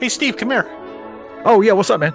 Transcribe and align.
Hey, 0.00 0.08
Steve, 0.08 0.36
come 0.36 0.50
here. 0.50 0.66
Oh 1.44 1.60
yeah, 1.60 1.72
what's 1.72 1.90
up, 1.90 2.00
man? 2.00 2.12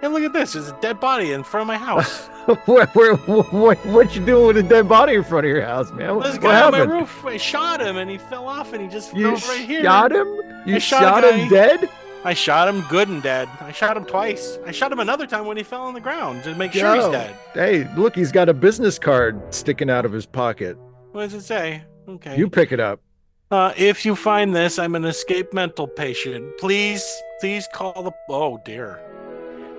Hey, 0.00 0.08
look 0.08 0.22
at 0.22 0.32
this. 0.32 0.52
There's 0.52 0.68
a 0.68 0.78
dead 0.80 1.00
body 1.00 1.32
in 1.32 1.42
front 1.42 1.62
of 1.62 1.66
my 1.68 1.76
house. 1.78 2.26
what, 2.66 2.94
what, 2.94 3.52
what, 3.52 3.86
what 3.86 4.14
you 4.14 4.24
doing 4.24 4.46
with 4.46 4.56
a 4.58 4.62
dead 4.62 4.88
body 4.88 5.14
in 5.14 5.24
front 5.24 5.46
of 5.46 5.50
your 5.50 5.62
house, 5.62 5.90
man? 5.92 6.16
What, 6.16 6.24
this 6.26 6.38
guy 6.38 6.60
on 6.62 6.72
my 6.72 6.80
roof, 6.80 7.24
I 7.24 7.36
shot 7.38 7.80
him 7.80 7.96
and 7.96 8.10
he 8.10 8.18
fell 8.18 8.46
off 8.46 8.72
and 8.72 8.82
he 8.82 8.88
just 8.88 9.14
You 9.14 9.36
fell 9.36 9.56
right 9.56 9.66
here. 9.66 9.82
shot 9.82 10.12
him? 10.12 10.26
You 10.66 10.76
I 10.76 10.78
shot 10.78 11.22
shot, 11.22 11.34
him 11.34 11.48
dead? 11.48 11.88
I 12.24 12.34
shot 12.34 12.68
him 12.68 12.82
good 12.88 13.08
and 13.08 13.22
dead. 13.22 13.48
I 13.60 13.72
shot 13.72 13.96
him 13.96 14.04
twice. 14.04 14.58
I 14.66 14.72
shot 14.72 14.90
him 14.92 14.98
another 15.00 15.26
time 15.26 15.46
when 15.46 15.56
he 15.56 15.62
fell 15.62 15.82
on 15.82 15.94
the 15.94 16.00
ground 16.00 16.42
to 16.44 16.54
make 16.54 16.72
sure 16.72 16.94
he's 16.94 17.06
dead. 17.06 17.34
Hey, 17.54 17.88
look, 17.96 18.16
he's 18.16 18.32
got 18.32 18.48
a 18.48 18.54
business 18.54 18.98
card 18.98 19.40
sticking 19.54 19.88
out 19.88 20.04
of 20.04 20.12
his 20.12 20.26
pocket. 20.26 20.76
What 21.12 21.22
does 21.22 21.34
it 21.34 21.42
say? 21.42 21.84
Okay. 22.08 22.36
You 22.36 22.50
pick 22.50 22.72
it 22.72 22.80
up. 22.80 23.00
Uh, 23.48 23.72
if 23.76 24.04
you 24.04 24.16
find 24.16 24.54
this, 24.56 24.76
I'm 24.76 24.96
an 24.96 25.04
escaped 25.04 25.54
mental 25.54 25.86
patient. 25.86 26.58
Please, 26.58 27.04
please 27.38 27.68
call 27.72 28.02
the. 28.02 28.10
Oh 28.28 28.58
dear. 28.64 29.00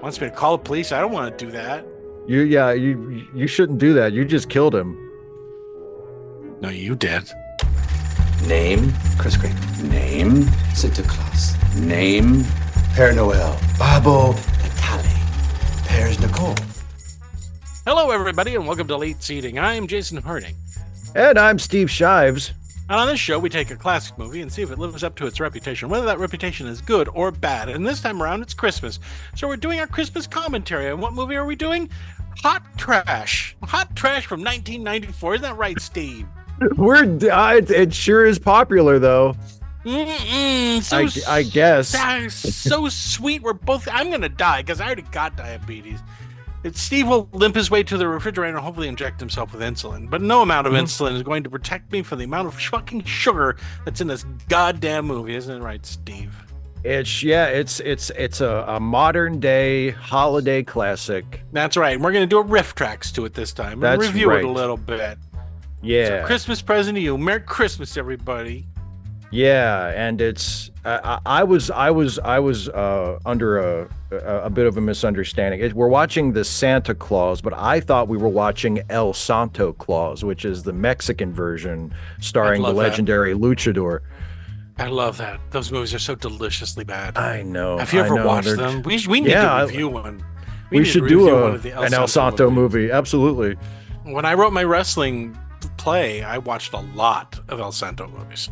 Wants 0.02 0.22
me 0.22 0.30
to 0.30 0.34
call 0.34 0.58
the 0.58 0.64
police. 0.64 0.94
I 0.94 1.02
don't 1.02 1.12
want 1.12 1.38
to 1.38 1.46
do 1.46 1.52
that. 1.52 1.86
You 2.28 2.42
yeah, 2.42 2.72
you 2.72 3.28
you 3.36 3.46
shouldn't 3.46 3.80
do 3.80 3.94
that. 3.96 4.14
You 4.14 4.24
just 4.24 4.48
killed 4.50 4.74
him. 4.74 4.96
No, 6.62 6.70
you 6.70 6.96
did. 6.96 7.30
Name? 8.48 8.94
Chris 9.18 9.36
Green. 9.36 9.56
Name? 9.90 10.44
Santa 10.74 11.04
Claus. 11.04 11.54
Name? 11.76 12.44
Père 12.96 13.14
Noël. 13.14 13.54
Babbo 13.78 14.32
Natale. 14.64 15.04
Père 15.84 16.18
Nicole. 16.22 16.56
Hello, 17.86 18.12
everybody, 18.12 18.56
and 18.56 18.66
welcome 18.66 18.88
to 18.88 18.96
Late 18.96 19.22
Seating. 19.22 19.60
I'm 19.60 19.88
Jason 19.88 20.22
Harding. 20.22 20.56
And 21.16 21.38
I'm 21.38 21.60
Steve 21.60 21.92
Shives. 21.92 22.54
And 22.90 22.98
on 22.98 23.08
this 23.08 23.20
show, 23.20 23.38
we 23.38 23.50
take 23.50 23.70
a 23.70 23.76
classic 23.76 24.18
movie 24.18 24.42
and 24.42 24.52
see 24.52 24.62
if 24.62 24.72
it 24.72 24.80
lives 24.80 25.04
up 25.04 25.16
to 25.16 25.28
its 25.28 25.42
reputation, 25.42 25.90
whether 25.90 26.06
that 26.06 26.20
reputation 26.20 26.68
is 26.68 26.80
good 26.80 27.10
or 27.14 27.32
bad. 27.32 27.68
And 27.68 27.86
this 27.86 28.02
time 28.02 28.24
around, 28.24 28.42
it's 28.44 28.54
Christmas. 28.54 29.00
So 29.36 29.48
we're 29.48 29.58
doing 29.58 29.82
our 29.82 29.88
Christmas 29.88 30.26
commentary. 30.26 30.88
And 30.90 31.02
what 31.02 31.14
movie 31.14 31.36
are 31.36 31.46
we 31.46 31.58
doing? 31.58 31.90
Hot 32.44 32.64
Trash. 32.78 33.58
Hot 33.64 33.94
Trash 33.94 34.26
from 34.26 34.40
1994. 34.40 35.36
Isn't 35.36 35.44
that 35.44 35.58
right, 35.58 35.80
Steve? 35.82 36.28
We're 36.78 37.04
uh, 37.30 37.56
it, 37.56 37.70
it 37.70 37.94
sure 37.94 38.26
is 38.26 38.40
popular 38.40 39.00
though. 39.00 39.36
Mm-mm, 39.86 40.82
so 40.82 40.98
I, 41.30 41.38
I 41.38 41.44
guess. 41.44 41.90
so 42.34 42.90
sweet. 42.90 43.42
We're 43.42 43.54
both. 43.54 43.88
I'm 43.92 44.10
gonna 44.10 44.28
die 44.28 44.62
because 44.62 44.82
I 44.82 44.86
already 44.86 45.04
got 45.04 45.38
diabetes. 45.38 46.00
It's 46.64 46.82
Steve 46.82 47.08
will 47.08 47.30
limp 47.34 47.56
his 47.56 47.70
way 47.70 47.84
to 47.84 47.98
the 47.98 48.08
refrigerator 48.08 48.56
and 48.58 48.66
hopefully 48.66 48.88
inject 48.88 49.20
himself 49.20 49.54
with 49.54 49.62
insulin. 49.62 50.10
But 50.10 50.22
no 50.22 50.42
amount 50.42 50.68
of 50.68 50.74
Mhm. 50.74 50.82
insulin 50.82 51.14
is 51.16 51.24
going 51.24 51.44
to 51.44 51.50
protect 51.50 51.92
me 51.92 52.02
from 52.02 52.18
the 52.20 52.26
amount 52.26 52.48
of 52.48 52.56
fucking 52.56 53.04
sugar 53.04 53.56
that's 53.86 54.02
in 54.02 54.08
this 54.08 54.26
goddamn 54.50 55.06
movie, 55.06 55.36
isn't 55.36 55.56
it 55.56 55.64
right, 55.64 55.86
Steve? 55.86 56.36
It's 56.84 57.22
yeah, 57.24 57.46
it's 57.46 57.80
it's 57.80 58.12
it's 58.12 58.40
a, 58.42 58.64
a 58.68 58.80
modern 58.80 59.40
day 59.40 59.92
holiday 59.92 60.64
classic. 60.64 61.42
That's 61.52 61.76
right. 61.78 61.96
And 61.96 62.04
we're 62.04 62.12
gonna 62.12 62.26
do 62.28 62.38
a 62.38 62.44
riff 62.44 62.76
tracks 62.76 63.12
to 63.14 63.26
it 63.26 63.34
this 63.34 63.52
time 63.52 63.84
and 63.84 64.02
review 64.02 64.32
it 64.32 64.44
a 64.46 64.50
little 64.50 64.78
bit. 64.78 65.18
Yeah. 65.82 66.22
So 66.22 66.26
Christmas 66.28 66.62
present 66.62 66.96
to 66.96 67.02
you. 67.02 67.18
Merry 67.18 67.42
Christmas, 67.42 67.98
everybody. 67.98 68.66
Yeah, 69.32 69.88
and 69.96 70.22
it's 70.22 70.72
I, 70.88 71.00
I 71.04 71.20
I 71.42 71.44
was 71.44 71.70
I 71.70 71.92
was 71.92 72.18
I 72.20 72.40
was 72.40 72.70
uh, 72.70 73.20
under 73.26 73.58
a, 73.58 73.90
a 74.12 74.16
a 74.46 74.50
bit 74.50 74.66
of 74.66 74.78
a 74.78 74.82
misunderstanding. 74.82 75.60
It, 75.60 75.74
we're 75.74 75.90
watching 75.90 76.34
the 76.34 76.44
Santa 76.46 76.96
Claus, 76.96 77.42
but 77.42 77.54
I 77.54 77.80
thought 77.82 78.08
we 78.08 78.18
were 78.18 78.30
watching 78.30 78.82
El 78.90 79.14
Santo 79.14 79.74
Claus, 79.74 80.24
which 80.24 80.46
is 80.46 80.64
the 80.64 80.74
Mexican 80.74 81.34
version 81.34 81.94
starring 82.22 82.62
the 82.62 82.68
love 82.70 82.78
that. 82.78 82.82
legendary 82.84 83.34
luchador. 83.34 84.00
I 84.80 84.88
love 84.88 85.18
that. 85.18 85.40
Those 85.52 85.72
movies 85.72 85.94
are 85.94 86.00
so 86.00 86.16
deliciously 86.16 86.84
bad. 86.84 87.18
I 87.18 87.42
know. 87.42 87.78
Have 87.80 87.92
you 87.94 88.00
ever 88.00 88.24
watched 88.24 88.46
they're- 88.48 88.56
them? 88.58 88.84
We, 88.84 89.04
we 89.08 89.22
need 89.22 89.32
Yeah, 89.32 89.60
to 89.62 89.66
review 89.66 89.90
one. 89.90 90.24
We, 90.70 90.80
to 90.80 90.86
should 90.86 91.08
do 91.08 91.30
a, 91.36 91.58
the 91.58 91.82
an 91.82 91.94
El 91.94 92.08
Santo 92.08 92.50
movie. 92.52 92.92
Absolutely. 92.92 93.56
When 94.04 94.24
I 94.26 94.36
wrote 94.36 94.54
my 94.54 94.64
wrestling 94.64 95.36
play, 95.78 96.24
I 96.24 96.38
watched 96.38 96.74
a 96.74 96.80
lot 96.80 97.40
of 97.50 97.60
El 97.60 97.72
Santo 97.72 98.08
movies. 98.08 98.50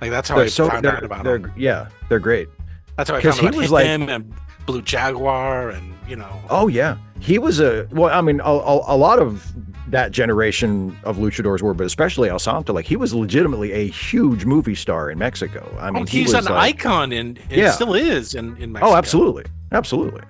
Like 0.00 0.10
that's 0.10 0.28
how 0.28 0.36
They're 0.36 0.44
I 0.44 0.48
so 0.48 0.68
found 0.68 0.86
out 0.86 1.02
about 1.02 1.26
him. 1.26 1.52
yeah, 1.56 1.88
they're 2.08 2.18
great. 2.20 2.48
That's 2.96 3.10
how 3.10 3.16
I 3.16 3.20
found 3.22 3.34
he 3.38 3.46
out 3.48 3.54
was 3.54 3.66
about 3.66 3.72
like- 3.74 3.86
him 3.86 4.08
and 4.08 4.34
Blue 4.66 4.82
Jaguar, 4.82 5.70
and 5.70 5.94
you 6.08 6.16
know. 6.16 6.40
Oh 6.50 6.68
yeah, 6.68 6.96
he 7.20 7.38
was 7.38 7.60
a 7.60 7.86
well. 7.92 8.12
I 8.12 8.20
mean, 8.20 8.40
a, 8.40 8.44
a, 8.44 8.94
a 8.94 8.96
lot 8.96 9.18
of 9.18 9.46
that 9.88 10.10
generation 10.10 10.98
of 11.04 11.18
luchadors 11.18 11.62
were, 11.62 11.72
but 11.72 11.86
especially 11.86 12.28
El 12.28 12.40
Santo. 12.40 12.72
Like 12.72 12.84
he 12.86 12.96
was 12.96 13.14
legitimately 13.14 13.72
a 13.72 13.86
huge 13.86 14.44
movie 14.44 14.74
star 14.74 15.10
in 15.10 15.18
Mexico. 15.18 15.72
I 15.78 15.88
oh, 15.88 15.92
mean, 15.92 16.02
oh, 16.02 16.06
he 16.06 16.18
he's 16.22 16.34
was 16.34 16.46
an 16.46 16.52
like- 16.52 16.76
icon, 16.80 17.12
and 17.12 17.38
it 17.48 17.58
Yeah. 17.58 17.70
still 17.70 17.94
is 17.94 18.34
in 18.34 18.56
in 18.56 18.70
oh, 18.70 18.72
Mexico. 18.72 18.92
Oh, 18.92 18.96
absolutely, 18.96 19.44
absolutely. 19.72 20.22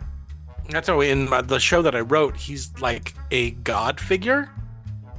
That's 0.69 0.88
how 0.88 1.00
in 1.00 1.28
my, 1.31 1.43
the 1.43 1.60
show 1.60 1.81
that 1.82 1.94
I 1.94 2.00
wrote, 2.00 2.37
he's 2.37 2.72
like 2.81 3.15
a 3.31 3.53
god 3.53 4.00
figure. 4.00 4.50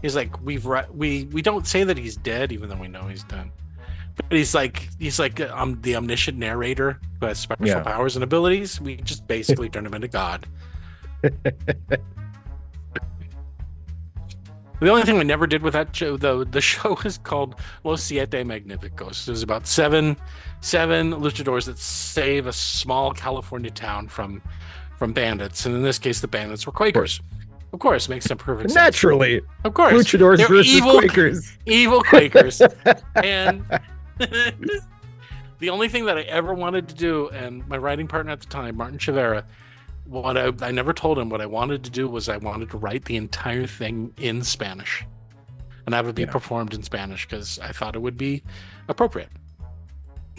He's 0.02 0.16
like 0.16 0.40
we've 0.44 0.66
re- 0.66 0.86
we 0.92 1.26
we 1.32 1.42
don't 1.42 1.66
say 1.66 1.84
that 1.84 1.98
he's 1.98 2.18
dead, 2.18 2.52
even 2.52 2.70
though 2.70 2.76
we 2.76 2.88
know 2.88 3.04
he's 3.08 3.24
dead. 3.24 3.50
But 4.18 4.38
he's 4.38 4.54
like 4.56 4.90
he's 5.00 5.20
like 5.20 5.40
um 5.40 5.80
the 5.82 5.96
omniscient 5.96 6.38
narrator 6.38 7.00
who 7.20 7.28
has 7.28 7.40
special 7.40 7.66
Yeah. 7.68 7.82
powers 7.82 8.16
and 8.16 8.24
abilities. 8.24 8.82
We 8.82 8.98
just 8.98 9.28
basically 9.28 9.70
turn 9.70 9.86
him 9.86 9.94
into 9.94 10.08
God. 10.08 10.46
The 14.80 14.90
only 14.92 15.02
thing 15.02 15.18
we 15.18 15.24
never 15.24 15.48
did 15.48 15.64
with 15.64 15.74
that 15.74 15.96
show, 15.96 16.18
though, 16.18 16.44
the 16.44 16.62
show 16.62 16.96
is 17.04 17.18
called 17.18 17.56
Los 17.84 18.04
Siete 18.04 18.30
Magnificos. 18.46 19.26
There's 19.26 19.42
about 19.42 19.66
seven, 19.66 20.16
seven 20.62 21.14
luchadors 21.14 21.66
that 21.66 21.80
save 21.80 22.46
a 22.46 22.54
small 22.54 23.12
California 23.12 23.72
town 23.72 24.08
from, 24.08 24.40
from 25.00 25.14
bandits, 25.14 25.66
and 25.66 25.74
in 25.76 25.82
this 25.82 25.98
case, 25.98 26.22
the 26.22 26.28
bandits 26.28 26.68
were 26.68 26.72
Quakers. 26.72 27.22
Of 27.74 27.80
course, 27.80 28.08
makes 28.08 28.26
some 28.26 28.38
perfect 28.38 28.70
sense. 28.70 28.76
Naturally, 28.76 29.42
Of 29.64 29.74
course, 29.74 29.94
luchadors 29.94 30.38
They're 30.38 30.48
versus 30.48 30.76
evil- 30.76 31.00
Quakers. 31.00 31.58
evil 31.66 32.02
Quakers. 32.04 32.62
and 33.16 33.64
the 35.60 35.70
only 35.70 35.90
thing 35.90 36.06
that 36.06 36.18
I 36.18 36.22
ever 36.22 36.54
wanted 36.54 36.88
to 36.90 36.96
do, 36.96 37.30
and 37.30 37.68
my 37.68 37.78
writing 37.78 38.08
partner 38.08 38.32
at 38.32 38.40
the 38.42 38.48
time, 38.48 38.78
Martin 38.78 38.98
Chavera, 38.98 39.44
what 40.06 40.38
I, 40.38 40.52
I 40.62 40.72
never 40.72 40.94
told 40.94 41.20
him 41.20 41.30
what 41.30 41.42
I 41.42 41.46
wanted 41.46 41.84
to 41.84 41.90
do 41.90 42.08
was 42.08 42.30
I 42.30 42.38
wanted 42.38 42.70
to 42.72 42.78
write 42.78 43.06
the 43.06 43.18
entire 43.18 43.68
thing 43.68 44.14
in 44.18 44.42
Spanish 44.44 45.06
and 45.86 45.94
have 45.94 46.08
it 46.08 46.16
be 46.16 46.24
Yeah. 46.24 46.32
performed 46.32 46.74
in 46.74 46.82
Spanish 46.84 47.26
because 47.28 47.60
I 47.60 47.72
thought 47.72 47.96
it 47.96 48.02
would 48.02 48.18
be 48.18 48.44
appropriate. 48.88 49.30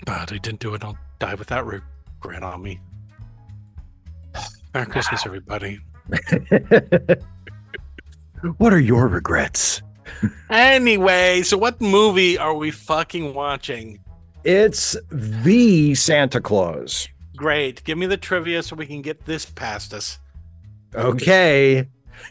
But 0.07 0.33
I 0.33 0.39
didn't 0.39 0.61
do 0.61 0.75
it. 0.75 0.85
I'll 0.85 0.97
die 1.19 1.35
with 1.35 1.49
that 1.49 1.65
regret 1.67 2.43
on 2.43 2.63
me. 2.63 2.81
Merry 4.75 4.87
Christmas, 4.87 5.27
everybody. 5.27 5.81
what 8.59 8.73
are 8.73 8.81
your 8.81 9.09
regrets? 9.09 9.83
Anyway, 10.51 11.43
so 11.43 11.59
what 11.59 11.81
movie 11.81 12.39
are 12.39 12.55
we 12.55 12.71
fucking 12.71 13.35
watching? 13.35 14.01
It's 14.45 14.97
the 15.11 15.95
Santa 15.95 16.41
Claus. 16.41 17.09
Great. 17.37 17.85
Give 17.85 17.99
me 17.99 18.07
the 18.07 18.17
trivia 18.17 18.63
so 18.63 18.77
we 18.77 18.87
can 18.87 19.03
get 19.03 19.27
this 19.27 19.45
past 19.45 19.93
us. 19.93 20.19
Okay. 20.95 21.87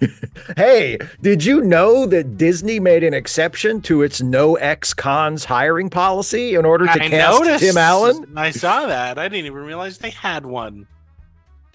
hey, 0.58 0.98
did 1.22 1.46
you 1.46 1.62
know 1.62 2.06
that 2.08 2.38
Disney 2.38 2.80
made 2.80 3.04
an 3.04 3.14
exception 3.14 3.82
to 3.84 4.02
its 4.02 4.22
no 4.22 4.56
ex-cons 4.56 5.46
hiring 5.46 5.90
policy 5.90 6.56
in 6.56 6.66
order 6.66 6.86
to 6.86 6.92
I 6.92 7.10
cast 7.10 7.40
noticed. 7.40 7.64
Tim 7.64 7.78
Allen? 7.78 8.34
I 8.36 8.52
saw 8.52 8.88
that. 8.88 9.18
I 9.18 9.30
didn't 9.30 9.46
even 9.46 9.64
realize 9.64 9.98
they 9.98 10.10
had 10.10 10.46
one. 10.46 10.88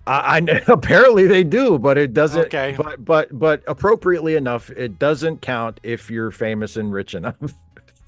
I, 0.07 0.39
I 0.39 0.63
apparently 0.73 1.27
they 1.27 1.45
do, 1.45 1.79
but 1.79 1.99
it 1.99 2.13
doesn't. 2.13 2.47
Okay. 2.47 2.75
But 2.77 3.05
but 3.05 3.39
but 3.39 3.63
appropriately 3.67 4.35
enough, 4.37 4.71
it 4.71 4.99
doesn't 4.99 5.43
count 5.43 5.81
if 5.83 6.11
you're 6.11 6.31
famous 6.31 6.77
and 6.77 6.93
rich 6.93 7.15
enough. 7.15 7.37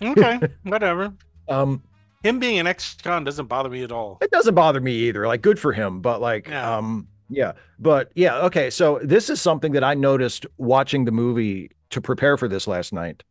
Okay, 0.03 0.41
whatever. 0.65 1.13
Um, 1.49 1.83
Him 2.23 2.39
being 2.39 2.59
an 2.59 2.67
ex-con 2.67 3.25
doesn't 3.25 3.47
bother 3.47 3.69
me 3.71 3.83
at 3.85 3.93
all. 3.93 4.19
it 4.21 4.31
doesn't 4.31 4.55
bother 4.55 4.81
me 4.81 4.93
either. 4.93 5.27
Like, 5.27 5.41
good 5.43 5.59
for 5.59 5.73
him. 5.73 6.01
But 6.01 6.21
like, 6.21 6.49
Yeah. 6.49 6.77
um, 6.79 7.07
yeah. 7.31 7.53
But 7.79 8.11
yeah. 8.15 8.39
Okay. 8.47 8.71
So 8.71 8.99
this 9.03 9.31
is 9.31 9.41
something 9.41 9.73
that 9.73 9.85
I 9.85 9.95
noticed 9.95 10.47
watching 10.59 11.05
the 11.05 11.13
movie 11.13 11.71
to 11.91 12.01
prepare 12.01 12.37
for 12.37 12.49
this 12.49 12.67
last 12.67 12.93
night. 12.93 13.23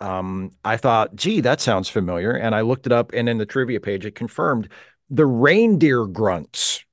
Um, 0.00 0.52
I 0.64 0.76
thought, 0.78 1.14
gee, 1.16 1.40
that 1.42 1.60
sounds 1.60 1.88
familiar, 1.90 2.30
and 2.32 2.54
I 2.54 2.62
looked 2.62 2.86
it 2.86 2.92
up, 2.92 3.12
and 3.12 3.28
in 3.28 3.36
the 3.36 3.44
trivia 3.44 3.80
page, 3.80 4.06
it 4.06 4.14
confirmed 4.14 4.68
the 5.10 5.26
reindeer 5.26 6.06
grunts 6.06 6.84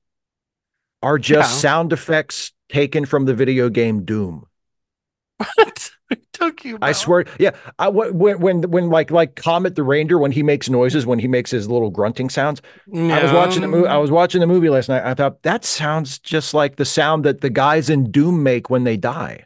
are 1.02 1.18
just 1.18 1.52
Yeah. 1.52 1.56
sound 1.58 1.92
effects 1.92 2.52
taken 2.68 3.04
from 3.06 3.24
the 3.24 3.34
video 3.34 3.68
game 3.68 4.04
Doom. 4.04 4.44
What 5.54 5.90
are 6.40 6.52
you? 6.64 6.78
I 6.82 6.92
swear, 6.92 7.24
yeah. 7.38 7.50
I 7.78 7.88
when 7.88 8.40
when 8.40 8.62
when 8.70 8.88
like 8.90 9.10
like 9.10 9.36
Comet 9.36 9.76
the 9.76 9.82
Ranger 9.82 10.18
when 10.18 10.32
he 10.32 10.42
makes 10.42 10.68
noises 10.68 11.06
when 11.06 11.18
he 11.18 11.28
makes 11.28 11.50
his 11.50 11.68
little 11.68 11.90
grunting 11.90 12.28
sounds. 12.30 12.60
I 12.92 13.22
was 13.22 13.32
watching 13.32 13.62
the 13.62 13.68
movie. 13.68 13.86
I 13.88 13.98
was 13.98 14.10
watching 14.10 14.40
the 14.40 14.46
movie 14.46 14.68
last 14.70 14.88
night. 14.88 15.04
I 15.04 15.14
thought 15.14 15.42
that 15.42 15.64
sounds 15.64 16.18
just 16.18 16.54
like 16.54 16.76
the 16.76 16.84
sound 16.84 17.24
that 17.24 17.40
the 17.40 17.50
guys 17.50 17.90
in 17.90 18.10
Doom 18.10 18.42
make 18.42 18.70
when 18.70 18.84
they 18.84 18.96
die. 18.96 19.44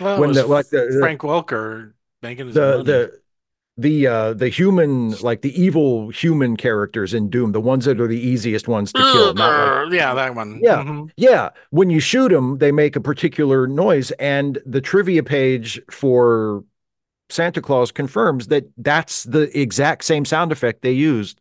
Well, 0.00 0.20
when 0.20 0.32
the- 0.32 0.46
like 0.46 0.68
the- 0.68 0.96
Frank 1.00 1.20
Welker 1.22 1.92
making 2.22 2.46
his 2.46 2.54
The 2.54 2.70
money. 2.78 2.84
the 2.84 3.20
the 3.80 4.06
uh 4.06 4.32
the 4.34 4.48
human 4.48 5.10
like 5.20 5.40
the 5.42 5.54
evil 5.60 6.08
human 6.10 6.56
characters 6.56 7.14
in 7.14 7.30
Doom, 7.30 7.52
the 7.52 7.60
ones 7.60 7.84
that 7.86 8.00
are 8.00 8.06
the 8.06 8.20
easiest 8.20 8.68
ones 8.68 8.92
to 8.92 9.00
kill, 9.00 9.34
like 9.34 9.92
yeah, 9.92 10.14
that 10.14 10.34
one. 10.34 10.60
Yeah. 10.62 10.82
Mhm. 10.84 11.10
Yeah, 11.16 11.50
when 11.70 11.90
you 11.90 12.00
shoot 12.00 12.28
them, 12.30 12.58
they 12.58 12.72
make 12.72 12.96
a 12.96 13.00
particular 13.00 13.66
noise, 13.66 14.10
and 14.12 14.58
the 14.66 14.80
trivia 14.80 15.22
page 15.22 15.80
for 15.90 16.64
Santa 17.30 17.60
Claus 17.62 17.90
confirms 17.92 18.48
that 18.48 18.64
that's 18.76 19.24
the 19.24 19.56
exact 19.58 20.04
same 20.04 20.24
sound 20.24 20.52
effect 20.52 20.82
they 20.82 20.92
used 20.92 21.40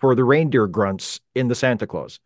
for 0.00 0.14
the 0.14 0.24
reindeer 0.24 0.66
grunts 0.66 1.20
in 1.34 1.48
the 1.48 1.54
Santa 1.54 1.86
Claus. 1.86 2.20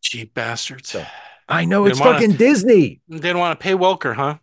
Cheap 0.00 0.34
bastards. 0.34 0.90
So- 0.90 1.04
I 1.48 1.64
know 1.64 1.84
They 1.84 1.90
it's 1.90 2.00
wanna- 2.00 2.14
fucking 2.14 2.32
Disney. 2.36 3.00
Didn't 3.08 3.38
want 3.38 3.58
to 3.58 3.62
pay 3.62 3.72
Welker, 3.74 4.14
huh? 4.16 4.38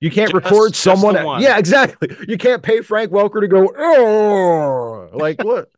You 0.00 0.10
can't 0.10 0.30
Just- 0.30 0.44
record 0.44 0.74
someone. 0.76 1.22
one. 1.22 1.42
Yeah, 1.42 1.58
exactly. 1.58 2.16
You 2.26 2.38
can't 2.38 2.62
pay 2.62 2.80
Frank 2.80 3.10
Welker 3.12 3.40
to 3.40 3.48
go. 3.48 3.72
Oh, 3.76 5.10
like 5.12 5.42
what? 5.44 5.70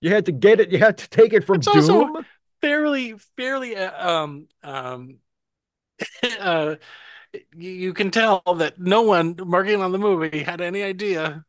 You 0.00 0.14
had 0.14 0.26
to 0.26 0.32
get 0.32 0.60
it. 0.60 0.70
You 0.70 0.78
had 0.78 0.98
to 0.98 1.08
take 1.08 1.32
it 1.32 1.44
from 1.44 1.56
It's 1.56 1.68
also- 1.68 2.22
fairly 2.60 3.14
fairly 3.38 3.74
uh, 3.74 4.08
um 4.18 4.46
um 4.62 5.16
uh 6.40 6.74
you, 7.56 7.70
you 7.70 7.92
can 7.94 8.10
tell 8.10 8.42
that 8.58 8.78
no 8.78 9.00
one 9.00 9.34
working 9.36 9.80
on 9.80 9.92
the 9.92 9.98
movie 9.98 10.42
had 10.42 10.60
any 10.60 10.82
idea 10.82 11.46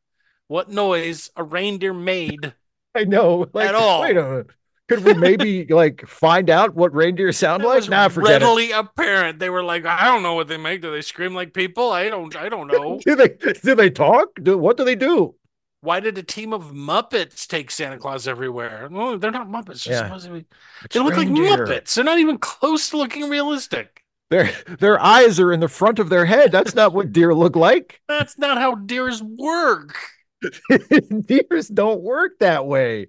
what 0.47 0.69
noise 0.69 1.29
a 1.35 1.43
reindeer 1.43 1.93
made 1.93 2.53
I 2.95 3.03
know. 3.05 3.47
Like, 3.53 3.69
At 3.69 3.75
all. 3.75 4.01
Wait 4.01 4.15
a 4.17 4.23
minute. 4.23 4.47
Could 4.91 5.05
we 5.05 5.13
maybe 5.13 5.65
like 5.65 6.05
find 6.07 6.49
out 6.49 6.75
what 6.75 6.93
reindeer 6.93 7.31
sound 7.31 7.63
it 7.63 7.67
like? 7.67 7.89
Nah, 7.89 8.09
forget 8.09 8.41
it. 8.41 8.45
readily 8.45 8.71
apparent 8.71 9.39
they 9.39 9.49
were 9.49 9.63
like 9.63 9.85
i 9.85 10.03
don't 10.05 10.21
know 10.23 10.33
what 10.33 10.47
they 10.49 10.57
make 10.57 10.81
do 10.81 10.91
they 10.91 11.01
scream 11.01 11.33
like 11.33 11.53
people 11.53 11.91
i 11.91 12.09
don't 12.09 12.35
i 12.35 12.49
don't 12.49 12.67
know 12.71 12.99
Do 13.05 13.15
they 13.15 13.29
do 13.63 13.75
they 13.75 13.89
talk? 13.89 14.27
Do 14.41 14.57
what 14.57 14.77
do 14.77 14.83
they 14.83 14.95
do? 14.95 15.35
why 15.83 15.99
did 15.99 16.15
a 16.17 16.23
team 16.23 16.53
of 16.53 16.65
muppets 16.73 17.47
take 17.47 17.71
santa 17.71 17.97
claus 17.97 18.27
everywhere 18.27 18.88
no 18.91 19.17
they're 19.17 19.31
not 19.31 19.47
muppets 19.47 19.85
they're 19.85 19.95
Yeah. 19.95 20.03
supposed 20.03 20.25
to 20.27 20.31
be 20.33 20.45
they 20.91 20.99
look 20.99 21.15
reindeer. 21.15 21.57
like 21.57 21.59
muppets 21.69 21.93
they're 21.95 22.03
not 22.03 22.19
even 22.19 22.38
close 22.38 22.89
to 22.91 22.97
looking 22.97 23.29
realistic 23.29 24.03
Their 24.29 24.51
their 24.79 24.99
eyes 25.01 25.39
are 25.39 25.51
in 25.53 25.59
the 25.59 25.67
front 25.67 25.99
of 25.99 26.07
their 26.09 26.25
head. 26.25 26.51
That's 26.53 26.73
not 26.75 26.93
what 26.93 27.11
deer 27.11 27.33
look 27.33 27.55
like. 27.55 27.99
that's 28.07 28.38
not 28.38 28.57
how 28.57 28.75
deers 28.75 29.21
work 29.23 29.95
Deers 31.25 31.67
don't 31.67 32.01
work 32.01 32.39
that 32.39 32.65
way. 32.65 33.07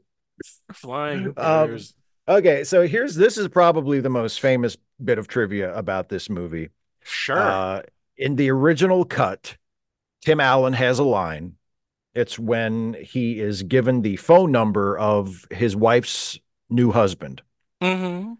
Flying 0.72 1.32
Um. 1.36 1.78
Okay, 2.28 2.62
so 2.64 2.86
here's 2.86 3.16
this 3.16 3.36
is 3.36 3.48
probably 3.48 4.00
the 4.00 4.08
most 4.08 4.40
famous 4.40 4.76
bit 5.02 5.18
of 5.18 5.26
trivia 5.26 5.74
about 5.74 6.08
this 6.08 6.30
movie. 6.30 6.70
sure 7.02 7.38
Uh, 7.38 7.82
in 8.16 8.36
the 8.36 8.50
original 8.50 9.04
cut, 9.04 9.56
Tim 10.24 10.38
Allen 10.40 10.72
has 10.74 10.98
a 10.98 11.04
line. 11.04 11.56
It's 12.14 12.38
when 12.38 12.94
he 12.94 13.40
is 13.40 13.62
given 13.62 14.02
the 14.02 14.16
phone 14.16 14.52
number 14.52 14.98
of 14.98 15.46
his 15.50 15.74
wife's 15.74 16.38
new 16.70 16.92
husband. 16.92 17.42
mm-hmm. 17.80 18.34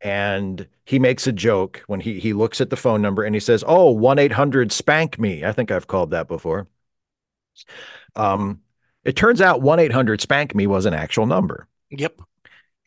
And 0.00 0.68
he 0.84 0.98
makes 0.98 1.26
a 1.26 1.32
joke 1.32 1.82
when 1.86 2.00
he 2.00 2.20
he 2.20 2.32
looks 2.32 2.60
at 2.60 2.70
the 2.70 2.76
phone 2.76 3.02
number 3.02 3.24
and 3.24 3.34
he 3.34 3.40
says, 3.40 3.64
"Oh, 3.66 3.94
1-800 3.94 4.70
spank 4.70 5.18
me." 5.18 5.44
I 5.44 5.52
think 5.52 5.70
I've 5.70 5.86
called 5.88 6.10
that 6.10 6.28
before. 6.28 6.68
Um, 8.14 8.60
it 9.04 9.16
turns 9.16 9.40
out 9.40 9.62
1-800 9.62 10.20
spank 10.20 10.54
me 10.54 10.66
was 10.66 10.86
an 10.86 10.94
actual 10.94 11.26
number. 11.26 11.66
Yep. 11.90 12.20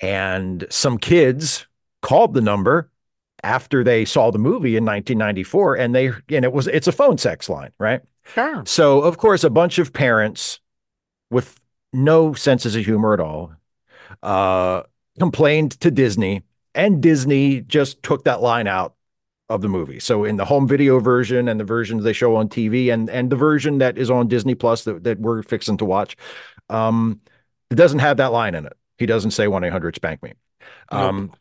And 0.01 0.65
some 0.69 0.97
kids 0.97 1.67
called 2.01 2.33
the 2.33 2.41
number 2.41 2.91
after 3.43 3.83
they 3.83 4.05
saw 4.05 4.31
the 4.31 4.39
movie 4.39 4.75
in 4.75 4.85
1994 4.85 5.75
and 5.75 5.95
they 5.95 6.07
and 6.29 6.45
it 6.45 6.51
was 6.51 6.67
it's 6.67 6.87
a 6.87 6.91
phone 6.91 7.17
sex 7.17 7.49
line, 7.49 7.71
right? 7.79 8.01
Sure. 8.33 8.63
So, 8.65 9.01
of 9.01 9.17
course, 9.17 9.43
a 9.43 9.49
bunch 9.49 9.79
of 9.79 9.93
parents 9.93 10.59
with 11.31 11.59
no 11.91 12.33
senses 12.33 12.75
of 12.75 12.85
humor 12.85 13.13
at 13.13 13.19
all 13.19 13.53
uh, 14.21 14.83
complained 15.17 15.71
to 15.81 15.91
Disney, 15.91 16.43
and 16.75 17.01
Disney 17.01 17.61
just 17.61 18.01
took 18.03 18.23
that 18.25 18.41
line 18.41 18.67
out 18.67 18.95
of 19.49 19.61
the 19.61 19.67
movie. 19.67 19.99
So, 19.99 20.23
in 20.23 20.37
the 20.37 20.45
home 20.45 20.67
video 20.67 20.99
version 20.99 21.47
and 21.47 21.59
the 21.59 21.63
versions 21.63 22.03
they 22.03 22.13
show 22.13 22.35
on 22.35 22.49
TV, 22.49 22.93
and 22.93 23.09
and 23.09 23.31
the 23.31 23.35
version 23.35 23.79
that 23.79 23.97
is 23.97 24.11
on 24.11 24.27
Disney 24.27 24.55
Plus 24.55 24.83
that, 24.83 25.03
that 25.03 25.19
we're 25.19 25.41
fixing 25.43 25.77
to 25.77 25.85
watch, 25.85 26.15
um, 26.69 27.19
it 27.71 27.75
doesn't 27.75 27.99
have 27.99 28.17
that 28.17 28.31
line 28.31 28.55
in 28.55 28.65
it. 28.65 28.73
He 28.99 29.05
doesn't 29.05 29.31
say 29.31 29.47
one 29.47 29.63
eight 29.63 29.71
hundred 29.71 29.95
spank 29.95 30.21
me. 30.21 30.33
Um, 30.89 31.31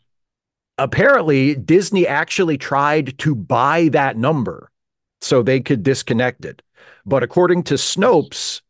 apparently 0.79 1.55
Disney 1.55 2.07
actually 2.07 2.59
tried 2.59 3.19
to 3.19 3.35
buy 3.35 3.89
that 3.91 4.17
number 4.17 4.71
so 5.21 5.43
they 5.43 5.61
could 5.61 5.83
disconnect 5.83 6.45
it. 6.45 6.63
But 7.05 7.23
according 7.23 7.65
to 7.65 7.75
Snopes, 7.75 8.61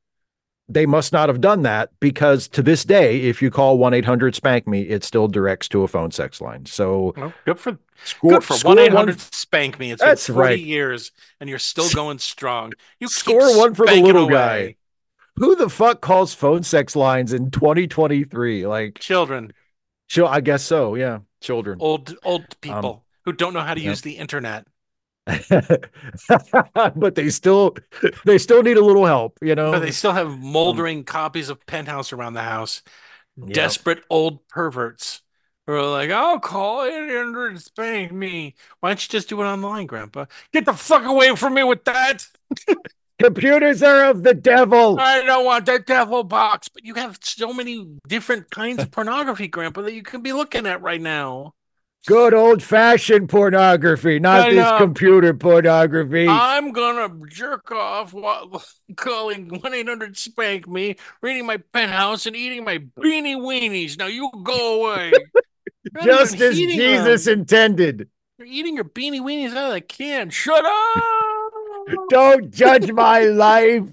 they 0.68 0.86
must 0.86 1.12
not 1.12 1.28
have 1.28 1.40
done 1.40 1.62
that 1.62 1.90
because 2.00 2.48
to 2.48 2.62
this 2.62 2.84
day, 2.84 3.22
if 3.22 3.40
you 3.42 3.50
call 3.50 3.78
1 3.78 3.94
800 3.94 4.34
Spank 4.34 4.66
Me, 4.66 4.82
it 4.82 5.04
still 5.04 5.28
directs 5.28 5.68
to 5.68 5.82
a 5.82 5.88
phone 5.88 6.10
sex 6.10 6.40
line. 6.40 6.66
So 6.66 7.14
Well, 7.16 7.32
good 7.44 7.58
for 7.58 7.78
score, 8.04 8.32
good 8.32 8.44
for 8.44 8.54
score 8.54 8.70
one 8.70 8.78
eight 8.78 8.92
hundred 8.92 9.20
spank 9.20 9.78
me. 9.78 9.90
It's 9.90 10.02
That's 10.02 10.26
been 10.26 10.34
forty 10.34 10.56
right. 10.56 10.60
years, 10.60 11.12
and 11.40 11.48
you're 11.48 11.58
still 11.58 11.88
going 11.90 12.18
strong. 12.18 12.72
You 13.00 13.08
Score 13.08 13.56
one 13.56 13.74
for 13.74 13.86
the 13.86 13.94
little 13.96 14.24
away. 14.24 14.32
guy. 14.32 14.76
Who 15.38 15.56
the 15.56 15.68
fuck 15.68 16.00
calls 16.00 16.34
phone 16.34 16.62
sex 16.62 16.96
lines 16.96 17.32
in 17.32 17.50
2023? 17.50 18.66
Like, 18.66 18.98
Children, 18.98 19.52
chil- 20.08 20.26
I 20.26 20.40
guess 20.40 20.62
so. 20.64 20.94
Yeah. 20.94 21.20
Children. 21.40 21.78
old 21.80 22.16
old 22.24 22.60
people 22.60 23.04
who 23.24 23.32
don't 23.32 23.52
know 23.54 23.60
how 23.60 23.74
to 23.74 23.80
Um, 23.80 23.84
yep. 23.84 23.90
use 23.92 24.00
the 24.02 24.16
internet. 24.18 24.66
but 26.96 27.14
they 27.14 27.28
still 27.30 27.76
they 28.24 28.38
still 28.38 28.62
need 28.62 28.76
a 28.78 28.84
little 28.84 29.04
help, 29.04 29.38
you 29.42 29.54
know. 29.54 29.70
But 29.70 29.80
they 29.80 29.90
still 29.90 30.12
have 30.12 30.38
moldering 30.38 31.04
copies 31.04 31.50
of 31.50 31.64
Penthouse 31.66 32.12
around 32.12 32.32
the 32.32 32.42
house. 32.42 32.82
Yeah. 33.36 33.52
Desperate 33.54 34.02
old 34.10 34.46
perverts 34.48 35.20
who 35.66 35.74
are 35.74 35.84
like, 35.86 36.10
"I'll 36.10 36.40
call 36.40 36.84
it 36.84 36.94
and 36.94 37.60
spank 37.60 38.10
me." 38.10 38.54
Why 38.80 38.88
don't 38.90 39.02
you 39.02 39.08
just 39.10 39.28
do 39.28 39.40
it 39.42 39.44
online, 39.44 39.86
Grandpa? 39.86 40.24
Get 40.52 40.64
the 40.64 40.72
fuck 40.72 41.04
away 41.04 41.36
from 41.36 41.54
me 41.54 41.62
with 41.62 41.84
that. 41.84 42.26
Computers 43.18 43.82
are 43.82 44.10
of 44.10 44.22
the 44.22 44.34
devil. 44.34 44.98
I 45.00 45.22
don't 45.22 45.44
want 45.44 45.66
that 45.66 45.86
devil 45.86 46.22
box. 46.22 46.68
But 46.68 46.84
you 46.84 46.94
have 46.94 47.18
so 47.20 47.52
many 47.52 47.86
different 48.06 48.50
kinds 48.50 48.82
of 48.82 48.90
pornography, 48.92 49.48
Grandpa, 49.48 49.82
that 49.82 49.92
you 49.92 50.02
can 50.02 50.22
be 50.22 50.32
looking 50.32 50.66
at 50.66 50.80
right 50.82 51.00
now. 51.00 51.54
Good 52.06 52.32
old 52.32 52.62
fashioned 52.62 53.28
pornography, 53.28 54.20
not 54.20 54.50
this 54.50 54.78
computer 54.78 55.34
pornography. 55.34 56.28
I'm 56.28 56.72
gonna 56.72 57.12
jerk 57.28 57.72
off 57.72 58.14
while 58.14 58.62
calling 58.96 59.48
one 59.60 59.74
eight 59.74 59.88
hundred 59.88 60.16
spank 60.16 60.68
me, 60.68 60.96
reading 61.20 61.44
my 61.44 61.58
penthouse, 61.72 62.24
and 62.24 62.36
eating 62.36 62.64
my 62.64 62.78
beanie 62.78 63.36
weenies. 63.36 63.98
Now 63.98 64.06
you 64.06 64.30
go 64.44 64.80
away. 64.80 65.12
Just 66.04 66.40
as 66.40 66.56
Jesus 66.56 67.24
them. 67.24 67.40
intended. 67.40 68.08
You're 68.38 68.46
eating 68.46 68.76
your 68.76 68.84
beanie 68.84 69.20
weenies 69.20 69.50
out 69.50 69.68
of 69.68 69.72
the 69.72 69.80
can. 69.80 70.30
Shut 70.30 70.64
up, 70.64 71.02
Don't 72.08 72.50
judge 72.52 72.90
my 72.92 73.20
life. 73.20 73.84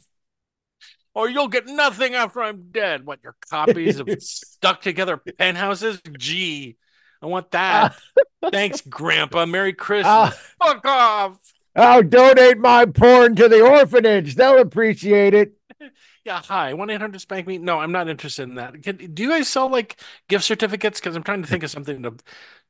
or 1.13 1.29
you'll 1.29 1.47
get 1.47 1.65
nothing 1.67 2.13
after 2.13 2.41
I'm 2.41 2.71
dead. 2.71 3.05
What 3.05 3.19
your 3.23 3.35
copies 3.49 3.99
of 3.99 4.09
stuck 4.19 4.81
together 4.81 5.17
penthouses? 5.17 6.01
Gee, 6.17 6.77
I 7.21 7.27
want 7.27 7.51
that. 7.51 7.95
Thanks, 8.51 8.81
Grandpa. 8.81 9.45
Merry 9.45 9.73
Christmas. 9.73 10.05
Ah. 10.07 10.37
Fuck 10.63 10.85
off. 10.85 11.39
I'll 11.75 12.03
donate 12.03 12.57
my 12.57 12.85
porn 12.85 13.35
to 13.35 13.49
the 13.49 13.61
orphanage. 13.61 14.35
They'll 14.35 14.59
appreciate 14.59 15.33
it. 15.33 15.53
Yeah, 16.23 16.41
hi. 16.41 16.73
One 16.73 16.89
eight 16.89 16.99
hundred 17.01 17.21
spank 17.21 17.45
me. 17.45 17.59
No, 17.59 17.79
I'm 17.79 17.91
not 17.91 18.09
interested 18.09 18.49
in 18.49 18.55
that. 18.55 18.81
Can, 18.81 18.95
do 19.13 19.21
you 19.21 19.29
guys 19.29 19.47
sell 19.47 19.69
like 19.69 19.97
gift 20.27 20.43
certificates? 20.43 20.99
Because 20.99 21.15
I'm 21.15 21.21
trying 21.21 21.43
to 21.43 21.47
think 21.47 21.61
of 21.61 21.69
something 21.69 22.01
to, 22.01 22.15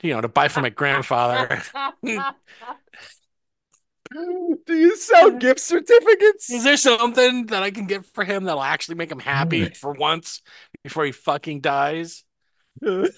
you 0.01 0.13
know, 0.13 0.19
to 0.19 0.27
buy 0.27 0.49
for 0.49 0.59
my 0.59 0.67
grandfather. 0.67 1.61
Do 4.15 4.77
you 4.77 4.95
sell 4.95 5.31
gift 5.31 5.59
certificates? 5.59 6.49
Is 6.49 6.63
there 6.63 6.77
something 6.77 7.47
that 7.47 7.63
I 7.63 7.71
can 7.71 7.85
get 7.85 8.05
for 8.05 8.23
him 8.23 8.45
that'll 8.45 8.63
actually 8.63 8.95
make 8.95 9.11
him 9.11 9.19
happy 9.19 9.69
for 9.69 9.91
once 9.91 10.41
before 10.83 11.05
he 11.05 11.11
fucking 11.11 11.61
dies? 11.61 12.23
That's 12.81 13.11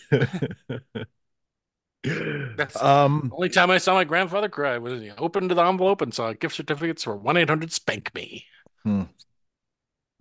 um 2.82 3.28
the 3.30 3.36
only 3.36 3.50
time 3.50 3.70
I 3.70 3.78
saw 3.78 3.94
my 3.94 4.06
grandfather 4.06 4.50
cry 4.50 4.78
was 4.78 5.02
he 5.02 5.12
opened 5.12 5.52
the 5.52 5.62
envelope 5.62 6.02
and 6.02 6.14
saw 6.14 6.34
gift 6.34 6.56
certificates 6.56 7.04
for 7.04 7.16
one 7.16 7.38
eight 7.38 7.50
hundred 7.50 7.72
spank 7.72 8.14
me. 8.16 8.46
Hmm. 8.84 9.04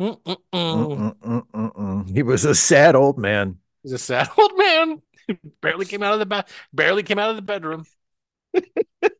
Mm-mm-mm. 0.01 0.37
mm, 0.53 1.17
mm, 1.21 1.43
mm, 1.55 1.75
mm. 1.75 2.15
he 2.15 2.23
was 2.23 2.45
a 2.45 2.55
sad 2.55 2.95
old 2.95 3.19
man. 3.19 3.57
He's 3.83 3.93
a 3.93 3.99
sad 3.99 4.29
old 4.39 4.53
man. 4.59 5.01
barely 5.63 5.87
came 5.87 6.03
out 6.03 6.13
of 6.13 6.19
the 6.19 6.27
ba- 6.27 6.45
barely 6.73 7.03
came 7.03 7.19
out 7.19 7.31
of 7.31 7.37
the 7.37 7.43
bedroom. 7.43 7.87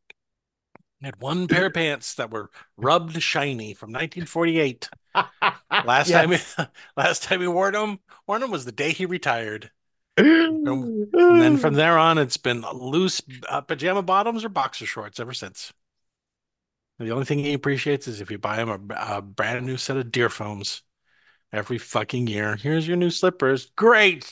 Had 1.07 1.21
one 1.21 1.47
pair 1.47 1.67
of 1.67 1.75
pants 1.75 2.15
that 2.15 2.33
were 2.33 2.51
rubbed 2.77 3.23
shiny 3.23 3.75
from 3.75 3.91
1948. 3.91 4.91
Last 5.85 6.11
time, 6.11 6.33
he, 6.33 6.39
last 6.97 7.23
time 7.23 7.41
he 7.41 7.47
wore 7.47 7.71
them, 7.71 8.01
wore 8.27 8.41
them 8.41 8.51
was 8.51 8.65
the 8.65 8.73
day 8.73 8.91
he 8.91 9.07
retired. 9.07 9.71
And 10.19 11.41
then 11.41 11.59
from 11.59 11.75
there 11.75 11.97
on, 11.97 12.19
it's 12.19 12.39
been 12.39 12.63
loose 12.73 13.23
uh, 13.49 13.61
pajama 13.61 14.03
bottoms 14.03 14.45
or 14.45 14.49
boxer 14.49 14.85
shorts 14.85 15.21
ever 15.21 15.33
since. 15.33 15.73
The 16.99 17.13
only 17.13 17.25
thing 17.25 17.39
he 17.39 17.53
appreciates 17.53 18.09
is 18.09 18.21
if 18.21 18.31
you 18.33 18.39
buy 18.39 18.57
him 18.57 18.69
a, 18.69 18.81
a 19.19 19.23
brand 19.23 19.65
new 19.65 19.77
set 19.77 19.97
of 19.97 20.07
Dearfoams 20.07 20.81
every 21.53 21.79
fucking 21.79 22.27
year. 22.27 22.57
Here's 22.57 22.89
your 22.89 22.97
new 22.97 23.11
slippers. 23.11 23.71
Great. 23.77 24.29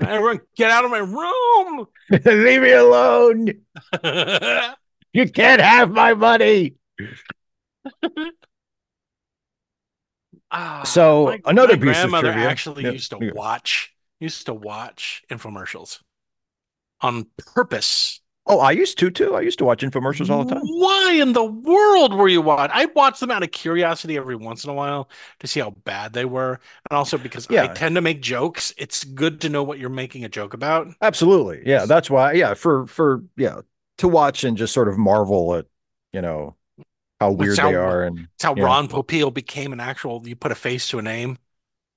Everyone, 0.00 0.40
get 0.56 0.70
out 0.70 0.86
of 0.86 0.90
my 0.90 0.98
room. 0.98 1.86
Leave 2.24 2.62
me 2.62 2.72
alone. 2.72 3.60
You 5.16 5.30
can't 5.30 5.60
have 5.60 5.90
my 5.90 6.14
money. 6.14 6.74
Ah, 10.50 10.82
So, 10.84 11.26
my- 11.26 11.40
another 11.44 11.74
my 11.74 11.76
piece 11.76 12.04
of 12.04 12.10
grandmother 12.10 12.30
trivia. 12.30 12.48
actually 12.48 12.84
Yeah, 12.84 12.92
used 12.92 13.10
to 13.10 13.18
yeah. 13.18 13.30
watch 13.32 13.92
used 14.20 14.46
to 14.46 14.54
watch 14.54 15.22
infomercials 15.30 16.00
on 17.00 17.26
purpose. 17.36 18.20
Oh, 18.48 18.60
I 18.60 18.70
used 18.70 18.96
to 18.98 19.10
too. 19.10 19.34
I 19.34 19.40
used 19.40 19.58
to 19.58 19.64
watch 19.64 19.82
infomercials 19.82 20.30
all 20.30 20.44
the 20.44 20.54
time. 20.54 20.62
Why 20.64 21.18
in 21.20 21.32
the 21.32 21.44
world 21.44 22.14
were 22.14 22.28
you 22.28 22.40
watching? 22.40 22.76
I 22.76 22.84
watched 22.86 23.18
them 23.18 23.30
out 23.32 23.42
of 23.42 23.50
curiosity 23.50 24.16
every 24.16 24.36
once 24.36 24.62
in 24.62 24.70
a 24.70 24.74
while 24.74 25.10
to 25.40 25.48
see 25.48 25.58
how 25.58 25.70
bad 25.70 26.12
they 26.12 26.24
were, 26.24 26.60
and 26.88 26.96
also 26.96 27.18
because 27.18 27.48
I 27.50 27.66
tend 27.66 27.96
to 27.96 28.00
make 28.00 28.22
jokes. 28.22 28.72
It's 28.78 29.02
good 29.02 29.40
to 29.40 29.48
know 29.48 29.64
what 29.64 29.80
you're 29.80 29.90
making 29.90 30.24
a 30.24 30.28
joke 30.28 30.54
about. 30.54 30.88
Absolutely. 31.02 31.62
Yeah, 31.66 31.86
that's 31.86 32.08
why. 32.08 32.32
Yeah, 32.34 32.54
for 32.54 32.86
for 32.86 33.24
yeah, 33.36 33.62
to 33.98 34.08
watch 34.08 34.44
and 34.44 34.56
just 34.56 34.72
sort 34.74 34.88
of 34.88 34.98
marvel 34.98 35.54
at, 35.54 35.66
you 36.12 36.20
know, 36.22 36.56
how 37.20 37.32
weird 37.32 37.58
how- 37.58 37.70
they 37.70 37.74
are 37.76 38.04
and 38.04 38.28
It's 38.34 38.44
how. 38.44 38.54
Ron 38.54 38.88
Popeil 38.88 39.32
became 39.32 39.72
an 39.72 39.80
actual. 39.80 40.22
You 40.26 40.36
put 40.36 40.52
a 40.52 40.56
face 40.56 40.88
to 40.88 40.98
a 40.98 41.02
name, 41.02 41.38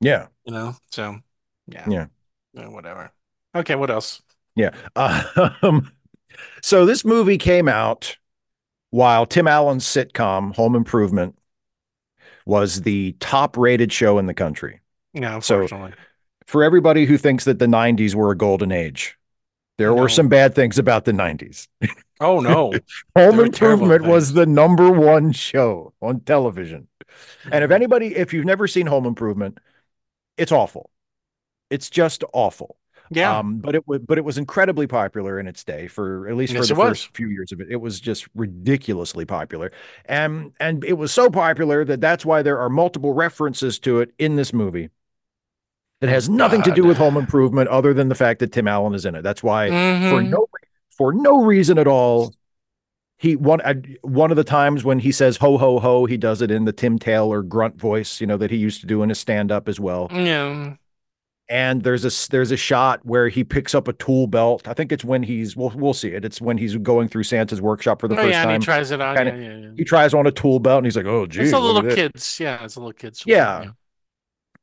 yeah, 0.02 0.28
you 0.46 0.54
know. 0.54 0.76
So 0.92 1.18
yeah, 1.68 1.86
Yeah. 1.90 2.06
Yeah, 2.54 2.68
whatever. 2.70 3.12
Okay, 3.56 3.76
what 3.76 3.90
else? 3.92 4.22
yeah. 4.56 4.72
Um, 5.62 5.92
so 6.62 6.86
this 6.86 7.04
movie 7.04 7.38
came 7.38 7.68
out 7.68 8.18
while 8.92 9.26
Tim 9.26 9.48
Allen's 9.48 9.86
sitcom 9.86 10.56
Home 10.56 10.76
Improvement 10.76 11.38
was 12.46 12.82
the 12.82 13.16
top 13.20 13.58
rated 13.58 13.92
show 13.94 14.18
in 14.18 14.26
the 14.26 14.34
country. 14.34 14.80
Yeah, 15.14 15.40
So- 15.40 15.68
For 16.48 16.64
everybody 16.64 17.06
who 17.06 17.18
thinks 17.18 17.44
that 17.46 17.60
the 17.60 17.68
90s 17.68 18.16
were 18.16 18.32
a 18.32 18.38
golden 18.38 18.72
age, 18.72 19.18
there 19.80 19.96
No. 19.96 19.96
were 19.96 20.10
some 20.10 20.30
bad 20.30 20.54
things 20.56 20.78
about 20.78 21.06
the 21.06 21.14
90s. 21.14 21.68
oh 22.20 22.40
no. 22.42 22.82
Home 23.18 23.40
Improvement 23.40 24.04
was 24.06 24.34
the 24.34 24.46
number 24.46 24.92
one 24.92 25.32
show 25.32 25.94
on 26.02 26.20
television. 26.22 26.88
And 27.52 27.64
if 27.64 27.72
anybody, 27.72 28.16
if 28.16 28.34
you've 28.34 28.46
never 28.46 28.68
seen 28.68 28.86
Home 28.88 29.08
Improvement, 29.08 29.58
it's 30.38 30.52
awful. 30.52 30.92
It's 31.72 31.90
just 31.90 32.24
awful. 32.34 32.78
yeah, 33.12 33.38
Um, 33.40 33.60
but 33.60 33.76
it 33.76 33.88
was, 33.88 34.02
but 34.02 34.18
it 34.18 34.26
was 34.26 34.38
incredibly 34.38 34.88
popular 34.88 35.40
in 35.40 35.48
its 35.48 35.64
day 35.64 35.88
for 35.88 36.28
at 36.28 36.36
least 36.36 36.54
Yes, 36.54 36.68
for 36.68 36.76
the 36.76 36.82
first 36.82 37.16
few 37.16 37.30
years 37.30 37.52
of 37.52 37.62
it. 37.62 37.68
It 37.72 37.78
was 37.78 38.00
just 38.00 38.28
ridiculously 38.36 39.26
popular, 39.26 39.72
and 40.06 40.52
and 40.60 40.84
it 40.84 40.94
was 40.94 41.12
so 41.12 41.30
popular 41.30 41.86
that 41.86 42.02
that's 42.02 42.26
why 42.26 42.42
there 42.44 42.60
are 42.60 42.70
multiple 42.70 43.14
references 43.14 43.80
to 43.80 44.00
it 44.02 44.12
in 44.20 44.36
this 44.36 44.54
movie. 44.54 44.90
That 46.02 46.10
has 46.10 46.30
nothing 46.30 46.62
to 46.64 46.72
do 46.72 46.86
with 46.86 46.98
Home 46.98 47.18
Improvement, 47.18 47.68
other 47.70 47.94
than 47.94 48.08
the 48.08 48.16
fact 48.16 48.40
that 48.40 48.54
Tim 48.54 48.68
Allen 48.70 48.94
is 48.96 49.06
in 49.06 49.16
it. 49.16 49.22
That's 49.22 49.44
why 49.44 49.68
for 49.68 49.74
Mhm. 50.22 50.30
no 50.30 50.46
for 50.98 51.14
no 51.14 51.44
reason 51.44 51.78
at 51.78 51.88
all. 51.88 52.34
He 53.18 53.36
one 53.36 53.60
uh, 53.62 53.74
one 54.02 54.32
of 54.32 54.38
the 54.38 54.46
times 54.46 54.86
when 54.86 55.00
he 55.00 55.12
says 55.12 55.36
ho 55.38 55.58
ho 55.58 55.78
ho, 55.80 56.06
he 56.06 56.16
does 56.16 56.42
it 56.42 56.52
in 56.52 56.64
the 56.64 56.72
Tim 56.72 56.98
Taylor 56.98 57.42
grunt 57.42 57.78
voice, 57.78 58.22
you 58.22 58.28
know, 58.28 58.38
that 58.38 58.50
he 58.50 58.56
used 58.56 58.80
to 58.80 58.88
do 58.88 59.04
in 59.04 59.10
his 59.10 59.20
stand 59.20 59.52
up 59.52 59.68
as 59.68 59.78
well. 59.80 60.08
yeah. 60.12 60.76
And 61.52 61.82
there's 61.82 62.06
a 62.06 62.30
there's 62.30 62.52
a 62.52 62.58
shot 62.58 63.04
where 63.04 63.28
he 63.28 63.44
picks 63.44 63.74
up 63.74 63.88
a 63.88 63.94
tool 63.94 64.28
belt. 64.28 64.68
I 64.68 64.74
think 64.76 64.92
it's 64.92 65.04
when 65.04 65.24
he's 65.24 65.58
we'll 65.58 65.72
we'll 65.76 65.96
see 65.96 66.10
it. 66.10 66.24
It's 66.24 66.40
when 66.40 66.60
he's 66.60 66.78
going 66.78 67.08
through 67.10 67.24
Santa's 67.24 67.60
workshop 67.60 68.00
for 68.02 68.08
the 68.08 68.14
oh, 68.14 68.18
first 68.20 68.30
yeah, 68.30 68.44
time. 68.44 68.54
and 68.54 68.64
he 68.64 68.66
tries 68.66 68.92
it 68.92 69.02
on. 69.02 69.18
Kinda- 69.18 69.38
yeah, 69.42 69.58
yeah. 69.58 69.72
he 69.76 69.84
tries 69.84 70.14
on 70.14 70.28
a 70.28 70.32
tool 70.32 70.60
belt 70.60 70.78
and 70.78 70.86
he's 70.86 70.96
like, 70.96 71.08
"Oh, 71.08 71.26
geez, 71.26 71.46
It's 71.48 71.54
a 71.54 71.60
little 71.60 71.82
kids. 71.82 72.40
Yeah, 72.40 72.64
it's 72.64 72.76
a 72.76 72.80
little 72.80 72.94
kids. 72.94 73.24
Yeah. 73.26 73.72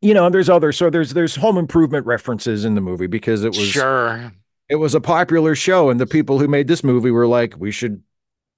You 0.07 0.15
know, 0.15 0.27
and 0.27 0.35
there's 0.35 0.49
other 0.49 0.73
so 0.73 0.91
there's 0.91 1.13
there's 1.15 1.37
home 1.37 1.59
improvement 1.59 2.07
references 2.07 2.65
in 2.65 2.75
the 2.75 2.81
movie 2.81 3.07
because 3.07 3.45
it 3.45 3.55
was 3.57 3.67
sure. 3.67 4.33
it 4.69 4.77
was 4.77 4.95
a 4.95 5.01
popular 5.01 5.55
show 5.55 5.91
and 5.91 6.01
the 6.01 6.07
people 6.07 6.39
who 6.39 6.49
made 6.49 6.69
this 6.69 6.85
movie 6.85 7.11
were 7.11 7.27
like, 7.27 7.55
we 7.59 7.71
should 7.71 8.03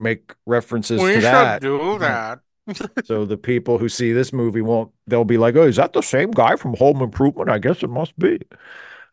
make 0.01 0.35
references 0.47 1.01
We 1.01 1.15
to 1.15 1.15
should 1.15 1.23
that. 1.23 1.63
do 1.63 1.99
that. 1.99 2.41
So 3.05 3.25
the 3.25 3.39
people 3.39 3.79
who 3.79 3.89
see 3.89 4.13
this 4.13 4.33
movie 4.33 4.61
won't 4.61 4.93
they'll 5.07 5.25
be 5.25 5.39
like, 5.39 5.57
"Oh, 5.57 5.67
is 5.67 5.77
that 5.77 5.95
the 5.95 6.03
same 6.03 6.31
guy 6.31 6.57
from 6.57 6.75
Home 6.75 7.01
Improvement? 7.03 7.51
I 7.51 7.59
guess 7.59 7.83
it 7.83 7.89
must 7.91 8.19
be." 8.19 8.41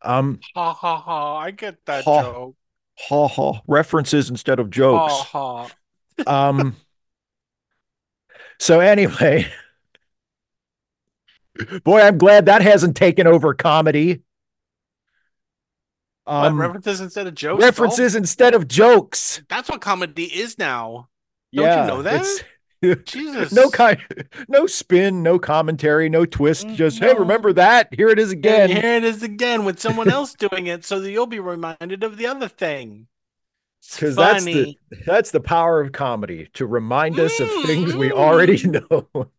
Um, 0.02 0.40
Ha 0.56 0.74
ha 0.74 0.98
ha! 1.00 1.38
I 1.38 1.52
get 1.52 1.86
that 1.86 2.04
Ha. 2.06 2.22
joke. 2.24 2.56
ha 3.10 3.28
ha, 3.28 3.62
references 3.68 4.30
instead 4.30 4.60
of 4.60 4.70
jokes. 4.70 5.14
Ha 5.14 5.24
ha. 5.24 6.50
Um, 6.50 6.76
so 8.60 8.80
anyway, 8.80 9.48
boy, 11.84 12.02
I'm 12.02 12.18
glad 12.18 12.46
that 12.48 12.62
hasn't 12.62 12.96
taken 12.98 13.28
over 13.28 13.54
comedy. 13.54 14.22
Um, 16.28 16.60
references 16.60 17.02
instead 17.02 17.28
of 17.28 17.36
jokes. 17.36 17.62
references 17.64 18.16
instead 18.16 18.56
of 18.56 18.68
jokes. 18.68 19.42
That's 19.48 19.70
what 19.70 19.82
comedy 19.82 20.24
is 20.26 20.58
now. 20.58 21.10
Don't 21.54 21.82
you 21.82 21.88
know 21.88 22.02
that? 22.02 22.26
Jesus. 23.06 23.52
no 23.54 23.70
kind, 23.70 24.00
no 24.48 24.68
spin, 24.68 25.24
no 25.24 25.40
commentary, 25.40 26.10
no 26.10 26.26
twist. 26.26 26.68
Just 26.70 27.00
hey, 27.00 27.14
remember 27.14 27.54
that? 27.54 27.90
Here 27.94 28.10
it 28.10 28.20
is 28.20 28.32
And 28.32 28.40
again. 28.40 28.70
here 28.70 28.94
it 28.96 29.04
is 29.04 29.24
again 29.24 29.66
with 29.66 29.80
someone 29.80 30.10
else 30.10 30.34
doing 30.34 30.68
it, 30.68 30.84
so 30.84 31.00
that 31.00 31.12
you'll 31.12 31.26
be 31.28 31.40
reminded 31.40 32.04
of 32.04 32.18
the 32.18 32.28
other 32.28 32.48
thing. 32.48 33.08
Because 33.94 34.16
that's 34.16 34.44
the- 34.44 34.78
That's 35.06 35.30
the 35.32 35.40
power 35.40 35.80
of 35.80 35.92
comedy 35.92 36.50
to 36.56 36.66
remind 36.66 37.20
us 37.20 37.40
of 37.40 37.50
things 37.66 37.96
we 37.96 38.10
Mm. 38.10 38.14
already 38.14 38.68
know. 38.68 39.30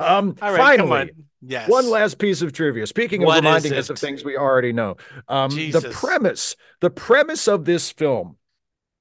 Um, 0.00 0.36
All 0.40 0.52
right, 0.52 0.64
finally, 0.66 0.72
come 0.72 0.92
on. 0.92 1.10
Yes. 1.42 1.70
one 1.70 1.90
last 1.90 2.18
piece 2.18 2.42
of 2.42 2.52
trivia. 2.52 2.86
Speaking 2.86 3.22
of 3.22 3.26
What 3.26 3.34
reminding 3.34 3.76
us 3.76 3.90
of 3.90 3.98
things 3.98 4.24
we 4.24 4.36
already 4.36 4.72
know, 4.72 4.96
um, 5.28 5.70
the 5.70 5.82
premise, 5.82 6.56
the 6.80 6.90
premise 6.90 7.48
of 7.48 7.64
this 7.64 7.90
film 7.90 8.36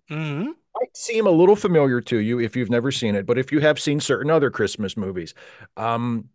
hmm 0.10 0.56
might 0.80 0.96
seem 0.96 1.26
a 1.26 1.32
little 1.32 1.56
familiar 1.56 2.02
to 2.02 2.18
you 2.20 2.40
if 2.40 2.56
you've 2.56 2.70
never 2.70 2.92
seen 2.92 3.16
it, 3.16 3.26
but 3.26 3.38
if 3.38 3.52
you 3.52 3.60
have 3.62 3.80
seen 3.80 4.00
certain 4.00 4.30
other 4.30 4.50
Christmas 4.50 4.98
movies, 4.98 5.34
um, 5.78 6.30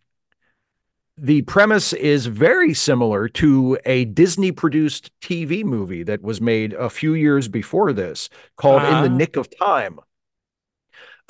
the 1.16 1.42
premise 1.42 1.92
is 1.92 2.26
very 2.26 2.72
similar 2.72 3.28
to 3.28 3.78
a 3.84 4.06
Disney 4.06 4.52
produced 4.52 5.10
TV 5.20 5.62
movie 5.62 6.02
that 6.02 6.22
was 6.22 6.40
made 6.40 6.72
a 6.72 6.88
few 6.88 7.12
years 7.14 7.46
before 7.48 7.92
this 7.92 8.30
called 8.56 8.84
In 8.84 8.88
Uh-huh. 8.88 9.02
the 9.02 9.10
Nick 9.10 9.36
of 9.36 9.48
Time. 9.58 10.00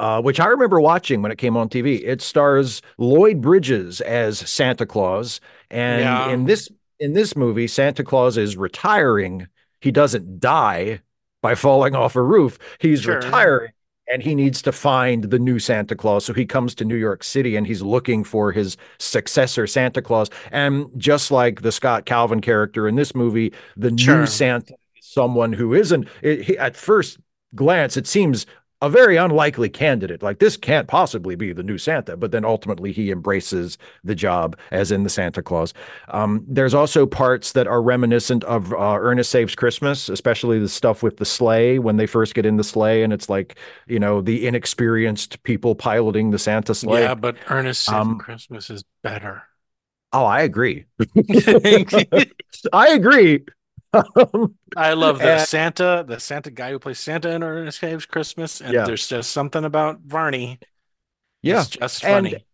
Uh, 0.00 0.20
which 0.22 0.40
I 0.40 0.46
remember 0.46 0.80
watching 0.80 1.20
when 1.20 1.30
it 1.30 1.36
came 1.36 1.58
on 1.58 1.68
TV. 1.68 2.02
It 2.02 2.22
stars 2.22 2.80
Lloyd 2.96 3.42
Bridges 3.42 4.00
as 4.00 4.38
Santa 4.38 4.86
Claus, 4.86 5.40
and 5.70 6.00
Yeah. 6.00 6.30
in 6.30 6.46
this 6.46 6.70
in 7.00 7.12
this 7.12 7.36
movie, 7.36 7.66
Santa 7.66 8.02
Claus 8.02 8.38
is 8.38 8.56
retiring. 8.56 9.46
He 9.82 9.90
doesn't 9.90 10.40
die 10.40 11.00
by 11.42 11.54
falling 11.54 11.94
off 11.94 12.16
a 12.16 12.22
roof. 12.22 12.58
He's 12.78 13.02
Sure. 13.02 13.16
retiring 13.16 13.72
and 14.12 14.22
he 14.22 14.34
needs 14.34 14.60
to 14.62 14.72
find 14.72 15.24
the 15.24 15.38
new 15.38 15.58
Santa 15.58 15.94
Claus. 15.94 16.24
So 16.24 16.32
he 16.34 16.44
comes 16.44 16.74
to 16.76 16.84
New 16.84 16.96
York 16.96 17.22
City 17.22 17.56
and 17.56 17.66
he's 17.66 17.80
looking 17.82 18.24
for 18.24 18.52
his 18.52 18.76
successor, 18.98 19.66
Santa 19.66 20.02
Claus. 20.02 20.28
And 20.50 20.86
just 20.96 21.30
like 21.30 21.60
the 21.62 21.72
Scott 21.72 22.06
Calvin 22.06 22.40
character 22.40 22.88
in 22.88 22.96
this 22.96 23.14
movie, 23.14 23.52
the 23.76 23.92
Sure. 23.96 24.20
new 24.20 24.26
Santa 24.26 24.74
is 24.98 25.06
someone 25.06 25.52
who 25.52 25.72
isn't, 25.74 26.08
it, 26.22 26.42
he, 26.42 26.58
at 26.58 26.74
first 26.76 27.18
glance, 27.54 27.96
it 27.96 28.06
seems 28.06 28.46
a 28.82 28.88
very 28.88 29.16
unlikely 29.16 29.68
candidate. 29.68 30.22
Like 30.22 30.38
this 30.38 30.56
can't 30.56 30.88
possibly 30.88 31.34
be 31.36 31.52
the 31.52 31.62
new 31.62 31.76
Santa, 31.78 32.16
but 32.16 32.32
then 32.32 32.44
ultimately 32.44 32.92
he 32.92 33.10
embraces 33.10 33.76
the 34.04 34.14
job 34.14 34.56
as 34.70 34.90
in 34.90 35.02
the 35.02 35.10
Santa 35.10 35.42
Claus. 35.42 35.74
Um, 36.08 36.44
there's 36.48 36.72
also 36.74 37.06
parts 37.06 37.52
that 37.52 37.66
are 37.66 37.82
reminiscent 37.82 38.42
of 38.44 38.72
uh, 38.72 38.96
Ernest 38.98 39.30
Saves 39.30 39.54
Christmas, 39.54 40.08
especially 40.08 40.58
the 40.58 40.68
stuff 40.68 41.02
with 41.02 41.18
the 41.18 41.24
sleigh 41.24 41.78
when 41.78 41.96
they 41.96 42.06
first 42.06 42.34
get 42.34 42.46
in 42.46 42.56
the 42.56 42.64
sleigh, 42.64 43.02
and 43.02 43.12
it's 43.12 43.28
like 43.28 43.56
you 43.86 43.98
know 43.98 44.20
the 44.20 44.46
inexperienced 44.46 45.42
people 45.42 45.74
piloting 45.74 46.30
the 46.30 46.38
Santa 46.38 46.74
sleigh. 46.74 47.02
Yeah, 47.02 47.14
but 47.14 47.36
Ernest 47.48 47.84
Saving 47.84 48.00
Um, 48.00 48.18
Christmas 48.18 48.70
is 48.70 48.84
better. 49.02 49.42
Oh, 50.12 50.24
I 50.24 50.40
agree. 50.42 50.86
I 52.72 52.88
agree. 52.88 53.44
Um, 53.92 54.54
I 54.76 54.92
love 54.92 55.18
the 55.18 55.32
And- 55.32 55.48
Santa, 55.48 56.04
the 56.06 56.20
Santa 56.20 56.50
guy 56.50 56.70
who 56.70 56.78
plays 56.78 56.98
Santa 56.98 57.30
in 57.30 57.42
Ernest 57.42 57.80
Saves 57.80 58.06
Christmas, 58.06 58.60
and 58.60 58.72
Yeah. 58.72 58.84
there's 58.84 59.06
just 59.08 59.32
something 59.32 59.64
about 59.64 60.00
Varney. 60.06 60.58
yeah, 61.42 61.60
It's 61.62 61.70
just 61.70 62.04
And 62.04 62.26
funny. 62.28 62.44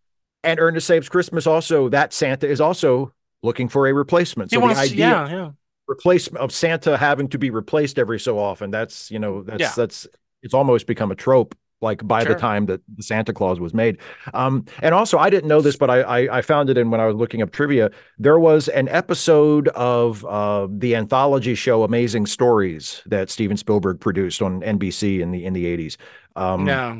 and 0.43 0.59
Ernest 0.59 0.87
Saves 0.87 1.09
Christmas 1.09 1.45
also 1.45 1.89
that 1.89 2.13
Santa 2.13 2.47
is 2.47 2.59
also 2.61 3.13
looking 3.43 3.69
for 3.69 3.87
a 3.87 3.93
replacement. 3.93 4.49
So 4.51 4.59
wants, 4.59 4.79
the 4.79 4.85
idea 4.85 4.97
yeah, 5.09 5.29
yeah. 5.29 5.51
replacement 5.87 6.43
of 6.43 6.51
Santa 6.51 6.97
having 6.97 7.27
to 7.29 7.37
be 7.37 7.49
replaced 7.49 7.99
every 7.99 8.19
so 8.19 8.39
often. 8.39 8.71
That's 8.71 9.11
you 9.11 9.19
know 9.19 9.43
that's 9.43 9.59
Yeah. 9.59 9.73
that's 9.75 10.07
it's 10.41 10.53
almost 10.53 10.87
become 10.87 11.11
a 11.11 11.15
trope. 11.15 11.55
Like 11.79 12.07
by 12.07 12.23
Sure. 12.23 12.33
the 12.33 12.35
time 12.35 12.65
that 12.67 12.81
the 12.95 13.03
Santa 13.03 13.33
Claus 13.33 13.59
was 13.59 13.71
made, 13.73 13.99
um, 14.33 14.65
and 14.81 14.95
also 14.95 15.19
I 15.19 15.29
didn't 15.29 15.47
know 15.47 15.61
this, 15.61 15.75
but 15.75 15.91
I, 15.91 16.01
I 16.01 16.37
I 16.37 16.41
found 16.41 16.71
it 16.71 16.77
in 16.77 16.89
when 16.89 16.99
I 16.99 17.05
was 17.05 17.15
looking 17.15 17.43
up 17.43 17.51
trivia. 17.51 17.91
There 18.17 18.39
was 18.39 18.67
an 18.69 18.87
episode 18.89 19.67
of 19.69 20.25
uh, 20.25 20.67
the 20.71 20.95
anthology 20.95 21.53
show 21.53 21.83
Amazing 21.83 22.25
Stories 22.25 23.03
that 23.05 23.29
Steven 23.29 23.57
Spielberg 23.57 23.99
produced 23.99 24.41
on 24.41 24.61
NBC 24.61 25.19
in 25.19 25.29
the 25.31 25.45
in 25.45 25.53
the 25.53 25.67
eighties. 25.67 25.97
Um, 26.35 26.67
yeah. 26.67 26.95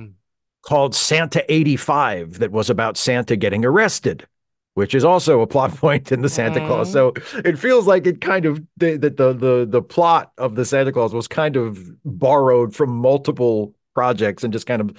called 0.63 0.93
Santa 0.95 1.43
85 1.51 2.39
that 2.39 2.51
was 2.51 2.69
about 2.69 2.97
Santa 2.97 3.35
getting 3.35 3.63
arrested, 3.65 4.27
which 4.73 4.93
is 4.93 5.03
also 5.05 5.41
a 5.41 5.47
plot 5.47 5.75
point 5.75 6.11
in 6.11 6.21
the 6.21 6.29
Santa 6.29 6.59
Claus. 6.67 6.91
So 6.91 7.13
it 7.45 7.57
feels 7.57 7.87
like 7.87 8.05
it 8.05 8.21
kind 8.21 8.45
of 8.45 8.61
that 8.77 9.01
the 9.01 9.33
the 9.33 9.65
the 9.69 9.81
plot 9.81 10.31
of 10.37 10.55
the 10.55 10.65
Santa 10.65 10.91
Claus 10.91 11.13
was 11.13 11.27
kind 11.27 11.55
of 11.55 11.79
borrowed 12.05 12.75
from 12.75 12.89
multiple 12.95 13.73
projects 13.97 14.43
and 14.43 14.53
just 14.53 14.67
kind 14.67 14.79
of 14.79 14.95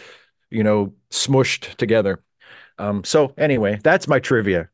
you 0.51 0.65
know 0.65 0.93
smushed 1.11 1.77
together. 1.77 2.21
Um, 2.79 3.05
so 3.05 3.33
anyway, 3.39 3.79
that's 3.85 4.09
my 4.09 4.19
trivia 4.19 4.71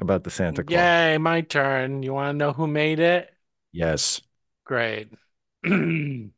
about 0.00 0.24
the 0.24 0.30
Santa 0.30 0.64
Claus. 0.64 0.76
Yay, 0.76 1.18
my 1.18 1.42
turn. 1.42 2.02
You 2.02 2.12
want 2.14 2.34
to 2.34 2.38
know 2.38 2.52
who 2.52 2.66
made 2.66 2.98
it? 2.98 3.32
Yes. 3.70 4.20
Great. 4.64 5.12
Merry 5.62 6.30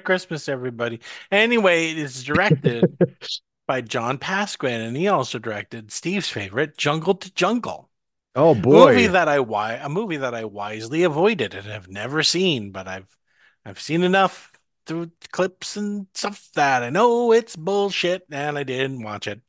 Christmas, 0.00 0.48
everybody. 0.48 1.00
Anyway, 1.32 1.90
it 1.90 1.98
is 1.98 2.22
directed 2.22 2.96
by 3.66 3.80
John 3.80 4.18
Pasquin, 4.18 4.80
and 4.80 4.96
he 4.96 5.08
also 5.08 5.40
directed 5.40 5.90
Steve's 5.90 6.28
favorite, 6.28 6.78
Jungle 6.78 7.14
to 7.14 7.34
Jungle. 7.34 7.90
Oh 8.36 8.54
boy. 8.54 8.92
Movie 8.92 9.06
that 9.08 9.26
I 9.28 9.36
wi- 9.36 9.80
a 9.82 9.88
movie 9.88 10.18
that 10.18 10.34
I 10.34 10.44
wisely 10.44 11.02
avoided 11.02 11.54
and 11.54 11.66
have 11.66 11.88
never 11.88 12.22
seen, 12.22 12.70
but 12.70 12.86
I've 12.86 13.16
I've 13.64 13.80
seen 13.80 14.04
enough 14.04 14.52
through 14.88 15.12
clips 15.30 15.76
and 15.76 16.06
stuff 16.14 16.48
that 16.54 16.82
I 16.82 16.90
know 16.90 17.30
it's 17.32 17.54
bullshit, 17.54 18.26
and 18.32 18.58
I 18.58 18.64
didn't 18.64 19.04
watch 19.04 19.28
it. 19.28 19.40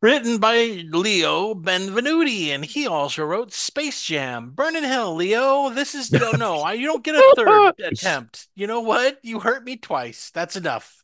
Written 0.00 0.38
by 0.38 0.84
Leo 0.90 1.54
Benvenuti, 1.54 2.48
and 2.48 2.64
he 2.64 2.86
also 2.86 3.24
wrote 3.24 3.52
Space 3.52 4.04
Jam. 4.04 4.50
Burn 4.50 4.76
in 4.76 4.84
hell, 4.84 5.14
Leo. 5.16 5.70
This 5.70 5.94
is 5.94 6.12
no, 6.12 6.32
no. 6.32 6.60
I, 6.60 6.74
you 6.74 6.86
don't 6.86 7.02
get 7.02 7.16
a 7.16 7.34
third 7.34 7.74
attempt. 7.92 8.46
You 8.54 8.66
know 8.66 8.80
what? 8.80 9.18
You 9.22 9.40
hurt 9.40 9.64
me 9.64 9.76
twice. 9.76 10.30
That's 10.30 10.54
enough. 10.54 11.02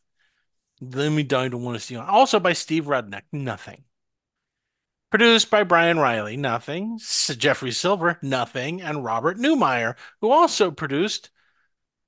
Let 0.79 1.09
me 1.09 1.23
die. 1.23 1.49
Don't 1.49 1.63
want 1.63 1.75
to 1.75 1.83
see. 1.83 1.95
Also 1.95 2.39
by 2.39 2.53
Steve 2.53 2.85
Rudnick. 2.85 3.23
Nothing. 3.31 3.83
Produced 5.09 5.49
by 5.49 5.63
Brian 5.63 5.99
Riley. 5.99 6.37
Nothing. 6.37 6.99
Jeffrey 6.99 7.71
Silver. 7.71 8.19
Nothing. 8.21 8.81
And 8.81 9.03
Robert 9.03 9.37
Newmyer, 9.37 9.95
who 10.21 10.31
also 10.31 10.71
produced 10.71 11.29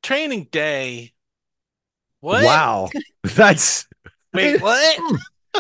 Training 0.04 0.50
Day. 0.52 1.15
What? 2.26 2.44
Wow. 2.44 2.90
That's 3.24 3.86
Wait, 4.34 4.60
what? 4.62 5.00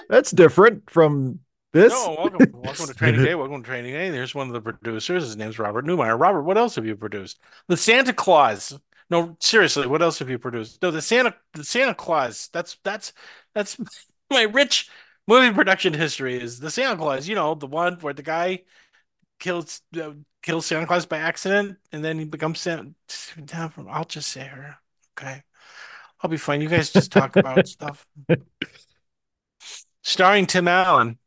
that's 0.09 0.31
different 0.31 0.89
from 0.89 1.41
this. 1.73 1.93
No, 1.93 2.15
welcome, 2.17 2.51
welcome 2.53 2.87
to 2.87 2.93
Training 2.95 3.23
Day. 3.23 3.35
Welcome 3.35 3.61
to 3.61 3.67
Training 3.67 3.93
Day. 3.93 4.09
There's 4.09 4.33
one 4.33 4.47
of 4.47 4.53
the 4.53 4.61
producers. 4.61 5.25
His 5.25 5.37
name's 5.37 5.59
Robert 5.59 5.85
Newmyer. 5.85 6.19
Robert, 6.19 6.41
what 6.41 6.57
else 6.57 6.73
have 6.75 6.85
you 6.87 6.95
produced? 6.95 7.39
The 7.67 7.77
Santa 7.77 8.13
Claus. 8.13 8.79
No, 9.11 9.37
seriously, 9.39 9.85
what 9.85 10.01
else 10.01 10.17
have 10.17 10.27
you 10.27 10.39
produced? 10.39 10.81
No, 10.81 10.89
the 10.89 11.03
Santa, 11.03 11.35
the 11.53 11.63
Santa 11.63 11.93
Claus. 11.93 12.49
That's 12.51 12.77
that's 12.83 13.13
that's 13.53 13.77
my 14.31 14.41
rich 14.41 14.89
movie 15.27 15.53
production 15.53 15.93
history. 15.93 16.41
Is 16.41 16.59
the 16.59 16.71
Santa 16.71 16.97
Claus? 16.97 17.27
You 17.27 17.35
know, 17.35 17.53
the 17.53 17.67
one 17.67 17.99
where 17.99 18.15
the 18.15 18.23
guy 18.23 18.63
kills 19.39 19.83
uh, 20.01 20.13
kills 20.41 20.65
Santa 20.65 20.87
Claus 20.87 21.05
by 21.05 21.19
accident, 21.19 21.77
and 21.91 22.03
then 22.03 22.17
he 22.17 22.25
becomes 22.25 22.59
Santa. 22.59 22.95
I'll 23.87 24.05
just 24.05 24.29
say 24.29 24.45
her. 24.45 24.77
Okay, 25.15 25.43
I'll 26.25 26.29
be 26.29 26.37
fine. 26.37 26.59
You 26.59 26.67
guys 26.69 26.91
just 26.91 27.11
talk 27.11 27.35
about 27.35 27.67
stuff. 27.67 28.07
Starring 30.01 30.47
Tim 30.47 30.67
Allen. 30.67 31.19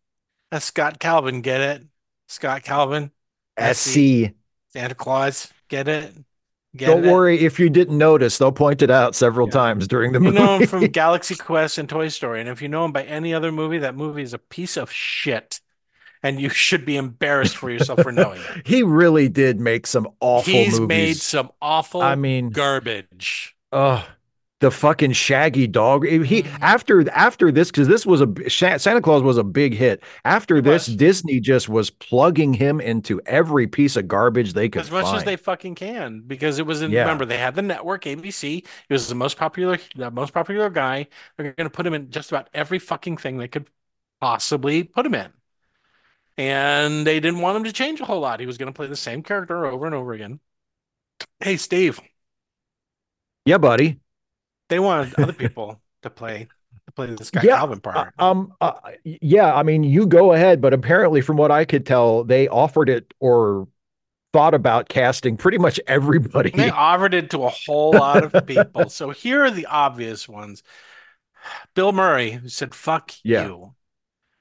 That's 0.51 0.65
Scott 0.65 0.99
Calvin. 0.99 1.41
Get 1.41 1.61
it? 1.61 1.87
Scott 2.27 2.65
Calvin. 2.65 3.13
SC. 3.57 4.35
Santa 4.73 4.97
Claus. 4.97 5.53
Get 5.69 5.87
it? 5.87 6.15
Get 6.77 6.87
Don't 6.89 7.05
it? 7.05 7.13
worry 7.13 7.39
if 7.39 7.61
you 7.61 7.71
didn't 7.71 7.97
notice. 7.97 8.39
They'll 8.39 8.51
point 8.51 8.83
it 8.83 8.91
out 8.91 9.15
several 9.15 9.47
Yeah. 9.47 9.53
times 9.53 9.87
during 9.87 10.11
the 10.13 10.19
You 10.19 10.33
movie. 10.33 10.39
know 10.39 10.57
him 10.57 10.65
from 10.65 10.89
Galaxy 10.91 11.37
Quest 11.37 11.79
and 11.79 11.89
Toy 11.89 12.09
Story. 12.09 12.41
And 12.41 12.49
if 12.49 12.61
you 12.61 12.69
know 12.69 12.85
him 12.85 12.91
by 12.93 13.05
any 13.05 13.33
other 13.33 13.53
movie, 13.53 13.79
that 13.79 13.95
movie 13.95 14.23
is 14.23 14.35
a 14.35 14.39
piece 14.39 14.77
of 14.77 14.91
shit. 14.91 15.61
And 16.21 16.41
you 16.41 16.49
should 16.49 16.85
be 16.85 16.97
embarrassed 16.97 17.57
for 17.57 17.71
yourself 17.71 18.01
for 18.01 18.11
knowing 18.11 18.41
it. 18.43 18.57
he 18.67 18.83
really 18.83 19.29
did 19.29 19.61
make 19.61 19.87
some 19.87 20.09
awful 20.21 20.53
He's 20.53 20.81
movies. 20.81 20.89
made 20.89 21.17
some 21.17 21.51
awful 21.63 22.03
I 22.03 22.17
mean, 22.17 22.51
garbage. 22.51 23.55
uh 23.73 24.05
the 24.61 24.71
fucking 24.73 25.13
Shaggy 25.13 25.67
dog. 25.69 26.05
He 26.07 26.43
Mhm. 26.43 26.59
after 26.61 27.09
after 27.11 27.53
this 27.53 27.71
because 27.71 27.87
this 27.87 28.05
was 28.05 28.21
a 28.21 28.51
Santa 28.51 29.01
Claus 29.01 29.23
was 29.23 29.37
a 29.39 29.45
big 29.45 29.75
hit. 29.75 30.03
After 30.25 30.61
this. 30.61 30.87
Disney 30.87 31.39
just 31.41 31.69
was 31.69 31.91
plugging 31.91 32.55
him 32.55 32.81
into 32.81 33.21
every 33.27 33.67
piece 33.69 33.95
of 33.97 34.09
garbage 34.09 34.55
they 34.55 34.69
could 34.69 34.81
As 34.81 34.91
much 34.91 35.07
as 35.15 35.25
they 35.25 35.37
fucking 35.37 35.77
can, 35.77 36.23
because 36.27 36.59
it 36.59 36.67
was 36.67 36.83
in. 36.83 36.91
Yeah. 36.91 37.03
Remember, 37.03 37.25
they 37.25 37.39
had 37.39 37.55
the 37.55 37.63
network 37.63 38.05
ABC. 38.05 38.59
It 38.89 38.93
was 38.93 39.09
the 39.09 39.15
most 39.15 39.37
popular, 39.37 39.79
the 39.95 40.11
most 40.11 40.33
popular 40.33 40.71
guy. 40.71 41.07
They're 41.37 41.53
going 41.53 41.69
to 41.69 41.75
put 41.75 41.87
him 41.87 41.95
in 41.95 42.11
just 42.11 42.31
about 42.33 42.49
every 42.53 42.79
fucking 42.81 43.19
thing 43.19 43.39
they 43.39 43.49
could 43.49 43.67
possibly 44.21 44.83
put 44.85 45.07
him 45.07 45.15
in, 45.15 45.33
and 46.37 47.07
they 47.07 47.21
didn't 47.21 47.41
want 47.41 47.57
him 47.57 47.65
to 47.65 47.73
change 47.73 48.01
a 48.01 48.05
whole 48.05 48.21
lot. 48.21 48.41
He 48.41 48.47
was 48.47 48.59
going 48.59 48.73
to 48.73 48.77
play 48.77 48.87
the 48.87 48.97
same 48.97 49.23
character 49.23 49.67
over 49.67 49.87
and 49.87 49.95
over 49.95 50.13
again. 50.13 50.41
Hey, 51.41 51.57
Steve, 51.57 52.01
yeah, 53.45 53.59
buddy. 53.59 54.01
They 54.69 54.79
wanted 54.79 55.15
other 55.15 55.33
people 55.33 55.81
to 56.03 56.11
play 56.11 56.49
to 56.87 56.93
play 56.93 57.07
this 57.07 57.31
guy 57.31 57.45
Yeah, 57.45 57.57
Calvin 57.57 57.81
Uh, 57.81 57.83
part. 57.83 58.15
um 58.19 58.53
uh, 58.61 58.73
yeah, 59.05 59.55
I 59.55 59.63
mean, 59.63 59.83
you 59.85 60.07
go 60.07 60.33
ahead, 60.33 60.61
but 60.61 60.73
apparently 60.73 61.21
from 61.21 61.37
what 61.37 61.51
I 61.51 61.65
could 61.65 61.87
tell, 61.87 62.25
they 62.25 62.49
offered 62.49 62.89
it 62.89 63.13
or 63.21 63.69
thought 64.33 64.55
about 64.55 64.89
casting 64.89 65.37
pretty 65.37 65.59
much 65.59 65.81
everybody. 65.87 66.51
They 66.51 66.71
offered 66.71 67.15
it 67.15 67.31
to 67.31 67.45
a 67.45 67.51
whole 67.51 67.97
lot 67.97 68.23
of 68.23 68.35
people. 68.47 68.91
So 68.91 69.11
here 69.11 69.45
are 69.45 69.51
the 69.51 69.67
obvious 69.67 70.29
ones. 70.29 70.63
Bill 71.75 71.93
Murray, 71.93 72.33
who 72.33 72.49
said, 72.49 72.75
fuck 72.75 73.13
Yeah. 73.25 73.45
you. 73.45 73.75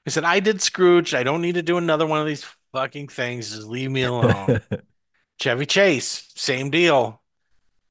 He 0.04 0.10
said, 0.10 0.24
I 0.24 0.40
did 0.40 0.62
Scrooge. 0.62 1.14
I 1.14 1.22
don't 1.22 1.42
need 1.42 1.56
to 1.56 1.62
do 1.62 1.78
another 1.78 2.06
one 2.06 2.20
of 2.20 2.26
these 2.26 2.46
fucking 2.72 3.08
things. 3.08 3.50
Just 3.54 3.68
leave 3.68 3.90
me 3.90 4.04
alone. 4.04 4.62
Chevy 5.40 5.66
Chase, 5.66 6.30
same 6.36 6.70
deal. 6.70 7.22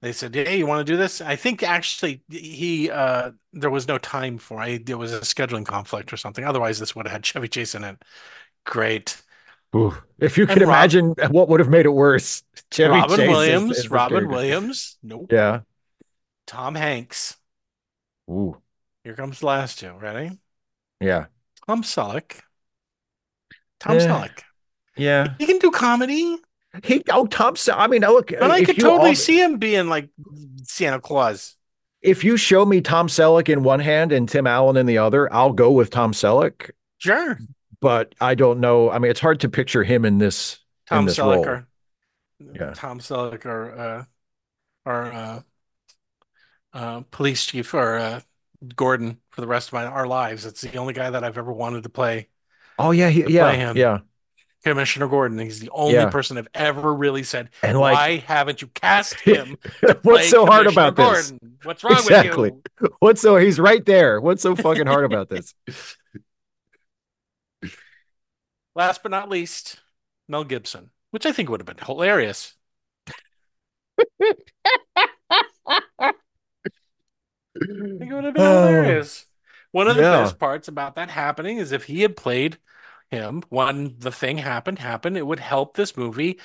They 0.01 0.11
said, 0.13 0.35
Hey, 0.35 0.57
you 0.57 0.67
want 0.67 0.85
to 0.85 0.91
do 0.93 0.97
this? 0.97 1.21
I 1.21 1.35
think 1.35 1.63
actually 1.63 2.21
he 2.29 2.89
uh 2.91 3.31
there 3.53 3.69
was 3.71 3.87
no 3.87 3.97
time 3.97 4.37
for 4.37 4.63
it. 4.63 4.85
There 4.85 4.97
was 4.97 5.13
a 5.13 5.21
scheduling 5.21 5.65
conflict 5.65 6.13
or 6.13 6.17
something. 6.17 6.45
Otherwise, 6.45 6.79
this 6.79 6.95
would 6.95 7.07
have 7.07 7.11
had 7.13 7.25
Chevy 7.25 7.47
Chase 7.47 7.73
in 7.75 7.83
it. 7.83 7.97
Great. 8.65 9.21
Ooh, 9.75 9.93
if 10.19 10.37
you 10.37 10.45
could 10.47 10.61
Rob- 10.61 10.69
imagine 10.69 11.15
what 11.29 11.49
would 11.49 11.59
have 11.59 11.69
made 11.69 11.85
it 11.85 11.89
worse. 11.89 12.43
Chevy 12.71 12.91
Robin 12.93 13.17
Chase 13.17 13.29
Williams, 13.29 13.77
is 13.79 13.91
Robin 13.91 14.17
character. 14.19 14.35
Williams. 14.35 14.97
Nope. 15.03 15.31
Yeah. 15.31 15.61
Tom 16.45 16.75
Hanks. 16.75 17.35
Ooh. 18.29 18.61
Here 19.03 19.13
comes 19.15 19.39
the 19.39 19.45
last 19.47 19.79
two. 19.79 19.93
Ready? 19.93 20.37
Yeah. 21.01 21.25
Tom 21.67 21.83
Selleck. 21.83 22.41
Tom 23.79 23.97
Eh. 23.97 23.99
Selleck. 23.99 24.43
Yeah. 24.95 25.35
He 25.37 25.45
can 25.45 25.59
do 25.59 25.71
comedy, 25.71 26.37
He 26.83 27.03
oh 27.09 27.25
Tom 27.27 27.55
I 27.73 27.87
mean, 27.87 28.01
look, 28.01 28.29
but 28.29 28.51
I 28.51 28.63
could 28.63 28.79
totally 28.79 29.09
all- 29.09 29.15
see 29.15 29.41
him 29.41 29.57
being 29.57 29.87
like 29.87 30.09
Santa 30.63 30.99
Claus. 30.99 31.55
if 32.01 32.23
you 32.23 32.37
show 32.37 32.65
me 32.65 32.81
Tom 32.81 33.07
Selleck 33.07 33.49
in 33.49 33.63
one 33.63 33.79
hand 33.79 34.11
and 34.11 34.27
Tim 34.29 34.47
Allen 34.47 34.77
in 34.77 34.85
the 34.85 34.97
other, 34.99 35.31
I'll 35.33 35.53
go 35.53 35.71
with 35.71 35.89
Tom 35.89 36.13
Selleck. 36.13 36.71
Sure. 36.97 37.39
But 37.79 38.15
I 38.21 38.35
don't 38.35 38.59
know. 38.59 38.89
I 38.89 38.99
mean, 38.99 39.11
it's 39.11 39.19
hard 39.19 39.39
to 39.41 39.49
picture 39.49 39.83
him 39.83 40.05
in 40.05 40.17
this. 40.17 40.59
Tom 40.87 41.05
this 41.05 41.17
Selleck 41.17 41.45
role. 41.45 41.47
or 41.47 41.67
Yeah. 42.39 42.73
Tom 42.75 42.99
Selleck 42.99 43.45
or 43.45 43.71
uh 43.71 44.03
or 44.85 45.03
uh 45.11 45.41
uh 46.73 47.01
police 47.11 47.45
chief 47.45 47.73
or 47.73 47.97
uh 47.97 48.21
Gordon 48.75 49.19
for 49.29 49.41
the 49.41 49.47
rest 49.47 49.69
of 49.69 49.73
my 49.73 49.85
our 49.85 50.07
lives. 50.07 50.45
It's 50.45 50.61
the 50.61 50.77
only 50.77 50.93
guy 50.93 51.09
that 51.09 51.23
I've 51.23 51.37
ever 51.37 51.51
wanted 51.53 51.83
to 51.83 51.89
play. 51.89 52.27
Oh 52.79 52.91
yeah, 52.91 53.09
he, 53.09 53.23
yeah, 53.27 53.43
play 53.43 53.57
him. 53.57 53.77
yeah. 53.77 53.99
Commissioner 54.63 55.07
Gordon. 55.07 55.39
He's 55.39 55.59
the 55.59 55.69
only 55.71 55.93
Yeah. 55.93 56.05
person 56.05 56.37
I've 56.37 56.47
ever 56.53 56.93
really 56.93 57.23
said, 57.23 57.49
And 57.63 57.79
like, 57.79 57.93
why 57.93 58.17
haven't 58.17 58.61
you 58.61 58.67
cast 58.67 59.19
him? 59.21 59.57
what's 60.03 60.29
so 60.29 60.45
hard 60.45 60.67
about 60.67 60.95
this? 60.95 61.31
Gordon? 61.31 61.57
What's 61.63 61.83
wrong 61.83 62.03
Exactly. 62.03 62.51
with 62.51 62.61
you? 62.81 62.89
What's 62.99 63.21
so 63.21 63.37
he's 63.37 63.59
right 63.59 63.85
there. 63.85 64.21
What's 64.21 64.41
so 64.41 64.55
fucking 64.55 64.87
hard 64.87 65.05
about 65.05 65.29
this? 65.29 65.53
Last 68.75 69.01
but 69.03 69.11
not 69.11 69.29
least, 69.29 69.79
Mel 70.27 70.43
Gibson, 70.43 70.91
which 71.11 71.25
I 71.25 71.31
think 71.31 71.49
would 71.49 71.59
have 71.59 71.65
been 71.67 71.83
hilarious. 71.85 72.55
I 73.99 74.03
think 77.97 78.11
it 78.11 78.13
would 78.13 78.23
have 78.23 78.33
been 78.33 78.43
hilarious. 78.45 79.25
One 79.71 79.87
of 79.87 79.95
the 79.97 80.01
Yeah. 80.01 80.03
best 80.03 80.39
parts 80.39 80.67
about 80.67 80.95
that 80.95 81.09
happening 81.09 81.57
is 81.57 81.71
if 81.71 81.85
he 81.85 82.01
had 82.01 82.15
played 82.15 82.57
him 83.11 83.43
when 83.49 83.95
the 83.99 84.11
thing 84.11 84.37
happened, 84.37 84.79
happened, 84.79 85.17
it 85.17 85.25
would 85.25 85.39
help 85.39 85.75
this 85.75 85.95
movie 85.95 86.39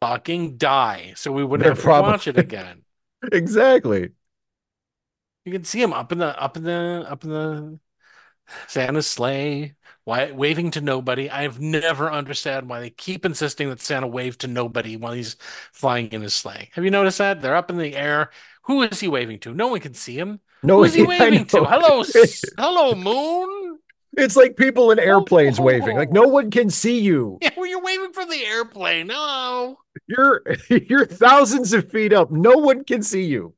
fucking 0.00 0.56
die. 0.56 1.14
So 1.16 1.32
we 1.32 1.42
have 1.64 1.76
to 1.76 1.82
probably- 1.82 2.10
watch 2.12 2.28
it 2.28 2.38
again. 2.38 2.82
exactly. 3.32 4.10
You 5.44 5.52
can 5.52 5.64
see 5.64 5.80
him 5.80 5.92
up 5.92 6.10
in 6.10 6.18
the 6.18 6.40
up 6.40 6.56
in 6.56 6.64
the 6.64 7.06
up 7.08 7.22
in 7.22 7.30
the 7.30 7.78
Santa's 8.66 9.06
sleigh, 9.06 9.74
why, 10.04 10.30
waving 10.32 10.72
to 10.72 10.80
nobody. 10.80 11.30
I've 11.30 11.60
never 11.60 12.10
understood 12.10 12.68
why 12.68 12.80
they 12.80 12.90
keep 12.90 13.24
insisting 13.24 13.68
that 13.70 13.80
Santa 13.80 14.06
wave 14.06 14.38
to 14.38 14.46
nobody 14.46 14.96
while 14.96 15.12
he's 15.12 15.36
flying 15.72 16.08
in 16.12 16.22
his 16.22 16.34
sleigh. 16.34 16.70
Have 16.74 16.84
you 16.84 16.90
noticed 16.90 17.18
that? 17.18 17.42
They're 17.42 17.56
up 17.56 17.70
in 17.70 17.78
the 17.78 17.96
air. 17.96 18.30
Who 18.62 18.82
is 18.82 19.00
he 19.00 19.08
waving 19.08 19.40
to? 19.40 19.54
No 19.54 19.68
one 19.68 19.80
can 19.80 19.94
see 19.94 20.18
him. 20.18 20.40
No, 20.62 20.78
Who 20.78 20.84
is 20.84 20.94
he 20.94 21.04
waving 21.04 21.46
to? 21.46 21.64
Hello, 21.64 22.02
hello, 22.58 22.94
moon. 22.94 23.55
It's 24.16 24.36
like 24.36 24.56
people 24.56 24.90
in 24.90 24.98
oh, 24.98 25.02
airplanes 25.02 25.58
Oh. 25.58 25.62
waving. 25.62 25.96
Like 25.96 26.08
oh. 26.10 26.22
no 26.22 26.28
one 26.28 26.50
can 26.50 26.70
see 26.70 26.98
you. 27.00 27.38
Yeah, 27.42 27.50
well, 27.56 27.66
you're 27.66 27.82
waving 27.82 28.12
from 28.12 28.28
the 28.30 28.44
airplane. 28.44 29.08
Hello. 29.10 29.78
You're 30.06 30.42
you're 30.68 31.06
thousands 31.06 31.72
of 31.72 31.90
feet 31.90 32.12
up. 32.12 32.30
No 32.30 32.52
one 32.58 32.84
can 32.84 33.02
see 33.02 33.24
you. 33.24 33.54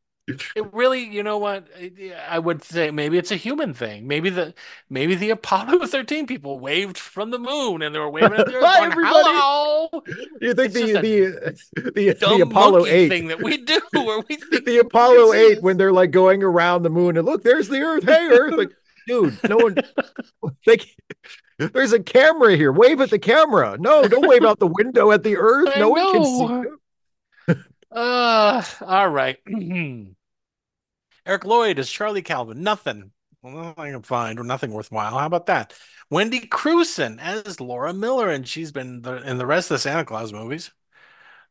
It 0.55 0.75
really, 0.75 1.05
you 1.05 1.23
know 1.23 1.38
what? 1.38 1.68
I- 1.75 2.12
I 2.29 2.38
would 2.38 2.62
say 2.62 2.90
maybe 2.90 3.16
it's 3.16 3.31
a 3.31 3.37
human 3.37 3.73
thing. 3.73 4.07
Maybe 4.07 4.29
the 4.29 4.53
maybe 4.90 5.14
the 5.14 5.31
Apollo 5.31 5.87
13 5.87 6.27
people 6.27 6.59
waved 6.59 6.99
from 6.99 7.31
the 7.31 7.38
moon 7.38 7.81
and 7.81 7.94
they 7.94 7.99
were 7.99 8.11
waving 8.11 8.35
at 8.38 8.44
the 8.47 8.57
earth 8.57 8.64
Hi, 8.66 8.81
going, 8.81 8.92
everybody. 8.92 9.14
hello. 9.25 9.88
You 10.42 10.53
think 10.53 10.75
It's 10.75 10.92
the 10.92 11.01
the 11.01 11.90
the, 11.92 12.12
the 12.37 12.40
Apollo 12.42 12.85
eight 12.85 13.09
thing 13.09 13.29
that 13.29 13.42
we 13.42 13.57
do 13.57 13.81
where 13.94 14.21
we 14.29 14.37
think 14.37 14.66
the 14.66 14.79
Apollo 14.81 15.33
eight 15.33 15.62
when 15.62 15.79
they're 15.79 15.92
like 15.92 16.11
going 16.11 16.42
around 16.42 16.83
the 16.83 16.90
moon 16.90 17.16
and 17.16 17.25
look, 17.25 17.42
there's 17.42 17.68
the 17.68 17.81
Earth. 17.81 18.05
Hey, 18.05 18.29
Earth! 18.31 18.53
Like, 18.55 18.73
dude, 19.09 19.38
no 19.49 19.57
one. 19.57 19.77
Like, 20.66 20.87
there's 21.59 21.92
a 21.92 22.01
camera 22.01 22.57
here. 22.57 22.73
Wave 22.73 23.01
at 23.01 23.11
the 23.11 23.18
camera. 23.18 23.77
No, 23.79 24.07
don't 24.07 24.29
wave 24.29 24.44
out 24.44 24.59
the 24.59 24.66
window 24.66 25.11
at 25.12 25.23
the 25.23 25.37
Earth. 25.37 25.71
I 25.75 25.81
No 25.81 25.88
one 25.90 26.12
can 26.12 26.25
see. 27.49 27.55
Uh, 27.90 28.62
all 28.83 29.09
right. 29.09 29.38
Eric 31.27 31.44
Lloyd 31.47 31.79
as 31.79 31.88
Charlie 31.88 32.21
Calvin. 32.21 32.62
Nothing. 32.62 33.12
Well, 33.42 33.55
nothing 33.55 33.85
I 33.85 33.90
can 33.92 34.03
find 34.03 34.38
or 34.38 34.44
nothing 34.44 34.73
worthwhile. 34.73 35.16
How 35.18 35.25
about 35.25 35.47
that? 35.47 35.73
Wendy 36.11 36.40
Crewson 36.40 37.18
as 37.18 37.61
Laura 37.61 37.94
Miller, 37.94 38.29
and 38.29 38.47
she's 38.47 38.73
been 38.73 39.01
the, 39.01 39.27
in 39.27 39.38
the 39.38 39.47
rest 39.47 39.71
of 39.71 39.77
the 39.77 39.79
Santa 39.79 40.05
Claus 40.05 40.35
movies. 40.35 40.71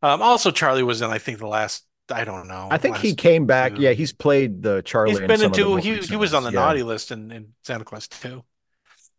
Um, 0.03 0.21
also, 0.21 0.51
Charlie 0.51 0.83
was 0.83 1.01
in, 1.01 1.09
I 1.09 1.17
think, 1.17 1.39
the 1.39 1.47
last. 1.47 1.86
I 2.09 2.23
don't 2.23 2.47
know. 2.47 2.67
I 2.71 2.77
think 2.77 2.97
he 2.97 3.15
came 3.15 3.45
back. 3.45 3.75
two. 3.75 3.81
Yeah, 3.81 3.91
he's 3.91 4.13
played 4.13 4.63
the 4.63 4.81
Charlie. 4.83 5.11
He's 5.11 5.19
been 5.19 5.41
into. 5.41 5.75
He 5.75 5.97
he 5.97 6.15
was 6.15 6.33
on 6.33 6.43
the. 6.43 6.51
Yeah. 6.51 6.59
naughty 6.59 6.83
list 6.83 7.11
in, 7.11 7.31
in 7.31 7.53
Santa 7.63 7.83
Claus 7.83 8.07
2. 8.07 8.43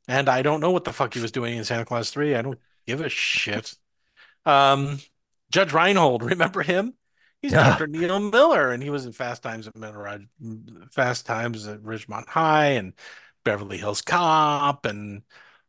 And 0.09 0.29
I 0.29 0.41
don't 0.43 0.61
know 0.61 0.71
what 0.71 0.85
the 0.85 0.93
fuck 0.93 1.13
he 1.13 1.21
was 1.21 1.33
doing 1.33 1.59
in 1.59 1.65
Santa 1.65 1.85
Claus 1.85 2.11
3. 2.11 2.35
I 2.35 2.43
don't 2.43 2.59
give 2.87 3.01
a 3.03 3.11
shit. 3.11 3.75
Um, 4.47 5.01
Judge 5.51 5.73
Reinhold, 5.73 6.23
remember 6.31 6.63
him? 6.63 6.95
He's 7.43 7.53
Yeah. 7.53 7.71
Dr. 7.71 7.87
Neil 7.87 8.19
Miller, 8.19 8.71
and 8.73 8.83
he 8.83 8.91
was 8.91 9.07
in 9.07 9.13
Fast 9.13 9.43
Times 9.43 9.69
at 9.69 9.77
Middle 9.77 10.19
Fast 10.93 11.27
Times 11.27 11.69
at 11.69 11.83
Ridgemont 11.83 12.29
High 12.29 12.71
and 12.71 12.95
Beverly 13.45 13.79
Hills 13.79 14.03
Cop 14.03 14.87
and 14.87 15.23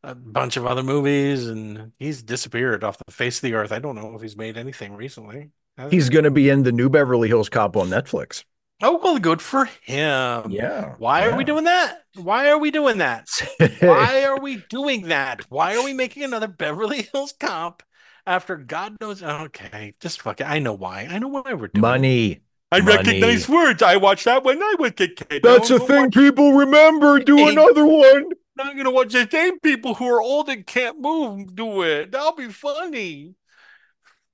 a 0.04 0.16
bunch 0.16 0.58
of 0.58 0.66
other 0.66 0.84
movies, 0.84 1.48
and 1.48 1.92
he's 2.00 2.24
disappeared 2.24 2.84
off 2.84 2.98
the 3.06 3.12
face 3.12 3.38
of 3.38 3.42
the 3.42 3.54
earth. 3.54 3.72
I 3.72 3.80
don't 3.80 3.96
know 3.96 4.16
if 4.16 4.22
he's 4.22 4.38
made 4.38 4.58
anything 4.58 4.96
recently. 4.96 5.52
Has 5.80 5.92
He's 5.94 6.10
going 6.10 6.26
to 6.26 6.32
be 6.32 6.50
in 6.50 6.64
the 6.64 6.72
new 6.74 6.90
Beverly 6.90 7.30
Hills 7.30 7.48
Cop 7.48 7.78
on 7.78 7.88
Netflix. 7.88 8.44
Oh, 8.82 9.00
well, 9.02 9.18
good 9.18 9.42
for 9.42 9.66
him. 9.66 10.52
Yeah. 10.52 10.96
Why 11.00 11.26
are 11.28 11.36
we 11.38 11.44
doing 11.46 11.64
that? 11.64 12.00
Why 12.16 12.50
are 12.50 12.58
we 12.58 12.70
doing 12.70 12.98
that? 13.00 13.28
Why 13.80 14.24
are 14.26 14.40
we 14.40 14.58
doing 14.70 15.04
that? 15.08 15.46
Why 15.50 15.76
are 15.78 15.84
we 15.84 15.94
making 15.94 16.24
another 16.24 16.48
Beverly 16.48 17.02
Hills 17.14 17.34
Cop 17.40 17.82
after 18.28 18.58
God 18.58 18.98
knows? 19.00 19.24
Okay, 19.24 19.94
just 20.02 20.22
fuck 20.22 20.42
it. 20.42 20.46
I 20.50 20.60
know 20.60 20.74
why. 20.74 21.08
I 21.10 21.20
know 21.20 21.30
why 21.30 21.42
we're 21.54 21.68
doing 21.68 21.72
it. 21.76 21.80
Money. 21.80 22.42
I 22.72 22.82
money. 22.82 22.98
recognize 22.98 23.48
words. 23.50 23.82
I 23.82 23.96
watched 23.98 24.26
that 24.26 24.44
when 24.44 24.62
I 24.62 24.76
was 24.78 24.92
a 25.00 25.08
kid. 25.08 25.42
That's 25.44 25.72
I 25.72 25.76
a 25.76 25.78
don't 25.80 25.88
thing 25.88 26.02
watch- 26.04 26.14
people 26.14 26.54
remember. 26.54 27.20
Do 27.20 27.38
Hey. 27.38 27.50
another 27.52 27.86
one. 27.86 28.30
I'm 28.60 28.76
gonna 28.76 28.92
watch 28.92 29.14
the 29.14 29.28
same 29.32 29.60
people 29.60 29.94
who 29.94 30.06
are 30.08 30.22
old 30.22 30.50
and 30.50 30.66
can't 30.68 31.00
move 31.00 31.56
do 31.56 31.82
it. 31.84 32.12
That'll 32.12 32.34
be 32.34 32.50
funny. 32.50 33.36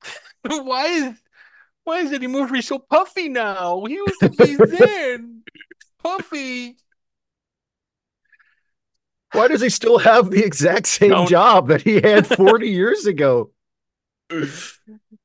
why 0.47 0.85
is 0.87 1.13
why 1.85 1.99
is 1.99 2.11
Eddie 2.11 2.27
Murphy 2.27 2.61
so 2.61 2.77
puffy 2.79 3.29
now? 3.29 3.85
He 3.85 3.93
used 3.93 4.19
to 4.19 4.29
be 4.29 4.55
thin, 4.57 5.43
puffy. 6.03 6.75
Why 9.31 9.47
does 9.47 9.61
he 9.61 9.69
still 9.69 9.97
have 9.99 10.29
the 10.31 10.43
exact 10.45 10.87
same 10.87 11.09
Don't- 11.11 11.29
job 11.29 11.67
that 11.69 11.81
he 11.81 11.95
had 12.01 12.27
40 12.37 12.69
years 12.69 13.05
ago? 13.05 13.51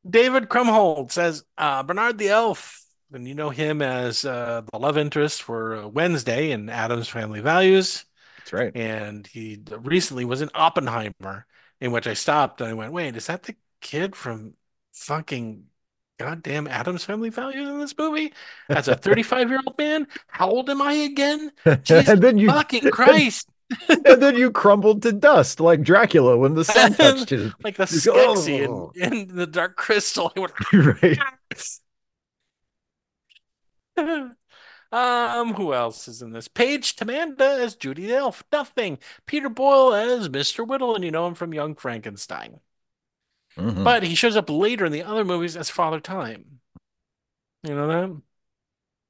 David 0.09 0.49
Krumholtz 0.49 1.13
says 1.13 1.43
uh, 1.57 1.83
Bernard 1.83 2.19
the 2.19 2.29
Elf, 2.29 2.83
and 3.13 3.27
you 3.27 3.35
know 3.35 3.51
him 3.51 3.81
as 3.83 4.25
uh, 4.25 4.63
the 4.71 4.79
love 4.79 4.99
interest 4.99 5.43
for 5.43 5.77
uh, 5.77 5.87
Wednesday 5.89 6.51
in 6.51 6.69
Addams 6.69 7.09
Family 7.09 7.41
Values, 7.41 8.05
That's 8.39 8.53
right. 8.53 8.77
and 8.77 9.27
he 9.27 9.59
recently 9.71 10.25
was 10.25 10.43
in 10.43 10.51
Oppenheimer, 10.55 11.47
in 11.81 11.93
which 11.93 12.07
I 12.07 12.15
stopped 12.15 12.61
and 12.61 12.69
I 12.69 12.75
went, 12.75 12.93
"Wait, 12.93 13.17
is 13.17 13.27
that 13.27 13.45
the 13.45 13.57
kid 13.81 14.15
from 14.15 14.53
fucking 14.93 15.65
goddamn 16.21 16.67
Addams 16.67 17.05
Family 17.05 17.31
Values 17.31 17.69
in 17.69 17.81
this 17.81 17.97
movie?" 17.97 18.33
As 18.69 18.89
a 18.89 18.95
35 18.95 19.49
year 19.49 19.61
old 19.67 19.79
man, 19.79 20.07
how 20.29 20.51
old 20.51 20.69
am 20.69 20.83
I 20.83 20.93
again? 20.93 21.53
Jesus 21.83 22.09
and 22.09 22.23
then 22.23 22.39
you 22.39 22.49
Fucking 22.49 22.91
Christ! 22.93 23.49
and 23.89 24.23
then 24.23 24.37
you 24.37 24.51
crumbled 24.51 25.03
to 25.03 25.13
dust 25.13 25.61
like 25.61 25.83
Dracula 25.83 26.37
when 26.37 26.55
the 26.55 26.65
sun 26.65 26.95
touched 26.95 27.33
you. 27.33 27.53
Like 27.63 27.77
the 27.77 27.85
Skeksis 27.85 28.69
"Oh." 28.69 28.93
the 28.95 29.47
Dark 29.47 29.77
Crystal. 29.77 30.33
Right. 30.73 31.19
um, 34.93 35.55
who 35.55 35.75
else 35.75 36.09
is 36.09 36.23
in 36.23 36.33
this? 36.33 36.49
Paige 36.49 36.97
Tamada 36.97 37.61
as 37.61 37.77
Judy 37.77 38.07
the 38.07 38.17
Elf. 38.17 38.43
Nothing. 38.53 38.99
Peter 39.27 39.49
Boyle 39.49 39.95
as 39.95 40.29
Mr. 40.29 40.67
Whittle, 40.67 40.95
and 40.95 41.05
you 41.05 41.11
know 41.11 41.27
him 41.27 41.35
from 41.35 41.55
Young 41.55 41.75
Frankenstein. 41.75 42.61
Mhm. 43.57 43.85
But 43.85 44.03
he 44.03 44.15
shows 44.15 44.37
up 44.37 44.49
later 44.49 44.85
in 44.85 44.93
the 44.93 45.03
other 45.03 45.25
movies 45.25 45.57
as 45.57 45.71
Father 45.71 46.01
Time. 46.01 46.61
You 47.63 47.75
know 47.75 47.89
that? 47.89 48.23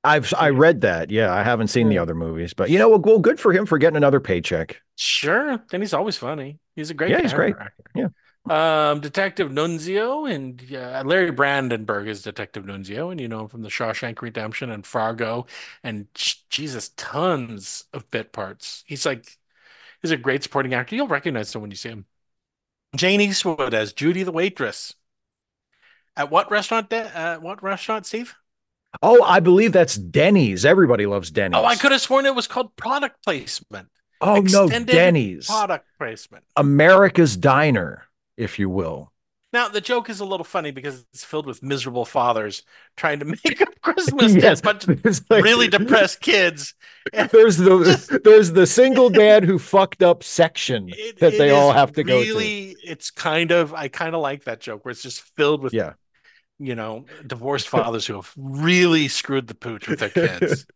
I've 0.02 0.32
I 0.34 0.48
read 0.50 0.80
that. 0.80 1.10
Yeah, 1.10 1.32
I 1.32 1.42
haven't 1.42 1.68
seen 1.68 1.88
the 1.90 1.98
other 1.98 2.14
movies, 2.14 2.54
but 2.54 2.70
you 2.70 2.78
know, 2.78 2.88
well, 2.88 3.00
well, 3.00 3.18
good 3.18 3.38
for 3.38 3.52
him 3.52 3.66
for 3.66 3.76
getting 3.78 3.98
another 3.98 4.18
paycheck. 4.20 4.80
Sure. 4.96 5.62
And 5.72 5.82
he's 5.82 5.92
always 5.92 6.16
funny. 6.16 6.58
He's 6.74 6.90
a 6.90 6.94
great 6.94 7.10
Yeah, 7.10 7.20
he's 7.20 7.34
great. 7.34 7.54
actor. 7.60 7.84
Yeah. 7.94 8.08
Um, 8.48 9.00
Detective 9.00 9.50
Nunzio 9.50 10.30
and 10.32 10.74
uh, 10.74 11.02
Larry 11.04 11.30
Brandenburg 11.30 12.08
is 12.08 12.22
Detective 12.22 12.64
Nunzio, 12.64 13.10
and 13.10 13.20
you 13.20 13.28
know 13.28 13.42
him 13.42 13.48
from 13.48 13.60
The 13.62 13.68
Shawshank 13.68 14.22
Redemption 14.22 14.70
and 14.70 14.86
Fargo, 14.86 15.46
and 15.84 16.06
Jesus, 16.48 16.88
tons 16.96 17.84
of 17.92 18.10
bit 18.10 18.32
parts. 18.32 18.82
He's 18.86 19.04
like, 19.04 19.38
he's 20.00 20.10
a 20.10 20.16
great 20.16 20.42
supporting 20.42 20.72
actor. 20.72 20.96
You'll 20.96 21.06
recognize 21.06 21.54
him 21.54 21.60
when 21.60 21.70
you 21.70 21.76
see 21.76 21.90
him. 21.90 22.06
Jane 22.96 23.20
Eastwood 23.20 23.74
as 23.74 23.92
Judy 23.92 24.22
the 24.22 24.32
waitress. 24.32 24.94
At 26.16 26.30
what 26.30 26.50
restaurant? 26.50 26.90
De- 26.90 27.16
uh, 27.16 27.38
what 27.38 27.62
restaurant, 27.62 28.06
Steve? 28.06 28.34
Oh, 29.02 29.22
I 29.22 29.40
believe 29.40 29.72
that's 29.72 29.94
Denny's. 29.94 30.64
Everybody 30.64 31.06
loves 31.06 31.30
Denny's. 31.30 31.56
Oh, 31.56 31.64
I 31.64 31.76
could 31.76 31.92
have 31.92 32.00
sworn 32.00 32.26
it 32.26 32.34
was 32.34 32.48
called 32.48 32.74
product 32.76 33.24
placement. 33.24 33.88
Oh 34.20 34.40
no, 34.40 34.64
extended 34.64 34.92
Denny's. 34.92 35.46
Product 35.46 35.86
placement. 35.96 36.44
America's 36.56 37.36
Diner, 37.36 38.04
if 38.36 38.58
you 38.58 38.68
will. 38.68 39.09
Now, 39.52 39.68
the 39.68 39.80
joke 39.80 40.08
is 40.08 40.20
a 40.20 40.24
little 40.24 40.44
funny 40.44 40.70
because 40.70 41.04
it's 41.12 41.24
filled 41.24 41.46
with 41.46 41.60
miserable 41.62 42.04
fathers 42.04 42.62
trying 42.96 43.18
to 43.18 43.24
make 43.44 43.60
up 43.60 43.80
Christmas 43.80 44.32
to 44.34 44.40
Yes, 44.42 44.60
a 44.60 44.62
bunch 44.62 44.86
of 44.86 45.04
like- 45.30 45.42
really 45.42 45.66
depressed 45.68 46.20
kids. 46.20 46.74
There's 47.12 47.56
the 47.56 48.20
there's 48.22 48.52
the 48.52 48.66
single 48.66 49.10
dad 49.10 49.44
who 49.44 49.58
fucked 49.58 50.02
up 50.02 50.22
section 50.22 50.88
It- 50.90 51.18
that 51.18 51.34
it 51.34 51.38
they 51.38 51.50
all 51.50 51.72
have 51.72 51.92
to 51.92 52.04
go 52.04 52.22
to. 52.22 52.28
really, 52.28 52.76
It's 52.84 53.10
kind 53.10 53.50
of, 53.50 53.74
I 53.74 53.88
kind 53.88 54.14
of 54.14 54.20
like 54.20 54.44
that 54.44 54.60
joke 54.60 54.84
where 54.84 54.92
it's 54.92 55.02
just 55.02 55.20
filled 55.22 55.62
with, 55.62 55.72
Yeah. 55.74 55.94
you 56.60 56.76
know, 56.76 57.06
divorced 57.26 57.68
fathers 57.68 58.06
who 58.06 58.14
have 58.14 58.32
really 58.36 59.08
screwed 59.08 59.48
the 59.48 59.54
pooch 59.54 59.88
with 59.88 59.98
their 59.98 60.10
kids. 60.10 60.66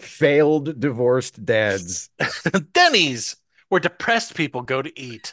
Failed 0.00 0.78
divorced 0.78 1.44
dads. 1.44 2.10
Denny's, 2.72 3.36
where 3.70 3.80
depressed 3.80 4.34
people 4.34 4.62
go 4.62 4.82
to 4.82 5.00
eat. 5.00 5.32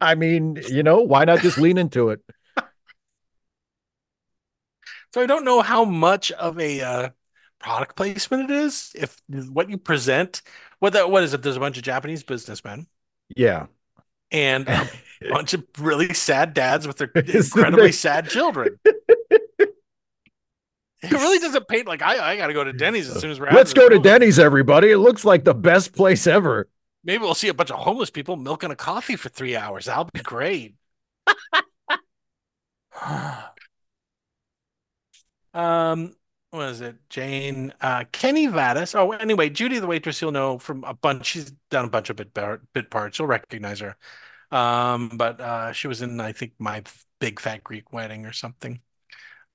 I 0.00 0.14
mean, 0.14 0.58
you 0.68 0.82
know, 0.82 1.00
why 1.00 1.24
not 1.24 1.40
just 1.40 1.58
lean 1.58 1.78
into 1.78 2.10
it? 2.10 2.20
So 5.14 5.22
I 5.22 5.26
don't 5.26 5.44
know 5.44 5.62
how 5.62 5.84
much 5.84 6.32
of 6.32 6.58
a 6.58 6.80
uh, 6.80 7.08
product 7.60 7.96
placement 7.96 8.50
it 8.50 8.54
is. 8.56 8.90
If 8.94 9.20
what 9.28 9.70
you 9.70 9.78
present, 9.78 10.42
what 10.80 10.92
that, 10.94 11.10
what 11.10 11.22
is 11.22 11.32
it? 11.34 11.42
There's 11.42 11.56
a 11.56 11.60
bunch 11.60 11.76
of 11.78 11.84
Japanese 11.84 12.24
businessmen. 12.24 12.86
Yeah. 13.34 13.66
and 14.30 14.68
a 14.68 14.90
bunch 15.30 15.54
of 15.54 15.64
really 15.78 16.12
sad 16.14 16.52
dads 16.52 16.86
with 16.86 16.96
their 16.98 17.08
incredibly 17.14 17.92
sad 17.92 18.28
children. 18.28 18.78
It 21.02 21.12
really 21.12 21.38
doesn't 21.38 21.68
paint 21.68 21.86
like 21.86 22.00
I, 22.00 22.32
I 22.32 22.36
got 22.38 22.46
to 22.46 22.54
go 22.54 22.64
to 22.64 22.72
Denny's 22.72 23.10
as 23.10 23.20
soon 23.20 23.30
as 23.30 23.38
we're 23.38 23.48
out 23.48 23.54
Let's 23.54 23.74
go 23.74 23.90
to. 23.90 23.98
Denny's, 23.98 24.38
everybody. 24.38 24.90
It 24.90 24.96
looks 24.96 25.22
like 25.22 25.44
the 25.44 25.52
best 25.52 25.92
place 25.94 26.26
ever. 26.26 26.66
Maybe 27.04 27.22
we'll 27.22 27.34
see 27.34 27.48
a 27.48 27.54
bunch 27.54 27.70
of 27.70 27.78
homeless 27.78 28.10
people 28.10 28.36
milking 28.36 28.70
a 28.70 28.76
coffee 28.76 29.16
for 29.16 29.28
three 29.28 29.56
hours. 29.56 29.86
That'll 29.86 30.04
be 30.12 30.20
great. 30.20 30.76
um, 35.54 36.14
what 36.50 36.68
is 36.68 36.80
it? 36.80 36.96
Jane, 37.10 37.72
uh, 37.80 38.04
Kenny 38.12 38.46
Vadas. 38.46 38.94
Oh, 38.94 39.12
anyway, 39.12 39.50
Judy 39.50 39.78
the 39.78 39.86
waitress. 39.86 40.20
You'll 40.22 40.32
know 40.32 40.58
from 40.58 40.84
a 40.84 40.94
bunch. 40.94 41.26
She's 41.26 41.50
done 41.70 41.86
a 41.86 41.88
bunch 41.90 42.10
of 42.10 42.16
bit 42.16 42.32
bit 42.72 42.90
parts. 42.90 43.18
You'll 43.18 43.28
recognize 43.28 43.80
her. 43.80 43.96
Um, 44.50 45.10
but 45.16 45.40
uh, 45.40 45.72
she 45.72 45.88
was 45.88 46.02
in 46.02 46.20
I 46.20 46.32
think 46.32 46.52
my 46.58 46.82
Big 47.20 47.40
Fat 47.40 47.64
Greek 47.64 47.92
Wedding 47.92 48.24
or 48.26 48.32
something. 48.32 48.80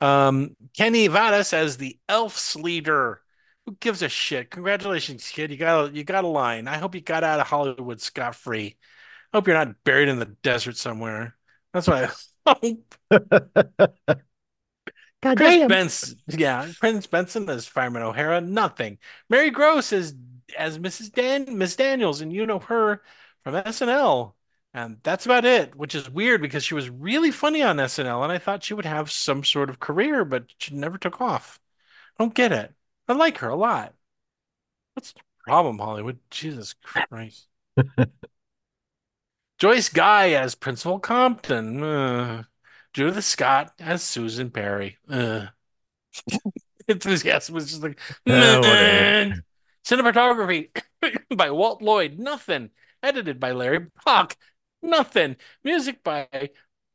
Um, 0.02 0.56
Kenny 0.76 1.10
Vadas 1.10 1.54
as 1.54 1.78
the 1.78 1.98
Elf's 2.10 2.56
leader. 2.56 3.22
Who 3.70 3.78
gives 3.80 4.02
a 4.02 4.10
shit? 4.10 4.50
Congratulations, 4.50 5.30
kid. 5.30 5.52
You 5.52 5.58
got 5.58 5.90
a, 5.90 5.94
you 5.94 6.04
got 6.04 6.24
a 6.24 6.28
line. 6.28 6.68
I 6.68 6.78
hope 6.80 6.96
you 6.96 7.02
got 7.02 7.24
out 7.24 7.40
of 7.40 7.46
Hollywood 7.46 8.02
scot 8.02 8.34
free. 8.34 8.78
I 9.32 9.38
hope 9.38 9.46
you're 9.46 9.56
not 9.56 9.84
buried 9.84 10.10
in 10.10 10.18
the 10.18 10.26
desert 10.26 10.76
somewhere. 10.76 11.36
That's 11.72 11.88
what 11.88 12.12
I 12.48 12.56
hope. 12.64 12.96
God 15.22 15.38
Chris 15.38 15.56
damn. 15.56 15.68
Benson, 15.68 16.18
yeah, 16.30 16.72
Prince 16.80 17.06
Benson 17.06 17.48
as 17.48 17.68
Fireman 17.68 18.02
O'Hara, 18.02 18.42
nothing. 18.42 18.98
Mary 19.30 19.52
Gross 19.52 19.94
as 19.94 20.16
as 20.58 20.80
Mrs. 20.80 21.12
Dan 21.14 21.60
Miss 21.60 21.76
Daniels, 21.76 22.22
and 22.22 22.34
you 22.34 22.48
know 22.48 22.58
her 22.58 23.04
from 23.44 23.54
SNL, 23.54 24.34
and 24.74 24.98
that's 25.04 25.26
about 25.28 25.46
it. 25.46 25.76
Which 25.76 25.94
is 25.94 26.10
weird 26.10 26.42
because 26.42 26.64
she 26.64 26.74
was 26.74 26.90
really 26.90 27.30
funny 27.30 27.62
on 27.62 27.80
SNL, 27.80 28.24
and 28.24 28.32
I 28.32 28.40
thought 28.40 28.64
she 28.64 28.74
would 28.74 28.86
have 28.86 29.12
some 29.12 29.44
sort 29.44 29.70
of 29.70 29.80
career, 29.80 30.26
but 30.26 30.46
she 30.58 30.74
never 30.74 30.98
took 30.98 31.22
off. 31.22 31.60
I 32.18 32.24
don't 32.24 32.34
get 32.34 32.52
it. 32.52 32.74
I 33.10 33.14
like 33.14 33.40
her 33.40 33.50
a 33.50 33.56
lot. 33.56 33.96
What's 34.94 35.14
the 35.14 35.22
problem, 35.46 35.80
Hollywood? 35.80 36.20
Jesus 36.30 36.76
Christ. 36.84 37.48
Joyce 39.58 39.90
Guy 39.90 40.32
as 40.32 40.56
Principal 40.56 41.00
Compton. 41.00 41.84
Uh, 41.84 42.44
Judith 42.94 43.26
Scott 43.26 43.74
as 43.80 44.04
Susan 44.04 44.52
Perry. 44.52 44.98
Uh. 45.10 45.48
Enthusiasm 46.88 47.56
was 47.56 47.70
just 47.70 47.84
like 47.84 48.00
Oh, 48.28 49.32
cinematography 49.86 50.70
by 51.36 51.52
Walt 51.52 51.82
Lloyd. 51.82 52.20
Nothing. 52.20 52.70
Edited 53.02 53.40
by 53.40 53.52
Larry 53.52 53.88
Block. 54.04 54.38
Nothing. 54.82 55.36
Music 55.64 56.04
by 56.04 56.28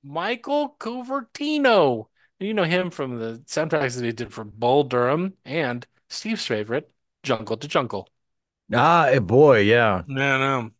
Michael 0.02 0.76
Convertino. 0.78 2.06
You 2.40 2.54
know 2.54 2.64
him 2.64 2.90
from 2.90 3.18
the 3.18 3.42
soundtracks 3.46 3.96
that 3.96 4.04
he 4.04 4.12
did 4.12 4.32
for 4.32 4.44
Bull 4.44 4.84
Durham 4.84 5.34
and 5.44 5.86
Steve's 6.08 6.46
favorite, 6.46 6.90
Jungle 7.22 7.56
to 7.58 7.68
Jungle. 7.68 8.08
Ah, 8.72 9.08
eh, 9.10 9.20
boy, 9.20 9.60
yeah. 9.60 10.04
No, 10.06 10.38
no. 10.38 10.70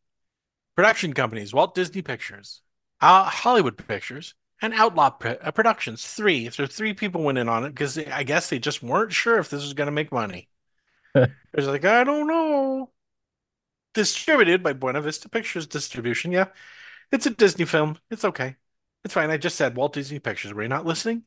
Production 0.77 1.15
companies: 1.15 1.55
Walt 1.55 1.75
Disney 1.75 2.03
Pictures, 2.03 2.63
uh, 3.01 3.25
Hollywood 3.25 3.77
Pictures, 3.89 4.35
and 4.63 4.75
Outlaw 4.75 5.11
P- 5.11 5.31
uh, 5.31 5.51
Productions. 5.53 6.07
Three. 6.07 6.51
So 6.51 6.67
three 6.67 6.95
people 6.95 7.23
went 7.25 7.39
in 7.39 7.49
on 7.49 7.65
it 7.65 7.71
because 7.71 7.99
I 7.99 8.25
guess 8.25 8.51
they 8.51 8.59
just 8.61 8.83
weren't 8.83 9.13
sure 9.13 9.39
if 9.39 9.51
this 9.51 9.63
was 9.63 9.75
going 9.75 9.87
to 9.89 9.93
make 9.93 10.13
money. 10.13 10.49
It's 11.53 11.67
like 11.67 11.85
I 11.85 12.05
don't 12.05 12.27
know. 12.27 12.91
Distributed 13.95 14.63
by 14.63 14.73
Buena 14.73 15.01
Vista 15.01 15.29
Pictures 15.29 15.67
Distribution. 15.69 16.33
Yeah, 16.33 16.47
it's 17.13 17.27
a 17.27 17.31
Disney 17.31 17.65
film. 17.67 17.99
It's 18.11 18.25
okay. 18.25 18.57
It's 19.05 19.15
fine. 19.15 19.31
I 19.31 19.39
just 19.39 19.57
said 19.57 19.77
Walt 19.77 19.95
Disney 19.95 20.19
Pictures. 20.21 20.53
Were 20.55 20.63
you 20.63 20.69
not 20.69 20.87
listening? 20.87 21.25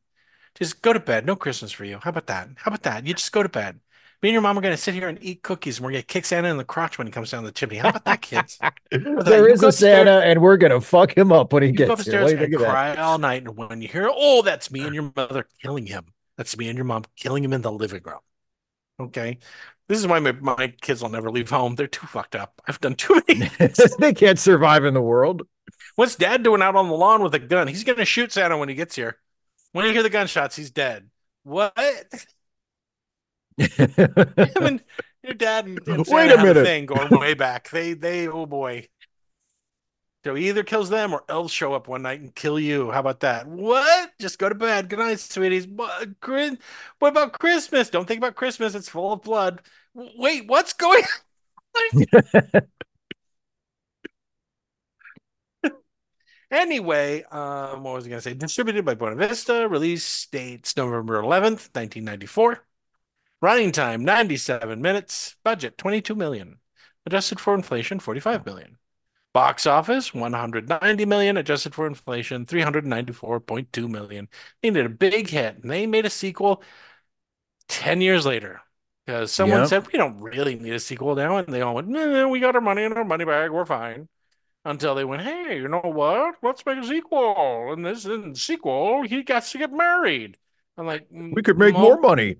Just 0.55 0.81
go 0.81 0.93
to 0.93 0.99
bed. 1.01 1.25
No 1.25 1.35
Christmas 1.35 1.71
for 1.71 1.85
you. 1.85 1.99
How 2.01 2.11
about 2.11 2.27
that? 2.27 2.49
How 2.57 2.69
about 2.69 2.83
that? 2.83 3.07
You 3.07 3.13
just 3.15 3.31
go 3.33 3.43
to 3.43 3.49
bed. 3.49 3.79
Me 4.23 4.29
and 4.29 4.33
your 4.33 4.41
mom 4.41 4.57
are 4.57 4.61
going 4.61 4.75
to 4.75 4.81
sit 4.81 4.95
here 4.95 5.07
and 5.07 5.19
eat 5.21 5.43
cookies, 5.43 5.77
and 5.77 5.85
we're 5.85 5.91
going 5.91 6.01
to 6.01 6.07
kick 6.07 6.25
Santa 6.25 6.47
in 6.47 6.57
the 6.57 6.63
crotch 6.63 6.97
when 6.97 7.05
he 7.05 7.11
comes 7.11 7.29
down 7.29 7.43
the 7.43 7.51
chimney. 7.51 7.77
How 7.77 7.89
about 7.89 8.05
that, 8.05 8.21
kids? 8.21 8.57
There 8.91 9.47
you 9.47 9.53
is 9.53 9.61
a 9.63 9.71
Santa, 9.71 10.01
upstairs- 10.11 10.23
and 10.31 10.41
we're 10.41 10.57
gonna 10.57 10.81
fuck 10.81 11.15
him 11.15 11.31
up 11.31 11.51
when 11.53 11.61
he 11.61 11.69
You 11.69 11.75
gets 11.75 11.87
here. 11.87 11.93
upstairs 11.93 12.23
What 12.23 12.29
do 12.29 12.35
you 12.37 12.43
and 12.43 12.45
think 12.51 12.55
of 12.55 12.61
that? 12.61 12.69
cry 12.71 12.95
all 12.95 13.17
night, 13.19 13.43
and 13.43 13.55
when 13.57 13.81
you 13.81 13.87
hear, 13.89 14.09
"Oh, 14.11 14.41
that's 14.41 14.71
me 14.71 14.81
and 14.81 14.95
your 14.95 15.11
mother 15.15 15.45
killing 15.61 15.85
him," 15.85 16.05
that's 16.37 16.57
me 16.57 16.69
and 16.69 16.77
your 16.77 16.85
mom 16.85 17.03
killing 17.17 17.43
him 17.43 17.51
in 17.53 17.61
the 17.61 17.71
living 17.71 18.01
room. 18.05 18.19
Okay, 18.99 19.37
this 19.89 19.99
is 19.99 20.07
why 20.07 20.19
my, 20.19 20.31
my 20.31 20.73
kids 20.81 21.01
will 21.01 21.09
never 21.09 21.29
leave 21.29 21.49
home. 21.49 21.75
They're 21.75 21.85
too 21.87 22.07
fucked 22.07 22.35
up. 22.35 22.61
I've 22.67 22.79
done 22.79 22.95
too 22.95 23.21
many. 23.27 23.51
they 23.99 24.13
can't 24.13 24.39
survive 24.39 24.85
in 24.85 24.93
the 24.93 25.01
world. 25.01 25.43
What's 25.95 26.15
Dad 26.15 26.41
doing 26.43 26.61
out 26.61 26.75
on 26.77 26.87
the 26.87 26.95
lawn 26.95 27.21
with 27.21 27.35
a 27.35 27.39
gun? 27.39 27.67
He's 27.67 27.83
gonna 27.83 28.05
shoot 28.05 28.31
Santa 28.31 28.57
when 28.57 28.69
he 28.69 28.75
gets 28.75 28.95
here. 28.95 29.17
When 29.73 29.85
you 29.85 29.91
hear 29.91 30.01
the 30.03 30.09
gunshots, 30.09 30.55
he's 30.55 30.71
dead. 30.71 31.09
What? 31.43 31.75
And 34.61 34.83
your 35.23 35.33
dad 35.33 35.65
and, 35.65 35.79
and 35.87 36.05
Wait 36.07 36.31
a 36.31 36.37
minute. 36.37 36.63
thing 36.65 36.85
going 36.85 37.09
way 37.19 37.33
back. 37.33 37.69
They 37.69 37.93
they 37.93 38.27
oh 38.27 38.45
boy. 38.45 38.87
So 40.25 40.35
he 40.35 40.49
either 40.49 40.63
kills 40.63 40.89
them 40.89 41.13
or 41.13 41.23
elves 41.29 41.53
show 41.53 41.73
up 41.73 41.87
one 41.87 42.01
night 42.01 42.19
and 42.19 42.35
kill 42.35 42.59
you. 42.59 42.91
How 42.91 42.99
about 42.99 43.21
that? 43.21 43.47
What? 43.47 44.11
Just 44.19 44.39
go 44.39 44.49
to 44.49 44.55
bed. 44.55 44.89
Good 44.89 44.99
night, 44.99 45.19
sweeties. 45.19 45.67
What, 45.67 46.09
what 46.99 47.09
about 47.09 47.33
Christmas? 47.39 47.89
Don't 47.89 48.05
think 48.07 48.17
about 48.17 48.35
Christmas. 48.35 48.75
It's 48.75 48.89
full 48.89 49.13
of 49.13 49.21
blood. 49.21 49.61
Wait, 49.93 50.47
what's 50.47 50.73
going 50.73 51.03
on? 51.75 52.61
Anyway, 56.49 57.23
um, 57.23 57.83
what 57.83 57.95
was 57.95 58.05
I 58.05 58.09
going 58.09 58.19
to 58.19 58.21
say? 58.21 58.33
Distributed 58.33 58.85
by 58.85 58.95
Buena 58.95 59.15
Vista. 59.15 59.67
Release 59.67 60.27
dates 60.27 60.77
November 60.77 61.17
11th, 61.21 61.69
1994. 61.73 62.66
Running 63.41 63.71
time 63.71 64.03
97 64.03 64.81
minutes. 64.81 65.35
Budget 65.43 65.77
22 65.77 66.15
million. 66.15 66.59
Adjusted 67.05 67.39
for 67.39 67.53
inflation 67.55 67.99
45 67.99 68.45
million. 68.45 68.77
Box 69.33 69.65
office 69.67 70.13
190 70.13 71.05
million. 71.05 71.37
Adjusted 71.37 71.75
for 71.75 71.87
inflation 71.87 72.45
394.2 72.45 73.87
million. 73.87 74.27
They 74.61 74.71
did 74.71 74.85
a 74.85 74.89
big 74.89 75.29
hit 75.29 75.57
and 75.61 75.71
they 75.71 75.85
made 75.87 76.05
a 76.05 76.09
sequel 76.09 76.63
10 77.67 78.01
years 78.01 78.25
later. 78.25 78.61
Because 79.05 79.31
someone 79.31 79.61
Yep. 79.61 79.69
said, 79.69 79.87
we 79.87 79.93
don't 79.97 80.19
really 80.21 80.55
need 80.55 80.73
a 80.73 80.79
sequel 80.79 81.15
now. 81.15 81.37
And 81.37 81.47
they 81.53 81.61
all 81.61 81.75
went, 81.75 81.87
no, 81.87 82.27
we 82.29 82.39
got 82.39 82.55
our 82.55 82.61
money 82.61 82.83
in 82.83 82.93
our 82.93 83.05
money 83.05 83.25
bag. 83.25 83.51
We're 83.51 83.65
fine 83.65 84.09
until 84.65 84.95
they 84.95 85.05
went, 85.05 85.23
"Hey, 85.23 85.57
you 85.57 85.67
know 85.67 85.81
what? 85.81 86.35
Let's 86.43 86.65
make 86.65 86.77
a 86.79 86.85
sequel." 86.85 87.73
And 87.73 87.85
this 87.85 88.05
in 88.05 88.33
the 88.33 88.39
sequel, 88.39 89.03
he 89.03 89.23
gets 89.23 89.51
to 89.53 89.57
get 89.59 89.71
married. 89.71 90.37
I'm 90.77 90.85
like, 90.85 91.07
we 91.11 91.41
could 91.41 91.57
make 91.57 91.77
more 91.77 91.97
money. 91.99 92.37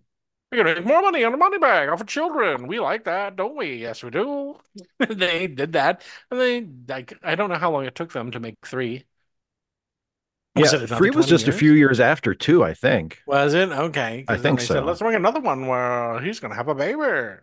We 0.52 0.58
could 0.58 0.66
make 0.66 0.86
more 0.86 1.02
money 1.02 1.24
on 1.26 1.34
the 1.34 1.38
money 1.38 1.58
bag 1.58 1.90
off 1.90 2.00
of 2.00 2.08
children. 2.08 2.68
We 2.68 2.80
like 2.80 3.04
that, 3.04 3.36
don't 3.36 3.58
we? 3.58 3.76
Yes, 3.76 4.02
we 4.02 4.10
do. 4.10 4.58
they 5.00 5.48
did 5.48 5.74
that, 5.74 6.04
and 6.32 6.40
they 6.40 6.68
like 6.88 7.14
I 7.22 7.36
don't 7.36 7.50
know 7.50 7.58
how 7.58 7.72
long 7.72 7.86
it 7.86 7.96
took 7.96 8.14
them 8.14 8.32
to 8.32 8.40
make 8.40 8.56
three. 8.66 9.06
Was 10.56 10.72
Yeah, 10.72 10.86
three 10.86 11.10
was 11.10 11.28
20 11.28 11.30
just 11.30 11.48
a 11.48 11.52
few 11.52 11.74
years 11.74 12.00
after 12.00 12.34
two, 12.34 12.64
I 12.64 12.74
think. 12.74 13.20
Was 13.28 13.54
it 13.54 13.70
okay? 13.70 14.24
I 14.28 14.38
think 14.38 14.60
they 14.60 14.66
said, 14.66 14.80
so. 14.80 14.86
Let's 14.86 15.02
make 15.02 15.16
another 15.16 15.42
one 15.42 15.68
where 15.68 16.20
he's 16.22 16.40
gonna 16.40 16.56
have 16.56 16.70
a 16.70 16.76
baby. 16.76 17.42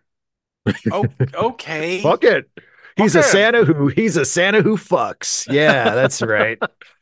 Oh, 0.91 1.05
okay. 1.35 2.01
Fuck 2.01 2.23
it. 2.23 2.49
He's 2.95 3.15
a 3.15 3.23
Santa 3.23 3.65
who 3.65 3.87
he's 3.87 4.17
a 4.17 4.25
Santa 4.25 4.61
who 4.61 4.77
fucks. 4.77 5.45
Yeah, 5.51 5.95
that's 5.95 6.21
right. 6.21 6.57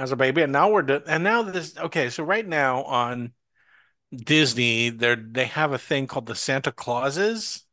as 0.00 0.12
a 0.12 0.16
baby, 0.16 0.42
and 0.42 0.52
now 0.52 0.70
we're 0.70 0.82
do- 0.82 1.02
and 1.06 1.22
now 1.22 1.42
this 1.42 1.76
okay. 1.78 2.08
So 2.10 2.24
right 2.24 2.46
now 2.46 2.82
on 2.84 3.32
Disney, 4.14 4.88
they 4.90 5.14
they 5.14 5.44
have 5.44 5.72
a 5.72 5.78
thing 5.78 6.06
called 6.06 6.26
the 6.26 6.34
Santa 6.34 6.72
Clauses, 6.72 7.64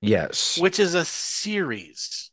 Yes. 0.00 0.58
which 0.58 0.80
is 0.80 0.94
a 0.94 1.04
series. 1.04 2.30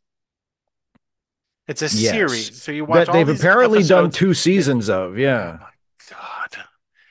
It's 1.67 1.81
a 1.81 1.85
Yes. 1.85 2.11
series. 2.11 2.61
So 2.61 2.71
you 2.71 2.85
watch 2.85 3.07
That 3.07 3.13
they've 3.13 3.29
apparently 3.29 3.83
done 3.83 4.11
two 4.11 4.33
seasons 4.33 4.89
of. 4.89 5.11
Oh 5.13 5.15
Yeah. 5.15 5.57
my 5.61 5.69
God, 6.09 6.65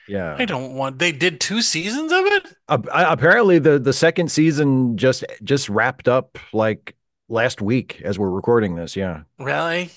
Yeah. 0.07 0.35
I 0.37 0.45
don't 0.45 0.73
want. 0.73 0.99
They 0.99 1.11
did 1.11 1.39
two 1.39 1.61
seasons 1.61 2.11
of 2.11 2.25
it. 2.25 2.55
I- 2.67 3.11
apparently 3.13 3.59
the 3.59 3.79
the 3.79 3.93
second 3.93 4.31
season 4.31 4.97
just 4.97 5.23
just 5.43 5.69
wrapped 5.69 6.07
up 6.07 6.37
like 6.51 6.95
last 7.29 7.61
week 7.61 8.01
as 8.03 8.19
we're 8.19 8.29
recording 8.29 8.75
this. 8.75 8.95
Yeah. 8.95 9.21
Really? 9.39 9.91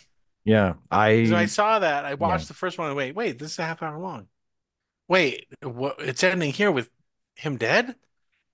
Yeah. 0.47 0.75
I, 0.91 1.25
So 1.25 1.37
I 1.37 1.47
saw 1.47 1.81
that. 1.81 2.05
I 2.07 2.15
watched 2.15 2.49
the 2.49 2.55
first 2.55 2.79
one. 2.79 2.95
Wait, 2.95 3.15
wait. 3.15 3.39
This 3.39 3.53
is 3.53 3.59
a 3.59 3.65
half 3.65 3.83
hour 3.83 3.99
long. 3.99 4.29
Wait, 5.09 5.49
what? 5.63 5.97
It's 6.01 6.25
ending 6.25 6.53
here 6.53 6.73
with 6.73 6.91
him 7.37 7.59
dead. 7.59 7.97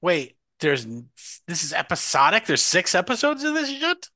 Wait, 0.03 0.37
there's 0.61 0.87
this 0.87 1.65
is 1.65 1.73
episodic. 1.73 2.47
There's 2.47 2.63
six 2.63 2.95
episodes 2.95 3.45
of 3.45 3.55
this 3.55 3.71
shit. 3.71 4.11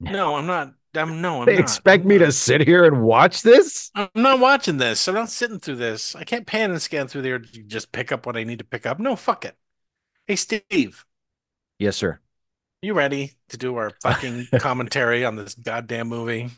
No, 0.00 0.36
I'm 0.36 0.46
not. 0.46 0.74
I'm 0.94 1.20
no. 1.22 1.42
I'm 1.42 1.46
they 1.46 1.54
not. 1.54 1.60
expect 1.60 2.04
I'm 2.04 2.06
me 2.06 2.18
not. 2.18 2.26
to 2.26 2.32
sit 2.32 2.60
here 2.62 2.84
and 2.84 3.02
watch 3.02 3.42
this? 3.42 3.92
I'm 3.94 4.08
not 4.14 4.40
watching 4.40 4.76
this. 4.76 5.08
I'm 5.08 5.14
not 5.14 5.30
sitting 5.30 5.58
through 5.58 5.76
this. 5.76 6.14
I 6.14 6.24
can't 6.24 6.46
pan 6.46 6.70
and 6.70 6.82
scan 6.82 7.08
through 7.08 7.22
there 7.22 7.38
to 7.38 7.62
just 7.64 7.92
pick 7.92 8.12
up 8.12 8.26
what 8.26 8.36
I 8.36 8.44
need 8.44 8.58
to 8.58 8.64
pick 8.64 8.86
up. 8.86 8.98
No, 8.98 9.16
fuck 9.16 9.44
it. 9.44 9.56
Hey, 10.26 10.36
Steve, 10.36 11.06
Yes, 11.78 11.96
sir. 11.96 12.20
you 12.82 12.94
ready 12.94 13.32
to 13.48 13.56
do 13.56 13.76
our 13.76 13.90
fucking 14.02 14.48
commentary 14.58 15.24
on 15.24 15.36
this 15.36 15.54
goddamn 15.54 16.08
movie? 16.08 16.50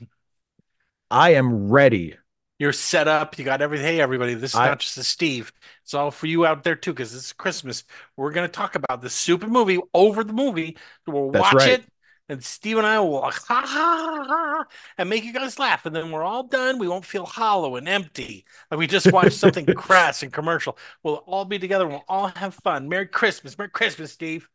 I 1.10 1.34
am 1.34 1.68
ready. 1.70 2.16
You're 2.58 2.72
set 2.72 3.06
up. 3.06 3.38
You 3.38 3.44
got 3.44 3.62
everything. 3.62 3.86
Hey, 3.86 4.00
everybody, 4.00 4.34
this 4.34 4.52
is 4.52 4.56
I- 4.56 4.68
not 4.68 4.80
just 4.80 4.98
a 4.98 5.04
Steve. 5.04 5.52
It's 5.84 5.94
all 5.94 6.10
for 6.10 6.26
you 6.26 6.44
out 6.44 6.64
there 6.64 6.74
too, 6.74 6.92
because 6.92 7.14
it's 7.14 7.32
Christmas. 7.32 7.84
We're 8.16 8.32
gonna 8.32 8.48
talk 8.48 8.74
about 8.74 9.00
this 9.00 9.14
stupid 9.14 9.48
movie 9.48 9.78
over 9.94 10.24
the 10.24 10.32
movie. 10.32 10.76
We'll 11.06 11.30
watch 11.30 11.54
right. 11.54 11.70
it 11.70 11.84
and 12.28 12.44
Steve 12.44 12.76
and 12.76 12.86
I 12.86 13.00
will 13.00 13.22
ha 13.22 13.30
ha 13.30 13.64
ha 13.66 14.24
ha 14.28 14.64
and 14.98 15.08
make 15.08 15.24
you 15.24 15.32
guys 15.32 15.58
laugh, 15.58 15.86
and 15.86 15.96
then 15.96 16.10
we're 16.10 16.22
all 16.22 16.42
done. 16.42 16.78
We 16.78 16.88
won't 16.88 17.04
feel 17.04 17.24
hollow 17.24 17.76
and 17.76 17.88
empty 17.88 18.44
like 18.70 18.78
we 18.78 18.86
just 18.86 19.10
watched 19.12 19.32
something 19.32 19.66
crass 19.66 20.22
and 20.22 20.32
commercial. 20.32 20.76
We'll 21.02 21.16
all 21.26 21.44
be 21.44 21.58
together. 21.58 21.86
We'll 21.86 22.04
all 22.08 22.28
have 22.28 22.54
fun. 22.54 22.88
Merry 22.88 23.06
Christmas, 23.06 23.56
Merry 23.56 23.70
Christmas, 23.70 24.12
Steve. 24.12 24.48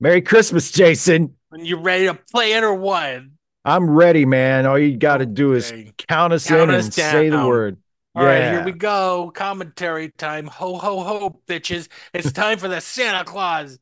Merry 0.00 0.22
Christmas, 0.22 0.70
Jason. 0.70 1.36
When 1.50 1.64
you 1.64 1.76
ready 1.76 2.06
to 2.06 2.14
play 2.14 2.52
it 2.54 2.64
or 2.64 2.74
what? 2.74 3.22
I'm 3.64 3.88
ready, 3.90 4.26
man. 4.26 4.66
All 4.66 4.78
you 4.78 4.96
got 4.96 5.18
to 5.18 5.26
do 5.26 5.54
is 5.54 5.72
Okay. 5.72 5.92
count 6.08 6.32
us 6.32 6.46
Count 6.46 6.70
in 6.70 6.76
us 6.76 6.84
and 6.84 6.94
say 6.94 7.30
the 7.30 7.46
word. 7.46 7.78
All 8.14 8.24
right, 8.24 8.38
Yeah. 8.38 8.50
here 8.52 8.64
we 8.64 8.72
go. 8.72 9.32
Commentary 9.34 10.10
time. 10.10 10.46
Ho 10.46 10.76
ho 10.76 11.02
ho, 11.02 11.40
bitches! 11.46 11.88
It's 12.12 12.30
time 12.32 12.58
for 12.58 12.68
the 12.68 12.80
Santa 12.80 13.24
Claus. 13.24 13.78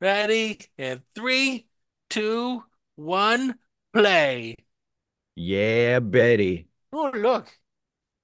Ready? 0.00 0.60
And 0.76 1.02
three, 1.14 1.66
two, 2.10 2.62
one, 2.96 3.58
play. 3.94 4.56
Yeah, 5.36 6.00
Betty. 6.00 6.68
Oh, 6.92 7.10
look. 7.14 7.48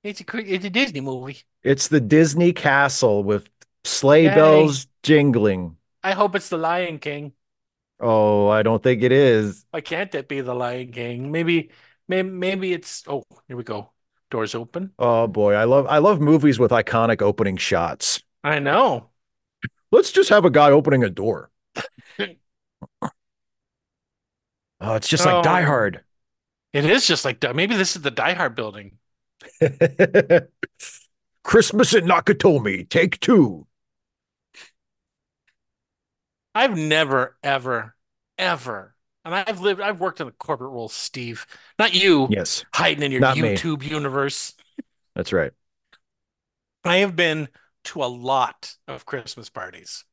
It's 0.03 0.21
a, 0.21 0.25
it's 0.37 0.65
a 0.65 0.71
Disney 0.71 1.01
movie. 1.01 1.39
It's 1.63 1.89
the 1.89 2.01
Disney 2.01 2.53
castle 2.53 3.23
with 3.23 3.49
sleigh 3.85 4.25
Yay. 4.25 4.35
bells 4.35 4.87
jingling. 5.03 5.77
I 6.03 6.13
hope 6.13 6.35
it's 6.35 6.49
the 6.49 6.59
Lion 6.59 6.99
King. 6.99 7.33
Oh, 8.03 8.49
I 8.49 8.63
don't 8.63 8.83
think 8.83 9.03
it 9.03 9.13
is. 9.13 9.65
Why 9.71 9.81
can't 9.81 10.15
it 10.15 10.29
be 10.29 10.41
the 10.41 10.55
Lion 10.55 10.91
King? 10.93 11.31
Maybe, 11.31 11.71
maybe, 12.09 12.29
maybe 12.29 12.73
it's. 12.73 13.05
Oh, 13.07 13.23
here 13.49 13.57
we 13.57 13.63
go. 13.63 13.93
Doors 14.31 14.55
open. 14.55 14.93
Oh 14.99 15.27
boy, 15.27 15.55
I 15.55 15.65
love 15.65 15.87
I 15.87 15.99
love 15.99 16.21
movies 16.21 16.59
with 16.59 16.71
iconic 16.71 17.21
opening 17.23 17.59
shots. 17.59 18.23
I 18.43 18.59
know. 18.59 19.11
Let's 19.91 20.11
just 20.11 20.31
have 20.31 20.45
a 20.45 20.51
guy 20.51 20.71
opening 20.71 21.05
a 21.05 21.11
door. 21.11 21.51
Oh, 24.81 24.95
it's 24.95 25.09
just 25.09 25.25
like 25.25 25.35
Oh. 25.37 25.43
Die 25.43 25.63
Hard. 25.63 26.03
It 26.73 26.85
is 26.87 27.07
just 27.07 27.25
like 27.25 27.43
maybe 27.55 27.77
this 27.77 27.95
is 27.95 28.03
the 28.03 28.11
Die 28.11 28.33
Hard 28.33 28.55
building. 28.55 28.99
Christmas 31.45 31.95
at 31.95 32.05
Nakatomi, 32.05 32.89
take 32.89 33.21
two. 33.21 33.67
I've 36.55 36.77
never, 36.77 37.37
ever, 37.43 37.95
ever, 38.39 38.95
and 39.25 39.35
I've 39.35 39.61
lived. 39.61 39.81
I've 39.81 40.01
worked 40.01 40.21
in 40.21 40.27
the 40.27 40.33
corporate 40.33 40.73
world, 40.73 40.93
Steve. 40.93 41.47
Not 41.79 41.95
you, 41.95 42.37
Yes, 42.37 42.65
hiding 42.75 43.03
in 43.03 43.13
your 43.13 43.23
Not 43.23 43.39
me. 43.39 43.63
YouTube 43.63 43.83
universe. 43.83 44.55
that's 45.15 45.33
right. 45.33 45.53
I 46.85 46.97
have 46.99 47.17
been 47.17 47.49
to 47.85 48.05
a 48.05 48.07
lot 48.07 48.77
of 48.87 49.07
Christmas 49.07 49.49
parties, 49.51 50.05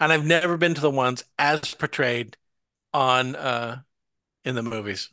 and 0.00 0.12
I've 0.12 0.26
never 0.26 0.56
been 0.58 0.74
to 0.74 0.82
the 0.82 0.90
ones 0.90 1.24
as 1.38 1.74
portrayed 1.74 2.36
on 2.94 3.36
uh 3.36 3.82
in 4.44 4.54
the 4.56 4.62
movies. 4.62 5.10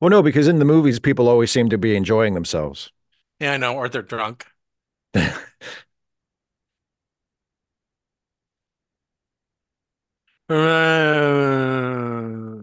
Well, 0.00 0.10
no, 0.10 0.22
because 0.22 0.48
in 0.48 0.58
the 0.58 0.64
movies, 0.66 0.98
people 1.00 1.28
always 1.28 1.50
seem 1.50 1.68
to 1.70 1.78
be 1.78 1.96
enjoying 1.96 2.34
themselves. 2.34 2.90
Yeah, 3.42 3.54
I 3.54 3.56
know, 3.56 3.74
or 3.74 3.88
they're 3.88 4.02
drunk. 4.02 4.46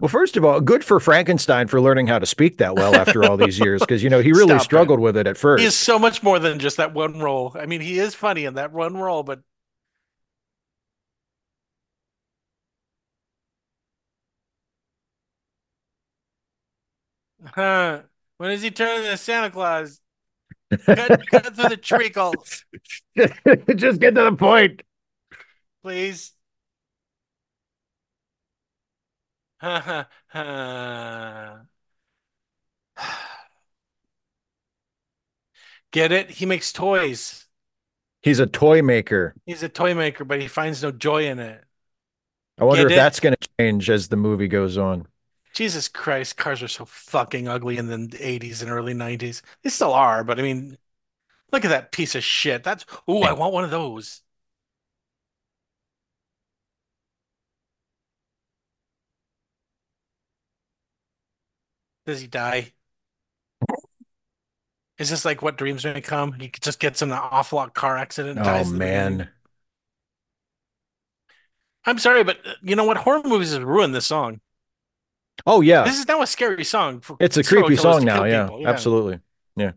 Well, 0.01 0.07
first 0.07 0.37
of 0.37 0.45
all, 0.45 0.61
good 0.61 0.83
for 0.85 0.99
Frankenstein 0.99 1.67
for 1.67 1.81
learning 1.81 2.07
how 2.07 2.19
to 2.19 2.25
speak 2.25 2.57
that 2.59 2.75
well 2.75 2.95
after 2.95 3.25
all 3.25 3.35
these 3.35 3.59
years, 3.59 3.81
because 3.81 4.01
you 4.01 4.09
know 4.09 4.21
he 4.21 4.31
really 4.31 4.43
Stop 4.53 4.61
it. 4.61 4.63
struggled 4.65 4.99
with 5.01 5.17
it 5.17 5.27
at 5.27 5.37
first. 5.37 5.61
he 5.61 5.65
is 5.67 5.75
so 5.75 5.99
much 5.99 6.23
more 6.23 6.39
than 6.39 6.59
just 6.59 6.77
that 6.77 6.93
one 6.93 7.19
role. 7.19 7.51
I 7.55 7.65
mean, 7.65 7.81
he 7.81 7.99
is 7.99 8.15
funny 8.15 8.45
in 8.45 8.53
that 8.53 8.71
one 8.71 8.95
role, 8.95 9.23
but 9.23 9.41
huh? 17.45 18.01
When 18.37 18.51
is 18.51 18.61
he 18.61 18.71
turning 18.71 19.03
into 19.03 19.17
Santa 19.17 19.51
Claus? 19.51 19.99
Cut, 20.95 21.13
cut 21.31 21.55
through 21.55 21.67
the 21.69 21.77
treacle, 21.77 22.45
Just 23.75 23.99
get 23.99 24.15
to 24.15 24.23
the 24.23 24.35
point. 24.37 24.81
please. 25.83 26.33
Get 35.91 36.11
it? 36.11 36.29
He 36.31 36.45
makes 36.45 36.71
toys. 36.71 37.45
He's 38.21 38.39
a 38.39 38.47
toy 38.47 38.81
maker. 38.81 39.33
He's 39.45 39.63
a 39.63 39.69
toy 39.69 39.93
maker, 39.95 40.23
but 40.25 40.39
he 40.41 40.47
finds 40.47 40.83
no 40.83 40.91
joy 40.91 41.25
in 41.25 41.39
it. 41.39 41.63
I 42.57 42.65
wonder 42.65 42.81
Get 42.83 42.87
if 42.87 42.91
it? 42.91 42.95
that's 42.95 43.19
going 43.19 43.35
to 43.39 43.47
change 43.59 43.89
as 43.89 44.09
the 44.09 44.17
movie 44.17 44.47
goes 44.47 44.77
on. 44.77 45.07
Jesus 45.59 45.89
Christ, 45.89 46.37
cars 46.37 46.63
are 46.63 46.69
so 46.69 46.85
fucking 46.85 47.49
ugly 47.49 47.75
in 47.75 47.87
the 47.87 47.97
80s 48.17 48.61
and 48.61 48.71
early 48.71 48.93
90s. 48.93 49.41
They 49.61 49.69
still 49.69 49.91
are, 49.91 50.23
but 50.23 50.39
I 50.39 50.41
mean, 50.41 50.77
look 51.51 51.65
at 51.65 51.67
that 51.67 51.91
piece 51.91 52.15
of 52.15 52.23
shit. 52.23 52.63
That's, 52.63 52.85
ooh, 53.09 53.23
I 53.23 53.33
want 53.33 53.51
one 53.53 53.65
of 53.65 53.69
those. 53.69 54.21
Does 62.05 62.21
he 62.21 62.27
die? 62.27 62.71
Is 64.97 65.09
this 65.09 65.25
like 65.25 65.41
what 65.41 65.57
dreams 65.57 65.83
may 65.83 65.99
come? 65.99 66.31
He 66.39 66.49
just 66.61 66.79
gets 66.79 67.01
in 67.01 67.11
an 67.11 67.17
awful 67.17 67.57
lot 67.57 67.73
car 67.73 67.97
accident 67.97 68.39
Oh 68.39 68.43
dies 68.43 68.67
at 68.67 68.75
the 68.75 68.79
beginning? 68.79 69.17
man. 69.17 69.29
I'm 71.85 71.99
sorry, 71.99 72.23
but 72.23 72.37
uh, 72.47 72.53
you 72.61 72.77
know 72.77 72.85
what? 72.85 72.95
Horror 72.95 73.23
movies 73.25 73.51
have 73.51 73.63
ruined 73.63 73.93
this 73.93 74.05
song. 74.05 74.39
Oh 75.45 75.61
yeah. 75.61 75.83
This 75.83 75.99
is 75.99 76.07
now 76.07 76.21
a 76.21 76.27
scary 76.27 76.63
song. 76.63 77.01
It's 77.19 77.37
a 77.37 77.43
creepy 77.43 77.75
song 77.75 78.03
now. 78.05 78.23
kill 78.23 78.59
Yeah, 78.61 78.69
absolutely. 78.69 79.19
Yeah. 79.55 79.71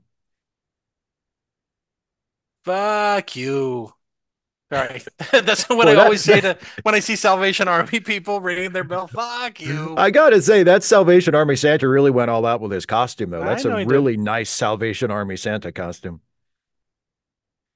Fuck 2.64 3.36
you. 3.36 3.92
All 4.72 4.78
right. 4.78 5.06
That's 5.32 5.68
what 5.68 5.78
Well, 5.78 5.88
I 5.88 5.94
that- 5.94 6.04
always 6.04 6.22
say 6.22 6.40
to 6.40 6.56
when 6.82 6.94
I 6.94 7.00
see 7.00 7.16
Salvation 7.16 7.68
Army 7.68 8.00
people 8.00 8.40
ringing 8.40 8.72
their 8.72 8.84
bell. 8.84 9.06
Fuck 9.06 9.60
you. 9.60 9.94
I 9.96 10.10
gotta 10.10 10.40
say 10.40 10.62
that 10.62 10.82
Salvation 10.82 11.34
Army 11.34 11.56
Santa 11.56 11.88
really 11.88 12.10
went 12.10 12.30
all 12.30 12.46
out 12.46 12.60
with 12.60 12.72
his 12.72 12.86
costume, 12.86 13.30
though. 13.30 13.44
That's 13.44 13.64
a 13.64 13.84
really 13.84 14.16
nice 14.16 14.50
Salvation 14.50 15.10
Army 15.10 15.36
Santa 15.36 15.72
costume. 15.72 16.20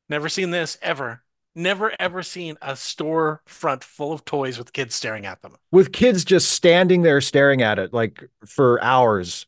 Never 0.09 0.29
seen 0.29 0.53
this 0.53 0.79
ever. 0.83 1.23
Never 1.59 1.91
ever 1.99 2.23
seen 2.23 2.59
a 2.61 2.77
store 2.77 3.41
front 3.47 3.83
full 3.83 4.13
of 4.13 4.27
toys 4.27 4.59
with 4.59 4.75
kids 4.75 4.95
staring 4.95 5.25
at 5.25 5.41
them. 5.41 5.57
With 5.73 5.91
kids 5.91 6.23
just 6.23 6.51
standing 6.51 7.01
there 7.01 7.23
staring 7.23 7.63
at 7.63 7.79
it 7.79 7.95
like 7.95 8.29
for 8.45 8.83
hours. 8.85 9.47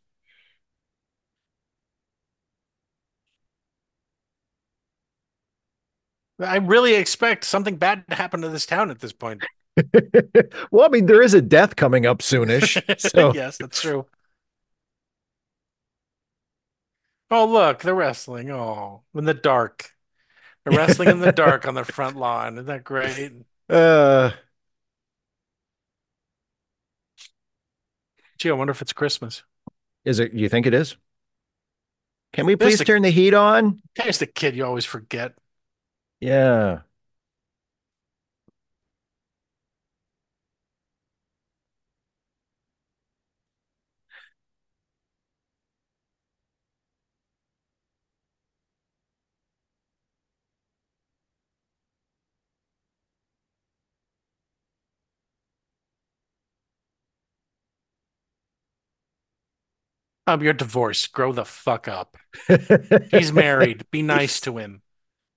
I 6.41 6.57
really 6.57 6.95
expect 6.95 7.45
something 7.45 7.77
bad 7.77 8.05
to 8.09 8.15
happen 8.15 8.41
to 8.41 8.49
this 8.49 8.65
town 8.65 8.91
at 8.91 9.01
this 9.01 9.13
point. 9.13 9.45
well, 10.71 10.87
I 10.87 10.89
mean, 10.89 11.05
there 11.05 11.23
is 11.23 11.35
a 11.35 11.43
death 11.43 11.77
coming 11.77 12.07
up 12.07 12.19
soonish. 12.21 12.83
So 12.99 13.35
yes, 13.35 13.59
that's 13.59 13.83
true. 13.83 14.07
Oh, 17.31 17.45
look, 17.45 17.83
they're 17.83 17.95
wrestling. 17.95 18.51
Oh, 18.51 19.03
in 19.15 19.27
the 19.27 19.35
dark. 19.35 19.93
Wrestling 20.67 21.09
in 21.09 21.21
the 21.21 21.33
dark 21.45 21.67
on 21.67 21.75
the 21.75 21.85
front 21.85 22.17
lawn. 22.17 22.55
Isn't 22.55 22.67
that 22.67 22.85
great? 22.85 23.33
uh 23.69 24.31
Gee, 28.39 28.51
I 28.51 28.53
wonder 28.53 28.71
if 28.71 28.83
it's 28.83 28.93
Christmas. 28.93 29.43
is 30.05 30.19
it 30.21 30.33
you 30.33 30.49
think 30.49 30.67
it 30.67 30.75
is? 30.75 30.97
Can 32.33 32.47
we 32.47 32.55
There's 32.55 32.73
please 32.75 32.79
the- 32.79 32.85
turn 32.85 33.03
the 33.03 33.11
heat 33.11 33.35
on? 33.35 33.81
There's 33.97 34.19
the 34.19 34.27
kid 34.27 34.55
you 34.55 34.65
always 34.65 34.85
forget. 34.85 35.35
Yeah. 36.21 36.81
Um, 60.29 60.43
you're 60.43 60.53
divorced. 60.53 61.13
Grow 61.13 61.33
the 61.33 61.45
fuck 61.45 61.89
up. 61.89 62.17
He's 63.11 63.33
married. 63.33 63.85
Be 63.91 64.03
nice 64.03 64.41
to 64.43 64.59
him. 64.59 64.83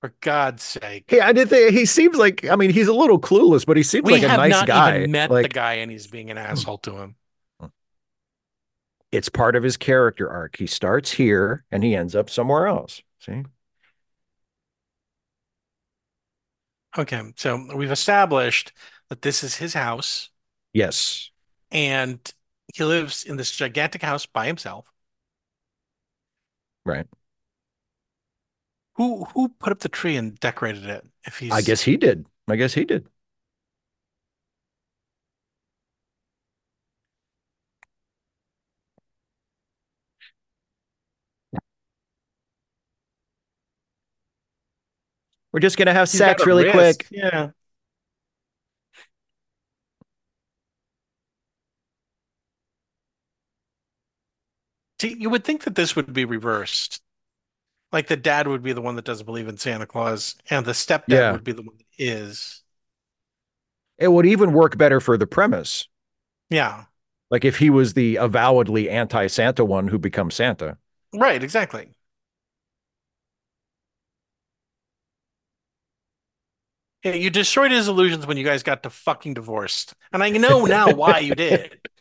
For 0.02 0.14
God's 0.20 0.64
sake. 0.64 1.06
Hey, 1.08 1.20
I 1.22 1.32
did 1.32 1.50
think 1.50 1.74
he 1.74 1.86
seems 1.86 2.18
like 2.18 2.44
I 2.50 2.56
mean 2.56 2.72
he's 2.72 2.88
a 2.88 2.94
little 2.94 3.20
clueless, 3.20 3.66
but 3.66 3.78
he 3.78 3.84
seems 3.84 4.04
We 4.04 4.14
like 4.14 4.24
a 4.24 4.30
have 4.30 4.40
nice 4.40 4.52
not 4.52 4.68
guy. 4.68 4.98
even 4.98 5.12
met 5.12 5.30
like 5.30 5.44
the 5.44 5.50
guy 5.50 5.74
and 5.76 5.92
he's 5.92 6.08
being 6.08 6.32
an 6.32 6.38
asshole 6.40 6.80
to 6.80 6.98
him. 6.98 7.16
it's 9.12 9.30
part 9.30 9.56
of 9.56 9.64
his 9.64 9.78
character 9.78 10.30
arc. 10.30 10.58
He 10.58 10.68
starts 10.68 11.12
here 11.12 11.64
and 11.72 11.84
he 11.84 11.96
ends 11.96 12.16
up 12.16 12.30
somewhere 12.30 12.66
else. 12.68 13.02
See? 13.20 13.44
Okay, 16.98 17.22
so 17.38 17.74
we've 17.76 17.92
established 17.92 18.74
that 19.10 19.22
this 19.22 19.44
is 19.44 19.56
his 19.56 19.74
house, 19.74 20.30
Yes. 20.74 21.30
and 21.72 22.20
he 22.74 22.84
lives 22.84 23.24
in 23.24 23.38
this 23.38 23.52
gigantic 23.52 24.02
house 24.02 24.26
by 24.26 24.48
himself. 24.48 24.92
Right. 26.86 27.08
Who 28.96 29.26
who 29.26 29.50
put 29.50 29.72
up 29.72 29.80
the 29.80 29.90
tree 29.90 30.16
and 30.16 30.40
decorated 30.40 30.86
it? 30.86 31.06
If 31.26 31.38
he's 31.40 31.52
I 31.52 31.62
guess 31.62 31.82
he 31.82 31.98
did. 31.98 32.26
I 32.48 32.56
guess 32.56 32.74
he 32.74 32.86
did. 32.86 33.08
We're 45.52 45.60
just 45.60 45.78
gonna 45.78 45.94
have 45.94 46.10
he's 46.10 46.18
sex 46.18 46.46
really 46.46 46.66
wrist. 46.66 46.76
quick. 46.76 47.08
Yeah. 47.12 47.52
See, 55.02 55.16
you 55.20 55.32
would 55.32 55.44
think 55.44 55.64
that 55.64 55.74
this 55.74 55.96
would 55.96 56.14
be 56.14 56.26
reversed. 56.26 57.02
Like 57.92 58.08
the 58.08 58.18
dad 58.18 58.48
would 58.48 58.62
be 58.64 58.74
the 58.74 58.82
one 58.82 58.96
that 58.98 59.06
doesn't 59.06 59.26
believe 59.26 59.48
in 59.48 59.58
Santa 59.58 59.88
Claus, 59.88 60.36
and 60.52 60.64
the 60.64 60.74
stepdad 60.74 61.30
Yeah. 61.30 61.32
would 61.32 61.44
be 61.44 61.54
the 61.54 61.64
one 61.64 61.78
that 61.80 61.88
is. 61.98 62.62
It 63.98 64.10
would 64.10 64.26
even 64.26 64.52
work 64.52 64.78
better 64.78 65.00
for 65.00 65.18
the 65.18 65.26
premise. 65.28 65.88
Yeah, 66.50 66.86
Like 67.32 67.46
if 67.46 67.58
he 67.58 67.70
was 67.72 67.94
the 67.96 68.18
avowedly 68.18 68.88
anti-Santa 68.90 69.66
one 69.66 69.88
who 69.88 69.98
becomes 69.98 70.36
Santa. 70.36 70.78
right, 71.14 71.44
exactly. 71.44 71.92
Yeah, 77.04 77.14
you 77.14 77.30
destroyed 77.32 77.72
his 77.72 77.88
illusions 77.88 78.28
when 78.28 78.38
you 78.38 78.44
guys 78.44 78.62
got 78.64 78.84
to 78.84 78.90
fucking 78.90 79.34
divorced. 79.34 79.96
And 80.14 80.24
I 80.24 80.30
know 80.30 80.66
now 80.66 80.92
why 80.92 81.20
you 81.20 81.34
did. 81.34 81.80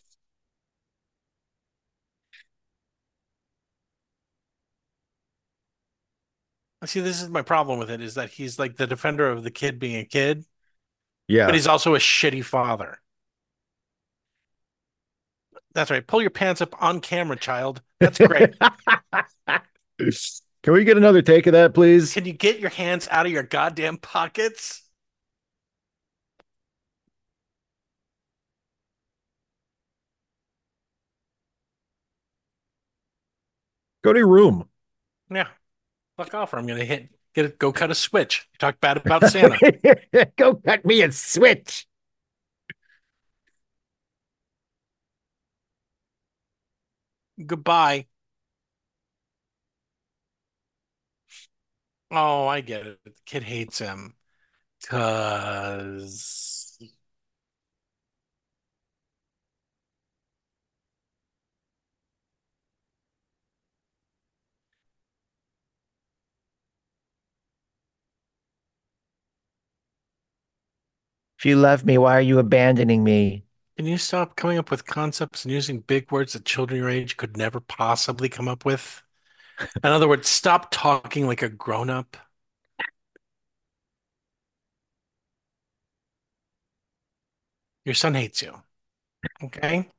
See, 6.85 6.99
this 6.99 7.21
is 7.21 7.29
my 7.29 7.43
problem 7.43 7.77
with 7.77 7.91
it 7.91 8.01
is 8.01 8.15
that 8.15 8.31
he's 8.31 8.57
like 8.57 8.75
the 8.75 8.87
defender 8.87 9.29
of 9.29 9.43
the 9.43 9.51
kid 9.51 9.77
being 9.77 9.97
a 9.97 10.05
kid, 10.05 10.45
Yeah. 11.27 11.45
but 11.45 11.53
he's 11.53 11.67
also 11.67 11.93
a 11.93 11.99
shitty 11.99 12.43
father. 12.43 12.99
That's 15.73 15.91
right. 15.91 16.05
Pull 16.05 16.21
your 16.21 16.31
pants 16.31 16.59
up 16.61 16.75
on 16.81 16.99
camera, 16.99 17.37
child. 17.37 17.81
That's 17.99 18.17
great. 18.17 18.55
Can 20.63 20.73
we 20.73 20.83
get 20.83 20.97
another 20.97 21.21
take 21.21 21.47
of 21.47 21.53
that, 21.53 21.73
please? 21.73 22.13
Can 22.13 22.25
you 22.25 22.33
get 22.33 22.59
your 22.59 22.71
hands 22.71 23.07
out 23.11 23.25
of 23.25 23.31
your 23.31 23.43
goddamn 23.43 23.97
pockets? 23.97 24.83
Go 34.03 34.13
to 34.13 34.19
your 34.19 34.27
room. 34.27 34.67
Yeah. 35.29 35.47
Fuck 36.21 36.35
off, 36.35 36.53
or 36.53 36.59
I'm 36.59 36.67
gonna 36.67 36.85
hit 36.85 37.09
get 37.33 37.45
it, 37.45 37.57
go 37.57 37.71
cut 37.71 37.89
a 37.89 37.95
switch. 37.95 38.47
You 38.53 38.57
talk 38.59 38.79
bad 38.79 38.97
about 38.97 39.23
Santa. 39.27 39.57
Go 40.37 40.53
cut 40.53 40.85
me 40.85 41.01
a 41.01 41.11
switch. 41.11 41.87
Goodbye. 47.43 48.05
Oh, 52.11 52.45
I 52.47 52.61
get 52.61 52.85
it. 52.85 52.99
The 53.03 53.13
kid 53.25 53.41
hates 53.43 53.79
him. 53.79 54.13
Cause 54.87 56.77
If 71.41 71.45
you 71.47 71.55
love 71.55 71.83
me, 71.83 71.97
why 71.97 72.15
are 72.15 72.21
you 72.21 72.37
abandoning 72.37 73.03
me? 73.03 73.45
can 73.75 73.87
you 73.87 73.97
stop 73.97 74.35
coming 74.35 74.59
up 74.59 74.69
with 74.69 74.85
concepts 74.85 75.43
and 75.43 75.51
using 75.51 75.79
big 75.79 76.11
words 76.11 76.33
that 76.33 76.45
children 76.45 76.79
your 76.79 76.87
age 76.87 77.17
could 77.17 77.35
never 77.35 77.59
possibly 77.59 78.29
come 78.29 78.47
up 78.47 78.63
with? 78.63 79.01
In 79.83 79.89
other 79.89 80.07
words, 80.07 80.29
stop 80.29 80.69
talking 80.69 81.25
like 81.25 81.41
a 81.41 81.49
grown-up. 81.49 82.15
Your 87.85 87.95
son 87.95 88.13
hates 88.13 88.43
you. 88.43 88.53
Okay? 89.43 89.89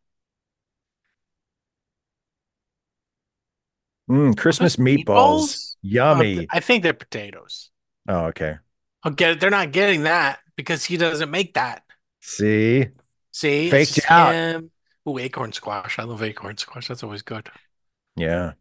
Mm, 4.09 4.37
Christmas 4.37 4.77
meatballs. 4.77 5.05
meatballs? 5.07 5.77
Yummy. 5.83 6.47
I 6.53 6.61
think 6.61 6.85
they're 6.85 6.95
potatoes. 6.95 7.71
Oh, 8.07 8.27
okay. 8.27 8.59
I'll 9.03 9.11
get 9.11 9.33
it. 9.33 9.41
They're 9.41 9.51
not 9.51 9.73
getting 9.73 10.05
that 10.05 10.39
because 10.57 10.85
he 10.85 10.97
doesn't 10.97 11.31
make 11.31 11.55
that. 11.55 11.85
See? 12.21 12.89
See, 13.33 13.71
Faked 13.71 13.97
you 13.97 14.03
out. 14.09 14.35
him. 14.35 14.71
Ooh, 15.09 15.19
acorn 15.19 15.53
squash. 15.53 15.99
I 15.99 16.05
love 16.05 16.23
acorn 16.23 16.57
squash. 16.59 16.89
That's 16.89 17.03
always 17.03 17.23
good. 17.23 17.51
Yeah. 18.17 18.53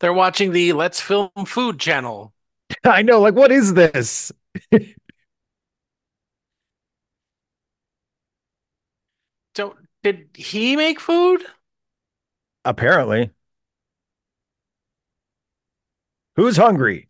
They're 0.00 0.12
watching 0.12 0.52
the 0.52 0.72
Let's 0.72 1.00
Film 1.00 1.30
Food 1.46 1.78
channel. 1.78 2.32
I 2.84 3.02
know. 3.02 3.20
Like, 3.20 3.34
what 3.34 3.52
is 3.52 3.74
this? 3.74 4.32
So, 9.56 9.76
did 10.02 10.28
he 10.34 10.76
make 10.76 11.00
food? 11.00 11.44
Apparently. 12.66 13.30
Who's 16.36 16.56
hungry? 16.56 17.08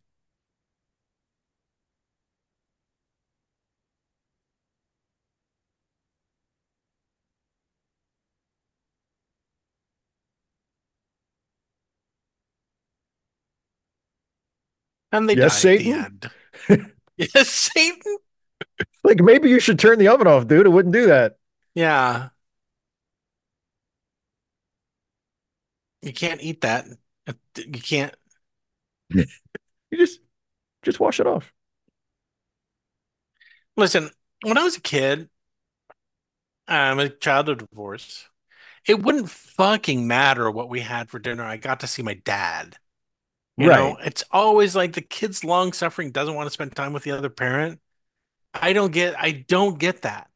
And 15.16 15.28
they 15.28 15.34
Yes, 15.34 15.54
die 15.54 15.64
at 15.64 15.76
Satan? 15.76 15.76
the 15.76 15.92
end. 15.92 16.30
yes, 17.16 17.48
Satan. 17.48 18.18
Like, 19.04 19.20
maybe 19.20 19.48
you 19.48 19.60
should 19.60 19.78
turn 19.78 19.98
the 19.98 20.08
oven 20.08 20.26
off, 20.26 20.46
dude. 20.46 20.66
It 20.66 20.70
wouldn't 20.70 20.94
do 20.94 21.06
that. 21.06 21.38
Yeah. 21.74 22.30
You 26.02 26.12
can't 26.12 26.42
eat 26.42 26.60
that. 26.62 26.86
You 27.56 27.80
can't. 27.82 28.14
You 29.90 29.98
just, 29.98 30.20
just 30.82 31.00
wash 31.00 31.20
it 31.20 31.26
off. 31.26 31.52
Listen, 33.76 34.10
when 34.42 34.58
I 34.58 34.64
was 34.64 34.76
a 34.76 34.80
kid, 34.80 35.28
I'm 36.68 36.98
a 36.98 37.08
child 37.08 37.48
of 37.48 37.58
divorce. 37.58 38.28
It 38.86 39.02
wouldn't 39.02 39.30
fucking 39.30 40.06
matter 40.08 40.50
what 40.50 40.68
we 40.70 40.80
had 40.82 41.10
for 41.10 41.18
dinner. 41.20 41.44
I 41.44 41.56
got 41.58 41.80
to 41.80 41.86
see 41.88 42.02
my 42.02 42.14
dad. 42.14 42.78
You 43.58 43.68
know, 43.68 43.94
Right. 43.94 44.06
it's 44.06 44.22
always 44.30 44.76
like 44.76 44.92
the 44.92 45.00
kid's 45.00 45.42
long 45.44 45.72
suffering 45.72 46.10
doesn't 46.10 46.34
want 46.34 46.46
to 46.46 46.50
spend 46.50 46.76
time 46.76 46.92
with 46.92 47.04
the 47.04 47.12
other 47.12 47.30
parent. 47.30 47.80
I 48.54 48.72
don't 48.72 48.92
get 48.92 49.14
I 49.18 49.44
don't 49.48 49.78
get 49.78 50.02
that. 50.02 50.28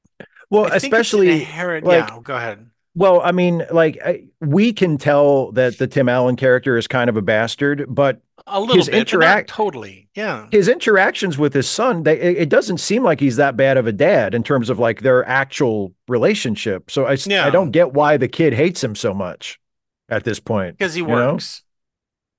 Well, 0.51 0.65
I 0.73 0.77
especially 0.77 1.31
inherent 1.31 1.87
like- 1.87 2.09
yeah, 2.09 2.19
go 2.23 2.35
ahead. 2.37 2.67
Well, 2.97 3.21
I 3.23 3.31
mean, 3.31 3.65
like 3.71 3.99
I, 4.05 4.25
we 4.41 4.73
can 4.73 4.99
tell 4.99 5.53
that 5.53 5.79
the 5.79 5.87
Tim 5.87 6.09
Allen 6.09 6.35
character 6.35 6.77
is 6.77 6.89
kind 6.89 7.09
of 7.09 7.17
a 7.17 7.23
bastard, 7.23 7.87
but 7.89 8.21
A 8.49 8.59
little 8.59 8.75
his 8.75 8.87
bit, 8.87 8.97
interact- 8.97 9.49
totally. 9.49 10.09
Yeah. 10.17 10.49
his 10.51 10.67
interactions 10.67 11.39
with 11.39 11.55
his 11.55 11.69
son, 11.69 12.03
they, 12.03 12.19
it 12.19 12.49
doesn't 12.49 12.79
seem 12.79 13.05
like 13.05 13.21
he's 13.21 13.37
that 13.37 13.57
bad 13.57 13.77
of 13.77 13.87
a 13.87 13.93
dad 13.93 14.35
in 14.35 14.43
terms 14.43 14.71
of 14.71 14.81
like 14.81 15.03
their 15.03 15.25
actual 15.29 15.95
relationship. 16.09 16.91
So 16.91 17.05
I, 17.07 17.17
Yeah. 17.27 17.47
I 17.47 17.51
don't 17.51 17.71
get 17.71 17.93
why 17.93 18.17
the 18.17 18.29
kid 18.29 18.55
hates 18.55 18.83
him 18.83 18.97
so 18.97 19.15
much 19.15 19.61
at 20.09 20.25
this 20.25 20.41
point. 20.41 20.77
Because 20.77 20.93
he 20.95 21.03
know? 21.03 21.33
works. 21.35 21.63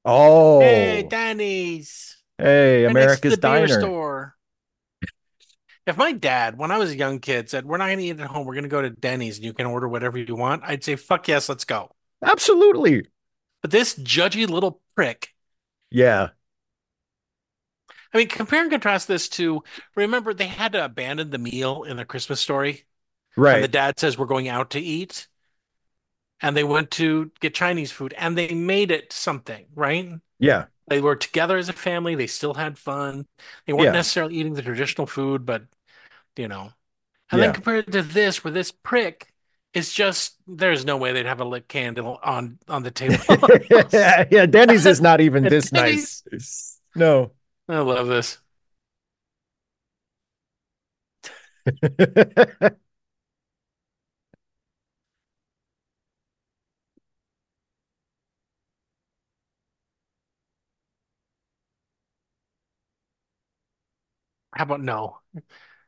Oh, 0.03 0.59
Hey, 0.59 1.03
Denny's. 1.03 2.17
hey, 2.37 2.83
right 2.83 2.87
to 2.87 2.87
America's 2.91 3.37
Diner. 3.37 3.67
store. 3.67 4.35
If 5.87 5.97
my 5.97 6.11
dad, 6.11 6.57
when 6.57 6.71
I 6.71 6.77
was 6.77 6.91
a 6.91 6.95
young 6.97 7.19
kid, 7.19 7.49
said, 7.49 7.65
We're 7.65 7.77
not 7.77 7.89
gonna 7.89 8.01
eat 8.01 8.19
at 8.19 8.27
home, 8.29 8.45
we're 8.45 8.55
gonna 8.55 8.67
go 8.67 8.81
to 8.81 8.89
Denny's 8.89 9.37
and 9.37 9.45
you 9.45 9.53
can 9.53 9.65
order 9.65 9.87
whatever 9.87 10.17
you 10.17 10.35
want, 10.35 10.63
I'd 10.65 10.83
say, 10.83 10.95
Fuck 10.95 11.27
yes, 11.27 11.49
let's 11.49 11.65
go. 11.65 11.91
Absolutely. 12.23 13.07
But 13.61 13.71
this 13.71 13.95
judgy 13.97 14.47
little 14.47 14.81
prick 14.95 15.33
Yeah. 15.89 16.29
I 18.13 18.17
mean, 18.17 18.27
compare 18.27 18.61
and 18.61 18.71
contrast 18.71 19.07
this 19.07 19.29
to 19.29 19.63
remember 19.95 20.33
they 20.33 20.47
had 20.47 20.73
to 20.73 20.83
abandon 20.83 21.29
the 21.29 21.37
meal 21.37 21.83
in 21.83 21.95
the 21.97 22.05
Christmas 22.05 22.41
story. 22.41 22.83
Right. 23.37 23.55
And 23.55 23.63
the 23.63 23.67
dad 23.69 23.99
says 23.99 24.17
we're 24.17 24.25
going 24.25 24.49
out 24.49 24.71
to 24.71 24.79
eat. 24.79 25.27
And 26.41 26.57
they 26.57 26.63
went 26.63 26.91
to 26.91 27.31
get 27.39 27.53
Chinese 27.55 27.91
food 27.91 28.13
and 28.17 28.37
they 28.37 28.53
made 28.53 28.91
it 28.91 29.13
something, 29.13 29.67
right? 29.75 30.09
Yeah. 30.39 30.67
They 30.87 31.01
were 31.01 31.15
together 31.15 31.57
as 31.57 31.69
a 31.69 31.73
family. 31.73 32.15
They 32.15 32.27
still 32.27 32.55
had 32.55 32.77
fun. 32.77 33.27
They 33.67 33.73
weren't 33.73 33.91
Yeah. 33.91 33.93
necessarily 33.93 34.35
eating 34.35 34.53
the 34.53 34.61
traditional 34.61 35.07
food, 35.07 35.45
but 35.45 35.65
you 36.37 36.47
know. 36.47 36.71
And 37.31 37.41
Yeah. 37.41 37.43
then 37.43 37.53
compared 37.53 37.91
to 37.93 38.01
this, 38.03 38.43
where 38.43 38.51
this 38.53 38.71
prick 38.71 39.33
is 39.73 39.93
just 39.93 40.37
there's 40.47 40.85
no 40.85 40.97
way 40.97 41.13
they'd 41.13 41.25
have 41.27 41.41
a 41.41 41.45
lit 41.45 41.67
candle 41.69 42.19
on 42.23 42.59
on 42.69 42.83
the 42.83 42.91
table. 42.91 43.19
yeah, 43.91 44.45
Denny's 44.45 44.85
is 44.85 45.01
not 45.01 45.21
even 45.21 45.47
this 45.47 45.71
Denny's. 45.73 45.73
nice. 45.73 46.23
No. 46.95 47.31
I 47.67 47.79
love 47.79 48.07
this. 48.07 48.37
How 64.53 64.63
about 64.63 64.81
no? 64.81 65.19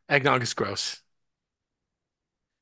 Eggnog 0.09 0.43
is 0.43 0.53
gross. 0.53 1.01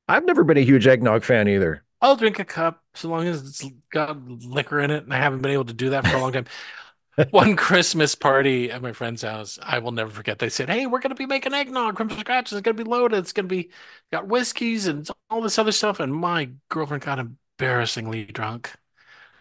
I've 0.08 0.24
never 0.24 0.44
been 0.44 0.56
a 0.58 0.64
huge 0.64 0.86
eggnog 0.86 1.24
fan 1.24 1.48
either. 1.48 1.84
I'll 2.00 2.16
drink 2.16 2.38
a 2.38 2.44
cup 2.44 2.82
so 2.94 3.08
long 3.08 3.26
as 3.28 3.42
it's 3.42 3.64
got 3.92 4.20
liquor 4.26 4.80
in 4.80 4.90
it, 4.90 5.04
and 5.04 5.14
I 5.14 5.18
haven't 5.18 5.42
been 5.42 5.52
able 5.52 5.66
to 5.66 5.72
do 5.72 5.90
that 5.90 6.06
for 6.06 6.16
a 6.16 6.20
long 6.20 6.32
time. 6.32 6.46
One 7.30 7.56
Christmas 7.56 8.14
party 8.14 8.70
at 8.70 8.82
my 8.82 8.92
friend's 8.92 9.22
house, 9.22 9.58
I 9.62 9.78
will 9.78 9.92
never 9.92 10.10
forget. 10.10 10.38
They 10.38 10.48
said, 10.48 10.68
"Hey, 10.70 10.86
we're 10.86 11.00
going 11.00 11.10
to 11.10 11.14
be 11.14 11.26
making 11.26 11.52
eggnog 11.52 11.98
from 11.98 12.10
scratch. 12.10 12.52
It's 12.52 12.60
going 12.62 12.76
to 12.76 12.84
be 12.84 12.88
loaded. 12.88 13.18
It's 13.18 13.32
going 13.32 13.48
to 13.48 13.54
be 13.54 13.70
got 14.10 14.26
whiskeys 14.26 14.86
and 14.86 15.06
all 15.30 15.42
this 15.42 15.58
other 15.58 15.72
stuff." 15.72 16.00
And 16.00 16.12
my 16.12 16.50
girlfriend 16.70 17.04
got 17.04 17.18
embarrassingly 17.18 18.24
drunk, 18.24 18.72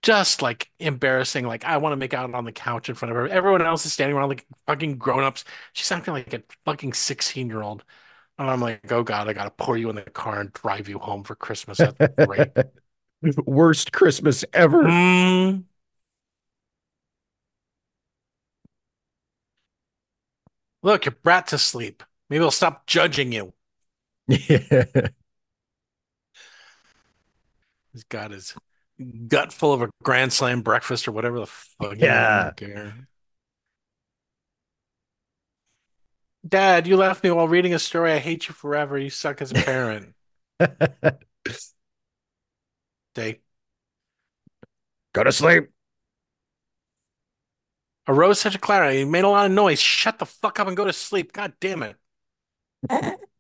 just 0.02 0.42
like 0.42 0.72
embarrassing. 0.80 1.46
Like 1.48 1.66
I 1.66 1.78
want 1.78 1.94
to 1.94 1.98
make 1.98 2.14
out 2.14 2.34
on 2.34 2.46
the 2.46 2.52
couch 2.52 2.90
in 2.90 2.96
front 2.96 3.12
of 3.12 3.18
her. 3.18 3.28
Everyone 3.28 3.62
else 3.62 3.86
is 3.86 3.94
standing 3.94 4.16
around 4.18 4.30
like 4.30 4.46
fucking 4.68 4.98
grown-ups. 4.98 5.44
She's 5.74 5.92
acting 5.92 6.14
like 6.14 6.34
a 6.34 6.44
fucking 6.66 6.94
16-year-old. 6.94 7.84
And 8.40 8.50
I'm 8.50 8.62
like, 8.62 8.92
"Oh 8.92 9.04
God, 9.04 9.28
I 9.30 9.34
got 9.34 9.44
to 9.46 9.52
pour 9.52 9.78
you 9.78 9.90
in 9.90 9.96
the 9.96 10.04
car 10.04 10.40
and 10.40 10.52
drive 10.54 10.90
you 10.90 11.00
home 11.00 11.24
for 11.24 11.36
Christmas." 11.36 11.78
That's 11.78 12.16
great. 12.26 12.50
Worst 13.46 13.92
Christmas 13.92 14.44
ever. 14.54 14.84
Mm. 14.84 15.64
Look, 20.84 21.06
your 21.06 21.16
brat's 21.24 21.54
asleep. 21.54 22.04
Maybe 22.30 22.44
I'll 22.44 22.52
stop 22.52 22.88
judging 22.88 23.32
you. 23.32 23.54
Yeah. 24.28 24.86
He's 27.94 28.04
got 28.06 28.32
his 28.32 28.56
gut 29.28 29.54
full 29.54 29.74
of 29.74 29.82
a 29.82 29.90
Grand 30.04 30.34
Slam 30.34 30.62
breakfast 30.62 31.08
or 31.08 31.12
whatever 31.12 31.40
the 31.40 31.48
fuck. 31.48 31.98
Yeah. 31.98 32.52
Care. 32.56 33.08
Dad, 36.48 36.88
you 36.88 36.98
left 36.98 37.24
me 37.24 37.32
while 37.32 37.48
reading 37.48 37.74
a 37.74 37.80
story. 37.80 38.12
I 38.14 38.20
hate 38.20 38.48
you 38.48 38.54
forever. 38.54 38.98
You 38.98 39.10
suck 39.10 39.42
as 39.42 39.52
a 39.52 39.56
parent. 39.56 40.16
Day. 43.14 43.42
Go 45.14 45.24
to 45.24 45.32
sleep. 45.32 45.70
A 48.08 48.14
rose 48.14 48.40
such 48.40 48.56
a 48.56 48.60
Clara. 48.60 48.94
You 48.94 49.06
made 49.06 49.24
a 49.24 49.30
lot 49.30 49.46
of 49.46 49.52
noise. 49.52 49.80
Shut 49.80 50.18
the 50.18 50.26
fuck 50.26 50.60
up 50.60 50.68
and 50.68 50.76
go 50.76 50.86
to 50.86 50.94
sleep. 50.94 51.32
God 51.34 51.54
damn 51.60 51.84
it. 51.84 51.96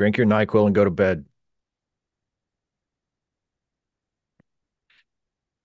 Drink 0.00 0.16
your 0.16 0.26
NyQuil 0.26 0.64
and 0.64 0.74
go 0.74 0.82
to 0.82 0.90
bed. 0.90 1.26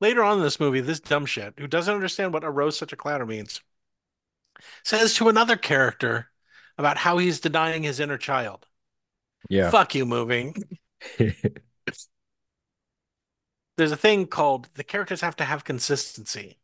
Later 0.01 0.25
on 0.25 0.39
in 0.39 0.43
this 0.43 0.59
movie, 0.59 0.81
this 0.81 0.99
dumb 0.99 1.25
shit, 1.25 1.53
who 1.57 1.67
doesn't 1.67 1.95
understand 1.95 2.33
what 2.33 2.43
a 2.43 2.49
rose 2.49 2.77
such 2.77 2.91
a 2.91 2.97
clatter 2.97 3.25
means, 3.25 3.61
says 4.83 5.13
to 5.13 5.29
another 5.29 5.55
character 5.55 6.31
about 6.77 6.97
how 6.97 7.17
he's 7.17 7.39
denying 7.39 7.83
his 7.83 8.01
inner 8.01 8.17
child. 8.17 8.67
Yeah. 9.47 9.71
Fuck 9.71 9.95
you, 9.95 10.05
moving. 10.05 10.61
There's 11.17 11.37
a 13.93 13.95
thing 13.95 14.27
called 14.27 14.67
the 14.73 14.83
characters 14.83 15.21
have 15.21 15.37
to 15.37 15.45
have 15.45 15.63
consistency. 15.63 16.57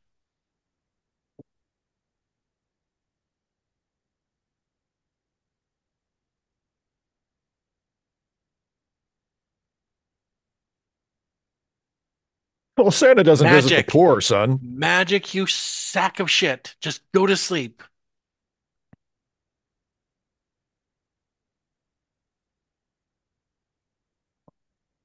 Well, 12.82 12.91
Santa 12.91 13.23
doesn't 13.23 13.47
visit 13.49 13.75
the 13.75 13.84
poor, 13.84 14.21
son. 14.21 14.59
Magic, 14.63 15.34
you 15.34 15.47
sack 15.47 16.19
of 16.19 16.29
shit. 16.29 16.75
Just 16.82 17.01
go 17.13 17.25
to 17.25 17.36
sleep. 17.38 17.84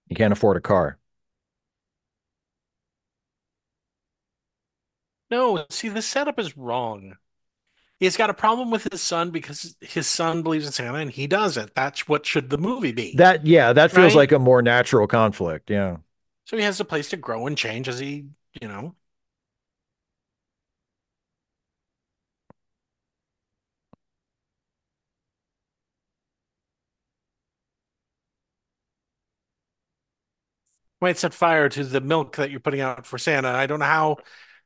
You 0.09 0.17
can't 0.17 0.33
afford 0.33 0.57
a 0.57 0.61
car. 0.61 0.99
No, 5.31 5.67
see, 5.71 5.89
the 5.89 6.03
setup 6.03 6.39
is 6.39 6.57
wrong. 6.57 7.17
He's 8.01 8.17
got 8.17 8.31
a 8.31 8.35
problem 8.35 8.71
with 8.71 8.89
his 8.93 9.03
son 9.03 9.31
because 9.31 9.77
his 9.81 10.07
son 10.07 10.43
believes 10.43 10.67
in 10.67 10.73
Santa 10.73 10.99
and 10.99 11.11
he 11.11 11.27
doesn't. 11.27 11.75
That's 11.75 12.09
what 12.09 12.27
should 12.27 12.51
the 12.51 12.59
movie 12.59 12.93
be. 12.93 13.15
That 13.17 13.47
yeah, 13.47 13.73
that 13.73 13.93
feels 13.93 14.15
Right? 14.15 14.17
like 14.17 14.33
a 14.33 14.39
more 14.39 14.63
natural 14.63 15.07
conflict. 15.07 15.71
Yeah. 15.71 15.99
So 16.47 16.57
he 16.57 16.63
has 16.63 16.81
a 16.81 16.85
place 16.85 17.11
to 17.11 17.17
grow 17.17 17.47
and 17.47 17.59
change 17.59 17.89
as 17.89 17.99
he, 17.99 18.27
you 18.61 18.69
know. 18.69 18.95
Might 31.01 31.19
set 31.19 31.35
fire 31.35 31.69
to 31.69 31.85
the 31.85 32.01
milk 32.01 32.37
that 32.37 32.51
you're 32.51 32.61
putting 32.61 32.81
out 32.81 33.07
for 33.07 33.19
Santa. 33.19 33.49
I 33.49 33.67
don't 33.67 33.81
know 33.81 33.85
how 33.85 34.17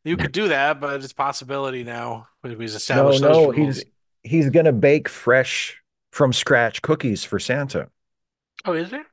you 0.05 0.17
could 0.17 0.33
do 0.33 0.49
that, 0.49 0.81
but 0.81 1.03
it's 1.03 1.13
a 1.13 1.15
possibility 1.15 1.83
now. 1.83 2.29
No, 2.45 2.53
established 2.61 3.23
no, 3.23 3.51
he's 3.51 3.85
he's 4.23 4.51
gonna 4.51 4.73
bake 4.73 5.09
fresh 5.09 5.77
from 6.13 6.33
scratch 6.33 6.83
cookies 6.83 7.25
for 7.25 7.39
Santa. 7.39 7.89
Oh, 8.65 8.75
is 8.75 8.91
there? 8.91 9.07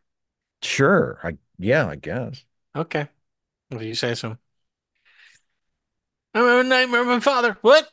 Sure. 0.62 1.20
I 1.24 1.38
yeah, 1.58 1.88
I 1.88 1.96
guess. 1.96 2.44
Okay. 2.78 3.08
If 3.72 3.82
you 3.82 3.96
say 3.96 4.14
so. 4.14 4.38
I 6.34 6.40
remember 6.40 6.62
a 6.62 6.64
nightmare 6.64 7.02
of 7.02 7.08
my 7.08 7.20
father. 7.20 7.58
What? 7.62 7.90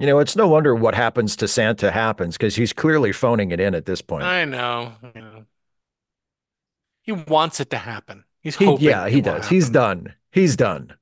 You 0.00 0.06
know, 0.06 0.20
it's 0.20 0.36
no 0.36 0.46
wonder 0.46 0.76
what 0.76 0.94
happens 0.94 1.34
to 1.36 1.48
Santa 1.48 1.90
happens 1.90 2.36
because 2.36 2.54
he's 2.54 2.72
clearly 2.72 3.10
phoning 3.10 3.50
it 3.50 3.58
in 3.58 3.74
at 3.74 3.84
this 3.84 4.00
point. 4.00 4.22
I 4.22 4.44
know. 4.44 4.92
He 7.02 7.10
wants 7.10 7.58
it 7.58 7.70
to 7.70 7.78
happen. 7.78 8.22
He's 8.40 8.54
He, 8.54 8.64
hoping 8.64 8.86
yeah, 8.86 9.08
he 9.08 9.20
does. 9.20 9.48
He's 9.48 9.68
done. 9.68 10.14
He's 10.30 10.54
done. 10.54 10.94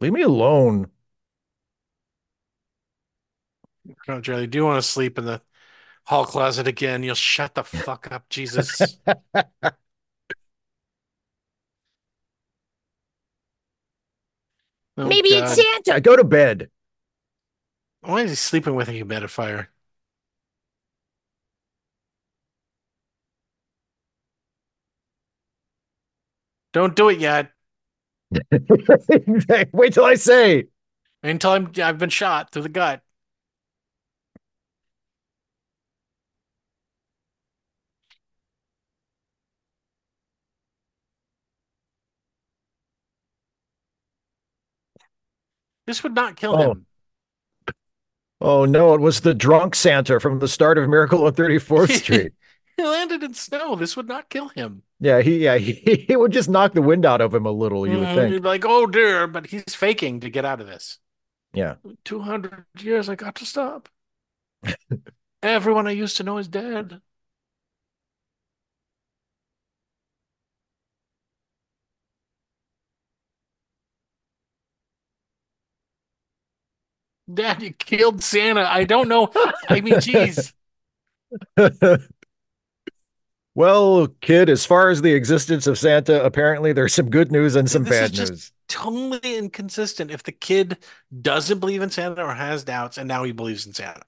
Leave 0.00 0.12
me 0.12 0.22
alone. 0.22 0.90
Oh, 4.08 4.20
Charlie, 4.20 4.46
do 4.46 4.58
you 4.58 4.64
want 4.64 4.82
to 4.82 4.88
sleep 4.88 5.18
in 5.18 5.24
the 5.24 5.42
hall 6.04 6.24
closet 6.24 6.66
again? 6.66 7.02
You'll 7.02 7.14
shut 7.14 7.54
the 7.54 7.64
fuck 7.64 8.10
up, 8.12 8.28
Jesus. 8.28 8.98
Oh, 15.00 15.08
Maybe 15.08 15.28
it's 15.28 15.56
God. 15.56 15.64
Santa. 15.84 16.00
Go 16.00 16.16
to 16.16 16.24
bed. 16.24 16.70
Why 18.00 18.22
is 18.22 18.30
he 18.30 18.34
sleeping 18.36 18.74
with 18.74 18.88
a 18.88 18.92
humidifier? 18.92 19.68
Don't 26.72 26.96
do 26.96 27.08
it 27.08 27.20
yet. 27.20 27.52
Wait 29.72 29.92
till 29.94 30.04
I 30.04 30.14
say. 30.14 30.66
Until 31.22 31.50
I'm 31.52 31.72
I've 31.82 31.98
been 31.98 32.10
shot 32.10 32.50
through 32.52 32.62
the 32.62 32.68
gut. 32.68 33.02
This 45.86 46.02
would 46.02 46.14
not 46.14 46.36
kill 46.36 46.54
Oh. 46.54 46.72
him. 46.72 46.86
Oh 48.40 48.64
no, 48.66 48.94
it 48.94 49.00
was 49.00 49.22
the 49.22 49.34
drunk 49.34 49.74
Santa 49.74 50.20
from 50.20 50.38
the 50.38 50.46
start 50.48 50.78
of 50.78 50.88
Miracle 50.88 51.26
on 51.26 51.32
34th 51.34 51.90
Street. 52.02 52.32
He 52.76 52.84
landed 52.84 53.22
in 53.22 53.34
snow. 53.34 53.74
This 53.74 53.96
would 53.96 54.06
not 54.06 54.30
kill 54.30 54.48
him. 54.48 54.82
Yeah, 55.00 55.20
he 55.22 55.38
yeah 55.44 55.56
he, 55.58 56.04
he 56.08 56.16
would 56.16 56.32
just 56.32 56.48
knock 56.48 56.72
the 56.74 56.82
wind 56.82 57.06
out 57.06 57.20
of 57.20 57.34
him 57.34 57.46
a 57.46 57.50
little. 57.52 57.86
You 57.86 58.00
would 58.00 58.08
Mhm, 58.08 58.14
think. 58.14 58.32
You'd 58.32 58.42
be 58.42 58.48
like, 58.48 58.64
oh 58.64 58.86
dear, 58.86 59.26
but 59.26 59.46
he's 59.46 59.74
faking 59.74 60.20
to 60.20 60.30
get 60.30 60.44
out 60.44 60.60
of 60.60 60.66
this. 60.66 60.98
Yeah. 61.54 61.76
200 62.04 62.66
years, 62.80 63.08
I 63.08 63.14
got 63.14 63.34
to 63.36 63.46
stop. 63.46 63.88
Everyone 65.42 65.88
I 65.88 65.92
used 65.92 66.16
to 66.18 66.22
know 66.22 66.38
is 66.38 66.46
dead. 66.48 67.00
Dad, 77.32 77.62
you 77.62 77.72
killed 77.72 78.22
Santa. 78.22 78.64
I 78.64 78.84
don't 78.84 79.08
know. 79.08 79.30
I 79.68 79.80
mean, 79.80 79.98
geez. 80.00 80.52
Well, 83.58 84.06
kid, 84.20 84.48
as 84.48 84.64
far 84.64 84.88
as 84.88 85.02
the 85.02 85.14
existence 85.14 85.66
of 85.66 85.76
Santa, 85.76 86.24
apparently 86.24 86.72
there's 86.72 86.94
some 86.94 87.10
good 87.10 87.32
news 87.32 87.56
and 87.56 87.68
some 87.68 87.82
This 87.82 87.92
is 87.94 88.00
bad 88.00 88.12
just- 88.12 88.30
news. 88.32 88.52
Totally 88.68 89.36
inconsistent 89.36 90.12
if 90.12 90.22
the 90.22 90.30
kid 90.30 90.78
doesn't 91.22 91.58
believe 91.58 91.82
in 91.82 91.90
Santa 91.90 92.22
or 92.22 92.34
has 92.34 92.62
doubts 92.62 92.98
and 92.98 93.08
now 93.08 93.24
he 93.24 93.32
believes 93.32 93.66
in 93.66 93.72
Santa. 93.72 94.04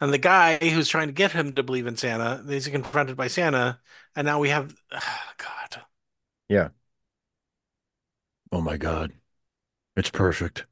And 0.00 0.12
the 0.12 0.18
guy 0.18 0.56
who's 0.56 0.88
trying 0.88 1.06
to 1.06 1.12
get 1.12 1.30
him 1.30 1.52
to 1.52 1.62
believe 1.62 1.86
in 1.86 1.96
Santa 1.96 2.42
is 2.48 2.66
confronted 2.66 3.16
by 3.16 3.28
Santa, 3.28 3.78
and 4.16 4.26
now 4.26 4.40
we 4.40 4.48
have 4.48 4.74
God. 4.90 5.82
Yeah. 6.48 6.70
Oh 8.50 8.60
my 8.62 8.76
God. 8.76 9.12
It's 9.94 10.10
perfect. 10.10 10.66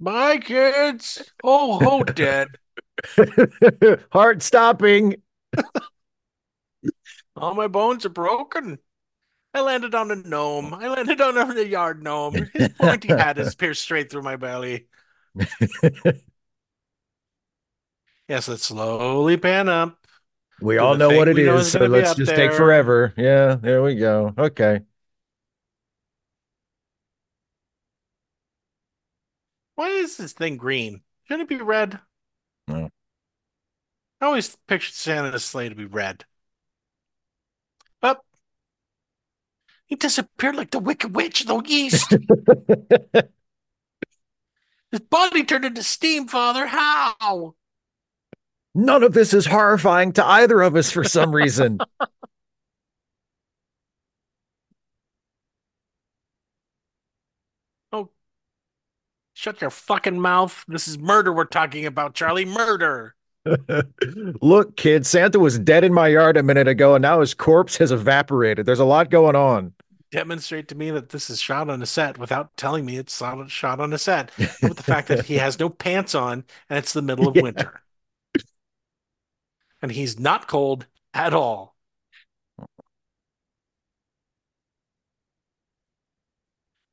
Bye, 0.00 0.38
kids. 0.38 1.30
Oh, 1.42 1.78
oh, 1.82 2.02
dead. 2.04 2.48
Heart 4.12 4.42
stopping. 4.42 5.16
All 7.36 7.54
my 7.54 7.68
bones 7.68 8.04
are 8.04 8.10
broken. 8.10 8.78
I 9.54 9.60
landed 9.60 9.94
on 9.94 10.10
a 10.10 10.16
gnome. 10.16 10.74
I 10.74 10.88
landed 10.88 11.20
on 11.20 11.36
a 11.36 11.62
yard 11.62 12.02
gnome. 12.02 12.48
His 12.52 12.68
pointy 12.80 13.08
hat 13.08 13.38
has 13.38 13.54
pierced 13.54 13.82
straight 13.82 14.10
through 14.10 14.22
my 14.22 14.36
belly. 14.36 14.86
Yes, 18.28 18.46
let's 18.46 18.64
slowly 18.64 19.36
pan 19.38 19.68
up. 19.68 19.98
We 20.60 20.78
all 20.78 20.96
know 20.96 21.08
what 21.08 21.28
it 21.28 21.36
we 21.36 21.48
is, 21.48 21.66
is 21.66 21.72
so 21.72 21.86
let's 21.86 22.14
just 22.14 22.34
take 22.34 22.52
forever. 22.52 23.14
Yeah, 23.16 23.54
there 23.54 23.82
we 23.82 23.94
go. 23.94 24.34
Okay. 24.36 24.80
Why 29.78 29.90
is 29.90 30.16
this 30.16 30.32
thing 30.32 30.56
green? 30.56 31.02
Shouldn't 31.28 31.48
it 31.48 31.56
be 31.56 31.62
red? 31.62 32.00
No. 32.66 32.90
I 34.20 34.26
always 34.26 34.56
pictured 34.66 34.94
Santa's 34.94 35.44
sleigh 35.44 35.68
to 35.68 35.76
be 35.76 35.84
red. 35.84 36.24
Up. 38.02 38.24
He 39.86 39.94
disappeared 39.94 40.56
like 40.56 40.72
the 40.72 40.80
Wicked 40.80 41.14
Witch 41.14 41.42
of 41.42 41.46
the 41.46 41.62
East. 41.68 42.10
His 44.90 45.00
body 45.08 45.44
turned 45.44 45.66
into 45.66 45.84
steam, 45.84 46.26
Father. 46.26 46.66
How? 46.66 47.54
None 48.74 49.04
of 49.04 49.12
this 49.12 49.32
is 49.32 49.46
horrifying 49.46 50.10
to 50.14 50.26
either 50.26 50.60
of 50.60 50.74
us 50.74 50.90
for 50.90 51.04
some 51.04 51.32
reason. 51.32 51.78
Shut 59.38 59.60
your 59.60 59.70
fucking 59.70 60.20
mouth. 60.20 60.64
This 60.66 60.88
is 60.88 60.98
murder 60.98 61.32
we're 61.32 61.44
talking 61.44 61.86
about, 61.86 62.12
Charlie. 62.12 62.44
Murder. 62.44 63.14
Look, 64.42 64.76
kid, 64.76 65.06
Santa 65.06 65.38
was 65.38 65.60
dead 65.60 65.84
in 65.84 65.94
my 65.94 66.08
yard 66.08 66.36
a 66.36 66.42
minute 66.42 66.66
ago, 66.66 66.96
and 66.96 67.02
now 67.02 67.20
his 67.20 67.34
corpse 67.34 67.76
has 67.76 67.92
evaporated. 67.92 68.66
There's 68.66 68.80
a 68.80 68.84
lot 68.84 69.10
going 69.10 69.36
on. 69.36 69.74
Demonstrate 70.10 70.66
to 70.66 70.74
me 70.74 70.90
that 70.90 71.10
this 71.10 71.30
is 71.30 71.40
shot 71.40 71.70
on 71.70 71.80
a 71.80 71.86
set 71.86 72.18
without 72.18 72.56
telling 72.56 72.84
me 72.84 72.96
it's 72.96 73.16
shot 73.16 73.78
on 73.78 73.92
a 73.92 73.98
set. 73.98 74.32
With 74.60 74.76
the 74.78 74.82
fact 74.82 75.06
that 75.06 75.26
he 75.26 75.34
has 75.36 75.60
no 75.60 75.68
pants 75.68 76.16
on 76.16 76.42
and 76.68 76.76
it's 76.76 76.92
the 76.92 77.00
middle 77.00 77.28
of 77.28 77.36
Yeah. 77.36 77.42
winter. 77.42 77.82
And 79.80 79.92
he's 79.92 80.18
not 80.18 80.48
cold 80.48 80.86
at 81.14 81.32
all. 81.32 81.76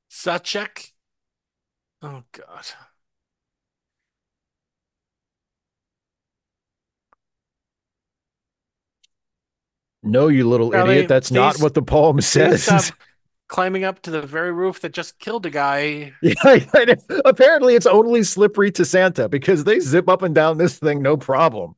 Sacek. 0.09 0.94
Oh 2.01 2.23
God. 2.31 2.65
No, 10.03 10.27
you 10.27 10.47
little 10.47 10.71
Charlie, 10.71 10.95
idiot. 10.95 11.09
That's 11.09 11.31
not 11.31 11.55
please- 11.55 11.63
what 11.63 11.73
the 11.73 11.81
poem 11.81 12.17
Please 12.17 12.27
says. 12.27 12.63
Stop 12.63 12.83
climbing 13.47 13.83
up 13.83 14.01
to 14.03 14.11
the 14.11 14.21
very 14.21 14.51
roof 14.51 14.81
that 14.81 14.91
just 14.93 15.19
killed 15.19 15.45
a 15.45 15.49
guy. 15.49 16.13
Yeah, 16.21 16.95
apparently 17.25 17.75
it's 17.75 17.85
only 17.85 18.23
slippery 18.23 18.71
to 18.73 18.85
Santa 18.85 19.29
because 19.29 19.63
they 19.63 19.79
zip 19.79 20.09
up 20.09 20.21
and 20.21 20.33
down 20.35 20.57
this 20.57 20.77
thing 20.77 21.01
no 21.01 21.17
problem. 21.17 21.75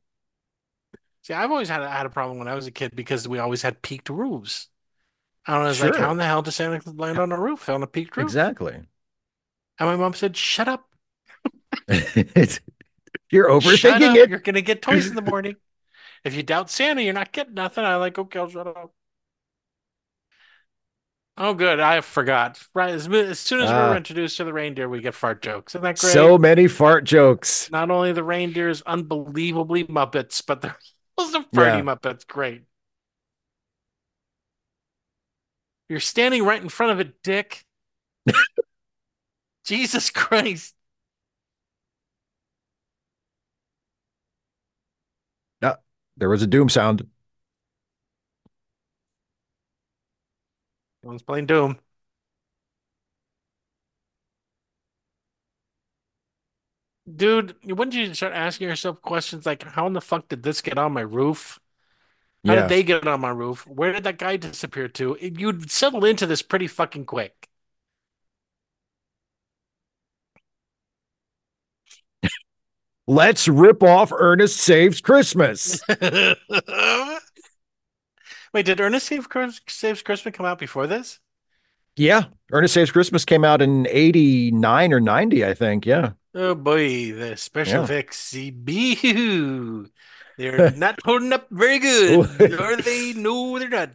See, 1.22 1.34
I've 1.34 1.50
always 1.50 1.68
had, 1.68 1.82
had 1.82 2.06
a 2.06 2.10
problem 2.10 2.38
when 2.38 2.48
I 2.48 2.54
was 2.54 2.66
a 2.66 2.70
kid 2.70 2.94
because 2.96 3.28
we 3.28 3.38
always 3.38 3.62
had 3.62 3.82
peaked 3.82 4.08
roofs. 4.08 4.68
I 5.46 5.54
don't 5.54 5.64
know. 5.64 5.70
It's 5.70 5.82
like, 5.82 5.94
Sure. 5.94 6.02
how 6.02 6.10
in 6.12 6.16
the 6.18 6.24
hell 6.24 6.42
does 6.42 6.56
Santa 6.56 6.90
land 6.90 7.18
on 7.18 7.32
a 7.32 7.40
roof 7.40 7.68
on 7.68 7.82
a 7.82 7.86
peaked 7.86 8.16
roof? 8.16 8.24
Exactly. 8.24 8.80
And 9.78 9.88
my 9.88 9.96
mom 9.96 10.14
said, 10.14 10.36
"Shut 10.36 10.68
up, 10.68 10.88
You're 13.30 13.60
shut 13.60 14.02
overthinking 14.02 14.10
up. 14.10 14.16
it. 14.16 14.30
You're 14.30 14.38
gonna 14.40 14.60
get 14.60 14.82
toys 14.82 15.06
in 15.08 15.14
the 15.14 15.22
morning. 15.30 15.56
If 16.24 16.34
you 16.34 16.42
doubt 16.42 16.70
Santa, 16.70 17.02
you're 17.02 17.14
not 17.14 17.32
getting 17.32 17.54
nothing." 17.54 17.84
I 17.84 17.96
like, 17.96 18.18
okay, 18.18 18.38
I'll 18.38 18.48
shut 18.48 18.66
up. 18.66 18.92
Oh, 21.40 21.54
good. 21.54 21.78
I 21.78 22.00
forgot. 22.00 22.60
Right 22.74 22.90
as, 22.92 23.06
as 23.08 23.38
soon 23.38 23.60
as 23.60 23.70
we 23.70 23.76
Ah. 23.76 23.90
were 23.90 23.96
introduced 23.96 24.38
to 24.38 24.44
the 24.44 24.52
reindeer, 24.52 24.88
we 24.88 25.00
get 25.00 25.14
fart 25.14 25.40
jokes. 25.40 25.72
Isn't 25.76 25.84
that 25.84 25.98
great? 25.98 26.12
So 26.12 26.36
many 26.36 26.66
fart 26.66 27.04
jokes. 27.04 27.70
Not 27.70 27.90
only 27.92 28.10
the 28.12 28.24
reindeers 28.24 28.82
unbelievably 28.82 29.84
Muppets, 29.84 30.42
but 30.44 30.62
they're 30.62 30.76
also 31.16 31.42
farty 31.42 31.78
Yeah. 31.78 31.82
Muppets. 31.82 32.26
Great. 32.26 32.62
You're 35.88 36.00
standing 36.00 36.44
right 36.44 36.60
in 36.60 36.68
front 36.68 36.92
of 36.92 37.00
it, 37.00 37.22
Dick. 37.22 37.64
Jesus 39.68 40.10
Christ. 40.14 40.74
Yeah, 45.62 45.76
there 46.16 46.28
was 46.28 46.42
a 46.42 46.46
doom 46.46 46.68
sound. 46.68 47.06
One's 51.02 51.22
playing 51.22 51.46
Doom. 51.46 51.78
Dude, 57.16 57.56
wouldn't 57.64 57.94
you 57.94 58.12
start 58.14 58.34
asking 58.34 58.68
yourself 58.68 59.00
questions 59.00 59.46
like, 59.46 59.62
how 59.62 59.86
in 59.86 59.94
the 59.94 60.00
fuck 60.00 60.28
did 60.28 60.42
this 60.42 60.60
get 60.60 60.76
on 60.78 60.92
my 60.92 61.00
roof? 61.00 61.58
How 62.46 62.54
Yeah. 62.54 62.56
did 62.56 62.68
they 62.68 62.82
get 62.84 63.06
on 63.08 63.20
my 63.20 63.30
roof? 63.30 63.66
Where 63.66 63.92
did 63.92 64.04
that 64.04 64.18
guy 64.18 64.36
disappear 64.38 64.88
to? 64.88 65.16
You'd 65.20 65.70
settle 65.70 66.04
into 66.04 66.26
this 66.26 66.42
pretty 66.42 66.68
fucking 66.68 67.06
quick. 67.06 67.47
Let's 73.08 73.48
rip 73.48 73.82
off 73.82 74.12
Ernest 74.14 74.58
Saves 74.58 75.00
Christmas. 75.00 75.80
Wait, 78.52 78.66
did 78.66 78.80
Ernest 78.80 79.06
Save 79.06 79.26
Saves 79.66 80.02
Christmas 80.02 80.34
come 80.36 80.44
out 80.44 80.58
before 80.58 80.86
this? 80.86 81.18
yeah. 81.96 82.24
Ernest 82.52 82.74
Saves 82.74 82.90
Christmas 82.90 83.24
came 83.24 83.44
out 83.44 83.62
in 83.62 83.86
89 83.88 84.92
or 84.92 85.00
90, 85.00 85.44
I 85.44 85.54
think. 85.54 85.86
Yeah. 85.86 86.12
Oh 86.34 86.54
boy, 86.54 87.12
the 87.14 87.36
special 87.36 87.80
Yeah. 87.80 87.84
effects, 87.84 88.34
boo. 88.52 89.88
They're 90.36 90.70
not 90.76 91.00
holding 91.04 91.32
up 91.32 91.48
very 91.50 91.78
good, 91.78 92.20
Are 92.60 92.76
they 92.76 93.14
no, 93.14 93.58
they're 93.58 93.68
not. 93.70 93.90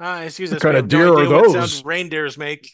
Ah, 0.00 0.22
excuse 0.22 0.52
us. 0.52 0.56
What 0.56 0.62
kind 0.62 0.76
of 0.76 0.82
have 0.84 0.90
no 0.92 1.14
deer 1.14 1.24
are 1.24 1.42
those? 1.52 1.84
reindeers 1.84 2.36
make. 2.36 2.72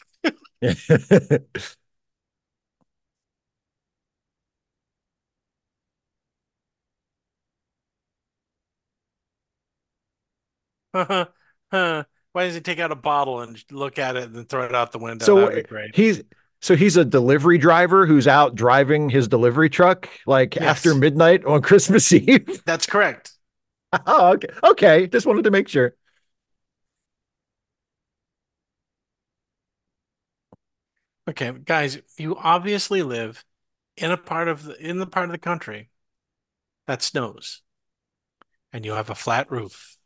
Huh. 11.71 12.03
Why 12.31 12.45
does 12.45 12.55
he 12.55 12.61
take 12.61 12.79
out 12.79 12.91
a 12.91 12.95
bottle 12.95 13.41
and 13.41 13.61
look 13.71 13.97
at 13.99 14.15
it 14.15 14.23
and 14.23 14.35
then 14.35 14.45
throw 14.45 14.63
it 14.65 14.75
out 14.75 14.91
the 14.91 14.99
window? 14.99 15.25
So, 15.25 15.35
That'd 15.35 15.55
be 15.55 15.61
great. 15.67 15.91
he's 15.95 16.21
so 16.61 16.75
he's 16.75 16.97
a 16.97 17.05
delivery 17.05 17.57
driver 17.57 18.05
who's 18.05 18.27
out 18.27 18.53
driving 18.55 19.09
his 19.09 19.27
delivery 19.27 19.69
truck 19.69 20.09
like 20.27 20.55
Yes. 20.55 20.69
after 20.69 20.93
midnight 20.95 21.45
on 21.45 21.61
Christmas 21.61 22.11
Eve. 22.13 22.61
That's 22.65 22.85
correct. 22.85 23.31
oh, 24.05 24.33
okay. 24.33 24.47
Okay. 24.63 25.07
Just 25.07 25.25
wanted 25.25 25.43
to 25.45 25.51
make 25.51 25.67
sure. 25.67 25.95
Okay, 31.29 31.51
guys, 31.63 31.99
you 32.17 32.35
obviously 32.37 33.03
live 33.03 33.45
in 33.95 34.09
a 34.09 34.17
part 34.17 34.47
of 34.47 34.63
the 34.63 34.75
in 34.83 34.97
the 34.97 35.05
part 35.05 35.25
of 35.25 35.31
the 35.31 35.37
country 35.37 35.89
that 36.87 37.03
snows, 37.03 37.61
and 38.73 38.83
you 38.83 38.93
have 38.93 39.11
a 39.11 39.15
flat 39.15 39.51
roof. 39.51 39.97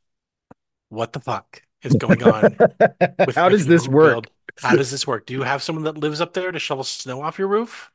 What 0.89 1.13
the 1.13 1.21
fuck 1.21 1.63
is 1.81 1.95
going 1.95 2.23
on 2.23 2.57
with 3.25 3.35
How 3.35 3.47
does 3.49 3.67
this 3.67 3.87
work? 3.87 4.13
build? 4.15 4.27
How 4.61 4.75
does 4.75 4.91
this 4.91 5.07
work? 5.07 5.25
Do 5.25 5.33
you 5.33 5.43
have 5.43 5.63
someone 5.63 5.85
that 5.85 5.97
lives 5.97 6.19
up 6.21 6.33
there 6.33 6.51
to 6.51 6.59
shovel 6.59 6.83
snow 6.83 7.21
off 7.21 7.39
your 7.39 7.47
roof? 7.47 7.89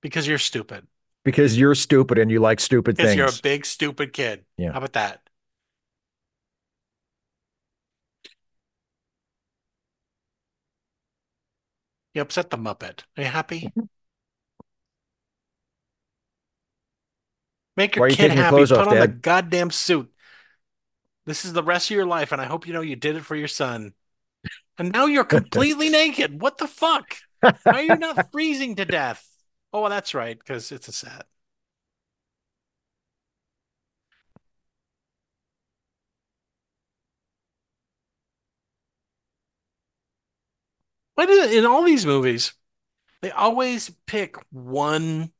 Because 0.00 0.26
you're 0.26 0.38
stupid. 0.38 0.86
Because 1.28 1.58
you're 1.58 1.74
stupid 1.74 2.16
and 2.16 2.30
you 2.30 2.40
like 2.40 2.58
stupid 2.58 2.96
things. 2.96 3.14
you're 3.14 3.28
a 3.28 3.42
big 3.42 3.66
stupid 3.66 4.14
kid. 4.14 4.46
Yeah. 4.56 4.72
How 4.72 4.78
about 4.78 4.94
that? 4.94 5.20
You 12.14 12.22
upset 12.22 12.48
the 12.48 12.56
Muppet. 12.56 13.00
Are 13.18 13.24
you 13.24 13.28
happy? 13.28 13.70
Make 17.76 17.96
your 17.96 18.06
are 18.06 18.08
you 18.08 18.16
kid 18.16 18.22
taking 18.22 18.38
your 18.38 18.44
happy. 18.44 18.56
clothes 18.56 18.70
Put 18.70 18.78
off, 18.78 18.88
on 18.88 18.98
the 19.00 19.08
goddamn 19.08 19.70
suit. 19.70 20.10
This 21.26 21.44
is 21.44 21.52
the 21.52 21.62
rest 21.62 21.90
of 21.90 21.94
your 21.94 22.06
life, 22.06 22.32
and 22.32 22.40
I 22.40 22.46
hope 22.46 22.66
you 22.66 22.72
know 22.72 22.80
you 22.80 22.96
did 22.96 23.16
it 23.16 23.26
for 23.26 23.36
your 23.36 23.48
son. 23.48 23.92
And 24.78 24.92
now 24.92 25.04
you're 25.04 25.24
completely 25.38 25.90
naked. 25.90 26.40
What 26.40 26.56
the 26.56 26.68
fuck? 26.68 27.16
Why 27.42 27.52
are 27.66 27.82
you 27.82 27.96
not 27.96 28.32
freezing 28.32 28.76
to 28.76 28.86
death? 28.86 29.27
Oh, 29.72 29.82
well, 29.82 29.90
that's 29.90 30.14
right, 30.14 30.38
because 30.38 30.72
it's 30.72 30.88
a 30.88 30.92
set. 30.92 31.26
Why 41.14 41.26
do 41.26 41.42
in 41.58 41.66
all 41.66 41.82
these 41.84 42.06
movies 42.06 42.54
they 43.22 43.30
always 43.32 43.90
pick 44.06 44.36
one 44.50 45.32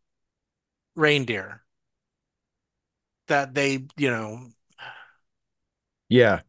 reindeer 0.97 1.63
that 3.29 3.55
they, 3.55 3.85
you 3.97 4.11
know, 4.11 4.49
Yeah. 6.09 6.41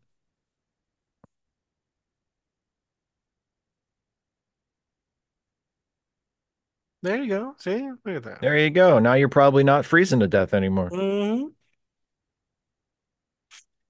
There 7.01 7.21
you 7.21 7.29
go. 7.29 7.55
See, 7.57 7.89
look 8.05 8.15
at 8.17 8.23
that. 8.23 8.41
There 8.41 8.57
you 8.57 8.69
go. 8.69 8.99
Now 8.99 9.13
you're 9.13 9.29
probably 9.29 9.63
not 9.63 9.85
freezing 9.85 10.19
to 10.19 10.27
death 10.27 10.53
anymore. 10.53 10.89
Mhm. 10.89 11.53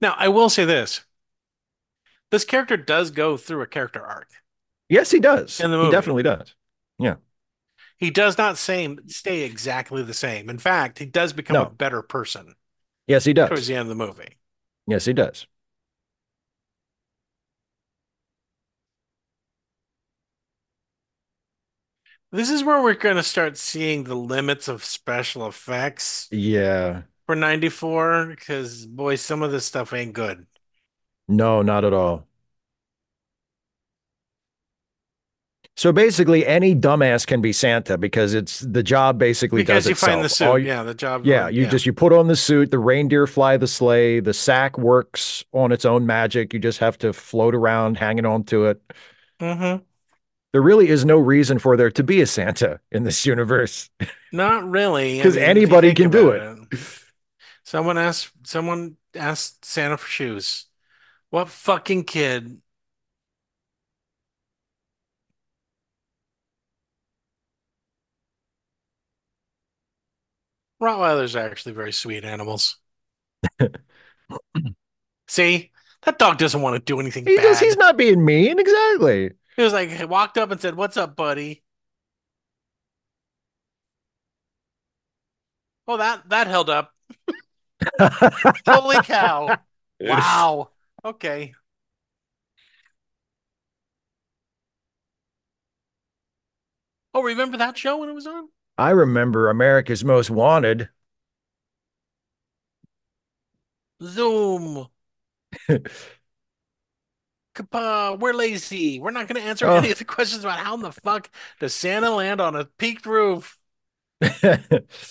Now, 0.00 0.14
I 0.16 0.28
will 0.28 0.48
say 0.48 0.64
this. 0.64 1.02
This 2.30 2.44
character 2.44 2.76
does 2.76 3.10
go 3.10 3.36
through 3.36 3.62
a 3.62 3.66
character 3.66 4.04
arc. 4.04 4.28
Yes, 4.88 5.10
he 5.10 5.20
does. 5.20 5.60
In 5.60 5.70
the 5.70 5.76
He 5.76 5.82
movie. 5.84 5.92
definitely 5.92 6.22
does. 6.22 6.54
Yeah. 6.98 7.16
He 7.98 8.10
does 8.10 8.38
not 8.38 8.56
same, 8.56 9.00
stay 9.08 9.42
exactly 9.42 10.02
the 10.02 10.14
same. 10.14 10.48
In 10.48 10.58
fact, 10.58 10.98
he 10.98 11.06
does 11.06 11.32
become 11.32 11.54
No. 11.54 11.62
a 11.64 11.70
better 11.70 12.02
person 12.02 12.54
Yes, 13.06 13.24
he 13.24 13.32
does. 13.34 13.48
towards 13.48 13.66
the 13.66 13.74
end 13.74 13.82
of 13.82 13.88
the 13.88 14.06
movie. 14.06 14.38
Yes, 14.86 15.04
he 15.04 15.12
does. 15.12 15.46
This 22.32 22.50
is 22.50 22.62
where 22.62 22.80
we're 22.82 22.94
going 22.94 23.16
to 23.16 23.22
start 23.22 23.56
seeing 23.56 24.04
the 24.04 24.14
limits 24.14 24.68
of 24.68 24.84
special 24.84 25.46
effects 25.48 26.30
Yeah. 26.30 27.02
for 27.26 27.36
94 27.36 28.26
because, 28.26 28.86
boy, 28.86 29.16
some 29.16 29.42
of 29.42 29.52
this 29.52 29.66
stuff 29.66 29.92
ain't 29.92 30.12
good. 30.14 30.46
No, 31.28 31.62
not 31.62 31.84
at 31.84 31.94
all. 31.94 32.26
So 35.76 35.92
basically, 35.92 36.46
any 36.46 36.74
dumbass 36.74 37.26
can 37.26 37.40
be 37.40 37.52
Santa 37.52 37.96
because 37.96 38.34
it's 38.34 38.60
the 38.60 38.82
job 38.82 39.18
basically 39.18 39.62
Because 39.62 39.84
does 39.84 39.90
you 39.90 39.94
find 39.94 40.22
the 40.22 40.28
suit. 40.28 40.46
All 40.46 40.58
yeah, 40.58 40.82
the 40.82 40.94
job. 40.94 41.24
yeah, 41.24 41.48
you 41.48 41.66
just 41.66 41.86
you 41.86 41.92
put 41.94 42.12
on 42.12 42.26
the 42.28 42.36
suit, 42.36 42.70
the 42.70 42.78
reindeer 42.78 43.26
fly 43.26 43.56
the 43.56 43.66
sleigh, 43.66 44.20
the 44.20 44.34
sack 44.34 44.76
works 44.76 45.44
on 45.52 45.72
its 45.72 45.84
own 45.86 46.04
magic. 46.06 46.52
You 46.52 46.58
just 46.60 46.80
have 46.80 46.98
to 46.98 47.12
float 47.14 47.54
around 47.54 47.96
hanging 47.96 48.26
on 48.26 48.44
to 48.44 48.66
it. 48.66 48.82
hmm 49.40 49.82
There 50.52 50.62
really 50.62 50.88
is 50.88 51.04
no 51.04 51.18
reason 51.18 51.58
for 51.58 51.76
there 51.76 51.90
to 51.92 52.02
be 52.02 52.20
a 52.20 52.26
Santa 52.26 52.80
in 52.90 53.04
this 53.04 53.24
universe. 53.24 53.88
Not 54.32 54.68
really. 54.68 55.20
I 55.20 55.24
'Cause 55.24 55.36
mean, 55.36 55.44
anybody 55.44 55.94
can 55.94 56.10
do 56.10 56.30
it. 56.30 56.42
Someone 57.64 57.98
asked 57.98 58.32
someone 58.46 58.96
asked 59.14 59.64
Santa 59.64 59.96
for 59.96 60.06
shoes. 60.08 60.66
What 61.30 61.48
fucking 61.48 62.04
kid? 62.04 62.62
Rottweilers 70.82 71.34
are 71.36 71.48
actually 71.48 71.72
very 71.74 71.92
sweet 71.92 72.24
animals. 72.24 72.76
See, 75.28 75.70
that 76.02 76.18
dog 76.18 76.38
doesn't 76.38 76.60
want 76.60 76.74
to 76.76 76.80
do 76.80 77.00
anything 77.00 77.24
He 77.24 77.36
bad. 77.36 77.42
just, 77.44 77.60
he's 77.62 77.76
not 77.76 77.96
being 77.96 78.24
mean, 78.24 78.58
exactly. 78.58 79.30
He 79.56 79.62
was 79.62 79.72
like, 79.72 79.90
he 79.90 80.04
walked 80.04 80.36
up 80.38 80.50
and 80.50 80.60
said, 80.60 80.74
"What's 80.74 80.96
up, 80.96 81.14
buddy?" 81.14 81.62
Oh, 85.86 85.96
that 85.98 86.28
that 86.30 86.46
held 86.46 86.70
up. 86.70 86.94
Holy 88.66 89.00
cow! 89.00 89.58
Wow. 90.00 90.70
Okay. 91.04 91.52
Oh, 97.14 97.22
remember 97.22 97.56
that 97.56 97.78
show 97.78 97.98
when 97.98 98.08
it 98.08 98.14
was 98.14 98.26
on? 98.26 98.48
I 98.76 98.90
remember 98.90 99.48
America's 99.48 100.04
Most 100.04 100.28
Wanted. 100.30 100.88
Zoom. 104.02 104.90
Kapa, 107.54 108.16
we're 108.20 108.32
lazy. 108.32 109.00
We're 109.00 109.10
not 109.10 109.26
going 109.28 109.40
to 109.40 109.46
answer 109.48 109.66
Oh. 109.66 109.76
any 109.76 109.90
of 109.90 109.98
the 109.98 110.04
questions 110.04 110.44
about 110.44 110.60
how 110.60 110.74
in 110.74 110.82
the 110.82 110.92
fuck 110.92 111.30
does 111.58 111.74
Santa 111.74 112.10
land 112.10 112.40
on 112.40 112.54
a 112.54 112.64
peaked 112.64 113.06
roof. 113.06 113.58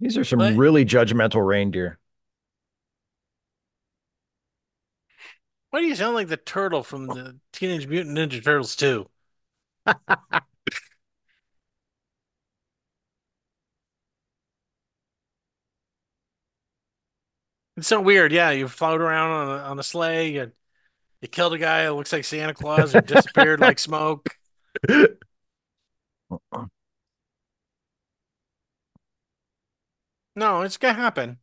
These 0.00 0.16
are 0.18 0.24
some 0.24 0.38
What? 0.40 0.54
really 0.56 0.84
judgmental 0.84 1.46
reindeer. 1.46 1.98
Why 5.76 5.82
do 5.82 5.88
you 5.88 5.94
sound 5.94 6.14
like 6.14 6.28
the 6.28 6.38
turtle 6.38 6.82
from 6.82 7.06
the 7.06 7.38
Teenage 7.52 7.86
Mutant 7.86 8.16
Ninja 8.16 8.42
Turtles 8.42 8.74
2? 8.76 9.06
It's 17.76 17.88
so 17.88 18.00
weird. 18.00 18.32
Yeah, 18.32 18.52
you 18.52 18.68
float 18.68 19.02
around 19.02 19.32
on 19.32 19.48
a, 19.48 19.62
on 19.64 19.78
a 19.78 19.82
sleigh. 19.82 20.32
You, 20.32 20.52
you 21.20 21.28
killed 21.28 21.52
a 21.52 21.58
guy 21.58 21.82
that 21.82 21.92
looks 21.92 22.10
like 22.10 22.24
Santa 22.24 22.54
Claus 22.54 22.94
who 22.94 23.02
disappeared 23.02 23.60
like 23.60 23.78
smoke. 23.78 24.30
No, 30.34 30.62
it's 30.62 30.78
gonna 30.78 30.94
happen. 30.94 31.38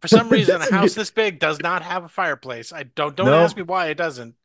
For 0.00 0.08
some 0.08 0.28
reason, 0.30 0.60
a 0.62 0.66
house 0.66 0.94
this 0.94 1.10
big 1.10 1.38
does 1.40 1.60
not 1.60 1.82
have 1.82 2.04
a 2.04 2.08
fireplace. 2.08 2.72
I 2.72 2.84
don't 2.84 3.16
don't 3.16 3.26
No. 3.26 3.34
ask 3.34 3.56
me 3.56 3.62
why 3.62 3.88
it 3.88 3.96
doesn't. 3.96 4.36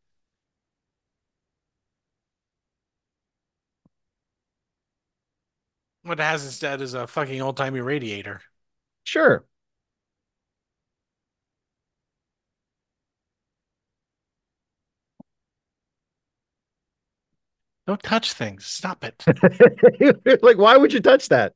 What 6.02 6.20
it 6.20 6.24
has 6.24 6.43
instead 6.45 6.82
is 6.82 6.93
a 6.93 7.08
fucking 7.08 7.39
old 7.41 7.56
timey 7.56 7.80
radiator. 7.80 8.41
Sure. 9.04 9.45
Don't 17.88 18.02
touch 18.04 18.34
things. 18.34 18.66
Stop 18.66 19.04
it. 19.04 19.28
like, 20.43 20.58
why 20.58 20.78
would 20.78 20.93
you 20.93 21.00
touch 21.00 21.30
that? 21.30 21.54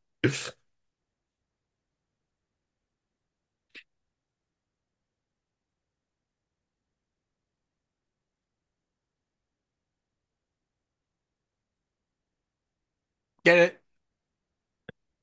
Get 13.46 13.58
it? 13.58 13.82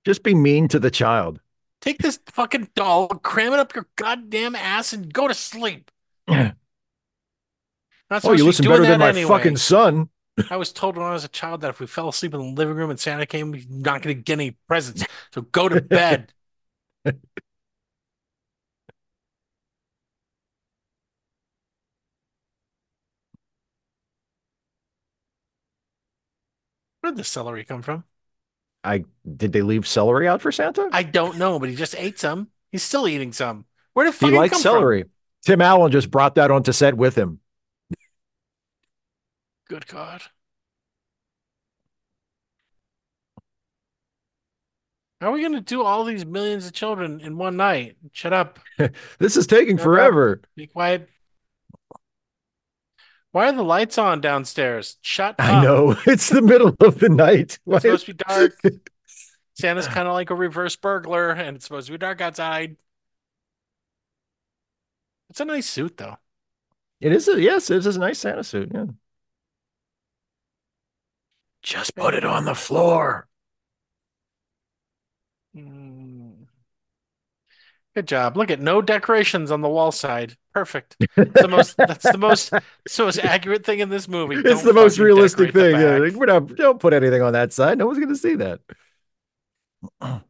Just 0.04 0.22
be 0.22 0.34
mean 0.34 0.68
to 0.68 0.78
the 0.78 0.90
child. 0.90 1.40
Take 1.80 1.98
this 1.98 2.18
fucking 2.26 2.70
doll, 2.74 3.08
cram 3.08 3.54
it 3.54 3.58
up 3.58 3.74
your 3.74 3.86
goddamn 3.96 4.54
ass, 4.54 4.92
and 4.92 5.12
go 5.12 5.28
to 5.28 5.34
sleep. 5.34 5.90
Yeah. 6.28 6.52
Not 8.10 8.24
Oh, 8.24 8.32
you 8.32 8.38
supposed 8.38 8.56
to 8.58 8.62
be 8.62 8.66
listen 8.66 8.68
better 8.68 8.86
than 8.86 8.98
my 8.98 9.08
anyway. 9.10 9.28
fucking 9.38 9.56
son. 9.56 10.08
I 10.50 10.56
was 10.56 10.72
told 10.72 10.96
when 10.96 11.06
I 11.06 11.12
was 11.12 11.24
a 11.24 11.28
child 11.28 11.60
that 11.60 11.70
if 11.70 11.80
we 11.80 11.86
fell 11.86 12.08
asleep 12.08 12.34
in 12.34 12.40
the 12.40 12.46
living 12.46 12.74
room 12.74 12.90
and 12.90 12.98
Santa 12.98 13.26
came, 13.26 13.52
we're 13.52 13.62
not 13.68 14.02
going 14.02 14.16
to 14.16 14.22
get 14.22 14.34
any 14.34 14.52
presents. 14.68 15.04
So 15.32 15.42
go 15.42 15.68
to 15.68 15.80
bed. 15.80 16.32
Where 17.04 17.14
did 27.04 27.16
the 27.18 27.24
celery 27.24 27.64
come 27.64 27.82
from? 27.82 28.04
I 28.82 29.04
did 29.36 29.52
they 29.52 29.62
leave 29.62 29.86
celery 29.86 30.26
out 30.26 30.40
for 30.40 30.50
Santa? 30.52 30.88
I 30.92 31.02
don't 31.02 31.36
know, 31.38 31.58
but 31.58 31.68
he 31.68 31.74
just 31.76 31.94
ate 31.96 32.18
some. 32.18 32.48
He's 32.72 32.82
still 32.82 33.06
eating 33.06 33.32
some. 33.32 33.66
Where 33.92 34.10
did 34.10 34.14
he 34.14 34.48
come 34.48 34.60
celery. 34.60 35.04
Tim 35.44 35.60
Allen 35.60 35.90
just 35.90 36.10
brought 36.10 36.36
that 36.36 36.50
onto 36.50 36.72
set 36.72 36.96
with 36.96 37.16
him. 37.16 37.40
Good 39.68 39.86
God. 39.86 40.22
How 45.20 45.28
are 45.28 45.32
we 45.32 45.40
going 45.40 45.52
to 45.52 45.60
do 45.60 45.82
all 45.82 46.04
these 46.04 46.24
millions 46.24 46.66
of 46.66 46.72
children 46.72 47.20
in 47.20 47.36
one 47.36 47.56
night? 47.56 47.96
Shut 48.12 48.32
up. 48.32 48.58
This 49.18 49.36
is 49.36 49.46
taking 49.46 49.76
Shut 49.76 49.80
up. 49.80 49.84
forever. 49.84 50.40
Be 50.56 50.66
quiet. 50.66 51.08
Why 53.32 53.48
are 53.48 53.52
the 53.52 53.62
lights 53.62 53.96
on 53.98 54.20
downstairs? 54.20 54.96
Shut 55.02 55.36
up. 55.38 55.46
I 55.46 55.62
know. 55.62 55.96
It's 56.06 56.28
the 56.30 56.42
middle 56.42 56.74
of 56.80 56.98
the 56.98 57.08
night. 57.08 57.58
Why- 57.64 57.76
It's 57.76 57.82
supposed 57.84 58.06
to 58.06 58.14
be 58.14 58.24
dark. 58.24 58.60
Santa's 59.54 59.86
kind 59.86 60.08
of 60.08 60.14
like 60.14 60.30
a 60.30 60.34
reverse 60.34 60.76
burglar, 60.76 61.30
and 61.30 61.56
it's 61.56 61.66
supposed 61.66 61.86
to 61.86 61.92
be 61.92 61.98
dark 61.98 62.20
outside. 62.20 62.76
It's 65.28 65.40
a 65.40 65.44
nice 65.44 65.66
suit, 65.68 65.96
though. 65.96 66.16
It 67.00 67.12
is 67.12 67.28
a 67.28 67.40
yes, 67.40 67.70
it 67.70 67.86
is 67.86 67.96
a 67.96 68.00
nice 68.00 68.18
Santa 68.20 68.44
suit. 68.44 68.70
Yeah. 68.74 68.86
Just 71.62 71.94
put 71.96 72.12
it 72.12 72.22
on 72.22 72.44
the 72.44 72.54
floor. 72.54 73.26
Mm. 75.54 76.46
Good 77.94 78.08
job. 78.08 78.36
Look 78.36 78.50
at 78.50 78.60
no 78.60 78.82
decorations 78.82 79.50
on 79.52 79.60
the 79.60 79.68
wall 79.68 79.92
side. 79.92 80.36
Perfect. 80.52 80.96
It's 81.16 81.42
the 81.42 81.48
most. 81.48 81.76
that's 81.76 82.10
the 82.10 82.18
most. 82.18 82.52
It's 82.84 82.96
the 82.96 83.04
most 83.04 83.18
accurate 83.18 83.64
thing 83.64 83.78
in 83.78 83.88
this 83.88 84.08
movie. 84.08 84.34
It's 84.36 84.44
Don't 84.44 84.64
the 84.64 84.72
most 84.72 84.98
realistic 84.98 85.52
thing. 85.52 85.80
Yeah. 85.80 85.98
Like, 85.98 86.14
we're 86.14 86.26
not, 86.26 86.54
don't 86.56 86.80
put 86.80 86.92
anything 86.92 87.22
on 87.22 87.34
that 87.34 87.52
side. 87.52 87.78
No 87.78 87.86
one's 87.86 87.98
going 87.98 88.08
to 88.08 88.16
see 88.16 88.34
that. 88.36 88.60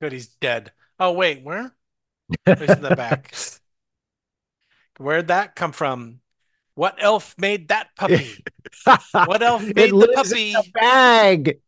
Good. 0.00 0.12
He's 0.12 0.28
dead. 0.28 0.72
Oh 0.98 1.12
wait, 1.12 1.42
where? 1.42 1.72
He's 2.46 2.70
in 2.70 2.82
the 2.82 2.94
back. 2.96 3.34
Where'd 4.98 5.28
that 5.28 5.56
come 5.56 5.72
from? 5.72 6.20
What 6.80 6.96
elf 6.98 7.34
made 7.36 7.68
that 7.68 7.88
puppy? 7.94 8.42
What 9.12 9.42
elf 9.42 9.62
made 9.62 9.90
it 9.90 9.92
the 9.92 10.12
puppy? 10.14 10.54
a 10.54 10.62
bag. 10.72 11.60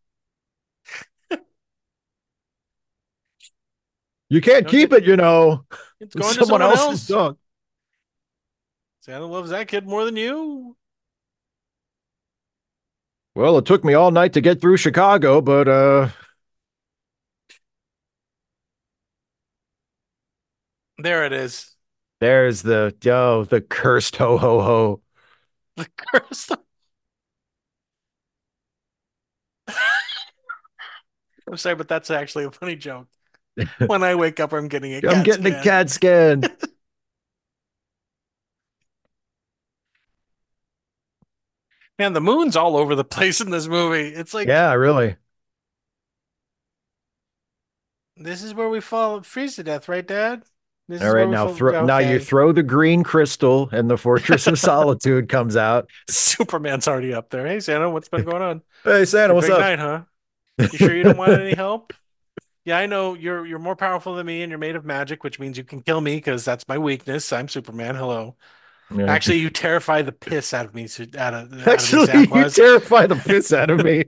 You 4.31 4.41
can't 4.41 4.67
keep 4.67 4.91
it, 4.95 5.05
you 5.05 5.19
know. 5.19 5.67
It's 6.01 6.15
going 6.15 6.33
to 6.33 6.41
someone 6.41 6.63
someone 6.63 6.79
else's 6.79 6.89
else. 6.89 7.07
dog. 7.09 7.39
Santa 9.01 9.27
loves 9.27 9.51
that 9.51 9.69
kid 9.69 9.87
more 9.87 10.07
than 10.07 10.17
you. 10.17 10.79
Well, 13.35 13.59
it 13.59 13.67
took 13.67 13.85
me 13.85 13.93
all 13.93 14.13
night 14.13 14.33
to 14.33 14.41
get 14.41 14.63
through 14.63 14.79
Chicago, 14.79 15.43
but 15.43 15.69
uh 15.69 16.09
There 20.97 21.27
it 21.27 21.35
is. 21.35 21.77
there's 22.21 22.63
the 22.63 22.95
oh, 23.09 23.45
the 23.45 23.61
cursed 23.61 24.17
ho 24.17 24.39
ho 24.39 24.63
ho. 24.63 25.02
The 25.77 25.87
curse. 25.97 26.51
I'm 31.47 31.57
sorry, 31.57 31.75
but 31.75 31.89
that's 31.89 32.11
actually 32.11 32.45
a 32.45 32.51
funny 32.51 32.77
joke. 32.77 33.09
When 33.87 34.03
I 34.03 34.14
wake 34.14 34.41
up, 34.41 34.53
I'm 34.53 34.68
getting 34.68 34.95
a 34.95 35.03
I'm 35.07 35.23
CAT 35.23 35.23
getting 35.23 35.45
the 35.45 35.53
scan. 35.53 35.62
cat 35.62 35.91
scan. 35.91 36.43
Man, 41.99 42.12
the 42.12 42.20
moon's 42.20 42.57
all 42.57 42.77
over 42.77 42.95
the 42.95 43.05
place 43.05 43.41
in 43.41 43.51
this 43.51 43.66
movie. 43.68 44.09
It's 44.09 44.35
like 44.35 44.49
yeah, 44.49 44.73
really. 44.75 45.16
this 48.16 48.43
is 48.43 48.55
where 48.55 48.68
we 48.68 48.81
fall 48.81 49.23
freeze 49.23 49.57
to 49.57 49.62
death, 49.64 49.89
right, 49.89 50.07
Dad? 50.07 50.45
This 50.89 51.01
is 51.01 51.07
All 51.07 51.12
where 51.14 51.22
right, 51.22 51.28
we 51.28 51.33
now 51.35 51.47
fall- 51.47 51.55
throw 51.55 51.85
now 51.87 51.99
you 51.99 52.18
throw 52.18 52.53
the 52.53 52.62
green 52.62 53.03
crystal 53.03 53.68
and 53.72 53.89
the 53.91 53.97
Fortress 53.97 54.47
of 54.47 54.59
Solitude 54.59 55.28
comes 55.28 55.57
out. 55.57 55.89
Superman's 56.11 56.89
already 56.89 57.14
up 57.14 57.30
there. 57.30 57.47
Hey, 57.47 57.61
Santa, 57.61 57.89
what's 57.91 58.09
been 58.09 58.24
going 58.24 58.43
on? 58.43 58.62
Hey 58.85 59.05
Santa, 59.05 59.28
Your 59.28 59.35
what's 59.37 59.47
big 59.47 59.55
up? 59.55 59.61
night, 59.61 59.78
huh? 59.78 60.03
You 60.59 60.68
sure 60.78 60.95
you 60.97 61.05
don't 61.05 61.16
want 61.16 61.33
any 61.33 61.55
help? 61.55 61.93
Yeah, 62.64 62.78
I 62.78 62.87
know 62.87 63.14
you're 63.14 63.45
you're 63.45 63.59
more 63.59 63.74
powerful 63.74 64.14
than 64.14 64.24
me 64.24 64.43
and 64.43 64.51
you're 64.51 64.59
made 64.59 64.76
of 64.76 64.85
magic, 64.85 65.24
which 65.24 65.41
means 65.41 65.59
you 65.59 65.64
can 65.64 65.83
kill 65.83 66.01
me 66.01 66.14
because 66.14 66.45
that's 66.45 66.68
my 66.68 66.78
weakness. 66.78 67.33
I'm 67.33 67.49
Superman. 67.49 67.97
Hello. 67.97 68.37
Yeah. 68.97 69.07
Actually, 69.07 69.39
you 69.39 69.51
terrify 69.51 70.03
the 70.03 70.12
piss 70.12 70.55
out 70.55 70.66
of 70.66 70.72
me. 70.72 70.87
So 70.87 71.05
out 71.18 71.35
of, 71.35 71.53
out 71.53 71.66
Actually, 71.66 72.07
Santa 72.07 72.39
you 72.39 72.51
terrify 72.51 73.09
the 73.09 73.16
piss 73.16 73.53
out 73.53 73.68
of 73.70 73.83
me. 73.85 74.05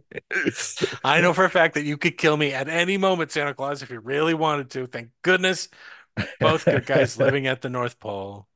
I 1.02 1.20
know 1.20 1.32
for 1.32 1.44
a 1.44 1.50
fact 1.50 1.74
that 1.74 1.82
you 1.82 1.96
could 1.96 2.16
kill 2.16 2.36
me 2.36 2.52
at 2.52 2.68
any 2.68 2.96
moment, 2.96 3.32
Santa 3.32 3.54
Claus, 3.54 3.82
if 3.82 3.90
you 3.90 3.98
really 3.98 4.34
wanted 4.34 4.70
to. 4.70 4.86
Thank 4.86 5.08
goodness, 5.22 5.68
both 6.40 6.68
good 6.68 6.86
guys 6.86 7.18
living 7.18 7.46
at 7.46 7.62
the 7.62 7.70
North 7.70 7.98
Pole. 8.00 8.48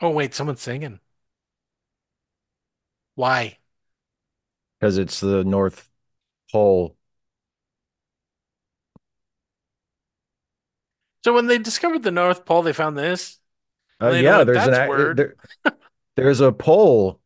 Oh 0.00 0.10
wait, 0.10 0.34
someone's 0.34 0.60
singing. 0.60 0.98
Why? 3.16 3.58
Because 4.80 4.98
it's 4.98 5.20
the 5.20 5.44
North 5.44 5.88
Pole. 6.52 6.96
So 11.24 11.32
when 11.34 11.46
they 11.46 11.58
discovered 11.58 12.02
the 12.02 12.10
North 12.10 12.44
Pole, 12.44 12.62
they 12.62 12.72
found 12.72 12.96
this. 12.96 13.38
Uh, 14.00 14.10
They 14.10 14.22
know 14.22 14.40
yeah, 14.40 14.44
there's 14.44 14.66
an 14.66 14.74
that's 14.74 14.78
ac- 14.78 14.90
word. 14.90 15.14
there- 15.14 15.36
there's 16.16 16.40
a 16.40 16.52
pole. 16.52 17.20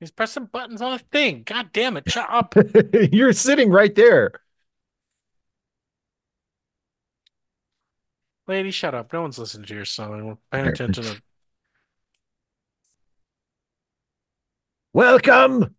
He's 0.00 0.10
pressing 0.12 0.46
buttons 0.46 0.80
on 0.80 0.92
a 0.92 0.98
thing. 0.98 1.42
God 1.44 1.70
damn 1.72 1.96
it! 1.96 2.10
Shut 2.10 2.26
up. 2.30 2.54
You're 3.12 3.32
sitting 3.32 3.70
right 3.70 3.94
there. 3.94 4.32
Lady, 8.46 8.70
shut 8.70 8.94
up. 8.94 9.12
No 9.12 9.22
one's 9.22 9.38
listening 9.38 9.66
to 9.66 9.74
your 9.74 9.84
song. 9.84 10.24
We're 10.24 10.36
paying 10.50 10.68
attention 10.68 11.04
to 11.04 11.22
Welcome 14.94 15.74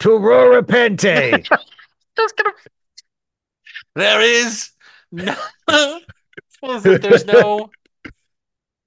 to 0.00 0.08
Rura 0.08 0.62
Penthe. 0.62 1.48
gonna 2.16 2.52
There 3.94 4.20
is 4.20 4.70
no 5.12 5.34
What 6.60 6.76
is 6.76 6.86
it? 6.86 7.02
there's 7.02 7.24
no 7.26 7.70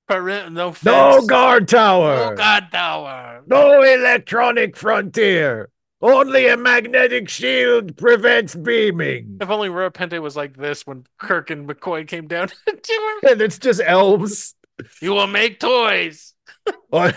peri- 0.08 0.50
no 0.50 0.72
fence. 0.72 0.84
no 0.84 1.26
guard 1.26 1.68
tower. 1.68 2.32
No 2.32 2.36
God 2.36 2.68
tower. 2.72 3.44
No 3.48 3.82
electronic 3.82 4.76
frontier. 4.78 5.70
Only 6.02 6.48
a 6.48 6.58
magnetic 6.58 7.30
shield 7.30 7.96
prevents 7.96 8.56
beaming. 8.56 9.38
If 9.40 9.50
only 9.50 9.70
Rura 9.70 9.92
Penthe 9.92 10.22
was 10.22 10.36
like 10.36 10.58
this 10.58 10.86
when 10.86 11.06
Kirk 11.18 11.50
and 11.50 11.68
McCoy 11.68 12.06
came 12.06 12.28
down 12.28 12.48
to 12.68 12.72
him. 12.74 13.32
And 13.32 13.42
it's 13.42 13.58
just 13.58 13.82
elves. 13.84 14.56
You 15.02 15.12
will 15.14 15.28
make 15.28 15.60
toys. 15.60 16.34
Or, 16.92 17.12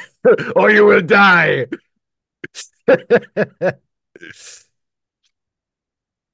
or 0.56 0.70
you 0.70 0.84
will 0.86 1.02
die. 1.02 1.66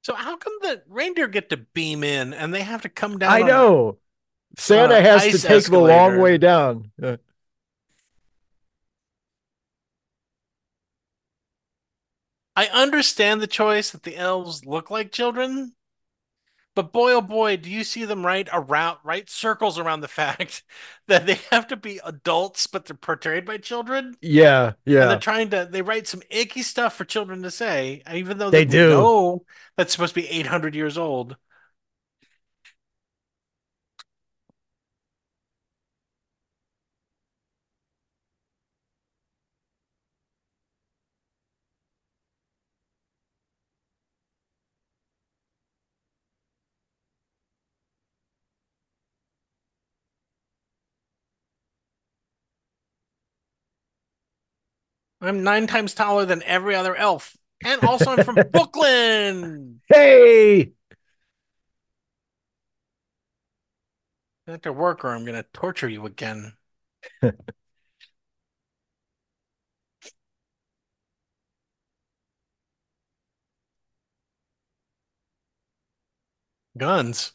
So 0.03 0.13
how 0.13 0.35
come 0.35 0.53
the 0.61 0.83
reindeer 0.87 1.27
get 1.27 1.49
to 1.51 1.57
beam 1.57 2.03
in 2.03 2.33
and 2.33 2.53
they 2.53 2.61
have 2.61 2.81
to 2.81 2.89
come 2.89 3.17
down? 3.19 3.31
I 3.31 3.39
know. 3.41 3.99
Santa 4.57 4.99
on 4.99 5.01
has 5.01 5.27
to 5.29 5.39
take 5.39 5.69
the 5.69 5.79
long 5.79 6.15
way 6.17 6.37
down. 6.37 6.91
Uh, 7.01 7.17
I 12.55 12.65
understand 12.67 13.41
the 13.41 13.47
choice 13.47 13.91
that 13.91 14.01
the 14.01 14.17
elves 14.17 14.65
look 14.65 14.89
like 14.89 15.11
children, 15.11 15.75
But 16.75 16.91
boy, 16.91 17.13
oh 17.13 17.21
boy, 17.21 17.57
do 17.57 17.69
you 17.69 17.83
see 17.83 18.03
them 18.05 18.25
right 18.25 18.47
around, 18.51 18.97
right 19.03 19.29
circles 19.29 19.77
around 19.77 20.01
the 20.01 20.07
fact 20.21 20.63
that 21.07 21.25
they 21.25 21.35
have 21.51 21.67
to 21.67 21.75
be 21.77 21.99
adults, 22.03 22.67
but 22.67 22.85
they're 22.85 22.95
portrayed 22.97 23.45
by 23.45 23.57
children. 23.57 24.17
Yeah, 24.21 24.73
And 24.99 25.09
yeah. 25.09 25.11
they're 25.11 25.17
trying 25.19 25.51
to, 25.51 25.67
they 25.71 25.81
write 25.83 26.07
some 26.07 26.23
icky 26.29 26.63
stuff 26.63 26.95
for 26.95 27.05
children 27.05 27.43
to 27.43 27.51
say, 27.51 28.03
even 28.11 28.37
though 28.39 28.51
They 28.51 28.63
they, 28.65 28.65
do. 28.65 28.87
know 28.87 29.45
that's 29.77 29.93
supposed 29.93 30.15
to 30.15 30.21
be 30.21 30.29
800 30.29 30.75
years 30.75 30.97
old. 30.97 31.37
I'm 55.23 55.43
nine 55.43 55.67
times 55.67 55.93
taller 55.93 56.25
than 56.25 56.43
every 56.43 56.75
other 56.75 56.95
elf. 56.95 57.37
And 57.65 57.81
also, 57.81 58.11
I'm 58.11 58.23
from 58.23 58.35
Brooklyn. 58.51 59.79
Hey, 59.87 60.73
Back 64.45 64.63
to 64.63 64.73
work, 64.73 65.05
or 65.05 65.15
I'm 65.15 65.23
going 65.23 65.41
to 65.41 65.45
torture 65.53 65.87
you 65.87 66.05
again. 66.05 66.51
Guns. 76.77 77.31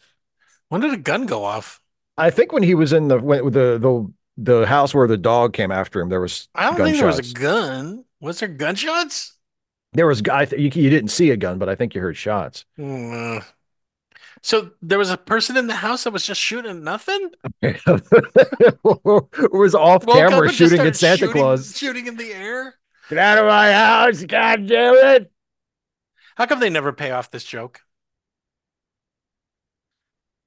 When 0.69 0.83
did 0.83 0.93
a 0.93 0.99
gun 0.99 1.25
go 1.25 1.45
off? 1.45 1.81
I 2.19 2.29
think 2.31 2.53
when 2.53 2.63
he 2.63 2.75
was 2.75 2.93
in 2.93 3.09
the 3.09 3.19
when, 3.19 3.43
the 3.53 3.79
the 3.79 4.13
the 4.39 4.65
house 4.67 4.95
where 4.95 5.09
the 5.09 5.17
dog 5.17 5.53
came 5.53 5.71
after 5.73 6.01
him, 6.01 6.09
there 6.09 6.21
was 6.21 6.49
I 6.55 6.67
don't 6.67 6.77
think 6.77 6.97
there 6.97 7.07
was 7.07 7.19
a 7.19 7.35
gun. 7.35 8.05
Was 8.21 8.39
there 8.41 8.49
gunshots? 8.49 9.35
There 9.93 10.07
was 10.07 10.23
I 10.31 10.45
th- 10.45 10.75
you, 10.75 10.83
you 10.83 10.91
didn't 10.91 11.11
see 11.11 11.31
a 11.31 11.37
gun, 11.37 11.59
but 11.59 11.69
I 11.69 11.75
think 11.75 11.95
you 11.95 12.01
heard 12.01 12.17
shots. 12.17 12.65
Hmm. 12.77 13.39
So 14.43 14.71
there 14.81 14.99
was 14.99 15.11
a 15.11 15.17
person 15.17 15.57
in 15.57 15.67
the 15.67 15.75
house 15.75 16.05
that 16.05 16.13
was 16.13 16.25
just 16.25 16.41
shooting 16.41 16.85
nothing? 16.85 17.31
it 17.63 17.83
was 19.53 19.75
off 19.75 20.07
Woke 20.07 20.17
camera 20.17 20.53
shooting 20.53 20.81
at 20.81 20.95
Santa 20.95 21.19
shooting- 21.19 21.43
Claus. 21.43 21.77
Shooting 21.77 22.07
in 22.07 22.17
the 22.17 22.33
air? 22.33 22.77
Get 23.09 23.19
out 23.19 23.39
of 23.39 23.47
my 23.47 23.73
house, 23.73 24.23
God 24.23 24.69
damn 24.69 24.95
it! 24.95 25.33
How 26.37 26.47
come 26.47 26.61
they 26.61 26.71
never 26.71 26.93
pay 26.93 27.11
off 27.11 27.31
this 27.31 27.43
joke? 27.43 27.81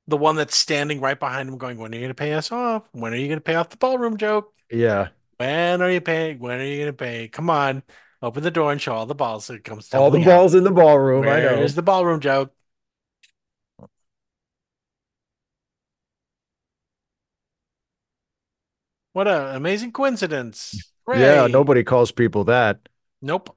The 0.07 0.17
one 0.17 0.35
that's 0.35 0.55
standing 0.55 0.99
right 0.99 1.19
behind 1.19 1.47
him 1.47 1.57
going, 1.57 1.77
When 1.77 1.91
are 1.93 1.95
you 1.95 2.01
going 2.01 2.09
to 2.09 2.15
pay 2.15 2.33
us 2.33 2.51
off? 2.51 2.83
When 2.91 3.13
are 3.13 3.17
you 3.17 3.27
going 3.27 3.37
to 3.39 3.43
pay 3.43 3.55
off 3.55 3.69
the 3.69 3.77
ballroom 3.77 4.17
joke? 4.17 4.53
Yeah, 4.71 5.09
When 5.37 5.81
are 5.81 5.91
you 5.91 6.01
paying? 6.01 6.39
When 6.39 6.59
are 6.59 6.63
you 6.63 6.77
going 6.77 6.87
to 6.87 6.93
pay? 6.93 7.27
Come 7.27 7.49
on, 7.49 7.83
open 8.21 8.43
the 8.43 8.51
door 8.51 8.71
and 8.71 8.81
show 8.81 8.93
all 8.93 9.05
the 9.05 9.15
balls. 9.15 9.49
It 9.49 9.63
comes 9.63 9.93
all 9.93 10.11
the 10.11 10.19
out. 10.19 10.25
balls 10.25 10.55
in 10.55 10.63
the 10.63 10.71
ballroom. 10.71 11.27
I 11.27 11.41
know. 11.41 11.57
Where's 11.57 11.75
the 11.75 11.83
ballroom 11.83 12.19
joke? 12.19 12.53
What 19.13 19.27
an 19.27 19.55
amazing 19.55 19.91
coincidence. 19.91 20.91
Yeah, 21.13 21.47
nobody 21.47 21.83
calls 21.83 22.11
people 22.11 22.45
that. 22.45 22.79
Nope. 23.21 23.55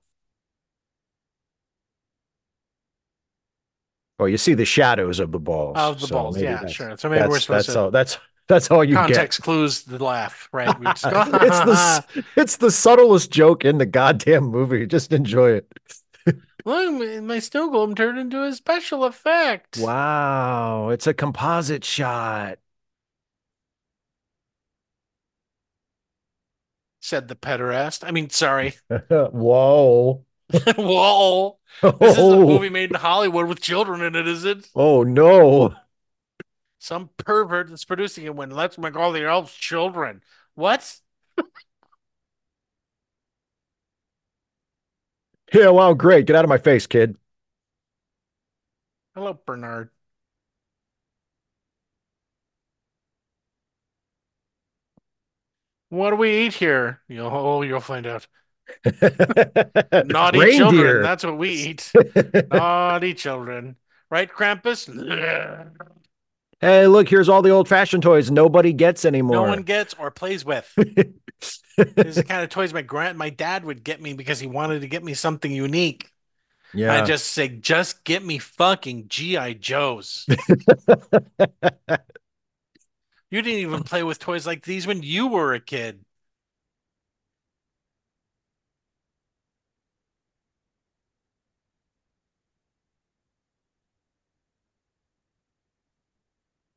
Oh, 4.19 4.27
you 4.27 4.37
see 4.37 4.55
the 4.55 4.65
shadows 4.65 5.19
of 5.19 5.33
the 5.33 5.41
balls. 5.41 5.77
Of 5.77 6.01
the 6.01 6.07
so 6.07 6.15
balls. 6.15 6.41
Yeah, 6.41 6.67
sure. 6.67 6.97
So 6.97 7.09
maybe 7.09 7.27
we're 7.27 7.41
supposed 7.41 7.69
that's 7.69 7.75
to 7.75 7.81
all. 7.81 7.91
That's 7.91 8.19
that's 8.47 8.71
all 8.71 8.85
you 8.85 8.95
context 8.95 9.43
clues 9.43 9.83
the 9.83 10.03
laugh, 10.03 10.49
right? 10.53 10.69
Go, 10.83 10.89
it's 10.91 11.03
the 11.03 12.25
it's 12.37 12.57
the 12.59 12.71
subtlest 12.71 13.31
joke 13.31 13.65
in 13.65 13.79
the 13.79 13.87
goddamn 13.87 14.45
movie. 14.45 14.87
Just 14.87 15.13
enjoy 15.13 15.53
it. 15.53 15.73
Look, 16.65 17.23
my 17.25 17.39
snow 17.41 17.71
globe 17.71 17.97
turned 17.97 18.19
into 18.19 18.43
a 18.45 18.53
special 18.55 19.05
effect. 19.05 19.79
Wow, 19.79 20.91
it's 20.91 21.07
a 21.07 21.15
composite 21.15 21.85
shot. 21.85 22.59
Said 27.01 27.29
the 27.29 27.37
pederast. 27.37 28.07
I 28.07 28.13
mean, 28.13 28.31
sorry. 28.31 28.75
Whoa. 28.89 30.25
Whoa. 30.77 31.59
This 32.01 32.17
is 32.17 32.31
a 32.31 32.39
Oh, 32.39 32.47
movie 32.47 32.69
made 32.69 32.91
in 32.91 32.97
Hollywood 32.97 33.47
with 33.47 33.61
children 33.61 34.01
in 34.03 34.15
it, 34.15 34.27
is 34.29 34.45
it? 34.45 34.69
oh 34.75 35.03
no. 35.03 35.75
Some 36.79 37.11
pervert 37.17 37.69
that's 37.69 37.85
producing 37.85 38.25
it 38.27 38.35
when 38.37 38.51
let's 38.51 38.79
make 38.79 38.95
all 38.97 39.11
the 39.13 39.25
elves 39.25 39.55
children. 39.55 40.23
What? 40.55 41.01
Yeah, 45.53 45.69
wow, 45.71 45.95
great. 45.95 46.27
Get 46.27 46.37
out 46.37 46.45
of 46.45 46.49
my 46.49 46.59
face, 46.59 46.87
kid. 46.87 47.17
Hello, 49.15 49.35
Bernard. 49.45 49.91
What 55.89 56.11
do 56.11 56.17
we 56.17 56.45
eat 56.47 56.55
here? 56.55 57.01
You'll, 57.09 57.29
oh, 57.29 57.63
you'll 57.63 57.81
find 57.81 58.07
out. 58.07 58.27
Naughty 58.85 60.51
children. 60.57 61.03
That's 61.03 61.25
what 61.25 61.39
we 61.39 61.51
eat. 61.51 61.93
Naughty 62.53 63.15
children. 63.15 63.77
Right, 64.11 64.31
Krampus? 64.31 64.89
Hey, 66.61 66.87
look, 66.87 67.09
here's 67.09 67.29
all 67.29 67.43
the 67.43 67.51
old-fashioned 67.51 68.03
toys 68.03 68.31
nobody 68.31 68.73
gets 68.73 69.05
anymore. 69.05 69.37
No 69.37 69.43
one 69.43 69.63
gets 69.63 69.95
or 69.95 70.11
plays 70.11 70.45
with. 70.45 70.71
These 70.79 71.61
are 71.79 72.13
the 72.13 72.25
kind 72.27 72.43
of 72.43 72.49
toys 72.49 72.73
my 72.73 72.83
grand 72.83 73.19
my 73.19 73.31
dad 73.31 73.65
would 73.65 73.85
get 73.85 74.01
me 74.01 74.15
because 74.15 74.41
he 74.41 74.47
wanted 74.47 74.81
to 74.81 74.87
get 74.87 75.03
me 75.03 75.15
something 75.15 75.51
unique. 75.51 76.11
yeah. 76.73 76.95
I 76.95 77.05
just 77.05 77.27
say, 77.27 77.49
just 77.49 78.05
get 78.05 78.25
me 78.25 78.39
fucking 78.39 79.09
GI 79.09 79.57
Joes. 79.57 80.27
you 83.31 83.43
didn't 83.43 83.61
even 83.61 83.83
play 83.83 84.03
with 84.03 84.19
toys 84.19 84.47
like 84.47 84.65
these 84.65 84.87
when 84.87 85.03
you 85.03 85.27
were 85.27 85.55
a 85.55 85.61
kid. 85.61 86.05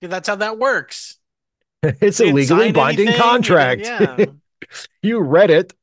That's 0.02 0.28
how 0.28 0.36
that 0.36 0.58
works. 0.60 1.18
it's 1.84 2.20
You 2.20 2.28
a 2.28 2.34
legally 2.34 2.72
binding 2.72 3.08
anything, 3.08 3.22
contract. 3.22 3.82
Yeah. 3.82 4.26
you 5.02 5.20
read 5.22 5.50
it. 5.50 5.74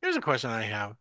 Here's 0.00 0.16
a 0.16 0.20
question 0.20 0.50
I 0.50 0.62
have. 0.62 0.96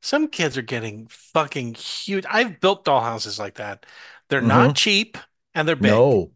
Some 0.00 0.28
kids 0.28 0.56
are 0.56 0.62
getting 0.62 1.08
fucking 1.08 1.74
huge. 1.74 2.24
I've 2.30 2.60
built 2.60 2.84
dollhouses 2.84 3.38
like 3.38 3.56
that. 3.56 3.84
They're 4.28 4.40
not 4.40 4.68
mm-hmm. 4.68 4.74
cheap 4.74 5.18
and 5.54 5.66
they're 5.66 5.74
big. 5.76 5.90
No. 5.90 6.30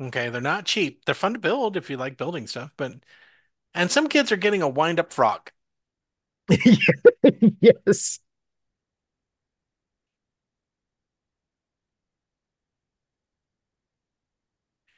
Okay, 0.00 0.30
they're 0.30 0.40
not 0.40 0.64
cheap. 0.64 1.04
They're 1.04 1.14
fun 1.14 1.34
to 1.34 1.38
build 1.38 1.76
if 1.76 1.90
you 1.90 1.96
like 1.96 2.16
building 2.16 2.46
stuff, 2.46 2.72
but 2.76 2.92
and 3.74 3.90
some 3.90 4.08
kids 4.08 4.32
are 4.32 4.36
getting 4.36 4.62
a 4.62 4.68
wind-up 4.68 5.12
frog. 5.12 5.50
yes. 7.60 8.20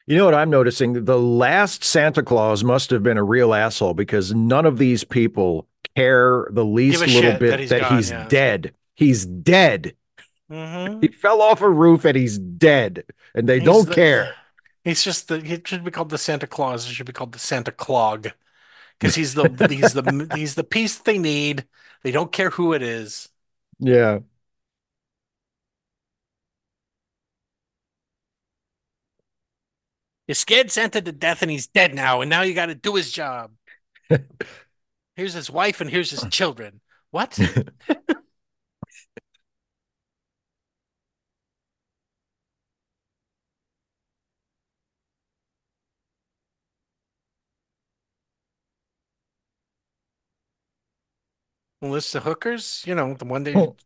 You 0.07 0.17
know 0.17 0.25
what 0.25 0.35
I'm 0.35 0.51
noticing? 0.51 1.05
The 1.05 1.19
last 1.19 1.85
Santa 1.85 2.23
Claus 2.23 2.65
must 2.65 2.91
have 2.91 3.03
been 3.03 3.17
a 3.17 3.23
real 3.23 3.55
asshole 3.55 3.95
because 3.95 4.35
none 4.35 4.67
of 4.67 4.77
these 4.77 5.05
people 5.05 5.69
care 5.95 6.49
the 6.51 6.65
least 6.65 7.07
little 7.07 7.39
bit 7.39 7.51
that 7.51 7.61
he's 7.61 7.71
that 7.71 7.81
gone, 7.83 7.97
he's 7.97 8.11
yeah. 8.11 8.27
dead. 8.29 8.75
He's 8.95 9.25
dead. 9.25 9.95
Mm-hmm. 10.51 11.01
He 11.01 11.09
fell 11.09 11.41
off 11.41 11.63
a 11.63 11.71
roof 11.71 12.05
and 12.05 12.17
he's 12.17 12.39
dead, 12.39 13.05
and 13.37 13.49
they 13.49 13.61
don't 13.61 13.91
care. 13.91 14.35
He's 14.83 15.05
just 15.05 15.29
the. 15.29 15.41
He 15.41 15.61
should 15.65 15.85
be 15.85 15.93
called 15.93 16.11
the 16.11 16.19
Santa 16.19 16.49
Claus. 16.49 16.89
It 16.89 16.93
should 16.93 17.07
be 17.07 17.13
called 17.13 17.33
the 17.33 17.39
Santa 17.39 17.71
Clog, 17.71 18.33
because 19.01 19.15
he's 19.15 19.35
the 19.35 19.49
he's 19.71 19.95
the 19.95 20.29
he's 20.35 20.55
the 20.55 20.65
piece 20.65 20.99
they 20.99 21.19
need. 21.19 21.67
They 22.03 22.13
don't 22.13 22.31
care 22.31 22.51
who 22.51 22.73
it 22.75 22.83
is. 22.83 23.29
Yeah. 23.79 24.21
You 30.29 30.35
scared 30.35 30.71
Santa 30.71 31.03
to 31.03 31.13
death, 31.13 31.43
and 31.43 31.51
he's 31.51 31.67
dead 31.67 31.93
now. 31.93 32.21
And 32.21 32.31
now 32.31 32.43
you 32.43 32.55
got 32.55 32.67
to 32.67 32.75
do 32.77 32.95
his 32.95 33.11
job. 33.11 33.51
here's 35.17 35.35
his 35.35 35.51
wife, 35.51 35.81
and 35.81 35.91
here's 35.91 36.11
his 36.11 36.25
children. 36.31 36.81
What? 37.11 37.37
of 51.83 52.23
hookers. 52.23 52.83
You 52.87 52.95
know, 52.95 53.15
the 53.15 53.25
one 53.25 53.45
day. 53.45 53.55
Oh. 53.55 53.77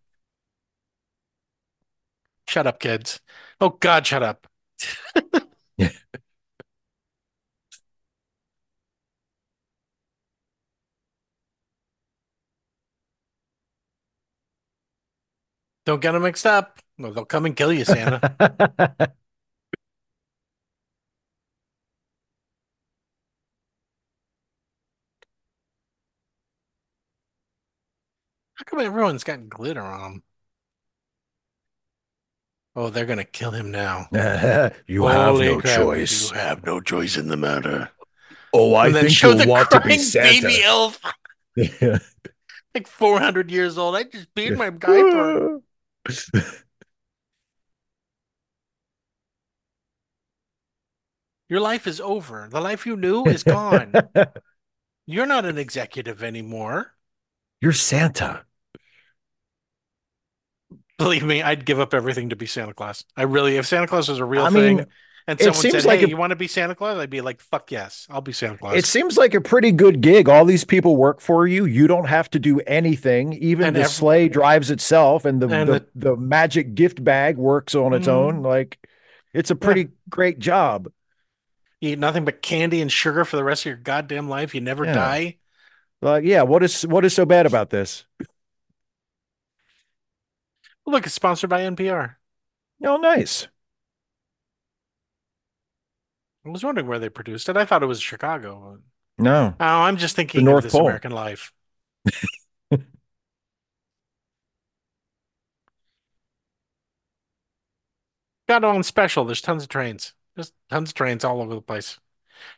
Shut 2.47 2.67
up, 2.67 2.79
kids. 2.79 3.21
Oh 3.61 3.71
God, 3.71 4.07
shut 4.07 4.23
up. 4.23 4.47
Don't 15.87 16.01
get 16.01 16.13
them 16.13 16.23
mixed 16.23 16.47
up. 16.47 16.79
Well, 16.99 17.13
they'll 17.13 17.25
come 17.25 17.45
and 17.47 17.57
kill 17.57 17.73
you, 17.73 17.85
Santa. 17.85 19.13
come 28.75 28.85
everyone's 28.85 29.25
got 29.25 29.49
glitter 29.49 29.83
on 29.83 30.01
them? 30.13 30.23
Oh, 32.77 32.91
they're 32.91 33.07
gonna 33.07 33.25
kill 33.25 33.53
him 33.53 33.71
now. 33.71 34.09
you 34.87 35.07
have 35.07 35.37
Holy 35.37 35.47
no 35.47 35.61
crap, 35.61 35.77
choice. 35.81 36.31
You 36.31 36.37
have 36.39 36.65
no 36.65 36.81
choice 36.81 37.17
in 37.17 37.29
the 37.29 37.37
matter. 37.37 37.91
Oh, 38.53 38.75
I 38.75 38.87
and 38.87 38.95
then 38.95 39.05
think 39.05 39.17
show 39.17 39.31
you'll 39.31 39.39
the 39.39 39.47
want 39.47 39.71
to 39.71 39.81
be 39.81 39.97
crying 39.97 39.99
Santa. 39.99 40.41
baby 40.43 40.63
elf, 40.63 41.01
Yeah. 41.57 41.99
like 42.75 42.87
400 42.89 43.51
years 43.51 43.79
old. 43.79 43.97
I 43.97 44.05
just 44.05 44.35
beat 44.35 44.55
my 44.55 44.71
diaper. 44.71 45.61
Your 51.49 51.61
life 51.61 51.87
is 51.87 52.01
over. 52.01 52.49
The 52.51 52.61
life 52.61 52.87
you 52.87 52.97
knew 52.97 53.25
is 53.27 53.45
gone. 53.45 53.99
You're 55.07 55.27
not 55.27 55.47
an 55.47 55.57
executive 55.59 56.23
anymore. 56.23 56.95
You're 57.61 57.73
Santa. 57.73 58.45
Believe 60.99 61.25
me, 61.25 61.43
I'd 61.43 61.65
give 61.65 61.81
up 61.81 61.93
everything 61.93 62.29
to 62.31 62.37
be 62.37 62.47
Santa 62.47 62.73
Claus. 62.75 63.05
I 63.17 63.23
really, 63.25 63.57
if 63.57 63.67
Santa 63.67 63.87
Claus 63.87 64.09
was 64.09 64.19
a 64.21 64.25
real 64.25 64.45
I 64.45 64.51
mean, 64.51 64.77
thing 64.79 64.87
and 65.27 65.41
someone 65.41 65.55
said, 65.57 65.85
like 65.85 65.99
Hey, 66.01 66.05
a- 66.07 66.09
you 66.09 66.17
want 66.17 66.31
to 66.31 66.37
be 66.37 66.47
Santa 66.47 66.75
Claus? 66.77 66.99
I'd 66.99 67.11
be 67.11 67.21
like, 67.21 67.41
Fuck 67.41 67.73
yes, 67.73 68.07
I'll 68.11 68.21
be 68.21 68.33
Santa 68.33 68.59
Claus. 68.59 68.77
It 68.77 68.85
seems 68.85 69.17
like 69.17 69.35
a 69.35 69.41
pretty 69.41 69.73
good 69.73 70.01
gig. 70.01 70.29
All 70.29 70.45
these 70.45 70.65
people 70.65 70.97
work 70.97 71.21
for 71.21 71.47
you. 71.49 71.65
You 71.65 71.89
don't 71.89 72.07
have 72.09 72.31
to 72.31 72.39
do 72.39 72.61
anything. 72.61 73.33
Even 73.35 73.67
And 73.67 73.77
the 73.77 73.81
ev- 73.83 73.91
sleigh 73.91 74.29
drives 74.29 74.71
itself, 74.71 75.25
and 75.25 75.43
the 75.43 75.49
And 75.49 75.69
the, 75.69 75.87
the 75.97 76.17
magic 76.17 76.75
gift 76.77 77.03
bag 77.03 77.39
works 77.39 77.75
on 77.75 77.93
its 77.93 78.07
Mhm. 78.07 78.13
own. 78.13 78.43
Like, 78.43 78.79
it's 79.33 79.51
a 79.51 79.57
pretty 79.57 79.89
great 80.09 80.39
job. 80.39 80.89
You 81.81 81.91
eat 81.91 81.99
nothing 81.99 82.25
but 82.25 82.41
candy 82.41 82.81
and 82.81 82.91
sugar 82.91 83.25
for 83.25 83.37
the 83.37 83.45
rest 83.45 83.63
of 83.63 83.67
your 83.67 83.77
goddamn 83.77 84.29
life. 84.29 84.55
You 84.55 84.61
never 84.61 84.85
Yeah. 84.85 84.95
die. 84.95 85.37
Like, 86.01 86.25
yeah. 86.25 86.43
What 86.43 86.63
is 86.63 86.87
what 86.87 87.05
is 87.05 87.15
so 87.15 87.27
bad 87.27 87.47
about 87.47 87.71
this? 87.71 88.05
Look, 90.87 91.07
it's 91.07 91.15
sponsored 91.15 91.51
by 91.51 91.63
NPR. 91.63 92.19
Oh, 92.83 92.97
nice. 92.97 93.49
I 96.45 96.51
was 96.51 96.63
wondering 96.65 96.87
where 96.87 96.99
they 96.99 97.09
produced 97.09 97.49
it. 97.49 97.57
I 97.57 97.65
thought 97.65 97.83
it 97.83 97.87
was 97.87 98.01
Chicago. 98.01 98.79
No. 99.19 99.55
Oh, 99.59 99.65
I'm 99.65 99.97
just 99.97 100.17
thinking 100.17 100.45
North 100.45 100.59
of 100.59 100.65
this 100.65 100.73
Pole. 100.73 100.83
American 100.83 101.13
life. 101.13 101.53
Got 108.49 108.63
it 108.63 108.65
on 108.65 108.83
special. 108.83 109.25
There's 109.25 109.41
tons 109.41 109.63
of 109.63 109.69
trains. 109.69 110.13
There's 110.35 110.53
tons 110.71 110.91
of 110.91 110.95
trains 110.95 111.25
all 111.25 111.41
over 111.41 111.55
the 111.55 111.63
place. 111.63 111.99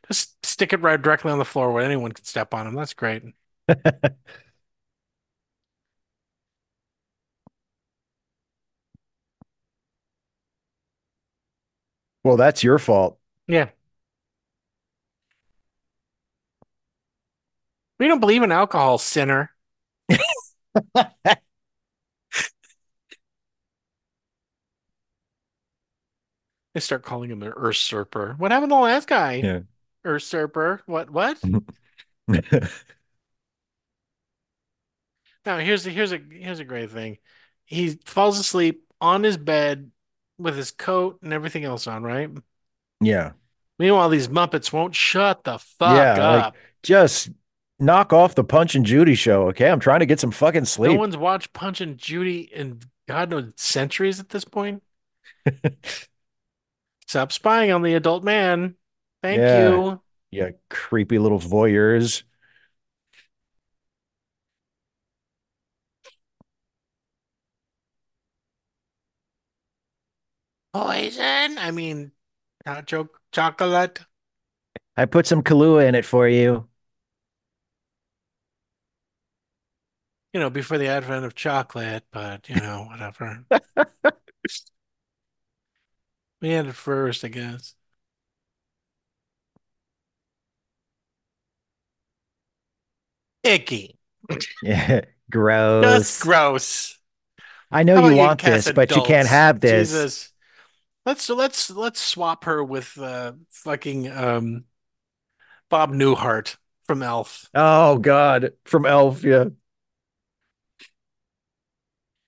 Just 0.08 0.44
stick 0.44 0.72
it 0.72 0.82
right 0.82 1.00
directly 1.00 1.32
on 1.32 1.38
the 1.38 1.44
floor 1.44 1.72
where 1.72 1.84
anyone 1.84 2.12
can 2.12 2.24
step 2.24 2.54
on 2.54 2.66
them. 2.66 2.74
That's 2.74 2.94
great. 2.94 3.22
Well, 12.26 12.36
that's 12.36 12.64
your 12.64 12.80
fault. 12.80 13.20
Yeah. 13.46 13.68
We 18.00 18.08
don't 18.08 18.18
believe 18.18 18.42
in 18.42 18.50
alcohol, 18.50 18.98
sinner. 18.98 19.52
They 26.74 26.80
start 26.80 27.04
calling 27.04 27.30
him 27.30 27.42
an 27.44 27.52
earth 27.56 27.76
usurper. 27.76 28.34
What 28.36 28.50
happened 28.50 28.70
to 28.70 28.74
the 28.74 28.80
last 28.80 29.06
guy? 29.08 29.34
Yeah. 29.36 29.60
Usurper. 30.04 30.82
What? 30.86 31.08
What? 31.10 31.38
Now 35.46 35.58
here's 35.58 35.84
here's 35.84 36.12
a 36.12 36.18
here's 36.18 36.58
a 36.58 36.64
great 36.64 36.90
thing. 36.90 37.18
He 37.64 37.90
falls 38.04 38.38
asleep 38.40 38.84
on 39.00 39.22
his 39.22 39.36
bed 39.36 39.92
with 40.38 40.56
his 40.56 40.70
coat 40.70 41.18
and 41.22 41.32
everything 41.32 41.64
else 41.64 41.86
on, 41.86 42.02
right? 42.02 42.30
yeah. 43.00 43.32
Meanwhile, 43.78 44.08
these 44.08 44.28
Muppets 44.28 44.72
won't 44.72 44.94
shut 44.94 45.44
the 45.44 45.58
fuck 45.58 45.96
Yeah, 45.96 46.12
like, 46.12 46.44
up. 46.44 46.56
Just 46.82 47.30
knock 47.78 48.12
off 48.12 48.34
the 48.34 48.44
Punch 48.44 48.74
and 48.74 48.86
Judy 48.86 49.14
show. 49.14 49.48
Okay. 49.48 49.68
I'm 49.70 49.80
trying 49.80 50.00
to 50.00 50.06
get 50.06 50.18
some 50.18 50.30
fucking 50.30 50.64
sleep. 50.64 50.92
No 50.92 50.98
one's 50.98 51.16
watched 51.16 51.52
Punch 51.52 51.80
and 51.82 51.98
Judy 51.98 52.40
in 52.40 52.80
God 53.06 53.28
knows 53.30 53.52
centuries 53.56 54.18
at 54.18 54.30
this 54.30 54.44
point. 54.44 54.82
Stop 57.06 57.32
spying 57.32 57.70
on 57.70 57.82
the 57.82 57.94
adult 57.94 58.24
man. 58.24 58.74
Thank 59.22 59.38
Yeah. 59.38 59.68
you. 59.70 60.02
Yeah. 60.30 60.50
Creepy 60.70 61.18
little 61.18 61.38
voyeurs. 61.38 62.22
Poison. 70.76 71.56
I 71.56 71.70
mean, 71.70 72.12
hot 72.66 72.86
cho- 72.86 73.08
chocolate. 73.32 74.00
I 74.94 75.06
put 75.06 75.26
some 75.26 75.42
Kahlua 75.42 75.88
in 75.88 75.94
it 75.94 76.04
for 76.04 76.28
you. 76.28 76.68
You 80.34 80.40
know, 80.40 80.50
before 80.50 80.76
the 80.76 80.88
advent 80.88 81.24
of 81.24 81.34
chocolate, 81.34 82.04
but 82.10 82.50
you 82.50 82.56
know, 82.56 82.86
whatever. 82.90 83.44
We 86.42 86.50
had 86.50 86.66
it 86.66 86.74
first, 86.74 87.24
I 87.24 87.28
guess. 87.28 87.74
Icky. 93.42 93.98
Yeah. 94.62 95.00
Just 95.00 95.06
Gross. 95.30 96.22
gross. 96.22 96.98
I 97.70 97.84
know 97.84 98.02
How 98.02 98.08
you 98.10 98.16
want 98.16 98.42
this, 98.42 98.70
but 98.70 98.94
you 98.94 99.02
can't 99.02 99.26
have 99.26 99.60
this. 99.60 99.90
Jesus. 99.90 100.32
Let's 101.06 101.22
so 101.22 101.36
let's 101.36 101.70
let's 101.70 102.00
swap 102.00 102.44
her 102.44 102.64
with 102.64 102.98
uh 102.98 103.32
fucking 103.50 104.10
um 104.10 104.64
Bob 105.70 105.92
Newhart 105.92 106.56
from 106.82 107.02
Elf. 107.02 107.48
Oh 107.54 107.96
God. 107.98 108.52
From 108.64 108.84
Elf. 108.84 109.22
Yeah. 109.22 109.44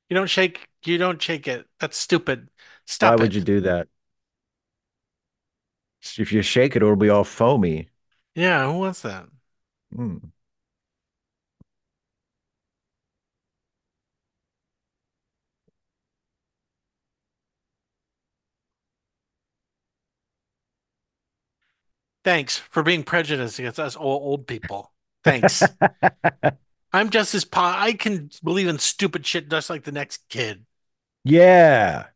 You 0.09 0.15
don't 0.15 0.31
shake 0.31 0.69
you 0.85 0.97
don't 0.97 1.21
shake 1.21 1.49
it. 1.49 1.67
That's 1.81 1.97
stupid. 1.97 2.43
Why 2.43 2.47
Stop 2.87 3.21
would 3.21 3.35
you 3.35 3.41
do 3.41 3.61
that? 3.63 3.89
If 6.17 6.33
you 6.33 6.43
shake 6.43 6.77
it, 6.77 6.83
it'll 6.83 6.95
be 6.95 7.09
all 7.09 7.25
foamy. 7.25 7.89
Yeah, 8.37 8.65
who 8.71 8.79
wants 8.79 9.03
that? 9.03 9.27
Hmm. 9.95 10.19
Thanks 22.29 22.59
for 22.59 22.83
being 22.83 23.05
prejudiced 23.05 23.59
against 23.59 23.81
us 23.81 23.97
old, 23.97 24.23
old 24.23 24.47
people. 24.47 24.93
Thanks. 25.25 25.63
I'm 26.93 27.09
just 27.09 27.35
as 27.35 27.47
po 27.47 27.63
I 27.63 27.95
can 27.95 28.29
believe 28.45 28.69
in 28.69 28.79
stupid 28.79 29.25
shit 29.25 29.49
just 29.49 29.71
like 29.71 29.85
the 29.85 29.93
next 29.93 30.29
kid. 30.29 30.67
Yeah. 31.25 32.09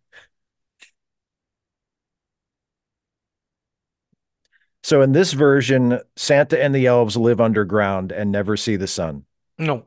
So 4.83 5.01
in 5.01 5.13
this 5.13 5.33
version, 5.33 5.99
Santa 6.15 6.63
and 6.63 6.75
the 6.75 6.85
elves 6.85 7.17
live 7.17 7.41
underground 7.41 8.13
and 8.13 8.31
never 8.31 8.59
see 8.59 8.77
the 8.77 8.87
sun. 8.87 9.25
No. 9.57 9.87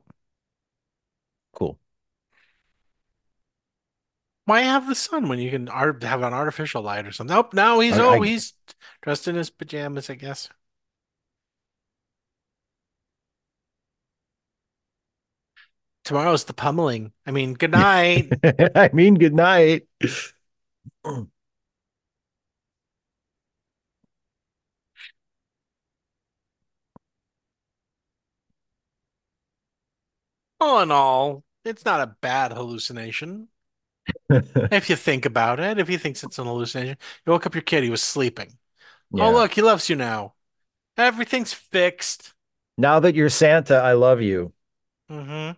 Cool. 1.54 1.78
Why 4.46 4.62
have 4.62 4.88
the 4.88 4.96
sun 4.96 5.28
when 5.28 5.40
you 5.40 5.50
can 5.52 5.68
art 5.70 6.04
have 6.04 6.22
an 6.22 6.34
artificial 6.34 6.82
light 6.82 7.06
or 7.08 7.12
something? 7.12 7.36
Nope, 7.36 7.54
now 7.54 7.80
he's 7.80 7.98
I- 7.98 8.04
oh 8.04 8.22
I- 8.22 8.22
he's 8.22 8.54
dressed 9.02 9.28
in 9.28 9.36
his 9.36 9.50
pajamas, 9.50 10.10
I 10.10 10.16
guess. 10.16 10.50
Tomorrow's 16.06 16.46
the 16.46 16.54
pummeling. 16.54 17.12
I 17.26 17.32
mean, 17.32 17.54
good 17.54 17.72
night. 17.72 18.38
I 18.44 18.90
mean, 18.94 19.16
good 19.16 19.34
night. 19.34 19.88
All 30.60 30.82
in 30.82 30.92
all, 30.92 31.46
it's 31.64 31.86
not 31.86 32.02
a 32.02 32.08
bad 32.20 32.52
hallucination. 32.52 33.48
If 34.30 34.90
you 34.90 34.96
think 34.96 35.26
about 35.26 35.60
it, 35.60 35.80
if 35.80 35.88
he 35.88 35.98
thinks 35.98 36.24
it's 36.24 36.40
an 36.40 36.46
hallucination, 36.46 36.98
you 37.26 37.32
woke 37.32 37.46
up 37.46 37.56
your 37.56 37.62
kid, 37.62 37.84
he 37.84 37.90
was 37.90 38.02
sleeping. 38.02 38.58
Yeah. 39.12 39.26
Oh, 39.26 39.32
look, 39.32 39.54
he 39.54 39.62
loves 39.62 39.90
you 39.90 39.96
now. 39.96 40.34
Everything's 40.98 41.54
fixed. 41.54 42.34
Now 42.78 43.00
that 43.00 43.16
you're 43.16 43.30
Santa, 43.30 43.76
I 43.76 43.94
love 43.94 44.22
you. 44.22 44.54
Mm-hmm. 45.12 45.52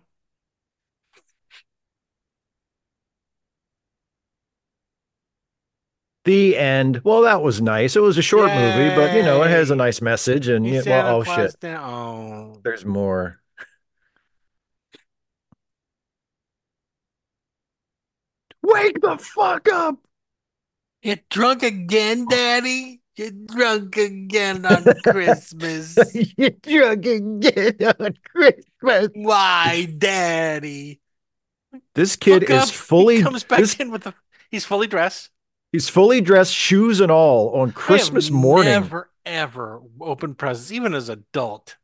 The 6.24 6.58
end. 6.58 7.00
Well, 7.04 7.22
that 7.22 7.42
was 7.42 7.62
nice. 7.62 7.96
It 7.96 8.00
was 8.00 8.18
a 8.18 8.22
short 8.22 8.52
movie, 8.52 8.94
but 8.94 9.14
you 9.14 9.22
know, 9.22 9.42
it 9.42 9.50
has 9.50 9.70
a 9.70 9.76
nice 9.76 10.02
message. 10.02 10.48
And 10.48 10.66
yeah, 10.66 10.82
well, 10.84 11.16
oh 11.16 11.24
Claus 11.24 11.56
shit. 11.62 11.64
Oh. 11.64 12.60
there's 12.62 12.84
more. 12.84 13.40
Wake 18.62 19.00
the 19.00 19.16
fuck 19.18 19.68
up! 19.72 19.96
You 21.02 21.16
drunk 21.30 21.62
again, 21.62 22.26
Daddy? 22.28 23.00
You 23.16 23.30
drunk 23.30 23.96
again 23.96 24.64
on 24.66 24.84
Christmas? 25.06 25.96
you 26.36 26.50
drunk 26.50 27.06
again 27.06 27.76
on 28.00 28.14
Christmas. 28.32 29.08
Why, 29.14 29.88
Daddy? 29.96 31.00
This 31.94 32.16
kid 32.16 32.42
Look 32.42 32.50
is 32.50 32.62
up. 32.62 32.68
fully. 32.70 33.16
He 33.16 33.22
comes 33.22 33.44
back 33.44 33.60
this- 33.60 33.74
in 33.76 33.90
with 33.90 34.02
the. 34.04 34.14
He's 34.50 34.64
fully 34.64 34.86
dressed. 34.86 35.30
he's 35.72 35.88
fully 35.88 36.20
dressed, 36.20 36.54
shoes 36.54 37.00
and 37.00 37.12
all, 37.12 37.50
on 37.50 37.60
I 37.60 37.66
have 37.66 37.74
Christmas 37.74 38.30
morning. 38.30 38.72
Never 38.72 39.10
ever 39.26 39.82
open 40.00 40.34
presents, 40.34 40.72
even 40.72 40.94
as 40.94 41.08
adult, 41.10 41.76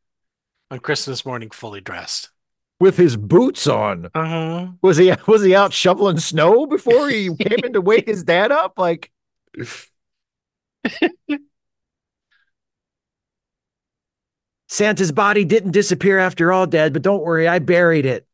on 0.70 0.78
Christmas 0.78 1.26
morning, 1.26 1.50
fully 1.50 1.80
dressed. 1.82 2.30
With 2.84 2.98
his 2.98 3.16
boots 3.16 3.66
on. 3.66 4.10
Uh-huh. 4.14 4.66
Was 4.82 4.98
he 4.98 5.10
was 5.26 5.42
he 5.42 5.54
out 5.54 5.72
shoveling 5.72 6.18
snow 6.18 6.66
before 6.66 7.08
he 7.08 7.34
came 7.40 7.64
in 7.64 7.72
to 7.72 7.80
wake 7.80 8.06
his 8.06 8.22
dad 8.22 8.52
up? 8.52 8.74
Like 8.78 9.10
Santa's 14.68 15.12
body 15.12 15.46
didn't 15.46 15.70
disappear 15.70 16.18
after 16.18 16.52
all, 16.52 16.66
Dad, 16.66 16.92
but 16.92 17.00
don't 17.02 17.22
worry, 17.24 17.48
I 17.48 17.58
buried 17.58 18.04
it. 18.04 18.26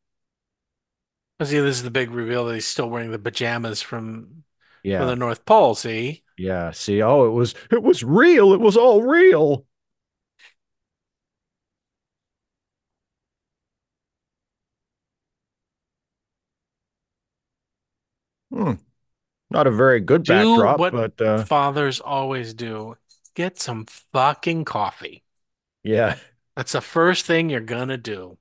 See, 1.42 1.58
this 1.60 1.76
is 1.76 1.82
the 1.84 1.90
big 1.90 2.10
reveal 2.10 2.44
that 2.46 2.54
he's 2.54 2.66
still 2.66 2.90
wearing 2.90 3.12
the 3.12 3.18
pajamas 3.18 3.80
from, 3.80 4.24
from 4.24 4.42
Yeah. 4.82 5.04
the 5.04 5.16
North 5.16 5.44
Pole. 5.44 5.76
See, 5.76 6.24
Yeah. 6.36 6.72
See, 6.72 7.00
oh, 7.02 7.26
it 7.26 7.30
was 7.30 7.54
it 7.70 7.82
was 7.84 8.02
real. 8.02 8.52
It 8.52 8.60
was 8.60 8.76
all 8.76 9.02
real. 9.02 9.64
Hmm. 18.60 18.74
Not 19.50 19.66
a 19.66 19.70
very 19.70 20.00
good 20.00 20.24
Do 20.24 20.52
backdrop, 20.52 20.78
what 20.78 20.92
but 20.92 21.20
uh 21.20 21.44
fathers 21.44 22.00
always 22.00 22.54
do: 22.54 22.96
get 23.34 23.58
some 23.58 23.86
fucking 23.86 24.64
coffee. 24.64 25.24
yeah. 25.82 26.16
That's 26.56 26.72
the 26.72 26.80
first 26.80 27.26
thing 27.26 27.50
you're 27.50 27.60
gonna 27.60 27.96
do. 27.96 28.38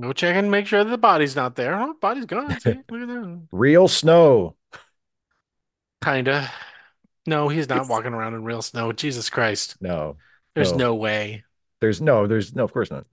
Go 0.00 0.12
check 0.12 0.36
and 0.36 0.50
make 0.50 0.66
sure 0.66 0.84
the 0.84 0.96
body's 0.96 1.34
not 1.34 1.56
there. 1.56 1.74
Oh, 1.80 1.94
body's 2.00 2.26
gone. 2.26 2.58
See, 2.60 2.70
look 2.90 3.02
at 3.02 3.08
that. 3.08 3.48
Real 3.52 3.88
snow. 3.88 4.56
Kinda. 6.02 6.50
No, 7.26 7.48
he's 7.48 7.68
not 7.68 7.88
walking 7.88 8.14
around 8.14 8.34
in 8.34 8.44
real 8.44 8.62
snow. 8.62 8.92
Jesus 8.92 9.30
Christ. 9.30 9.76
No. 9.80 10.16
There's 10.58 10.72
No. 10.72 10.78
no 10.78 10.94
way. 10.94 11.44
There's 11.80 12.00
no, 12.00 12.26
there's 12.26 12.54
no, 12.54 12.64
of 12.64 12.72
course 12.72 12.90
not. 12.90 13.06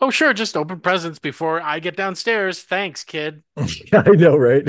Oh, 0.00 0.10
sure, 0.10 0.32
just 0.32 0.56
open 0.56 0.80
presents 0.80 1.18
before 1.18 1.60
I 1.60 1.80
get 1.80 1.96
downstairs. 1.96 2.62
Thanks, 2.62 3.02
kid. 3.04 3.42
I 3.92 4.10
know, 4.10 4.36
right? 4.36 4.68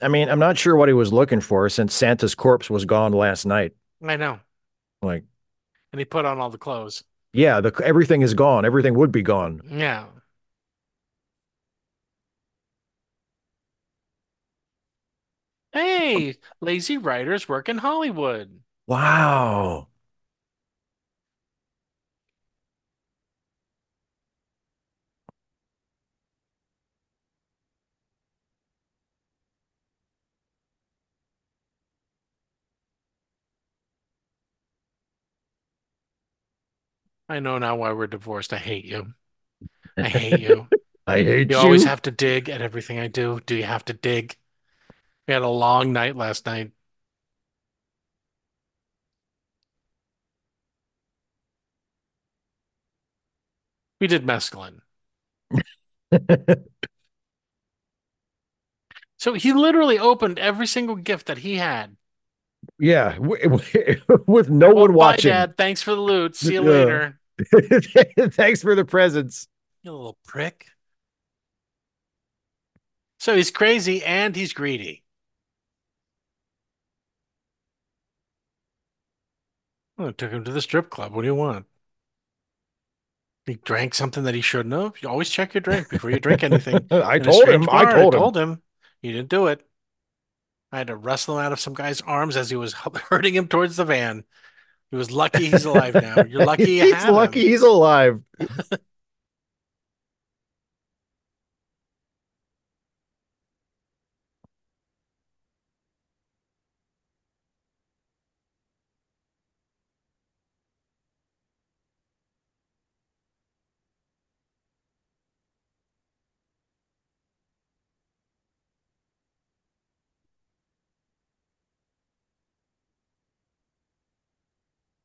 I 0.00 0.08
mean, 0.08 0.28
I'm 0.28 0.38
not 0.38 0.58
sure 0.58 0.76
what 0.76 0.88
he 0.88 0.92
was 0.92 1.12
looking 1.12 1.40
for 1.40 1.68
since 1.68 1.94
Santa's 1.94 2.34
corpse 2.34 2.68
was 2.68 2.84
gone 2.84 3.12
last 3.12 3.46
night. 3.46 3.72
I 4.02 4.16
know. 4.16 4.40
Like, 5.02 5.24
And 5.92 5.98
he 5.98 6.04
put 6.04 6.24
on 6.26 6.38
all 6.38 6.50
the 6.50 6.58
clothes. 6.58 7.02
yeah, 7.32 7.60
the 7.60 7.72
everything 7.84 8.22
is 8.22 8.34
gone. 8.34 8.64
Everything 8.64 8.94
would 8.94 9.10
be 9.12 9.22
gone. 9.22 9.60
Yeah. 9.70 10.06
Hey, 15.76 16.38
lazy 16.60 16.98
writers 16.98 17.48
work 17.48 17.68
in 17.68 17.78
Hollywood. 17.78 18.62
Wow. 18.88 19.88
I 37.28 37.38
know 37.40 37.58
now 37.58 37.76
why 37.76 37.92
we're 37.92 38.06
divorced. 38.08 38.52
I 38.52 38.58
hate 38.58 38.84
you. 38.84 39.14
I 40.00 40.08
hate 40.08 40.38
you. 40.38 40.70
I 41.06 41.22
hate 41.22 41.50
You 41.50 41.58
you. 41.58 41.58
always 41.58 41.84
have 41.84 42.02
to 42.02 42.10
dig 42.12 42.48
at 42.50 42.62
everything 42.62 42.98
I 43.00 43.08
do. 43.08 43.40
Do 43.46 43.56
you 43.56 43.64
have 43.64 43.84
to 43.86 43.94
dig? 43.94 44.36
We 45.28 45.34
had 45.34 45.42
a 45.42 45.48
long 45.48 45.92
night 45.92 46.16
last 46.16 46.46
night. 46.46 46.72
We 54.00 54.06
did 54.06 54.24
mescaline. 54.24 54.80
So 59.18 59.34
he 59.34 59.52
literally 59.52 59.98
opened 59.98 60.38
every 60.38 60.66
single 60.66 60.96
gift 60.96 61.26
that 61.26 61.38
he 61.38 61.56
had. 61.56 61.98
yeah, 62.78 63.14
w- 63.16 63.42
w- 63.42 64.00
with 64.26 64.50
no 64.50 64.70
Well, 64.70 64.74
one 64.74 64.92
oh, 64.92 64.94
bye, 64.98 65.16
watching. 65.16 65.22
Dad. 65.22 65.56
Thanks 65.56 65.82
for 65.82 65.94
the 65.94 66.00
loot. 66.00 66.36
See 66.36 66.54
you 66.54 66.62
Yeah. 66.62 66.62
later. 66.62 67.20
Thanks 68.30 68.62
for 68.62 68.74
the 68.74 68.84
presents. 68.86 69.48
You 69.82 69.92
little 69.92 70.18
prick. 70.26 70.66
So 73.18 73.36
he's 73.36 73.50
crazy 73.50 74.02
and 74.04 74.34
he's 74.36 74.52
greedy. 74.54 75.04
I 79.98 80.10
took 80.10 80.30
him 80.30 80.44
to 80.44 80.52
the 80.52 80.60
strip 80.60 80.90
club. 80.90 81.12
What 81.12 81.22
do 81.22 81.28
you 81.28 81.34
want? 81.34 81.66
He 83.46 83.54
drank 83.54 83.94
something 83.94 84.24
that 84.24 84.34
he 84.34 84.40
shouldn't 84.40 84.74
have. 84.74 84.94
You 85.00 85.08
always 85.08 85.30
check 85.30 85.54
your 85.54 85.60
drink 85.60 85.88
before 85.88 86.10
you 86.10 86.18
drink 86.18 86.42
anything. 86.42 86.80
I 86.90 87.18
told 87.18 87.48
him. 87.48 87.68
I 87.70 87.84
told 87.84 88.14
him. 88.14 88.20
told 88.20 88.36
him. 88.36 88.62
He 89.02 89.12
didn't 89.12 89.28
do 89.28 89.46
it. 89.46 89.64
I 90.72 90.78
had 90.78 90.88
to 90.88 90.96
wrestle 90.96 91.38
him 91.38 91.44
out 91.44 91.52
of 91.52 91.60
some 91.60 91.74
guy's 91.74 92.00
arms 92.00 92.36
as 92.36 92.50
he 92.50 92.56
was 92.56 92.72
hurting 93.08 93.34
him 93.34 93.46
towards 93.46 93.76
the 93.76 93.84
van. 93.84 94.24
He 94.90 94.96
was 94.96 95.10
lucky 95.10 95.46
he's 95.46 95.64
alive 95.64 95.94
now. 95.94 96.22
You're 96.24 96.40
lucky 96.44 96.80
he's 96.80 97.06
lucky 97.06 97.42
him. 97.42 97.48
he's 97.48 97.62
alive. 97.62 98.20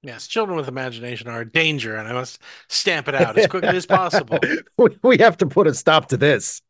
Yes, 0.04 0.26
children 0.26 0.58
with 0.58 0.68
imagination 0.68 1.28
are 1.28 1.42
a 1.42 1.50
danger, 1.50 1.96
and 1.96 2.08
I 2.08 2.14
must 2.14 2.40
stamp 2.68 3.08
it 3.08 3.14
out 3.14 3.38
as 3.38 3.46
quickly 3.46 3.78
as 3.78 3.86
possible. 3.86 4.40
we, 5.04 5.20
have 5.20 5.38
to 5.38 5.46
put 5.46 5.68
a 5.68 5.76
stop 5.76 6.08
to 6.08 6.18
this. 6.18 6.64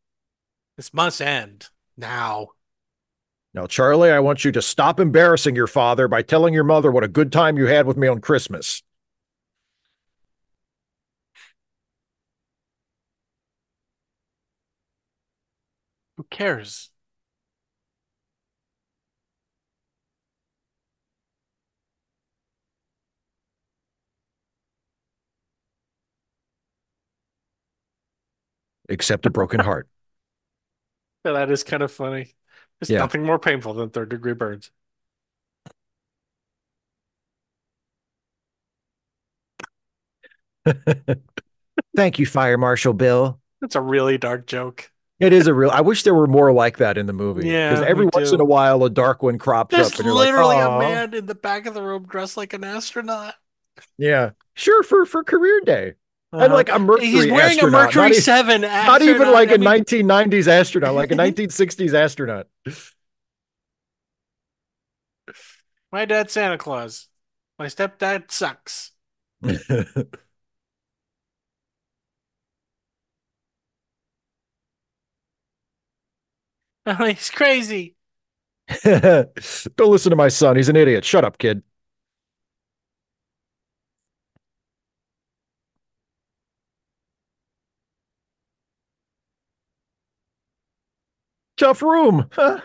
This 0.76 0.92
must 0.92 1.22
end 1.22 1.68
now. 1.96 2.48
Now, 3.54 3.66
Charlie, 3.66 4.10
I 4.10 4.20
want 4.20 4.44
you 4.44 4.52
to 4.52 4.60
stop 4.60 5.00
embarrassing 5.00 5.56
your 5.56 5.66
father 5.66 6.08
by 6.08 6.20
telling 6.20 6.52
your 6.52 6.64
mother 6.64 6.92
what 6.92 7.04
a 7.04 7.08
good 7.08 7.32
time 7.32 7.56
you 7.56 7.66
had 7.66 7.86
with 7.86 7.96
me 7.96 8.06
on 8.06 8.20
Christmas. 8.20 8.82
Who 16.18 16.24
cares? 16.30 16.91
Except 28.92 29.26
a 29.26 29.30
broken 29.30 29.60
heart. 29.60 29.88
Yeah, 31.24 31.32
that 31.32 31.50
is 31.50 31.64
kind 31.64 31.82
of 31.82 31.90
funny. 31.92 32.34
There's 32.80 32.90
Yeah. 32.90 32.98
nothing 32.98 33.24
more 33.24 33.38
painful 33.38 33.74
than 33.74 33.90
third 33.90 34.08
degree 34.10 34.34
burns. 34.34 34.70
Thank 41.96 42.18
you, 42.18 42.26
Fire 42.26 42.58
Marshal 42.58 42.92
Bill. 42.92 43.40
That's 43.60 43.76
a 43.76 43.80
really 43.80 44.18
dark 44.18 44.46
joke. 44.46 44.90
It 45.20 45.32
is 45.32 45.46
a 45.46 45.54
real. 45.54 45.70
I 45.70 45.82
wish 45.82 46.02
there 46.02 46.14
were 46.14 46.26
more 46.26 46.52
like 46.52 46.78
that 46.78 46.98
in 46.98 47.06
the 47.06 47.12
movie. 47.12 47.48
Yeah, 47.48 47.70
because 47.70 47.84
every 47.86 48.06
once 48.12 48.30
too. 48.30 48.34
in 48.34 48.40
a 48.40 48.44
while 48.44 48.82
a 48.82 48.90
dark 48.90 49.22
one 49.22 49.38
crops 49.38 49.74
There's 49.74 49.92
up, 49.92 49.98
and 49.98 50.06
you're 50.06 50.14
like, 50.14 50.26
literally 50.26 50.58
a 50.58 50.78
man 50.78 51.14
in 51.14 51.26
the 51.26 51.34
back 51.34 51.66
of 51.66 51.74
the 51.74 51.82
room 51.82 52.04
dressed 52.06 52.36
like 52.36 52.52
an 52.54 52.64
astronaut. 52.64 53.34
Yeah, 53.98 54.30
sure 54.54 54.82
for 54.82 55.06
for 55.06 55.22
career 55.22 55.60
day, 55.64 55.94
and 56.38 56.46
Uh-huh. 56.46 56.52
like 56.52 56.68
a 56.70 56.78
Mercury 56.78 57.06
He's 57.08 57.26
wearing 57.26 57.38
a 57.60 57.66
astronaut, 57.66 57.66
Mercury 57.66 57.94
not, 57.94 58.12
e- 58.12 58.14
7 58.14 58.60
not 58.62 59.02
even 59.02 59.30
like 59.30 59.50
I 59.50 59.52
a 59.52 59.58
mean, 59.58 59.64
1990s 59.64 60.48
astronaut, 60.48 60.94
like 60.94 61.10
a 61.10 61.14
1960s 61.14 61.94
astronaut. 61.94 62.48
My 65.92 66.04
dad's 66.04 66.32
Santa 66.32 66.58
Claus. 66.58 67.08
My 67.58 67.66
stepdad 67.66 68.30
sucks. 68.30 68.92
He's 76.98 77.30
crazy. 77.30 77.96
Don't 78.84 79.90
listen 79.90 80.10
to 80.10 80.16
my 80.16 80.28
son. 80.28 80.56
He's 80.56 80.68
an 80.68 80.76
idiot. 80.76 81.04
Shut 81.04 81.24
up, 81.24 81.38
kid. 81.38 81.62
Tough 91.56 91.82
room. 91.82 92.28
Huh? 92.32 92.60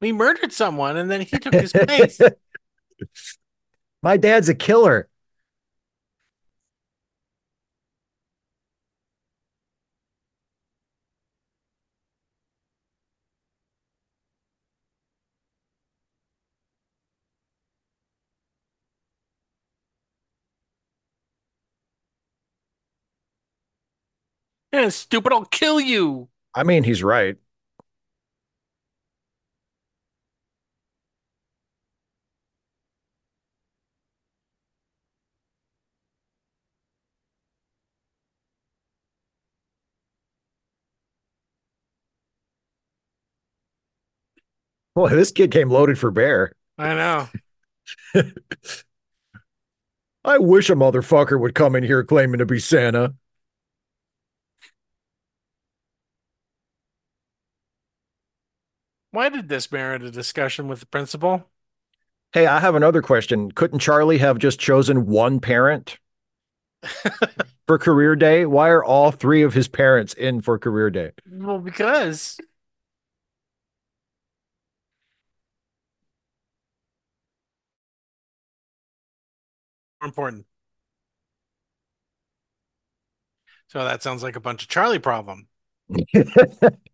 We 0.00 0.12
murdered 0.12 0.52
someone 0.52 0.96
and 0.96 1.10
then 1.10 1.20
he 1.20 1.38
took 1.38 1.54
his 1.54 1.72
place. 1.74 2.20
My 4.02 4.16
dad's 4.16 4.48
a 4.48 4.54
killer. 4.54 5.09
Yeah, 24.72 24.88
stupid, 24.88 25.32
I'll 25.32 25.44
kill 25.44 25.80
you. 25.80 26.28
I 26.54 26.64
mean, 26.64 26.82
he's 26.82 27.02
right. 27.02 27.36
Boy, 44.94 45.08
this 45.10 45.32
kid 45.32 45.50
came 45.50 45.70
loaded 45.70 45.98
for 45.98 46.10
bear. 46.10 46.52
I 46.76 46.94
know. 46.94 47.28
I 50.24 50.38
wish 50.38 50.68
a 50.68 50.74
motherfucker 50.74 51.40
would 51.40 51.54
come 51.54 51.74
in 51.74 51.82
here 51.82 52.04
claiming 52.04 52.38
to 52.38 52.46
be 52.46 52.58
Santa. 52.58 53.14
Why 59.12 59.28
did 59.28 59.48
this 59.48 59.72
merit 59.72 60.02
a 60.02 60.10
discussion 60.10 60.68
with 60.68 60.80
the 60.80 60.86
principal? 60.86 61.48
Hey, 62.32 62.46
I 62.46 62.60
have 62.60 62.76
another 62.76 63.02
question. 63.02 63.50
Couldn't 63.50 63.80
Charlie 63.80 64.18
have 64.18 64.38
just 64.38 64.60
chosen 64.60 65.06
one 65.06 65.40
parent 65.40 65.98
for 67.66 67.78
career 67.78 68.14
day? 68.14 68.46
Why 68.46 68.68
are 68.68 68.84
all 68.84 69.10
three 69.10 69.42
of 69.42 69.54
his 69.54 69.66
parents 69.66 70.14
in 70.14 70.40
for 70.40 70.58
career 70.58 70.90
day? 70.90 71.10
Well, 71.28 71.58
because 71.58 72.38
more 80.00 80.06
important. 80.08 80.46
So 83.68 83.84
that 83.84 84.02
sounds 84.02 84.22
like 84.22 84.36
a 84.36 84.40
bunch 84.40 84.62
of 84.62 84.68
Charlie 84.68 84.98
problem. 84.98 85.48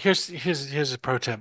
Here's 0.00 0.26
here's 0.28 0.68
here's 0.70 0.92
a 0.92 0.98
pro 0.98 1.18
tip. 1.18 1.40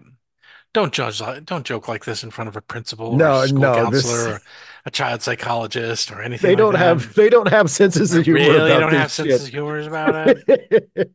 Don't 0.74 0.94
judge 0.94 1.20
don't 1.46 1.66
joke 1.66 1.88
like 1.88 2.06
this 2.06 2.24
in 2.24 2.32
front 2.32 2.48
of 2.48 2.56
a 2.56 2.62
principal 2.62 3.08
or 3.08 3.18
No, 3.18 3.42
a 3.42 3.48
school 3.48 3.70
no, 3.74 3.86
this- 3.88 4.04
counselor 4.04 4.36
or 4.36 4.42
a 4.86 4.92
child 4.92 5.22
psychologist 5.22 6.12
or 6.12 6.22
anything 6.22 6.50
they 6.50 6.56
like 6.56 6.58
don't 6.58 6.76
that. 6.76 6.80
have 6.80 7.14
they 7.16 7.30
don't 7.30 7.50
have 7.50 7.70
senses 7.70 8.14
of 8.14 8.26
humor 8.26 8.58
really 8.58 8.78
don't 8.78 8.94
this 8.94 9.00
have 9.02 9.12
shit. 9.12 9.32
sense 9.32 9.40
of 9.40 9.48
humor 9.48 9.80
about 9.80 10.16
it. 10.48 11.12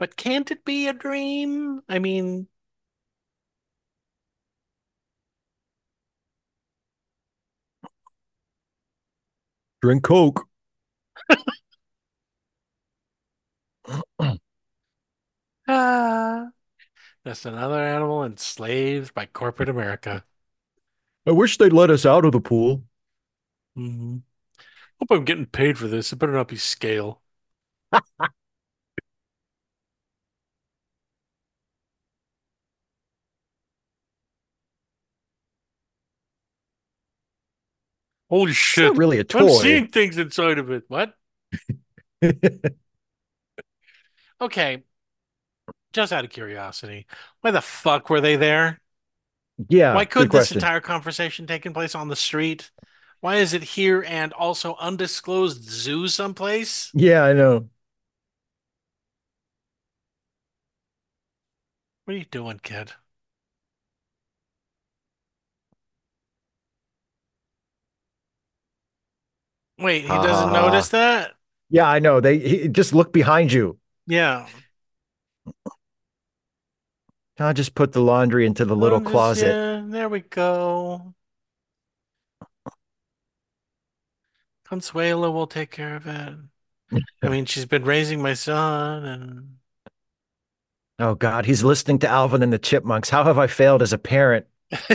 But 0.00 0.16
can't 0.16 0.50
it 0.50 0.64
be 0.64 0.88
a 0.88 0.92
dream? 0.92 1.82
I 1.88 1.98
mean, 2.00 2.48
Drink 9.82 10.04
Coke. 10.04 10.46
ah, 15.68 16.50
just 17.26 17.46
another 17.46 17.80
animal 17.82 18.24
enslaved 18.24 19.14
by 19.14 19.26
corporate 19.26 19.68
America. 19.68 20.24
I 21.26 21.32
wish 21.32 21.58
they'd 21.58 21.72
let 21.72 21.90
us 21.90 22.06
out 22.06 22.24
of 22.24 22.32
the 22.32 22.40
pool. 22.40 22.84
hmm 23.76 24.18
Hope 25.00 25.10
I'm 25.12 25.24
getting 25.26 25.46
paid 25.46 25.78
for 25.78 25.88
this. 25.88 26.12
It 26.12 26.16
better 26.18 26.32
not 26.32 26.48
be 26.48 26.56
scale. 26.56 27.22
Holy 38.28 38.52
shit. 38.52 38.84
not 38.84 38.96
really 38.96 39.24
I'm 39.34 39.48
seeing 39.48 39.88
things 39.88 40.18
inside 40.18 40.58
of 40.58 40.70
it. 40.70 40.84
What? 40.88 41.14
Okay. 44.40 44.82
Just 45.92 46.12
out 46.12 46.24
of 46.24 46.30
curiosity, 46.30 47.06
why 47.40 47.50
the 47.50 47.60
fuck 47.60 48.10
were 48.10 48.20
they 48.20 48.36
there? 48.36 48.80
yeah. 49.68 49.94
Why 49.94 50.04
could 50.04 50.30
this 50.30 50.50
question. 50.50 50.58
entire 50.58 50.80
conversation 50.80 51.46
taking 51.46 51.72
place 51.72 51.94
on 51.94 52.08
the 52.08 52.16
street? 52.16 52.70
Why 53.20 53.36
is 53.36 53.52
it 53.52 53.62
here 53.64 54.04
and 54.06 54.32
also 54.32 54.76
undisclosed 54.78 55.64
zoo 55.68 56.06
someplace? 56.06 56.90
Yeah, 56.94 57.24
I 57.24 57.32
know. 57.32 57.68
What 62.04 62.14
are 62.14 62.18
you 62.18 62.24
doing, 62.24 62.60
kid? 62.62 62.92
Wait, 69.78 70.02
he 70.02 70.08
doesn't 70.08 70.50
Ah. 70.50 70.60
notice 70.66 70.88
that? 70.90 71.32
Yeah, 71.70 71.88
I 71.88 71.98
know. 71.98 72.20
They 72.20 72.38
he, 72.38 72.68
just 72.68 72.94
look 72.94 73.12
behind 73.12 73.52
you. 73.52 73.78
Yeah. 74.06 74.46
I'll 77.38 77.54
just 77.54 77.74
put 77.74 77.92
the 77.92 78.00
laundry 78.00 78.46
into 78.46 78.64
the 78.64 78.74
little 78.74 78.98
just- 79.00 79.10
closet. 79.12 79.46
yeah, 79.46 79.82
there 79.86 80.08
we 80.08 80.20
go. 80.20 81.14
Consuelo 84.64 85.30
will 85.30 85.46
take 85.46 85.70
care 85.70 85.96
of 85.96 86.06
it. 86.06 86.34
I 87.22 87.28
mean, 87.28 87.44
she's 87.46 87.64
been 87.64 87.84
raising 87.84 88.20
my 88.20 88.34
son, 88.34 89.04
and 89.04 89.54
Oh 90.98 91.14
God, 91.14 91.46
he's 91.46 91.62
listening 91.62 92.00
to 92.00 92.08
Alvin 92.08 92.42
and 92.42 92.52
the 92.52 92.58
Chipmunks. 92.58 93.08
How 93.08 93.22
have 93.24 93.38
I 93.38 93.46
failed 93.46 93.82
as 93.82 93.92
a 93.92 93.98
parent? 93.98 94.46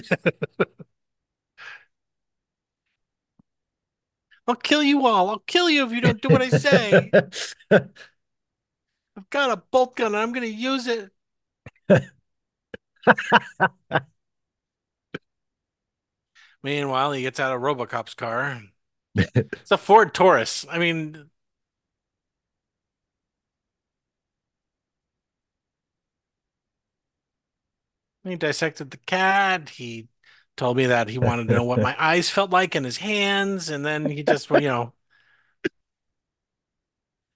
I'll 4.48 4.56
kill 4.56 4.84
you 4.84 5.06
all. 5.06 5.30
I'll 5.30 5.40
kill 5.40 5.70
you 5.70 5.86
if 5.86 5.92
you 5.92 6.02
don't 6.02 6.22
do 6.22 6.30
what 6.30 6.42
I 6.42 6.50
say. 6.50 7.12
I've 7.72 9.30
got 9.30 9.52
a 9.52 9.58
bolt 9.72 9.96
gun 9.96 10.08
and 10.08 10.18
I'm 10.18 10.32
going 10.34 10.48
to 10.48 10.54
use 10.54 10.88
it. 10.88 11.12
Meanwhile, 16.64 17.12
he 17.14 17.22
gets 17.22 17.40
out 17.40 17.54
of 17.56 17.62
RoboCop's 17.62 18.14
car. 18.14 18.62
It's 19.16 19.72
a 19.72 19.78
Ford 19.78 20.14
Taurus. 20.14 20.66
I 20.70 20.80
mean, 20.80 21.30
he 28.24 28.36
dissected 28.36 28.92
the 28.92 28.98
cat. 28.98 29.70
He 29.70 30.08
told 30.58 30.78
me 30.78 30.88
that 30.88 31.10
he 31.10 31.18
wanted 31.18 31.48
to 31.48 31.56
know 31.56 31.64
what 31.64 31.80
my 31.80 31.96
eyes 32.00 32.30
felt 32.30 32.52
like 32.52 32.76
in 32.76 32.84
his 32.84 32.98
hands, 32.98 33.70
and 33.70 33.86
then 33.86 34.10
he 34.10 34.24
just, 34.24 34.50
you 34.50 34.62
know, 34.68 34.94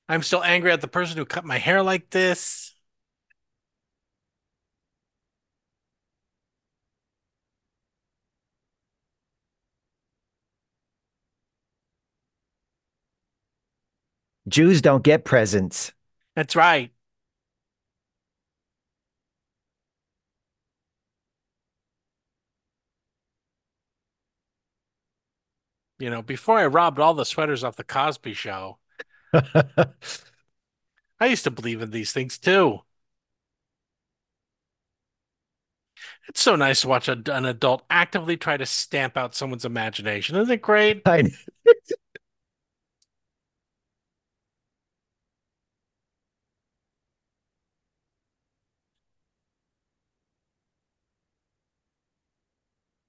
I'm 0.09 0.23
still 0.23 0.43
angry 0.43 0.71
at 0.71 0.81
the 0.81 0.87
person 0.87 1.17
who 1.17 1.25
cut 1.25 1.45
my 1.45 1.57
hair 1.57 1.83
like 1.83 2.09
this. 2.09 2.73
Jews 14.47 14.81
don't 14.81 15.03
get 15.03 15.25
presents. 15.25 15.91
That's 16.35 16.55
right. 16.55 16.91
You 25.99 26.09
know, 26.09 26.21
before 26.21 26.57
I 26.59 26.67
robbed 26.67 26.99
all 26.99 27.13
the 27.13 27.25
sweaters 27.25 27.63
off 27.63 27.75
the 27.75 27.83
Cosby 27.83 28.33
Show, 28.33 28.77
I 29.33 29.87
used 31.21 31.43
to 31.43 31.51
believe 31.51 31.81
in 31.83 31.91
these 31.91 32.11
things 32.11 32.37
too. 32.39 32.81
It's 36.27 36.41
so 36.41 36.55
nice 36.55 36.81
to 36.81 36.87
watch 36.87 37.07
a, 37.07 37.21
an 37.31 37.45
adult 37.45 37.83
actively 37.89 38.37
try 38.37 38.57
to 38.57 38.65
stamp 38.65 39.17
out 39.17 39.35
someone's 39.35 39.65
imagination. 39.65 40.35
Isn't 40.35 40.53
it 40.53 40.61
great? 40.61 41.01
I, 41.05 41.31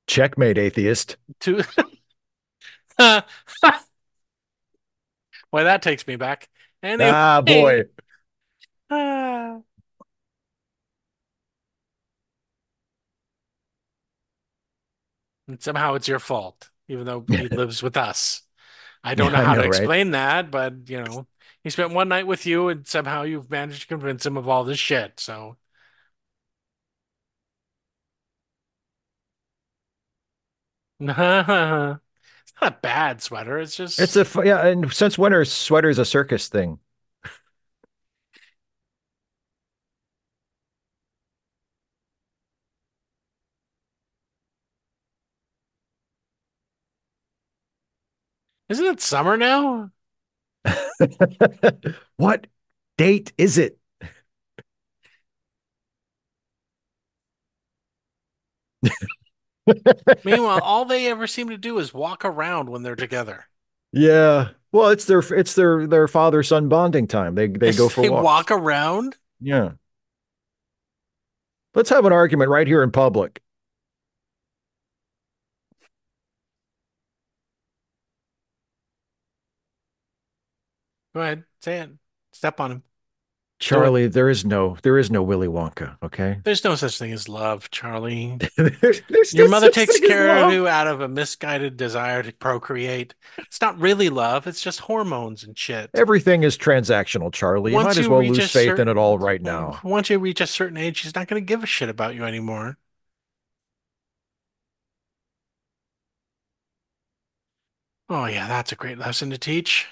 checkmate, 0.06 0.59
atheist. 0.59 1.16
To 1.40 1.62
Why 5.50 5.62
that 5.64 5.82
takes 5.82 6.06
me 6.06 6.16
back. 6.16 6.48
Anyway, 6.82 7.14
Ah, 7.16 7.40
boy. 7.42 7.84
Ah. 8.90 9.62
And 15.46 15.62
somehow 15.62 15.94
it's 15.94 16.08
your 16.08 16.18
fault, 16.18 16.70
even 16.88 17.06
though 17.06 17.26
he 17.30 17.48
lives 17.48 17.82
with 17.82 17.96
us. 17.96 18.42
I 19.04 19.14
don't 19.14 19.32
Yeah, 19.32 19.32
know 19.32 19.40
how 19.40 19.54
know, 19.54 19.56
to 19.56 19.64
right? 19.64 19.64
explain 19.64 20.12
that, 20.12 20.50
but 20.50 20.88
you 20.90 20.98
know, 20.98 21.28
he 21.64 21.70
spent 21.70 21.92
one 21.94 22.08
night 22.08 22.26
with 22.26 22.46
you 22.46 22.68
and 22.68 22.86
somehow 22.86 23.22
you've 23.24 23.50
managed 23.50 23.82
to 23.82 23.88
convince 23.88 24.26
him 24.26 24.36
of 24.36 24.48
all 24.48 24.64
this 24.64 24.78
shit. 24.80 25.20
So 25.20 25.56
not 32.60 32.72
a 32.72 32.76
bad 32.80 33.22
sweater. 33.22 33.59
It's 33.59 33.76
just 33.76 33.98
It's 34.01 34.16
a 34.16 34.26
yeah, 34.44 34.66
and 34.66 34.93
since 34.93 35.18
when 35.18 35.32
are 35.32 35.44
sweaters 35.44 35.98
a 35.98 36.05
circus 36.05 36.48
thing? 36.48 36.78
isn't 48.68 48.86
it 48.86 49.01
summer 49.01 49.36
now? 49.36 49.90
What 52.16 52.47
date 52.97 53.32
is 53.39 53.59
it? 53.59 53.78
Meanwhile, 60.24 60.60
all 60.60 60.84
they 60.84 61.06
ever 61.08 61.26
seem 61.26 61.48
to 61.50 61.56
do 61.58 61.78
is 61.78 61.92
walk 61.94 62.24
around 62.24 62.70
when 62.70 62.82
they're 62.82 62.96
together. 62.96 63.46
Yeah. 63.92 64.50
Well, 64.70 64.88
it's 64.90 65.06
their 65.06 65.20
it's 65.20 65.54
their 65.54 65.86
their 65.86 66.08
father 66.08 66.42
son 66.42 66.68
bonding 66.68 67.06
time. 67.06 67.34
They 67.34 67.48
they 67.48 67.72
go 67.72 67.88
for 67.88 68.02
They 68.02 68.08
walks. 68.08 68.24
walk 68.24 68.50
around. 68.50 69.16
Yeah. 69.40 69.72
Let's 71.74 71.90
have 71.90 72.04
an 72.04 72.12
argument 72.12 72.50
right 72.50 72.66
here 72.66 72.82
in 72.82 72.90
public. 72.90 73.40
Go 81.14 81.20
ahead, 81.20 81.44
say 81.60 81.80
it. 81.80 81.90
Step 82.32 82.60
on 82.60 82.72
him. 82.72 82.82
Charlie, 83.59 84.06
there 84.06 84.28
is 84.28 84.44
no 84.44 84.76
there 84.82 84.98
is 84.98 85.10
no 85.10 85.20
Willy 85.22 85.48
Wonka, 85.48 85.97
okay? 86.02 86.39
There's 86.44 86.62
no 86.62 86.76
such 86.76 86.97
thing 86.97 87.12
as 87.12 87.28
love, 87.28 87.70
Charlie. 87.70 88.39
There's- 88.56 89.01
there's 89.09 89.35
Your 89.35 89.47
no 89.47 89.51
mother 89.51 89.68
takes 89.70 89.98
care 89.98 90.44
of 90.44 90.52
you 90.52 90.68
out 90.68 90.86
of 90.86 91.01
a 91.01 91.09
misguided 91.09 91.76
desire 91.76 92.22
to 92.22 92.32
procreate. 92.32 93.14
It's 93.39 93.60
not 93.60 93.78
really 93.80 94.10
love, 94.10 94.47
it's 94.47 94.60
just 94.62 94.80
hormones 94.80 95.43
and 95.43 95.59
shit. 95.59 95.90
Everything 95.94 96.44
is 96.44 96.56
transactional, 96.56 97.32
Charlie. 97.32 97.72
You 97.72 97.78
might 97.78 97.98
as 97.98 98.09
well 98.09 98.24
lose 98.24 98.51
faith 98.51 98.78
in 98.78 98.86
it 98.86 98.97
all 98.97 99.18
right 99.18 99.43
now. 99.43 99.80
Once 99.82 100.09
you 100.09 100.18
reach 100.18 100.40
a 100.40 100.47
certain 100.47 100.76
age, 100.76 100.98
she's 100.98 101.14
not 101.16 101.26
going 101.26 101.43
to 101.43 101.47
give 101.47 101.62
a 101.64 101.66
shit 101.66 101.89
about 101.89 102.14
you 102.14 102.24
anymore. 102.24 102.78
Oh, 108.10 108.26
yeah, 108.26 108.48
that's 108.48 108.72
a 108.72 108.76
great 108.76 108.98
lesson 108.98 109.30
to 109.30 109.39
teach. 109.39 109.86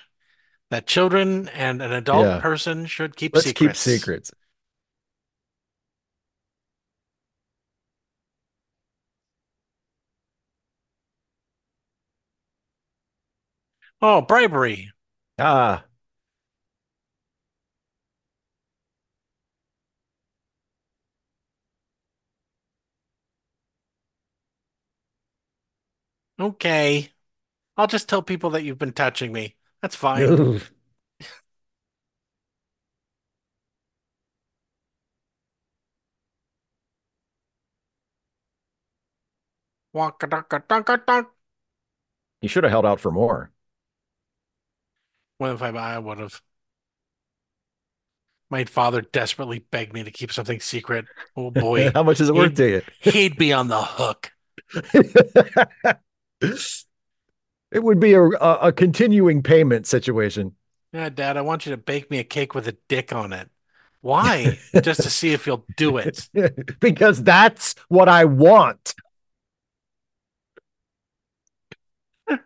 That 0.71 0.87
children 0.87 1.49
and 1.49 1.83
an 1.83 1.93
adult 1.93 2.27
Yeah. 2.27 2.41
person 2.41 2.87
should 2.87 3.17
keep 3.17 3.35
Let's 3.35 3.47
secrets. 3.47 3.85
keep 3.85 3.93
secrets. 4.01 4.33
Oh, 14.01 14.23
bribery. 14.23 14.91
Ah, 15.39 15.87
Okay. 26.41 27.13
I'll 27.77 27.87
just 27.89 28.09
tell 28.09 28.23
people 28.23 28.51
that 28.51 28.65
you've 28.65 28.79
been 28.79 28.93
touching 28.95 29.33
me. 29.33 29.57
That's 29.83 29.97
fine. 29.97 30.61
You 42.41 42.49
should 42.49 42.65
have 42.65 42.71
held 42.71 42.87
out 42.87 43.01
for 43.01 43.11
more. 43.11 43.51
What 45.39 45.53
if 45.53 45.63
I, 45.63 45.69
I 45.69 45.99
would 45.99 46.19
have? 46.19 46.43
My 48.49 48.65
father 48.65 49.01
desperately 49.01 49.59
begged 49.59 49.93
me 49.93 50.05
to 50.05 50.11
keep 50.11 50.33
something 50.33 50.61
secret. 50.61 51.07
Oh 51.37 51.51
boy, 51.51 51.91
How 51.95 52.03
much 52.03 52.21
is 52.21 52.29
it 52.29 52.35
worth 52.35 52.55
to 52.57 52.69
you? 52.69 52.83
he'd 53.01 53.37
be 53.37 53.53
on 53.53 53.69
the 53.69 53.83
hook. 53.83 54.33
it 57.77 57.85
would 57.85 58.01
be 58.01 58.15
a, 58.15 58.23
a, 58.23 58.69
a 58.69 58.73
continuing 58.73 59.43
payment 59.43 59.87
situation. 59.87 60.55
Yeah, 60.95 61.11
Dad, 61.11 61.37
I 61.37 61.43
want 61.43 61.67
you 61.67 61.73
to 61.73 61.77
bake 61.77 62.11
me 62.11 62.19
a 62.19 62.25
cake 62.25 62.55
with 62.55 62.67
a 62.67 62.75
dick 62.89 63.13
on 63.13 63.35
it. 63.35 63.51
Why? 64.01 64.59
Just 64.83 65.03
to 65.03 65.11
see 65.11 65.35
if 65.35 65.47
you'll 65.47 65.67
do 65.77 65.99
it. 65.99 66.27
because 66.81 67.23
that's 67.23 67.75
what 67.89 68.09
I 68.09 68.25
want. 68.25 68.95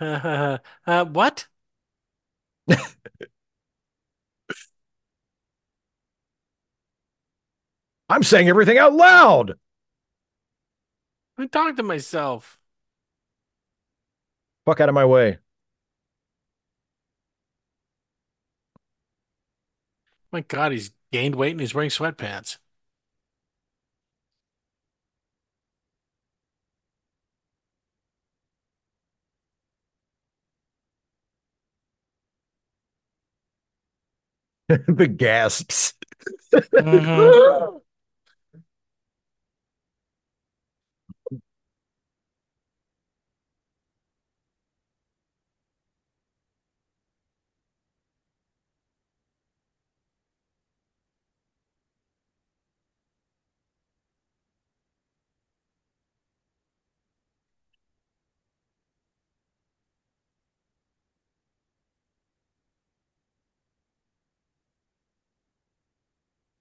uh, 0.00 0.58
what? 1.04 1.46
I'm 8.08 8.22
saying 8.24 8.48
everything 8.48 8.78
out 8.78 8.92
loud. 8.92 9.54
I 11.38 11.46
talked 11.46 11.76
to 11.76 11.84
myself. 11.84 12.58
Fuck 14.66 14.80
out 14.80 14.88
of 14.88 14.94
my 14.94 15.04
way. 15.04 15.38
My 20.32 20.40
God, 20.42 20.70
he's 20.72 20.92
gained 21.12 21.34
weight 21.34 21.52
and 21.52 21.60
he's 21.60 21.74
wearing 21.74 21.90
sweatpants. 21.90 22.58
the 34.68 35.06
gasps. 35.08 35.94
Mhm. 36.78 37.80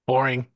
Boring. 0.08 0.48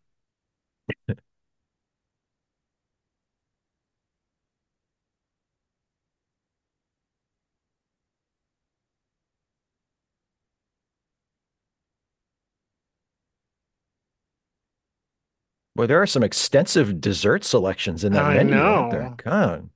Well, 15.75 15.87
there 15.87 16.01
are 16.01 16.07
some 16.07 16.23
extensive 16.23 16.99
dessert 16.99 17.45
selections 17.45 18.03
in 18.03 18.11
that 18.13 18.25
I 18.25 18.33
menu, 18.33 18.53
aren't 18.55 18.91
there? 18.91 19.03
know. 19.03 19.15
God. 19.15 19.69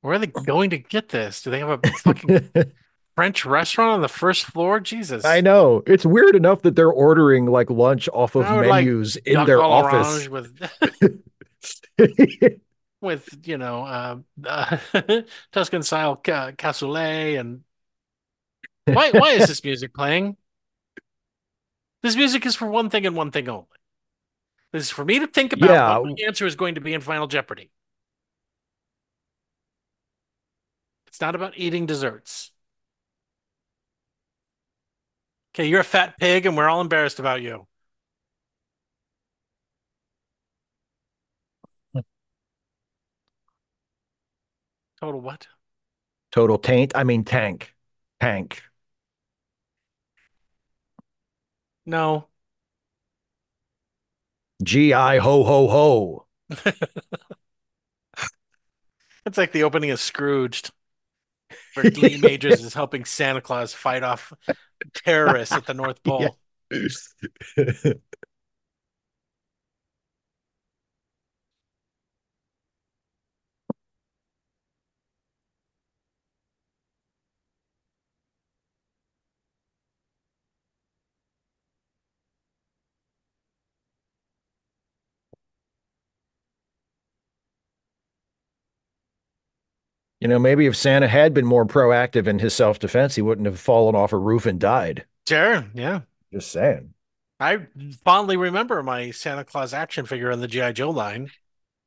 Where 0.00 0.14
are 0.14 0.18
they 0.18 0.26
going 0.26 0.70
to 0.70 0.78
get 0.78 1.08
this? 1.10 1.42
Do 1.42 1.50
they 1.50 1.60
have 1.60 1.68
a 1.84 1.88
fucking 1.98 2.50
French 3.18 3.44
restaurant 3.44 3.90
on 3.94 4.00
the 4.00 4.08
first 4.08 4.44
floor? 4.44 4.78
Jesus. 4.78 5.24
I 5.24 5.40
know. 5.40 5.82
It's 5.88 6.06
weird 6.06 6.36
enough 6.36 6.62
that 6.62 6.76
they're 6.76 6.88
ordering 6.88 7.46
like 7.46 7.68
lunch 7.68 8.08
off 8.12 8.36
of 8.36 8.48
would 8.48 8.68
like 8.68 8.84
menus 8.84 9.16
in 9.16 9.44
their 9.44 9.60
office. 9.60 10.28
with 10.28 10.56
with 13.00 13.28
you 13.42 13.58
know 13.58 13.82
uh, 13.82 14.18
uh, 14.46 14.76
Tuscan 15.52 15.82
style 15.82 16.14
ca 16.14 16.52
cassoulet 16.52 17.40
and 17.40 17.62
why 18.84 19.10
why 19.10 19.30
is 19.30 19.48
this 19.48 19.64
music 19.64 19.92
playing? 19.92 20.36
This 22.04 22.14
music 22.14 22.46
is 22.46 22.54
for 22.54 22.68
one 22.68 22.88
thing 22.88 23.04
and 23.04 23.16
one 23.16 23.32
thing 23.32 23.48
only. 23.48 23.66
This 24.72 24.84
is 24.84 24.90
for 24.90 25.04
me 25.04 25.18
to 25.18 25.26
think 25.26 25.52
about 25.52 25.70
Yeah. 25.70 25.98
what 25.98 26.10
my 26.10 26.16
answer 26.24 26.46
is 26.46 26.54
going 26.54 26.76
to 26.76 26.80
be 26.80 26.94
in 26.94 27.00
Final 27.00 27.26
Jeopardy. 27.26 27.72
It's 31.08 31.20
not 31.20 31.34
about 31.34 31.54
eating 31.56 31.84
desserts. 31.84 32.52
Okay, 35.58 35.66
you're 35.66 35.80
a 35.80 35.84
fat 35.84 36.16
pig 36.20 36.46
and 36.46 36.56
we're 36.56 36.68
all 36.68 36.80
embarrassed 36.80 37.18
about 37.18 37.42
you. 37.42 37.66
Total 45.00 45.20
what? 45.20 45.48
Total 46.30 46.58
taint. 46.58 46.92
I 46.94 47.02
mean 47.02 47.24
tank. 47.24 47.74
Tank. 48.20 48.62
No. 51.84 52.28
G.I. 54.62 55.18
ho 55.18 55.42
ho 55.42 55.66
ho. 55.68 56.26
It's 59.26 59.36
like 59.36 59.52
the 59.52 59.64
opening 59.64 59.90
of 59.90 60.00
Scrooged, 60.00 60.70
where 61.74 61.84
Lee 61.90 62.16
Majors 62.16 62.64
is 62.64 62.72
helping 62.72 63.04
Santa 63.04 63.42
Claus 63.42 63.74
fight 63.74 64.02
off 64.02 64.32
terrorists 64.94 65.54
at 65.54 65.66
the 65.66 65.74
North 65.74 66.02
Pole. 66.04 66.38
You 90.20 90.26
know, 90.28 90.38
maybe 90.38 90.66
if 90.66 90.76
Santa 90.76 91.06
had 91.06 91.32
been 91.32 91.46
more 91.46 91.64
proactive 91.64 92.26
in 92.26 92.40
his 92.40 92.54
self-defense, 92.54 93.14
he 93.14 93.22
wouldn't 93.22 93.46
have 93.46 93.60
fallen 93.60 93.94
off 93.94 94.12
a 94.12 94.18
roof 94.18 94.46
and 94.46 94.58
died. 94.58 95.06
Sure, 95.28 95.64
yeah. 95.74 96.00
Just 96.32 96.50
saying. 96.50 96.94
I 97.38 97.68
fondly 98.04 98.36
remember 98.36 98.82
my 98.82 99.12
Santa 99.12 99.44
Claus 99.44 99.72
action 99.72 100.06
figure 100.06 100.32
on 100.32 100.40
the 100.40 100.48
G.I. 100.48 100.72
Joe 100.72 100.90
line. 100.90 101.30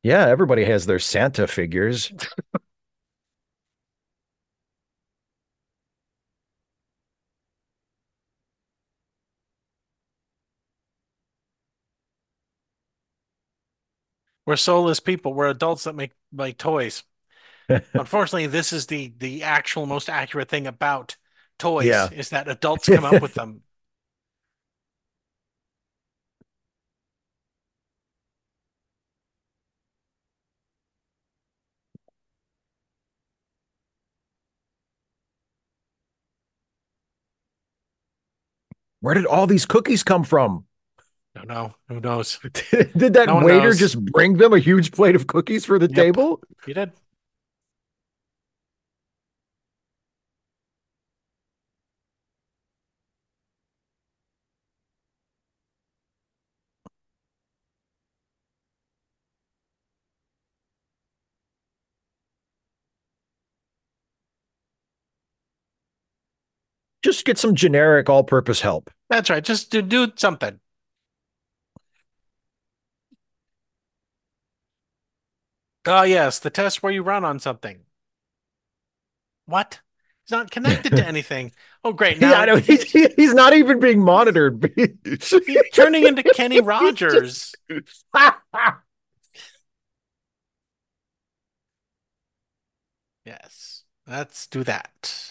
Yeah, 0.02 0.28
everybody 0.28 0.64
has 0.64 0.86
their 0.86 1.00
Santa 1.00 1.46
figures. 1.46 2.14
We're 14.46 14.56
soulless 14.56 15.00
people. 15.00 15.34
We're 15.34 15.50
adults 15.50 15.84
that 15.84 15.96
make 15.96 16.12
like 16.34 16.58
toys. 16.58 17.04
Unfortunately, 17.98 18.48
this 18.48 18.74
is 18.74 18.88
the 18.88 19.14
the 19.18 19.44
actual 19.44 19.86
most 19.86 20.10
accurate 20.10 20.50
thing 20.50 20.68
about 20.68 21.18
toys 21.60 21.86
Yeah. 21.88 22.10
is 22.12 22.30
that 22.30 22.48
adults 22.48 22.90
come 22.90 23.06
up 23.06 23.22
with 23.22 23.34
them. 23.36 23.64
Where 39.02 39.16
did 39.16 39.26
all 39.26 39.48
these 39.48 39.66
cookies 39.66 40.04
come 40.04 40.24
from? 40.24 40.66
Don't 41.36 41.48
know. 41.48 41.76
Who 41.88 42.00
knows? 42.00 42.40
Did 42.74 43.14
that 43.14 43.28
No 43.28 43.40
waiter 43.40 43.70
knows. 43.70 43.80
just 43.80 44.04
bring 44.06 44.38
them 44.38 44.54
a 44.54 44.60
huge 44.60 44.92
plate 44.92 45.16
of 45.16 45.28
cookies 45.28 45.66
for 45.66 45.80
the 45.80 45.88
Yep. 45.88 45.96
table? 45.96 46.42
You 46.66 46.74
did. 46.74 46.92
Just 67.12 67.26
get 67.26 67.38
some 67.38 67.56
generic 67.56 68.10
all-purpose 68.10 68.62
help. 68.62 68.90
That's 69.10 69.30
right. 69.30 69.44
Just 69.44 69.70
do 69.70 69.82
do 69.82 70.08
something. 70.16 70.62
Oh 75.86 76.04
yes, 76.04 76.40
the 76.40 76.50
test 76.50 76.82
where 76.82 76.94
you 76.94 77.04
run 77.04 77.26
on 77.26 77.40
something. 77.40 77.82
What? 79.46 79.82
He's 80.24 80.32
not 80.32 80.52
connected 80.52 80.96
to 80.96 81.06
anything. 81.08 81.52
Oh 81.84 81.92
great. 81.92 82.22
yeah, 82.22 82.30
Now 82.30 82.42
I 82.42 82.46
know 82.46 82.56
he's, 82.56 82.84
he's 82.90 83.34
not 83.34 83.52
even 83.54 83.82
being 83.82 84.00
monitored. 84.02 84.72
he's 85.06 85.34
turning 85.74 86.08
into 86.08 86.24
Kenny 86.24 86.62
Rogers. 86.62 87.54
Yes. 93.26 93.84
Let's 94.08 94.48
do 94.48 94.64
that. 94.64 95.31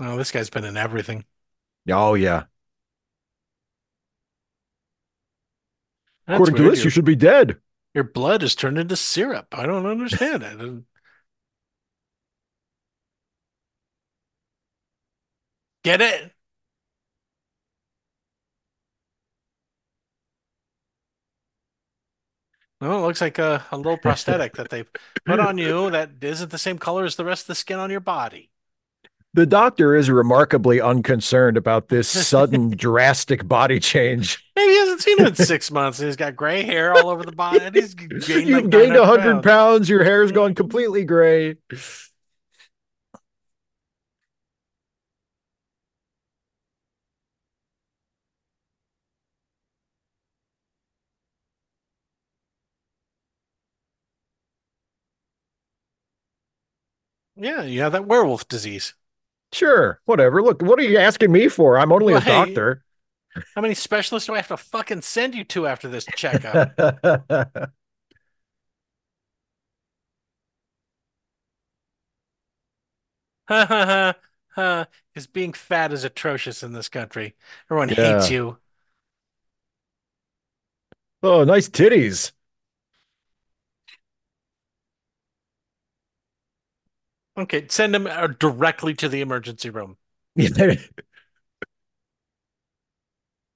Oh, 0.00 0.16
this 0.16 0.30
guy's 0.32 0.48
been 0.50 0.64
in 0.64 0.76
everything. 0.78 1.24
oh 1.88 2.14
yeah. 2.14 2.46
That's 6.26 6.36
According 6.36 6.54
to 6.56 6.62
weird. 6.62 6.70
this, 6.70 6.84
Your, 6.84 6.84
you 6.84 6.90
should 6.90 7.04
be 7.04 7.16
dead. 7.16 7.58
your 7.94 8.04
blood 8.04 8.42
is 8.44 8.54
turned 8.54 8.78
into 8.78 8.96
syrup. 8.96 9.48
I 9.52 9.66
don't 9.66 9.86
understand 9.86 10.42
it. 10.44 10.84
Get 15.82 16.00
it? 16.00 16.32
Well, 22.80 22.98
it 22.98 23.06
looks 23.06 23.20
like 23.20 23.38
a, 23.38 23.66
a 23.70 23.76
little 23.76 23.96
prosthetic 23.98 24.54
that 24.56 24.68
they've 24.70 24.90
put 25.24 25.40
on 25.40 25.58
you 25.58 25.90
that 25.90 26.10
isn't 26.22 26.50
the 26.50 26.58
same 26.58 26.78
color 26.78 27.04
as 27.04 27.16
the 27.16 27.24
rest 27.24 27.44
of 27.44 27.46
the 27.48 27.54
skin 27.54 27.78
on 27.78 27.90
your 27.90 28.00
body. 28.00 28.50
The 29.36 29.44
doctor 29.44 29.94
is 29.94 30.08
remarkably 30.08 30.80
unconcerned 30.80 31.58
about 31.58 31.88
this 31.88 32.08
sudden 32.08 32.70
drastic 32.76 33.46
body 33.46 33.78
change. 33.78 34.42
Maybe 34.56 34.72
he 34.72 34.78
hasn't 34.78 35.02
seen 35.02 35.18
him 35.18 35.26
in 35.26 35.34
six 35.36 35.70
months. 35.70 35.98
and 35.98 36.08
He's 36.08 36.16
got 36.16 36.34
gray 36.36 36.62
hair 36.62 36.94
all 36.94 37.10
over 37.10 37.22
the 37.22 37.32
body. 37.32 37.60
And 37.62 37.74
he's 37.74 37.92
gained 37.92 38.48
You've 38.48 38.48
like 38.48 38.70
gained 38.70 38.94
100 38.94 39.42
pounds. 39.42 39.44
pounds. 39.44 39.88
Your 39.90 40.04
hair's 40.04 40.32
gone 40.32 40.52
mm-hmm. 40.52 40.56
completely 40.56 41.04
gray. 41.04 41.56
Yeah, 57.36 57.62
you 57.64 57.82
have 57.82 57.92
that 57.92 58.06
werewolf 58.06 58.48
disease. 58.48 58.94
Sure, 59.56 60.00
whatever. 60.04 60.42
Look, 60.42 60.60
what 60.62 60.78
are 60.78 60.82
you 60.82 60.98
asking 60.98 61.32
me 61.32 61.48
for? 61.48 61.78
I'm 61.78 61.92
only 61.92 62.14
a 62.16 62.20
Right. 62.20 62.20
doctor. 62.20 62.82
How 63.56 63.62
many 63.62 63.74
specialists 63.74 64.26
do 64.28 64.34
I 64.34 64.38
have 64.38 64.48
to 64.48 64.56
fucking 64.56 65.02
send 65.02 65.34
you 65.34 65.44
to 65.44 65.66
after 65.66 65.88
this 65.88 66.08
checkup? 66.08 66.66
Ha 73.48 73.64
ha 73.66 74.14
ha 74.54 74.86
Because 75.12 75.26
being 75.26 75.52
fat 75.52 75.92
is 75.92 76.04
atrocious 76.04 76.62
in 76.62 76.72
this 76.72 76.88
country. 76.88 77.34
Everyone 77.70 77.88
Yeah. 77.88 77.96
hates 77.98 78.30
you. 78.30 78.58
Oh, 81.22 81.44
nice 81.44 81.68
titties. 81.68 82.32
Okay, 87.38 87.66
send 87.68 87.94
him 87.94 88.06
uh, 88.06 88.28
directly 88.28 88.94
to 88.94 89.08
the 89.08 89.20
emergency 89.20 89.70
room. 89.70 89.96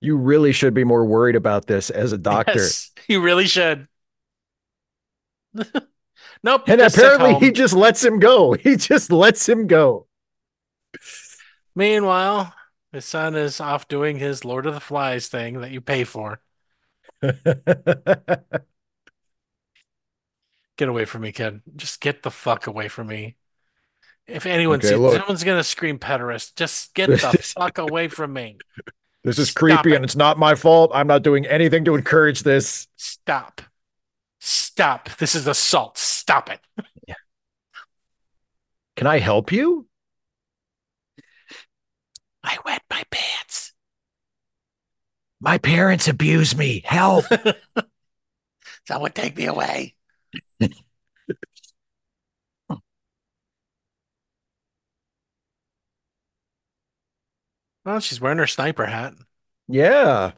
You 0.03 0.17
really 0.17 0.53
should 0.53 0.73
be 0.73 0.85
more 0.85 1.05
worried 1.05 1.37
about 1.37 1.67
this 1.67 1.91
as 1.91 2.13
a 2.13 2.19
doctor. 2.19 2.55
Yes, 2.55 2.91
you 3.07 3.21
really 3.21 3.47
should. 3.47 3.87
Nope. 6.43 6.63
And 6.69 6.81
apparently 6.81 7.35
he 7.35 7.53
just 7.53 7.75
lets 7.75 8.03
him 8.03 8.19
go. 8.19 8.53
He 8.55 8.77
just 8.77 9.13
lets 9.13 9.47
him 9.47 9.67
go. 9.67 10.07
Meanwhile, 11.75 12.55
his 12.93 13.05
son 13.05 13.37
is 13.37 13.61
off 13.61 13.89
doing 13.89 14.19
his 14.19 14.43
Lord 14.45 14.65
of 14.65 14.73
the 14.73 14.81
Flies 14.81 15.29
thing 15.29 15.61
that 15.61 15.71
you 15.71 15.83
pay 15.83 16.05
for. 16.05 16.41
Get 17.21 17.45
away 20.81 21.05
from 21.05 21.23
me, 21.23 21.33
kid. 21.33 21.61
Just 21.77 22.01
get 22.01 22.23
the 22.23 22.31
fuck 22.31 22.67
away 22.67 22.89
from 22.89 23.09
me. 23.09 23.37
If 24.31 24.47
anyone 24.47 24.79
Okay, 24.79 24.89
sees 24.89 24.99
look. 24.99 25.17
someone's 25.17 25.45
gonna 25.45 25.65
scream 25.65 25.99
pederast, 25.99 26.55
just 26.57 26.95
get 26.95 27.09
the 27.09 27.19
fuck 27.59 27.79
away 27.79 28.09
from 28.09 28.33
me. 28.33 28.59
This 29.25 29.39
is 29.39 29.51
Stop 29.51 29.59
creepy 29.61 29.93
it. 29.93 29.97
and 29.97 30.05
it's 30.05 30.17
not 30.17 30.39
my 30.39 30.55
fault. 30.55 30.91
I'm 30.95 31.07
not 31.07 31.23
doing 31.23 31.47
anything 31.47 31.85
to 31.87 31.95
encourage 31.95 32.43
this. 32.43 32.87
Stop. 32.97 33.61
Stop. 34.41 35.11
This 35.19 35.35
is 35.35 35.47
assault. 35.47 35.99
Stop 35.99 36.51
it. 36.51 36.61
Can 38.97 39.07
I 39.07 39.19
help 39.19 39.53
you? 39.53 39.87
I 42.43 42.57
wet 42.65 42.83
my 42.91 43.03
pants. 43.11 43.73
My 45.41 45.59
parents 45.59 46.07
abuse 46.09 46.57
me. 46.57 46.83
Help. 46.85 47.25
Someone 48.89 49.13
take 49.13 49.37
me 49.37 49.47
away. 49.47 49.95
Well, 57.85 58.01
she's 58.01 58.21
wearing 58.21 58.39
her 58.39 58.47
sniper 58.47 58.87
hat. 58.87 59.15
yeah. 59.69 60.33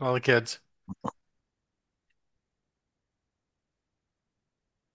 All 0.00 0.12
the 0.14 0.20
kids. 0.20 0.60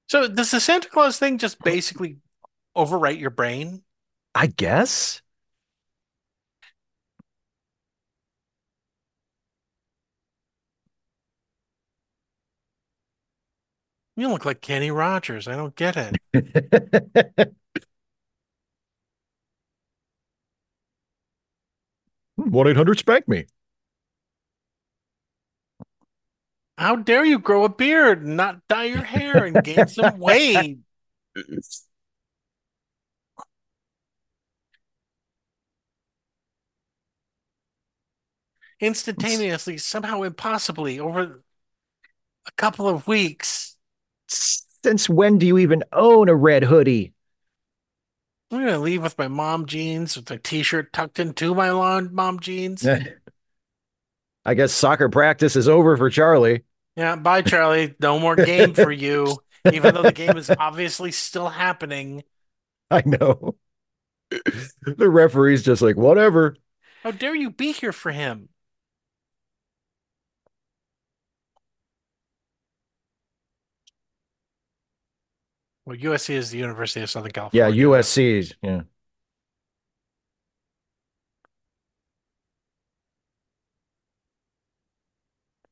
So 0.08 0.28
does 0.28 0.52
the 0.52 0.60
Santa 0.60 0.90
Claus 0.90 1.20
thing 1.20 1.38
just 1.38 1.64
basically 1.64 2.18
overwrite 2.76 3.20
your 3.20 3.30
brain? 3.30 3.84
I 4.36 4.48
guess. 4.48 5.22
You 14.18 14.28
look 14.30 14.44
like 14.44 14.60
Kenny 14.60 14.92
Rogers. 14.92 15.48
I 15.48 15.56
don't 15.56 15.76
get 15.76 15.96
it. 15.96 16.18
One 22.50 22.68
eight 22.68 22.78
hundred 22.78 23.00
spank 23.00 23.28
me. 23.28 23.46
How 26.78 26.96
dare 26.96 27.26
you 27.26 27.40
grow 27.40 27.64
a 27.64 27.70
beard 27.70 28.24
and 28.24 28.38
not 28.38 28.68
dye 28.68 28.86
your 28.86 29.04
hair 29.04 29.46
and 29.46 29.64
gain 29.64 29.88
some 29.88 30.20
weight? 30.20 30.80
Instantaneously, 38.80 39.78
somehow 39.80 40.22
impossibly, 40.22 41.00
over 41.00 41.42
a 42.46 42.52
couple 42.58 42.88
of 42.88 43.08
weeks. 43.08 43.76
Since 44.28 45.10
when 45.10 45.38
do 45.38 45.48
you 45.48 45.58
even 45.58 45.84
own 45.92 46.30
a 46.30 46.36
red 46.36 46.64
hoodie? 46.64 47.14
I'm 48.52 48.60
gonna 48.60 48.80
leave 48.80 49.04
with 49.04 49.18
my 49.18 49.28
mom 49.28 49.66
jeans 49.66 50.16
with 50.16 50.32
a 50.32 50.38
t-shirt 50.38 50.94
tucked 50.94 51.20
into 51.20 51.54
my 51.54 51.72
lawn 51.72 52.14
mom 52.14 52.40
jeans. 52.40 52.88
I 54.46 54.54
guess 54.54 54.72
soccer 54.72 55.10
practice 55.10 55.58
is 55.58 55.68
over 55.68 55.98
for 55.98 56.10
Charlie. 56.10 56.64
Yeah, 56.96 57.18
bye, 57.18 57.42
Charlie. 57.42 57.94
No 58.00 58.18
more 58.18 58.36
game 58.38 58.74
for 58.74 58.92
you, 58.92 59.38
even 59.72 59.94
though 59.94 60.04
the 60.04 60.14
game 60.14 60.38
is 60.38 60.50
obviously 60.50 61.12
still 61.12 61.50
happening. 61.50 62.24
I 62.90 63.04
know. 63.06 63.56
The 64.86 65.10
referee's 65.10 65.64
just 65.64 65.82
like, 65.82 65.96
whatever. 65.96 66.56
How 67.04 67.12
dare 67.12 67.36
you 67.36 67.50
be 67.50 67.72
here 67.72 67.94
for 67.94 68.12
him? 68.12 68.50
Well, 75.88 75.96
USC 75.96 76.32
is 76.32 76.52
the 76.52 76.58
University 76.58 77.00
of 77.00 77.10
Southern 77.10 77.32
California. 77.32 77.64
Yeah, 77.64 77.74
California. 77.74 78.04
USC. 78.04 78.54
Yeah. 78.62 78.82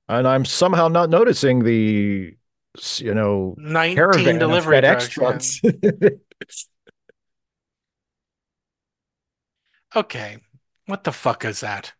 And 0.08 0.26
I'm 0.26 0.46
somehow 0.46 0.88
not 0.88 1.10
noticing 1.10 1.66
the, 1.66 2.38
you 3.00 3.14
know, 3.14 3.56
19 3.58 3.96
caravan 3.98 4.40
delivery 4.40 4.78
FedEx 4.78 5.10
trucks. 5.10 5.60
trucks. 5.60 6.70
Okay, 9.98 10.40
what 10.88 11.06
the 11.06 11.14
fuck 11.14 11.46
is 11.46 11.62
that? 11.62 11.94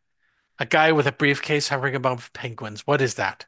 A 0.60 0.66
guy 0.66 0.92
with 0.92 1.08
a 1.08 1.14
briefcase 1.14 1.70
hovering 1.70 1.96
above 1.96 2.30
penguins. 2.34 2.86
What 2.86 3.02
is 3.02 3.14
that? 3.14 3.46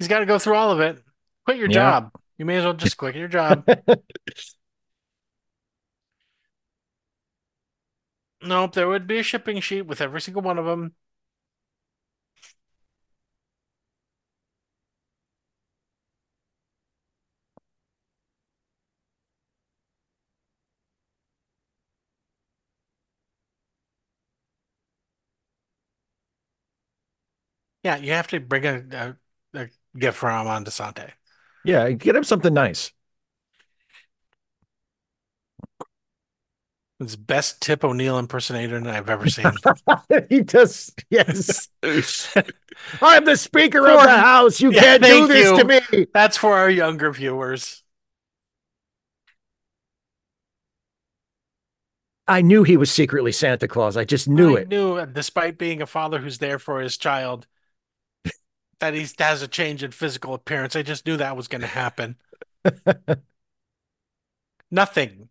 He's 0.00 0.08
got 0.08 0.20
to 0.20 0.26
go 0.26 0.40
through 0.40 0.56
all 0.56 0.72
of 0.72 0.80
it. 0.80 1.04
Quit 1.46 1.58
your 1.58 1.68
Yeah. 1.68 1.96
job. 2.00 2.12
You 2.38 2.46
may 2.46 2.56
as 2.56 2.64
well 2.64 2.74
just 2.74 2.96
quit 2.96 3.14
your 3.16 3.28
job. 3.28 3.66
Nope, 8.42 8.74
there 8.74 8.86
would 8.88 9.06
be 9.06 9.18
a 9.18 9.22
shipping 9.22 9.60
sheet 9.62 9.82
with 9.86 10.00
every 10.02 10.20
single 10.20 10.42
one 10.42 10.58
of 10.58 10.66
them. 10.66 10.94
Yeah, 27.82 27.96
you 27.96 28.12
have 28.12 28.28
to 28.28 28.40
bring 28.40 28.64
a, 28.66 28.78
a, 28.92 29.16
gift 29.98 30.18
for 30.18 30.30
Armand 30.30 30.66
Assante. 30.66 31.12
yeah, 31.64 31.90
get 31.92 32.16
him 32.16 32.24
something 32.24 32.52
nice. 32.54 32.92
It's 37.00 37.16
best 37.16 37.60
Tip 37.62 37.82
O'Neill 37.82 38.18
impersonator 38.18 38.76
I've 38.88 39.08
ever 39.10 39.26
seen. 39.26 39.62
he 40.28 40.42
does. 40.42 40.92
Yes. 41.10 41.68
I'm 43.02 43.24
the 43.24 43.36
speaker 43.36 43.88
of 43.88 44.02
the 44.02 44.08
house. 44.08 44.60
You 44.60 44.72
Yeah, 44.72 44.72
can't 44.72 45.02
do 45.02 45.26
this 45.26 45.52
you. 45.52 45.52
to 45.52 45.64
me. 45.64 46.06
That's 46.12 46.36
for 46.36 46.56
our 46.56 46.70
younger 46.70 47.12
viewers. 47.12 47.82
I 52.26 52.40
knew 52.42 52.62
he 52.62 52.76
was 52.76 52.90
secretly 52.90 53.32
Santa 53.32 53.68
Claus. 53.68 53.96
I 53.96 54.04
just 54.04 54.28
knew 54.28 54.56
I 54.56 54.62
it. 54.62 54.68
knew, 54.68 55.04
despite 55.06 55.58
being 55.58 55.80
a 55.82 55.86
father 55.86 56.18
who's 56.20 56.38
there 56.38 56.58
for 56.58 56.80
his 56.80 56.96
child, 56.96 57.46
that 58.80 58.94
he 58.94 59.06
has 59.18 59.42
a 59.42 59.48
change 59.48 59.82
in 59.82 59.90
physical 59.92 60.34
appearance. 60.34 60.76
I 60.76 60.82
just 60.82 61.06
knew 61.06 61.16
that 61.16 61.36
was 61.36 61.48
going 61.48 61.60
to 61.62 61.66
happen. 61.66 62.16
Nothing. 64.70 65.28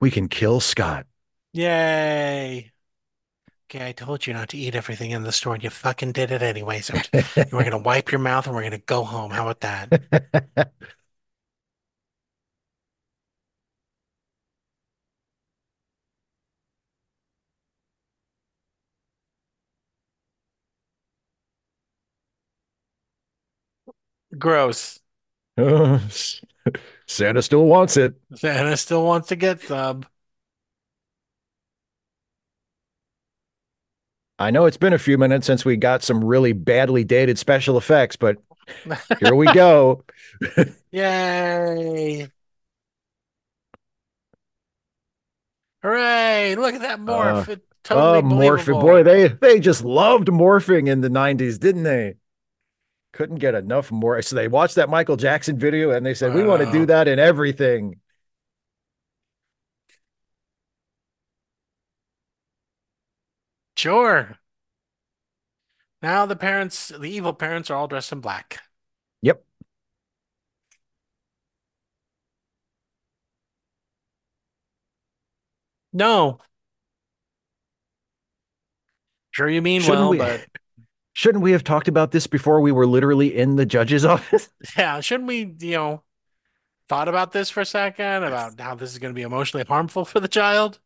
We 0.00 0.10
can 0.10 0.28
kill 0.28 0.60
Scott. 0.60 1.06
Yay. 1.52 2.72
Okay, 3.68 3.88
I 3.88 3.92
told 3.92 4.26
you 4.26 4.32
not 4.34 4.48
to 4.50 4.56
eat 4.58 4.74
everything 4.76 5.10
in 5.10 5.22
the 5.24 5.32
store, 5.32 5.54
and 5.54 5.64
you 5.64 5.70
fucking 5.70 6.12
did 6.12 6.30
it 6.30 6.40
anyway. 6.42 6.80
So 6.80 7.00
we're 7.50 7.62
going 7.62 7.70
to 7.72 7.78
wipe 7.78 8.12
your 8.12 8.20
mouth 8.20 8.46
and 8.46 8.54
we're 8.54 8.62
going 8.62 8.70
to 8.72 8.78
go 8.78 9.02
home. 9.04 9.30
How 9.32 9.48
about 9.48 9.60
that? 9.60 10.72
Gross. 24.38 25.00
Santa 27.06 27.42
still 27.42 27.64
wants 27.64 27.96
it. 27.96 28.14
Santa 28.34 28.76
still 28.76 29.04
wants 29.04 29.28
to 29.28 29.36
get 29.36 29.62
sub. 29.62 30.06
I 34.38 34.50
know 34.50 34.66
it's 34.66 34.76
been 34.76 34.92
a 34.92 34.98
few 34.98 35.16
minutes 35.16 35.46
since 35.46 35.64
we 35.64 35.76
got 35.76 36.02
some 36.02 36.22
really 36.22 36.52
badly 36.52 37.04
dated 37.04 37.38
special 37.38 37.78
effects, 37.78 38.16
but 38.16 38.36
here 39.20 39.34
we 39.34 39.46
go. 39.46 40.04
Yay! 40.90 42.28
Hooray! 45.82 46.54
Look 46.56 46.74
at 46.74 46.80
that 46.82 46.98
morph. 47.00 47.48
Uh, 47.48 47.52
It 47.52 47.62
totally 47.82 48.18
oh, 48.18 48.22
morphing. 48.22 48.80
Boy, 48.80 49.02
they 49.02 49.28
they 49.28 49.58
just 49.60 49.84
loved 49.84 50.28
morphing 50.28 50.88
in 50.88 51.00
the 51.00 51.08
90s, 51.08 51.58
didn't 51.58 51.84
they? 51.84 52.16
Couldn't 53.16 53.38
get 53.38 53.54
enough 53.54 53.90
more. 53.90 54.20
So 54.20 54.36
they 54.36 54.46
watched 54.46 54.74
that 54.74 54.90
Michael 54.90 55.16
Jackson 55.16 55.58
video 55.58 55.90
and 55.90 56.04
they 56.04 56.12
said, 56.12 56.34
we 56.34 56.44
want 56.44 56.62
to 56.62 56.70
do 56.70 56.84
that 56.84 57.08
in 57.08 57.18
everything. 57.18 57.98
Sure. 63.74 64.36
Now 66.02 66.26
the 66.26 66.36
parents, 66.36 66.88
the 66.88 67.06
evil 67.08 67.32
parents, 67.32 67.70
are 67.70 67.76
all 67.78 67.88
dressed 67.88 68.12
in 68.12 68.20
black. 68.20 68.60
Yep. 69.22 69.42
No. 75.94 76.38
Sure 79.30 79.48
you 79.48 79.62
mean 79.62 79.80
Shouldn't 79.80 80.00
well, 80.00 80.10
we- 80.10 80.18
but 80.18 80.46
Shouldn't 81.16 81.42
we 81.42 81.52
have 81.52 81.64
talked 81.64 81.88
about 81.88 82.10
this 82.10 82.26
before 82.26 82.60
we 82.60 82.70
were 82.70 82.86
literally 82.86 83.34
in 83.34 83.56
the 83.56 83.64
judge's 83.64 84.04
office? 84.04 84.50
yeah, 84.76 85.00
shouldn't 85.00 85.26
we, 85.26 85.54
you 85.60 85.72
know, 85.72 86.02
thought 86.90 87.08
about 87.08 87.32
this 87.32 87.48
for 87.48 87.62
a 87.62 87.66
second 87.66 88.24
about 88.24 88.60
how 88.60 88.74
this 88.74 88.92
is 88.92 88.98
going 88.98 89.14
to 89.14 89.18
be 89.18 89.22
emotionally 89.22 89.64
harmful 89.66 90.04
for 90.04 90.20
the 90.20 90.28
child? 90.28 90.78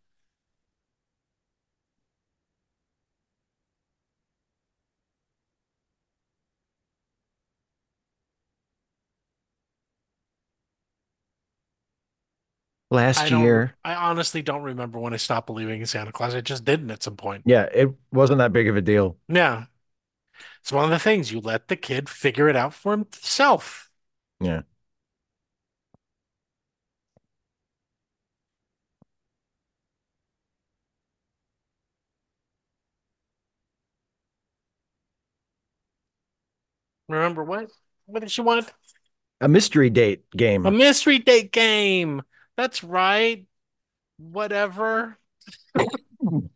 Last 12.93 13.32
I 13.32 13.36
year. 13.36 13.74
I 13.85 13.97
honestly 13.97 14.43
don't 14.43 14.62
remember 14.62 15.01
when 15.01 15.12
I 15.12 15.16
stopped 15.16 15.48
believing 15.48 15.81
in 15.81 15.86
Santa 15.86 16.12
Claus. 16.12 16.36
I 16.36 16.40
just 16.40 16.65
didn't 16.65 16.93
at 16.93 17.02
some 17.02 17.16
point. 17.16 17.43
Yeah, 17.47 17.69
it 17.74 17.90
wasn't 18.12 18.39
that 18.39 18.52
big 18.52 18.69
of 18.69 18.77
a 18.77 18.81
deal. 18.81 19.16
Yeah. 19.28 19.65
It's 20.61 20.73
one 20.73 20.85
of 20.85 20.91
the 20.91 20.99
things 20.99 21.32
you 21.32 21.41
let 21.41 21.69
the 21.69 21.77
kid 21.77 22.09
figure 22.09 22.49
it 22.49 22.57
out 22.57 22.74
for 22.74 22.93
himself. 22.93 23.91
Yeah. 24.41 24.62
Remember 37.09 37.43
what? 37.43 37.70
What 38.07 38.20
did 38.20 38.31
she 38.31 38.41
want? 38.41 38.73
A 39.41 39.49
mystery 39.49 39.91
date 39.91 40.24
game. 40.37 40.66
A 40.66 40.70
mystery 40.70 41.19
date 41.19 41.51
game. 41.51 42.23
That's 42.57 42.85
right. 42.85 43.47
Whatever. 44.19 45.19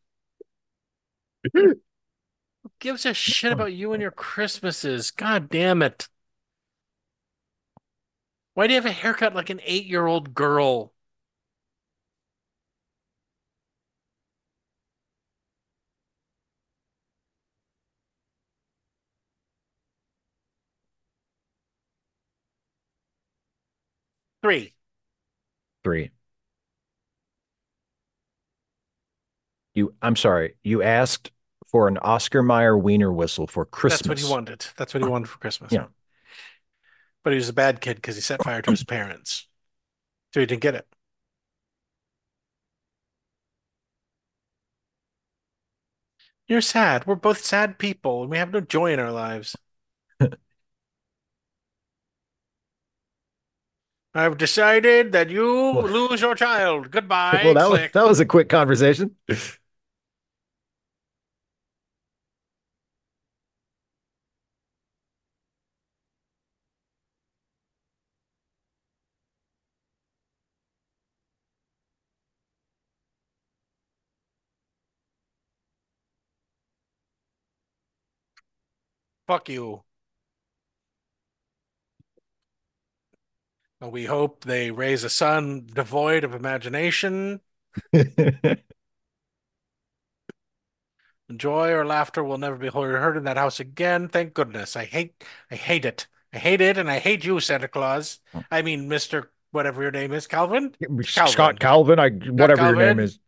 Gives 2.85 3.07
a 3.07 3.15
shit 3.15 3.51
about 3.51 3.73
you 3.73 3.95
and 3.95 4.03
your 4.03 4.11
Christmases? 4.11 5.11
God 5.11 5.49
damn 5.49 5.81
it. 5.81 6.07
Why 8.53 8.67
do 8.67 8.75
you 8.75 8.79
have 8.79 8.85
a 8.85 8.93
haircut 8.93 9.35
like 9.35 9.49
an 9.49 9.63
eight-year-old 9.65 10.35
girl? 10.35 10.93
Three. 24.43 24.75
Three. 25.83 26.11
You, 29.73 29.95
I'm 30.03 30.17
sorry, 30.17 30.57
you 30.63 30.83
asked 30.83 31.31
for 31.75 31.89
an 31.89 31.99
Oscar 31.99 32.41
Mayer 32.41 32.79
wiener 32.79 33.13
whistle 33.13 33.49
for 33.49 33.65
Christmas. 33.65 34.03
That's 34.03 34.09
what 34.09 34.21
he 34.21 34.31
wanted. 34.33 34.67
That's 34.77 34.95
what 34.95 35.03
he 35.03 35.09
wanted 35.09 35.29
for 35.29 35.39
Christmas. 35.39 35.73
Yeah. 35.73 35.87
But 37.25 37.33
he 37.33 37.37
was 37.37 37.49
a 37.49 37.53
bad 37.53 37.81
kid 37.81 37.97
because 37.97 38.15
he 38.15 38.23
set 38.23 38.45
fire 38.45 38.63
to 38.63 38.71
his 38.71 38.85
parents. 38.95 39.49
So 40.33 40.39
he 40.39 40.47
didn't 40.47 40.63
get 40.63 40.77
it. 40.77 40.87
You're 46.47 46.61
sad. 46.61 47.09
We're 47.09 47.17
both 47.17 47.45
sad 47.45 47.77
people 47.77 48.23
and 48.23 48.31
we 48.31 48.39
have 48.39 48.53
no 48.53 48.61
joy 48.61 48.93
in 48.93 49.01
our 49.01 49.11
lives. 49.11 49.57
I've 54.15 54.39
decided 54.39 55.11
that 55.11 55.29
you 55.29 55.73
lose 55.73 56.21
your 56.21 56.37
child. 56.37 56.91
Goodbye. 56.93 57.41
Well, 57.47 57.55
that 57.55 57.69
was 57.69 57.81
that 57.95 58.07
was 58.07 58.21
a 58.21 58.27
quick 58.27 58.49
conversation. 58.49 59.17
Fuck 79.27 79.49
you. 79.49 79.83
We 83.81 84.05
hope 84.07 84.45
they 84.45 84.71
raise 84.71 85.05
a 85.05 85.11
son 85.11 85.69
devoid 85.73 86.25
of 86.25 86.35
imagination. 86.35 87.41
Joy 91.37 91.73
or 91.73 91.85
laughter 91.85 92.23
will 92.23 92.39
never 92.39 92.57
be 92.57 92.69
heard 92.69 93.17
in 93.17 93.25
that 93.25 93.37
house 93.37 93.61
again. 93.61 94.09
Thank 94.09 94.35
goodness. 94.35 94.77
I 94.77 94.85
hate 94.85 95.25
I 95.51 95.57
hate 95.57 95.85
it. 95.85 96.07
I 96.33 96.39
hate 96.39 96.61
it 96.61 96.79
and 96.79 96.91
I 96.91 96.99
hate 96.99 97.25
you, 97.25 97.41
Santa 97.41 97.69
Claus. 97.69 98.21
Oh. 98.35 98.43
I 98.51 98.63
mean, 98.63 98.89
Mr. 98.89 99.27
whatever 99.51 99.83
your 99.83 99.91
name 99.91 100.13
is, 100.13 100.27
Calvin. 100.27 100.75
Scott 101.03 101.61
Calvin, 101.61 101.99
I 101.99 102.11
whatever 102.11 102.67
your 102.67 102.77
name 102.77 103.01
is. 103.01 103.19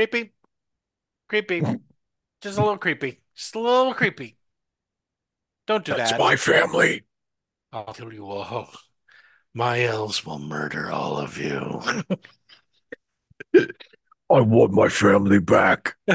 Creepy. 0.00 0.32
Creepy. 1.28 1.60
Just 2.40 2.56
a 2.56 2.62
little 2.62 2.78
creepy. 2.78 3.20
Just 3.36 3.54
a 3.54 3.58
little 3.58 3.92
creepy. 3.92 4.38
Don't 5.66 5.84
do 5.84 5.92
that. 5.92 5.98
That's 6.08 6.18
my 6.18 6.36
family. 6.36 7.04
I'll 7.70 7.92
kill 7.92 8.14
you 8.14 8.26
all. 8.26 8.70
My 9.52 9.82
elves 9.82 10.24
will 10.24 10.38
murder 10.38 10.90
all 10.90 11.18
of 11.18 11.36
you. 11.36 11.82
I 14.30 14.40
want 14.40 14.72
my 14.72 14.88
family 14.88 15.38
back. 15.38 15.96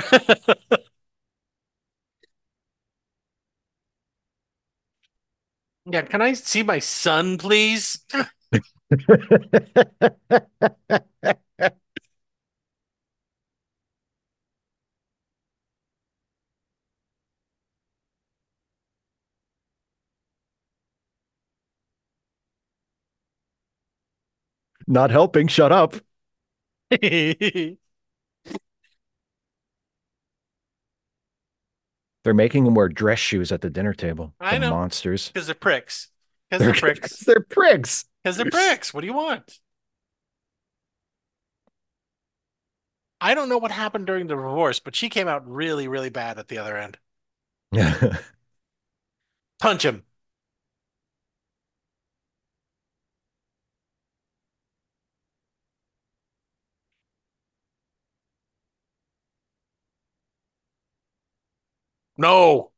Yeah, 5.87 6.01
can 6.01 6.19
I 6.19 6.33
see 6.33 6.63
my 6.63 6.79
son, 6.79 7.37
please? 7.37 7.99
Not 24.87 25.11
helping. 25.11 25.47
Shut 25.47 25.71
up. 25.71 25.95
They're 26.91 27.77
making 32.33 32.65
him 32.65 32.73
wear 32.73 32.89
dress 32.89 33.19
shoes 33.19 33.51
at 33.51 33.61
the 33.61 33.69
dinner 33.69 33.93
table. 33.93 34.33
I 34.39 34.55
the 34.55 34.61
know. 34.61 34.71
monsters. 34.71 35.29
Because 35.29 35.45
they're 35.45 35.55
pricks. 35.55 36.09
Because 36.49 36.65
they're 36.65 36.73
pricks. 36.73 37.19
They're 37.25 37.39
pricks. 37.39 38.05
Because 38.23 38.37
they're 38.37 38.49
pricks. 38.49 38.93
What 38.93 39.01
do 39.01 39.07
you 39.07 39.13
want? 39.13 39.59
I 43.21 43.33
don't 43.33 43.49
know 43.49 43.57
what 43.57 43.71
happened 43.71 44.07
during 44.07 44.27
the 44.27 44.35
divorce, 44.35 44.79
but 44.79 44.95
she 44.95 45.09
came 45.09 45.27
out 45.27 45.47
really, 45.47 45.87
really 45.87 46.09
bad 46.09 46.37
at 46.37 46.47
the 46.47 46.57
other 46.57 46.77
end. 46.77 46.97
Punch 49.59 49.85
him. 49.85 50.03
No. 62.17 62.71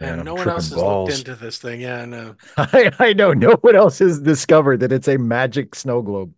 Yeah, 0.00 0.02
Man, 0.14 0.18
I'm 0.18 0.24
no 0.24 0.34
one 0.34 0.36
tripping 0.36 0.48
else 0.48 0.70
has 0.70 0.82
balls. 0.82 0.84
looked 0.84 1.08
into 1.08 1.34
this 1.36 1.58
thing. 1.58 1.80
Yeah, 1.80 2.02
I 2.02 2.04
know. 2.06 2.36
I, 2.56 2.90
I 2.98 3.12
know 3.12 3.32
no 3.32 3.56
one 3.60 3.76
else 3.76 3.98
has 3.98 4.20
discovered 4.20 4.80
that 4.80 4.92
it's 4.92 5.08
a 5.08 5.18
magic 5.18 5.74
snow 5.74 6.02
globe. 6.02 6.34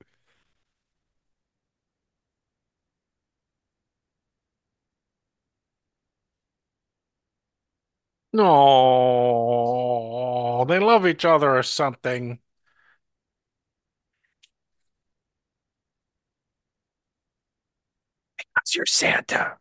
No, 8.34 10.64
they 10.68 10.78
love 10.78 11.06
each 11.06 11.24
other 11.24 11.56
or 11.56 11.62
something. 11.62 12.40
That's 18.62 18.76
your 18.76 18.86
Santa. 18.86 19.56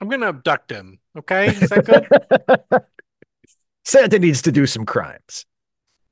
I'm 0.00 0.08
gonna 0.08 0.30
abduct 0.30 0.72
him. 0.72 0.98
Okay, 1.16 1.46
is 1.46 1.70
that 1.70 1.84
good? 1.86 2.82
Santa 3.84 4.18
needs 4.18 4.42
to 4.42 4.50
do 4.50 4.66
some 4.66 4.84
crimes. 4.84 5.46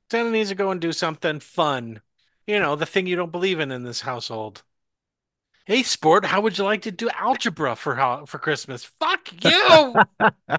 Santa 0.09 0.31
needs 0.31 0.47
to 0.47 0.55
go 0.55 0.71
and 0.71 0.79
do 0.79 0.93
something 0.93 1.41
fun. 1.41 1.99
You 2.47 2.61
know, 2.61 2.77
the 2.77 2.85
thing 2.85 3.05
you 3.05 3.17
don't 3.17 3.33
believe 3.33 3.59
in 3.59 3.69
in 3.69 3.83
this 3.83 3.99
household. 3.99 4.63
Hey, 5.65 5.83
sport, 5.83 6.23
how 6.23 6.39
would 6.39 6.57
you 6.57 6.63
like 6.63 6.83
to 6.83 6.91
do 6.91 7.09
algebra 7.09 7.75
for 7.75 8.23
for 8.25 8.39
Christmas? 8.39 8.85
Fuck 8.85 9.43
you! 9.43 9.95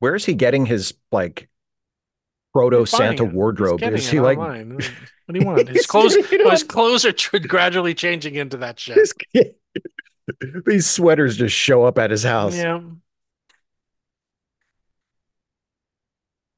Where 0.00 0.14
is 0.14 0.24
he 0.24 0.34
getting 0.34 0.66
his 0.66 0.94
like 1.12 1.48
proto 2.52 2.84
Santa 2.86 3.24
it. 3.24 3.32
Wardrobe? 3.32 3.82
Is 3.82 4.08
he 4.08 4.20
like 4.20 4.38
online. 4.38 4.74
What 4.74 5.34
do 5.34 5.38
you 5.38 5.46
want? 5.46 5.68
His 5.68 5.86
clothes, 5.86 6.16
oh, 6.16 6.50
his 6.50 6.64
clothes 6.64 7.04
are 7.04 7.12
tr- 7.12 7.38
gradually 7.38 7.94
changing 7.94 8.34
into 8.34 8.56
that 8.56 8.80
shit. 8.80 8.98
these 10.66 10.88
sweaters 10.88 11.36
just 11.36 11.54
show 11.54 11.84
up 11.84 11.98
at 11.98 12.10
his 12.10 12.24
house? 12.24 12.56
Yeah. 12.56 12.80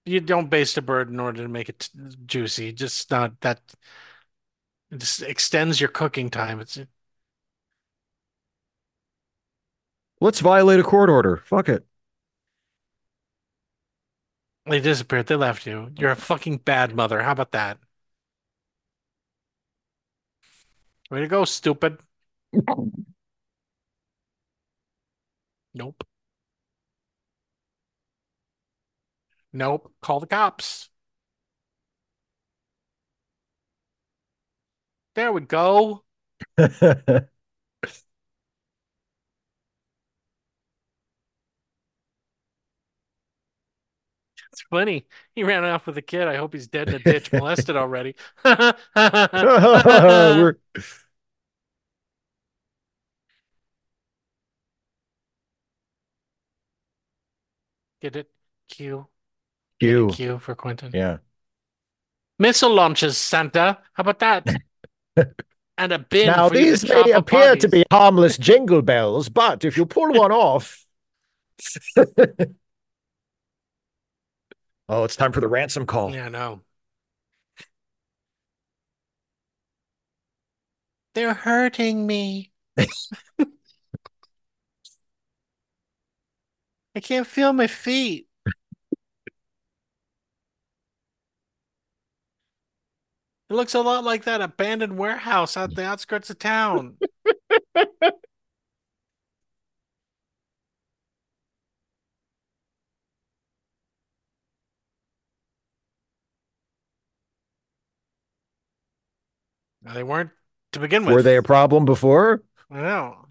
You 0.06 0.20
don't 0.20 0.48
baste 0.48 0.78
a 0.78 0.82
bird 0.82 1.10
in 1.10 1.20
order 1.20 1.42
to 1.42 1.48
make 1.48 1.68
it 1.68 1.90
juicy. 2.24 2.72
Just 2.72 3.10
not 3.10 3.38
that. 3.42 3.60
It 4.90 4.98
just 4.98 5.22
extends 5.22 5.80
your 5.80 5.90
cooking 5.90 6.30
time. 6.30 6.60
It's 6.60 6.78
Let's 10.20 10.40
violate 10.40 10.80
a 10.80 10.84
court 10.84 11.10
order. 11.10 11.36
Fuck 11.44 11.68
it. 11.68 11.84
They 14.66 14.80
disappeared. 14.80 15.26
They 15.26 15.36
left 15.36 15.66
you. 15.66 15.90
You're 15.96 16.10
a 16.10 16.16
fucking 16.16 16.58
bad 16.58 16.94
mother. 16.94 17.22
How 17.22 17.32
about 17.32 17.52
that? 17.52 17.78
Way 21.10 21.20
to 21.20 21.28
go, 21.28 21.44
stupid. 21.44 21.98
Nope. 25.74 26.04
Nope. 29.52 29.94
Call 30.02 30.20
the 30.20 30.26
cops. 30.26 30.90
There 35.14 35.32
we 35.32 35.40
go. 35.40 36.04
It's 44.52 44.62
funny. 44.62 45.06
He 45.34 45.44
ran 45.44 45.64
off 45.64 45.86
with 45.86 45.96
a 45.96 46.02
kid. 46.02 46.28
I 46.28 46.36
hope 46.36 46.52
he's 46.52 46.66
dead 46.66 46.88
in 46.88 46.96
a 46.96 46.98
ditch, 46.98 47.32
molested 47.32 47.76
already. 47.76 48.14
We're 48.44 48.74
Get 58.02 58.16
it? 58.16 58.30
Q. 58.68 59.06
It? 59.80 60.14
Q 60.14 60.38
for 60.38 60.54
Quentin. 60.54 60.90
Yeah. 60.92 61.18
Missile 62.38 62.74
launches, 62.74 63.16
Santa. 63.16 63.78
How 63.92 64.00
about 64.00 64.18
that? 64.18 64.46
and 65.78 65.92
a 65.92 65.98
bin 65.98 66.26
Now 66.26 66.48
these 66.48 66.86
may 66.88 67.12
appear 67.12 67.56
to 67.56 67.68
be 67.68 67.84
harmless 67.90 68.36
jingle 68.36 68.82
bells, 68.82 69.28
but 69.28 69.64
if 69.64 69.76
you 69.76 69.86
pull 69.86 70.12
one 70.12 70.32
off. 70.32 70.84
Oh, 74.88 75.04
it's 75.04 75.16
time 75.16 75.32
for 75.32 75.40
the 75.40 75.48
ransom 75.48 75.86
call. 75.86 76.14
Yeah, 76.14 76.28
no. 76.28 76.62
They're 81.14 81.34
hurting 81.34 82.06
me. 82.06 82.52
I 82.76 82.86
can't 87.00 87.26
feel 87.26 87.52
my 87.52 87.66
feet. 87.66 88.28
It 93.50 93.54
looks 93.54 93.74
a 93.74 93.80
lot 93.80 94.04
like 94.04 94.24
that 94.24 94.40
abandoned 94.40 94.96
warehouse 94.98 95.56
out 95.56 95.74
the 95.74 95.84
outskirts 95.84 96.30
of 96.30 96.38
town. 96.38 96.96
they 109.84 110.02
weren't 110.02 110.30
to 110.72 110.80
begin 110.80 111.04
with. 111.04 111.14
Were 111.14 111.22
they 111.22 111.36
a 111.36 111.42
problem 111.42 111.84
before? 111.84 112.42
I 112.70 112.80
know. 112.80 113.26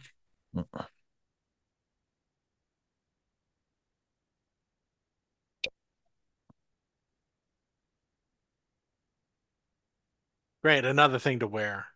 Great, 10.62 10.86
another 10.86 11.18
thing 11.18 11.40
to 11.40 11.48
wear. 11.48 11.88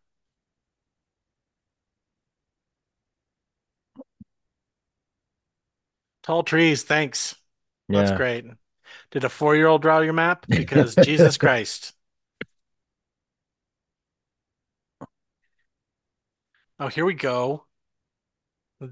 Tall 6.24 6.44
trees, 6.44 6.82
thanks. 6.84 7.36
That's 7.90 8.12
great. 8.12 8.46
Did 9.12 9.24
a 9.24 9.30
four-year-old 9.30 9.82
draw 9.82 10.00
your 10.00 10.14
map? 10.14 10.46
Because 10.50 10.96
Jesus 10.96 11.38
Christ. 11.38 11.95
Oh, 16.80 16.88
here 16.88 17.06
we 17.06 17.14
go. 17.14 17.66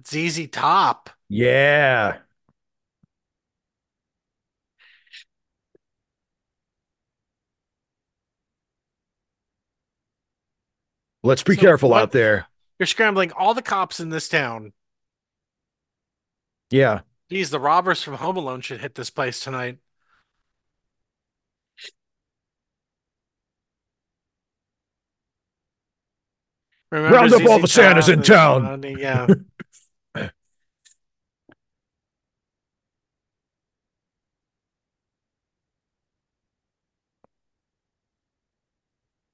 ZZ 0.06 0.48
Top. 0.50 1.10
Yeah. 1.30 2.20
Let's 11.24 11.44
be 11.44 11.56
So 11.56 11.62
careful 11.62 11.90
what- 11.92 12.02
out 12.02 12.12
there. 12.12 12.48
You're 12.80 12.88
scrambling 12.88 13.32
all 13.34 13.54
the 13.54 13.62
cops 13.62 14.00
in 14.00 14.10
this 14.10 14.28
town. 14.28 14.74
Yeah. 16.70 17.02
Geez, 17.30 17.50
the 17.50 17.60
robbers 17.60 18.04
from 18.04 18.16
Home 18.16 18.36
Alone 18.36 18.62
should 18.62 18.82
hit 18.82 18.96
this 18.96 19.10
place 19.10 19.40
tonight. 19.40 19.78
Remember 26.94 27.18
Round 27.18 27.34
up 27.34 27.46
all 27.50 27.60
the 27.60 27.68
Santas 27.68 28.08
in 28.08 28.22
town. 28.22 28.84
Yeah. 28.84 29.26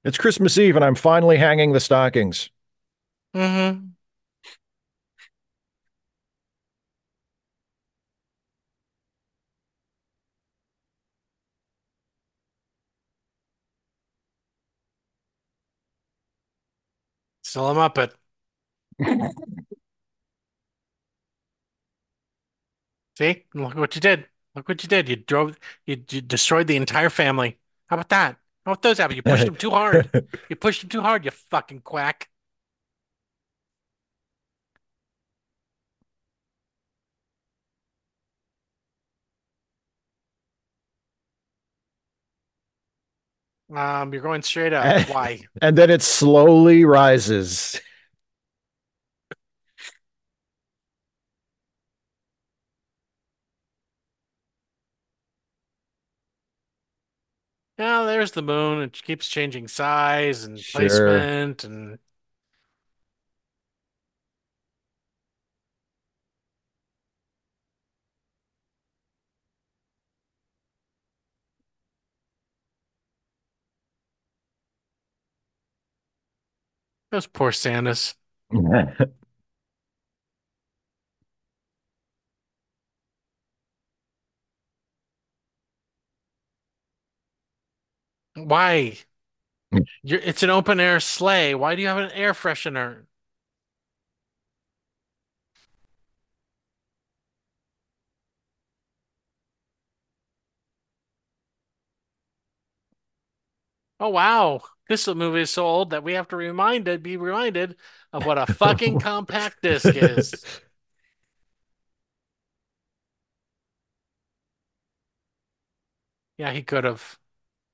It's 0.02 0.16
Christmas 0.16 0.56
Eve 0.56 0.76
and 0.76 0.84
I'm 0.84 0.94
finally 0.94 1.36
hanging 1.36 1.72
the 1.72 1.80
stockings. 1.80 2.48
Mm-hmm. 3.36 3.88
Still 17.50 17.66
I'm 17.66 17.78
up 17.78 17.98
it. 17.98 18.14
See? 23.18 23.44
Look 23.54 23.74
what 23.74 23.94
you 23.94 24.00
did. 24.00 24.26
Look 24.54 24.68
what 24.68 24.82
you 24.82 24.88
did. 24.88 25.08
You 25.08 25.16
drove 25.16 25.58
you, 25.86 26.02
you 26.10 26.20
destroyed 26.20 26.66
the 26.66 26.76
entire 26.76 27.10
family. 27.10 27.58
How 27.86 27.96
about 27.96 28.08
that? 28.10 28.36
How 28.64 28.72
about 28.72 28.82
those 28.82 28.98
happen? 28.98 29.16
You 29.16 29.22
pushed 29.22 29.46
them 29.46 29.56
too 29.56 29.70
hard. 29.70 30.10
You 30.48 30.56
pushed 30.56 30.82
them 30.82 30.90
too 30.90 31.02
hard, 31.02 31.24
you 31.24 31.30
fucking 31.30 31.80
quack. 31.80 32.29
Um, 43.74 44.12
you're 44.12 44.22
going 44.22 44.42
straight 44.42 44.72
up. 44.72 45.06
Why? 45.06 45.40
and 45.62 45.76
then 45.78 45.90
it 45.90 46.02
slowly 46.02 46.84
rises. 46.84 47.80
Now 57.78 58.04
there's 58.04 58.32
the 58.32 58.42
moon. 58.42 58.82
It 58.82 59.02
keeps 59.02 59.28
changing 59.28 59.68
size 59.68 60.44
and 60.44 60.58
Sure. 60.58 60.72
placement 60.72 61.64
and 61.64 61.98
those 77.10 77.26
poor 77.26 77.52
Santas. 77.52 78.14
Why? 88.34 88.98
You're, 90.02 90.20
it's 90.20 90.42
an 90.42 90.50
open 90.50 90.80
air 90.80 91.00
sleigh. 91.00 91.54
Why 91.54 91.74
do 91.74 91.82
you 91.82 91.88
have 91.88 91.98
an 91.98 92.10
air 92.12 92.32
freshener? 92.34 93.06
Oh 104.00 104.08
wow. 104.10 104.62
This 104.90 105.06
movie 105.06 105.42
is 105.42 105.50
so 105.50 105.64
old 105.64 105.90
that 105.90 106.02
we 106.02 106.14
have 106.14 106.26
to 106.28 106.36
reminded 106.36 107.00
be 107.00 107.16
reminded 107.16 107.76
of 108.12 108.26
what 108.26 108.38
a 108.38 108.46
fucking 108.54 108.98
compact 108.98 109.62
disc 109.62 109.86
is. 109.86 110.34
Yeah, 116.38 116.52
he 116.52 116.62
could 116.62 116.84
have. 116.84 117.18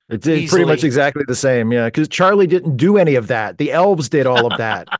It 0.09 0.19
did 0.19 0.49
pretty 0.49 0.65
much 0.65 0.83
exactly 0.83 1.23
the 1.25 1.37
same, 1.37 1.71
yeah. 1.71 1.85
Because 1.85 2.09
Charlie 2.09 2.47
didn't 2.47 2.75
do 2.75 2.97
any 2.97 3.15
of 3.15 3.27
that. 3.27 3.57
The 3.57 3.71
elves 3.71 4.09
did 4.09 4.27
all 4.27 4.51
of 4.51 4.57
that. 4.57 4.89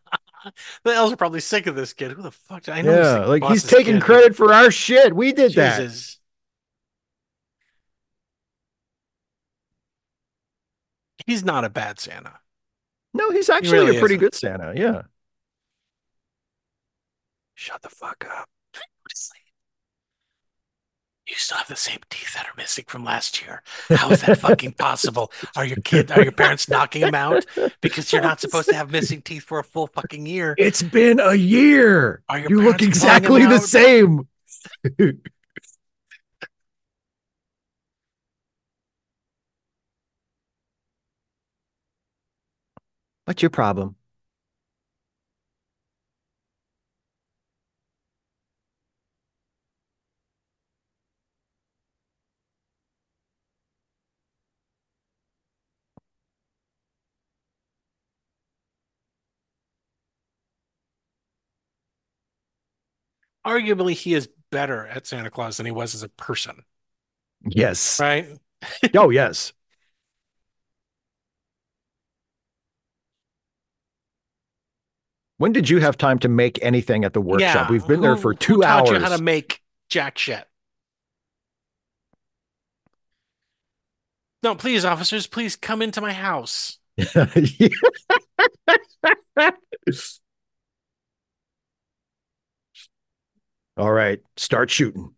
The 0.85 0.93
elves 0.93 1.11
are 1.11 1.17
probably 1.17 1.41
sick 1.41 1.67
of 1.67 1.75
this 1.75 1.91
kid. 1.91 2.13
Who 2.13 2.21
the 2.21 2.31
fuck? 2.31 2.69
I 2.69 2.81
know 2.81 2.93
yeah, 2.93 3.19
the 3.19 3.27
like 3.27 3.43
he's 3.43 3.65
taking 3.65 3.95
kid. 3.95 4.03
credit 4.03 4.35
for 4.37 4.53
our 4.53 4.71
shit. 4.71 5.13
We 5.13 5.33
did 5.33 5.53
that. 5.55 6.16
He's 11.25 11.43
not 11.43 11.63
a 11.65 11.69
bad 11.69 11.99
Santa. 11.99 12.39
No, 13.13 13.31
he's 13.31 13.49
actually 13.49 13.79
really 13.79 13.97
a 13.97 13.99
pretty 13.99 14.15
isn't. 14.15 14.19
good 14.25 14.35
Santa. 14.35 14.73
Yeah. 14.75 15.03
Shut 17.55 17.81
the 17.81 17.89
fuck 17.89 18.25
up. 18.29 18.49
You 21.27 21.35
still 21.35 21.57
have 21.57 21.67
the 21.67 21.75
same 21.75 21.99
teeth 22.09 22.35
that 22.35 22.45
are 22.45 22.53
missing 22.55 22.85
from 22.87 23.03
last 23.03 23.41
year. 23.41 23.61
How 23.89 24.09
is 24.11 24.21
that 24.21 24.39
fucking 24.39 24.73
possible? 24.73 25.29
Are 25.57 25.65
your 25.65 25.75
kid, 25.83 26.09
are 26.09 26.23
your 26.23 26.31
parents 26.31 26.69
knocking 26.69 27.01
them 27.01 27.15
out 27.15 27.45
because 27.81 28.13
you're 28.13 28.21
not 28.21 28.39
supposed 28.39 28.69
to 28.69 28.75
have 28.75 28.91
missing 28.91 29.21
teeth 29.21 29.43
for 29.43 29.59
a 29.59 29.63
full 29.63 29.87
fucking 29.87 30.25
year? 30.25 30.55
It's 30.57 30.81
been 30.81 31.19
a 31.19 31.33
year. 31.33 32.23
Are 32.29 32.39
your 32.39 32.49
You 32.49 32.61
look 32.61 32.77
parents 32.77 33.03
pulling 33.03 33.43
exactly 33.43 33.45
the 33.45 33.59
same. 33.59 34.27
What's 43.27 43.41
your 43.43 43.49
problem? 43.51 43.95
Arguably, 63.45 63.93
he 63.93 64.13
is 64.13 64.29
better 64.51 64.85
at 64.87 65.07
Santa 65.07 65.31
Claus 65.31 65.57
than 65.57 65.65
he 65.65 65.71
was 65.71 65.95
as 65.95 66.03
a 66.03 66.09
person, 66.09 66.63
Yes. 67.45 68.03
right? 68.03 68.37
Oh, 68.95 69.09
yes. 69.09 69.53
When 75.37 75.51
did 75.53 75.69
you 75.69 75.79
have 75.79 75.97
time 75.97 76.19
to 76.19 76.29
make 76.29 76.57
anything 76.63 77.03
at 77.05 77.13
the 77.13 77.21
workshop? 77.21 77.67
Yeah. 77.67 77.71
We've 77.71 77.85
been 77.87 78.01
there 78.01 78.15
Who- 78.15 78.21
for 78.21 78.31
who 78.33 78.37
two 78.37 78.61
taught 78.61 78.87
hours. 78.87 78.89
you 78.89 78.99
how 78.99 79.15
to 79.15 79.21
make 79.21 79.61
jack 79.89 80.17
shit? 80.17 80.45
No, 84.43 84.55
please, 84.55 84.85
officers, 84.85 85.27
please 85.27 85.55
come 85.55 85.81
into 85.81 85.99
my 86.01 86.13
house. 86.13 86.77
All 93.77 93.91
right, 93.91 94.19
start 94.35 94.69
shooting. 94.71 95.13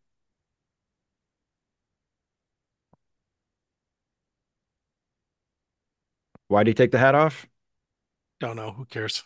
Why'd 6.47 6.67
he 6.67 6.73
take 6.73 6.91
the 6.91 6.97
hat 6.97 7.15
off? 7.15 7.47
Don't 8.39 8.55
know. 8.55 8.71
Who 8.71 8.85
cares? 8.85 9.23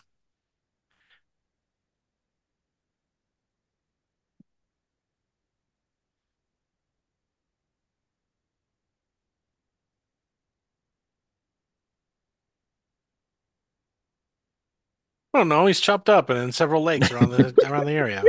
I 15.34 15.38
don't 15.38 15.48
know. 15.48 15.66
He's 15.66 15.80
chopped 15.80 16.08
up 16.08 16.30
and 16.30 16.38
then 16.38 16.52
several 16.52 16.82
lakes 16.84 17.10
around 17.10 17.30
the 17.30 17.52
around 17.68 17.86
the 17.86 17.92
area. 17.92 18.22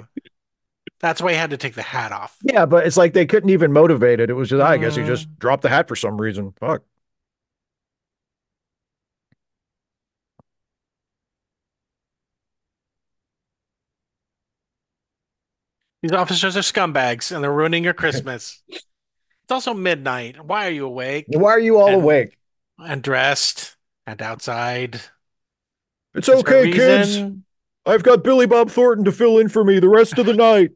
That's 0.99 1.22
why 1.22 1.32
he 1.34 1.38
had 1.38 1.52
to 1.52 1.57
take 1.57 1.76
the 1.76 1.84
hat 1.84 2.11
off. 2.11 2.36
Yeah, 2.41 2.65
but 2.65 2.88
it's 2.88 2.98
like 2.98 3.14
they 3.14 3.26
couldn't 3.27 3.52
even 3.52 3.72
motivate 3.72 4.19
it. 4.19 4.30
It 4.30 4.34
was 4.34 4.49
just, 4.49 4.61
I 4.64 4.77
guess 4.77 4.95
he 4.95 5.03
Uh. 5.03 5.07
just 5.07 5.38
dropped 5.38 5.61
the 5.61 5.69
hat 5.69 5.88
for 5.88 5.95
some 5.95 6.19
reason. 6.19 6.53
Fuck. 6.60 6.82
These 16.02 16.11
officers 16.11 16.56
are 16.56 16.61
scumbags 16.61 17.34
and 17.34 17.44
they're 17.44 17.52
ruining 17.53 17.84
your 17.84 17.94
Christmas. 18.03 18.61
It's 18.69 19.52
also 19.52 19.73
midnight. 19.73 20.44
Why 20.44 20.68
are 20.68 20.72
you 20.72 20.86
awake 20.86 21.26
Why 21.30 21.52
are 21.52 21.60
you 21.60 21.77
all 21.77 21.88
And- 21.88 22.02
awake? 22.03 22.38
and 22.77 23.02
dressed 23.02 23.77
and 24.06 24.22
outside? 24.22 25.02
It's 26.16 26.30
Is 26.30 26.36
okay, 26.42 26.72
kids. 26.72 27.20
I've 27.86 28.04
got 28.04 28.24
Billy 28.24 28.48
Bob 28.48 28.72
Thornton 28.72 29.06
to 29.06 29.12
fill 29.12 29.38
in 29.38 29.50
for 29.50 29.64
me 29.64 29.80
the 29.80 29.90
rest 29.90 30.18
of 30.18 30.26
the 30.26 30.34
night. 30.34 30.72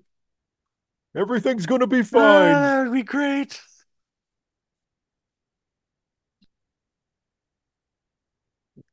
Everything's 1.16 1.66
gonna 1.66 1.88
be 1.88 2.02
Ah, 2.02 2.04
fine. 2.04 2.54
that 2.54 2.84
would 2.84 2.94
be 2.94 3.04
great. 3.04 3.60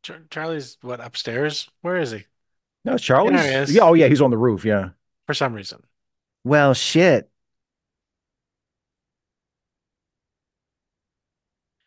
Char- 0.03 0.23
Charlie's 0.31 0.79
what 0.83 1.01
upstairs? 1.01 1.69
Where 1.83 1.97
is 1.97 2.13
he? 2.13 2.25
No, 2.85 2.97
Charlie's. 2.97 3.41
There 3.41 3.51
he 3.51 3.57
is. 3.57 3.75
Yeah, 3.75 3.83
oh 3.83 3.95
yeah, 3.95 4.07
he's 4.07 4.23
on 4.23 4.31
the 4.31 4.39
roof. 4.39 4.65
Yeah. 4.65 4.91
For 5.27 5.35
some 5.35 5.53
reason. 5.53 5.83
Well, 6.45 6.75
shit. 6.75 7.29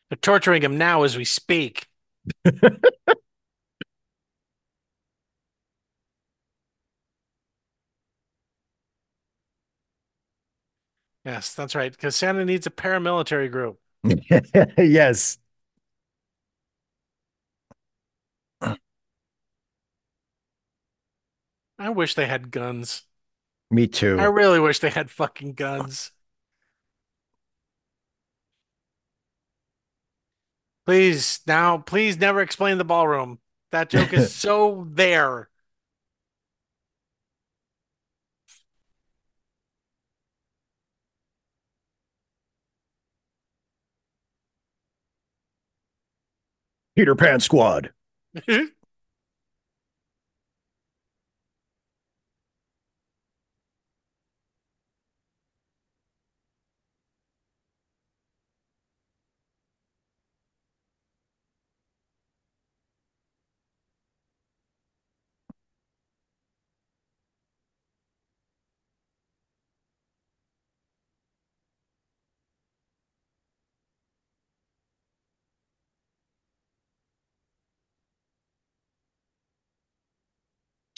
They're 0.10 0.18
torturing 0.18 0.62
him 0.64 0.78
now 0.78 1.04
as 1.04 1.16
we 1.16 1.24
speak. 1.24 1.88
Yes, 11.26 11.54
that's 11.54 11.76
right. 11.76 11.92
Because 11.92 12.16
Santa 12.16 12.46
needs 12.46 12.66
a 12.68 12.72
paramilitary 12.72 13.52
group. 13.52 13.80
yes. 14.78 15.38
I 21.80 21.90
wish 21.90 22.16
they 22.16 22.26
had 22.26 22.52
guns. 22.52 23.04
Me 23.72 23.88
too. 23.88 24.20
I 24.20 24.26
really 24.26 24.60
wish 24.60 24.80
they 24.80 24.90
had 24.90 25.10
fucking 25.10 25.54
guns. 25.54 26.12
Please, 30.86 31.42
now, 31.46 31.78
please 31.78 32.18
never 32.18 32.42
explain 32.42 32.78
the 32.80 32.84
ballroom. 32.84 33.40
That 33.72 33.90
joke 33.90 34.12
is 34.12 34.34
so 34.36 34.88
there. 34.90 35.50
Peter 47.00 47.16
Pan 47.16 47.40
Squad. 47.40 47.94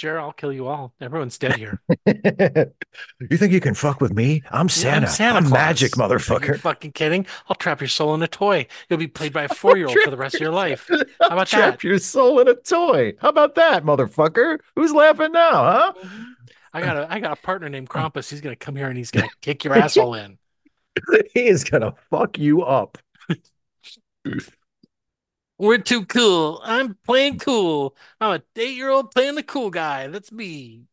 Sure, 0.01 0.19
I'll 0.19 0.31
kill 0.31 0.51
you 0.51 0.67
all. 0.67 0.95
Everyone's 0.99 1.37
dead 1.37 1.57
here. 1.57 1.79
you 2.07 3.37
think 3.37 3.53
you 3.53 3.59
can 3.59 3.75
fuck 3.75 4.01
with 4.01 4.11
me? 4.11 4.41
I'm 4.49 4.67
Santa. 4.67 5.05
I'm 5.05 5.11
Santa 5.11 5.37
I'm 5.37 5.49
magic, 5.51 5.91
motherfucker. 5.91 6.57
fucking 6.57 6.93
kidding? 6.93 7.27
I'll 7.47 7.55
trap 7.55 7.81
your 7.81 7.87
soul 7.87 8.15
in 8.15 8.23
a 8.23 8.27
toy. 8.27 8.65
You'll 8.89 8.97
be 8.97 9.05
played 9.05 9.31
by 9.31 9.43
a 9.43 9.47
four-year-old 9.53 9.95
for 10.03 10.09
the 10.09 10.17
rest 10.17 10.33
of 10.33 10.41
your 10.41 10.53
life. 10.53 10.89
How 10.89 11.27
about 11.27 11.37
that? 11.37 11.47
Trap 11.49 11.73
that? 11.73 11.83
your 11.83 11.99
soul 11.99 12.39
in 12.39 12.47
a 12.47 12.55
toy. 12.55 13.13
How 13.19 13.29
about 13.29 13.53
that, 13.53 13.83
motherfucker? 13.83 14.57
Who's 14.75 14.91
laughing 14.91 15.33
now, 15.33 15.51
huh? 15.51 15.93
I 16.73 16.81
got 16.81 16.97
a 16.97 17.13
I 17.13 17.19
got 17.19 17.37
a 17.37 17.41
partner 17.43 17.69
named 17.69 17.87
Krampus. 17.91 18.27
He's 18.27 18.41
gonna 18.41 18.55
come 18.55 18.75
here 18.75 18.87
and 18.87 18.97
he's 18.97 19.11
gonna 19.11 19.29
kick 19.41 19.63
your 19.63 19.75
asshole 19.75 20.15
in. 20.15 20.39
he 21.31 21.45
is 21.45 21.63
gonna 21.63 21.93
fuck 22.09 22.39
you 22.39 22.63
up. 22.63 22.97
We're 25.61 25.77
too 25.77 26.07
cool. 26.07 26.59
I'm 26.63 26.97
playing 27.05 27.37
cool. 27.37 27.95
I'm 28.19 28.41
a 28.41 28.59
eight-year-old 28.59 29.11
playing 29.11 29.35
the 29.35 29.43
cool 29.43 29.69
guy. 29.69 30.07
That's 30.07 30.31
me. 30.31 30.85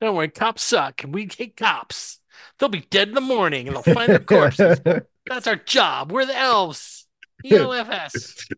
Don't 0.00 0.16
worry, 0.16 0.30
cops 0.30 0.64
suck, 0.64 1.04
and 1.04 1.14
we 1.14 1.28
hate 1.32 1.56
cops. 1.56 2.18
They'll 2.58 2.68
be 2.68 2.80
dead 2.90 3.06
in 3.06 3.14
the 3.14 3.20
morning, 3.20 3.68
and 3.68 3.76
they'll 3.76 3.94
find 3.94 4.10
their 4.10 4.18
corpses. 4.18 4.80
That's 5.28 5.46
our 5.46 5.54
job. 5.54 6.10
We're 6.10 6.26
the 6.26 6.36
elves. 6.36 7.06
E 7.44 7.50
ELFS. 7.50 8.50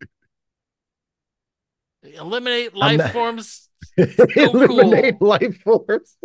Eliminate 2.03 2.75
life 2.75 2.97
not- 2.97 3.13
forms. 3.13 3.69
Eliminate 3.99 5.19
cool. 5.19 5.29
life 5.29 5.61
force. 5.63 6.17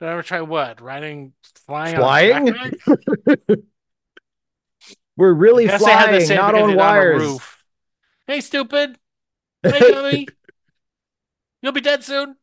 Did 0.00 0.08
I 0.08 0.12
ever 0.12 0.22
try 0.22 0.40
what? 0.40 0.80
Riding, 0.80 1.32
flying, 1.64 1.96
Flying? 1.96 2.54
We're 5.16 5.32
really 5.32 5.66
Guess 5.66 5.84
they 5.84 5.90
had 5.92 6.20
the 6.20 6.24
flying, 6.24 6.40
not 6.40 6.54
on 6.54 6.74
wires. 6.74 7.22
roof. 7.22 7.64
Hey, 8.26 8.40
stupid. 8.40 8.98
Hey, 9.62 9.78
dummy. 9.78 10.26
You'll 11.60 11.70
be 11.70 11.80
dead 11.80 12.02
soon. 12.02 12.34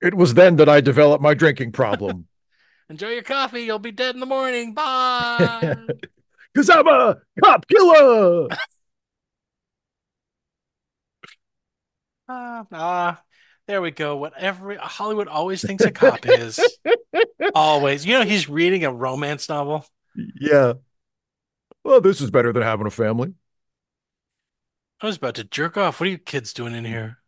It 0.00 0.14
was 0.14 0.34
then 0.34 0.54
that 0.56 0.68
I 0.68 0.80
developed 0.80 1.20
my 1.20 1.34
drinking 1.34 1.72
problem. 1.72 2.28
Enjoy 2.88 3.08
your 3.08 3.24
coffee. 3.24 3.62
You'll 3.62 3.80
be 3.80 3.90
dead 3.90 4.14
in 4.14 4.20
the 4.20 4.26
morning. 4.26 4.72
Bye. 4.72 5.76
Because 6.54 6.70
I'm 6.70 6.86
a 6.86 7.16
cop 7.42 7.66
killer. 7.66 8.48
Ah, 12.28 12.66
ah, 12.70 13.22
there 13.66 13.80
we 13.80 13.90
go. 13.90 14.16
What 14.16 14.32
every 14.36 14.76
Hollywood 14.76 15.28
always 15.28 15.62
thinks 15.62 15.84
a 15.84 15.90
cop 15.90 16.26
is. 16.26 16.60
Always. 17.54 18.04
You 18.04 18.18
know, 18.18 18.24
he's 18.24 18.48
reading 18.48 18.84
a 18.84 18.92
romance 18.92 19.48
novel. 19.48 19.86
yeah. 20.14 20.74
Well, 21.84 22.00
this 22.00 22.20
is 22.20 22.30
better 22.30 22.52
than 22.52 22.62
having 22.62 22.86
a 22.86 22.90
family. 22.90 23.34
I 25.00 25.06
was 25.06 25.16
about 25.16 25.34
to 25.36 25.44
jerk 25.44 25.76
off. 25.76 25.98
What 25.98 26.08
are 26.08 26.10
you 26.10 26.18
kids 26.18 26.52
doing 26.52 26.74
in 26.74 26.84
here? 26.84 27.18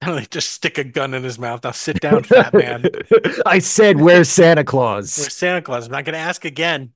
They 0.06 0.26
just 0.30 0.52
stick 0.52 0.78
a 0.78 0.84
gun 0.84 1.12
in 1.12 1.22
his 1.22 1.38
mouth. 1.38 1.62
Now 1.62 1.72
sit 1.72 2.00
down, 2.00 2.22
fat 2.22 2.54
man. 2.54 2.86
I 3.46 3.58
said, 3.58 4.00
where's 4.00 4.30
Santa 4.30 4.64
Claus? 4.64 5.16
Where's 5.18 5.34
Santa 5.34 5.60
Claus? 5.60 5.86
I'm 5.86 5.92
not 5.92 6.04
going 6.06 6.14
to 6.14 6.18
ask 6.18 6.44
again. 6.46 6.92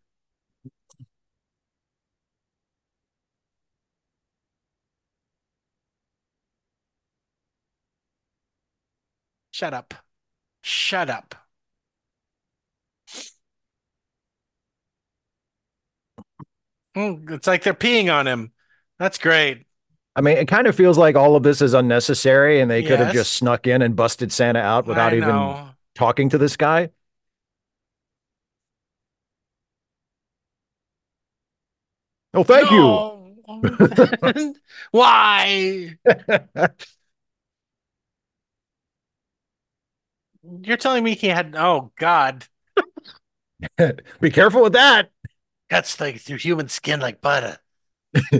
Shut 9.54 9.72
up. 9.72 9.94
Shut 10.62 11.08
up. 11.08 11.36
Mm, 16.96 17.30
It's 17.30 17.46
like 17.46 17.62
they're 17.62 17.72
peeing 17.72 18.12
on 18.12 18.26
him. 18.26 18.50
That's 18.98 19.16
great. 19.16 19.64
I 20.16 20.22
mean, 20.22 20.38
it 20.38 20.48
kind 20.48 20.66
of 20.66 20.74
feels 20.74 20.98
like 20.98 21.14
all 21.14 21.36
of 21.36 21.44
this 21.44 21.62
is 21.62 21.72
unnecessary 21.72 22.60
and 22.60 22.68
they 22.68 22.82
could 22.82 22.98
have 22.98 23.12
just 23.12 23.34
snuck 23.34 23.68
in 23.68 23.80
and 23.80 23.94
busted 23.94 24.32
Santa 24.32 24.58
out 24.58 24.86
without 24.86 25.14
even 25.14 25.72
talking 25.94 26.30
to 26.30 26.38
this 26.38 26.56
guy. 26.56 26.90
Oh, 32.34 32.42
thank 32.42 32.68
you. 32.72 34.52
Why? 34.90 35.96
you. 36.04 36.68
You're 40.62 40.76
telling 40.76 41.04
me 41.04 41.14
he 41.14 41.28
had, 41.28 41.54
oh 41.56 41.92
God, 41.96 42.46
Be 44.20 44.30
careful 44.30 44.62
with 44.62 44.72
that. 44.74 45.10
cuts 45.70 46.00
like 46.00 46.20
through 46.20 46.38
human 46.38 46.68
skin 46.68 47.00
like 47.00 47.20
butter. 47.20 47.58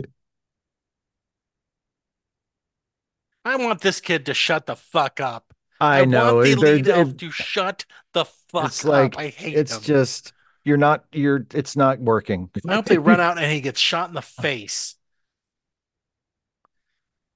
I 3.45 3.57
want 3.57 3.81
this 3.81 4.01
kid 4.01 4.25
to 4.27 4.33
shut 4.33 4.65
the 4.65 4.75
fuck 4.75 5.19
up. 5.19 5.53
I, 5.79 6.05
know. 6.05 6.35
want 6.35 6.45
the 6.47 6.55
lead 6.55 6.87
it- 6.87 7.17
to 7.19 7.31
shut 7.31 7.85
the 8.13 8.25
fuck 8.25 8.65
it's 8.67 8.83
like 8.85 9.13
up. 9.13 9.19
I 9.19 9.27
hate 9.27 9.57
it's 9.57 9.79
just 9.79 10.33
you're 10.63 10.77
not 10.77 11.05
you're 11.11 11.45
it's 11.53 11.75
not 11.75 11.99
working. 11.99 12.49
I 12.67 12.75
hope 12.75 12.85
they 12.85 12.97
run 12.97 13.19
out 13.19 13.37
and 13.37 13.51
he 13.51 13.61
gets 13.61 13.79
shot 13.79 14.09
in 14.09 14.15
the 14.15 14.21
face. 14.21 14.95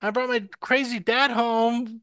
I 0.01 0.11
brought 0.11 0.29
my 0.29 0.47
crazy 0.61 0.99
dad 0.99 1.31
home. 1.31 2.01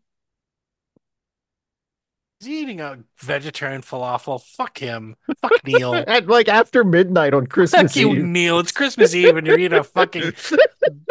He's 2.40 2.48
eating 2.48 2.80
a 2.80 2.98
vegetarian 3.18 3.80
falafel. 3.82 4.42
Fuck 4.42 4.78
him. 4.78 5.16
Fuck 5.40 5.64
Neil. 5.64 5.94
At 6.06 6.26
like 6.26 6.48
after 6.48 6.84
midnight 6.84 7.32
on 7.32 7.46
Christmas 7.46 7.92
Fuck 7.92 7.96
you, 7.96 8.12
Eve. 8.12 8.24
Neil. 8.24 8.58
It's 8.58 8.72
Christmas 8.72 9.14
Eve 9.14 9.36
and 9.36 9.46
you're 9.46 9.58
eating 9.58 9.78
a 9.78 9.84
fucking 9.84 10.22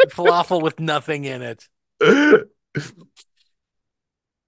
falafel 0.08 0.62
with 0.62 0.78
nothing 0.78 1.24
in 1.24 1.42
it. 1.42 1.64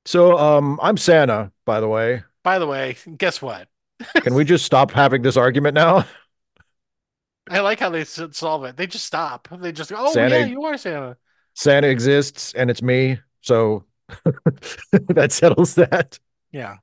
so 0.05 0.39
um 0.39 0.79
I'm 0.83 0.97
Santa, 0.97 1.51
by 1.65 1.81
the 1.81 1.89
way. 1.89 2.23
By 2.45 2.59
the 2.59 2.67
way, 2.67 2.97
guess 3.17 3.43
what? 3.43 3.69
Can 4.15 4.35
we 4.35 4.45
just 4.45 4.65
stop 4.65 4.93
having 4.93 5.23
this 5.23 5.37
argument 5.37 5.75
now? 5.75 6.07
I 7.51 7.61
like 7.61 7.81
how 7.81 7.91
they 7.91 8.05
solve 8.05 8.65
it. 8.65 8.77
They 8.77 8.87
just 8.87 9.07
stop. 9.07 9.49
They 9.51 9.73
just 9.73 9.91
go, 9.91 9.97
oh, 9.99 10.13
Santa- 10.13 10.41
yeah, 10.41 10.45
you 10.47 10.65
are 10.65 10.77
Santa. 10.77 11.17
Santa 11.55 11.89
exists 11.89 12.53
and 12.55 12.71
it's 12.71 12.83
me, 12.83 13.19
so 13.41 13.85
that 14.93 15.33
settles 15.33 15.75
that. 15.75 16.21
Yeah. 16.53 16.79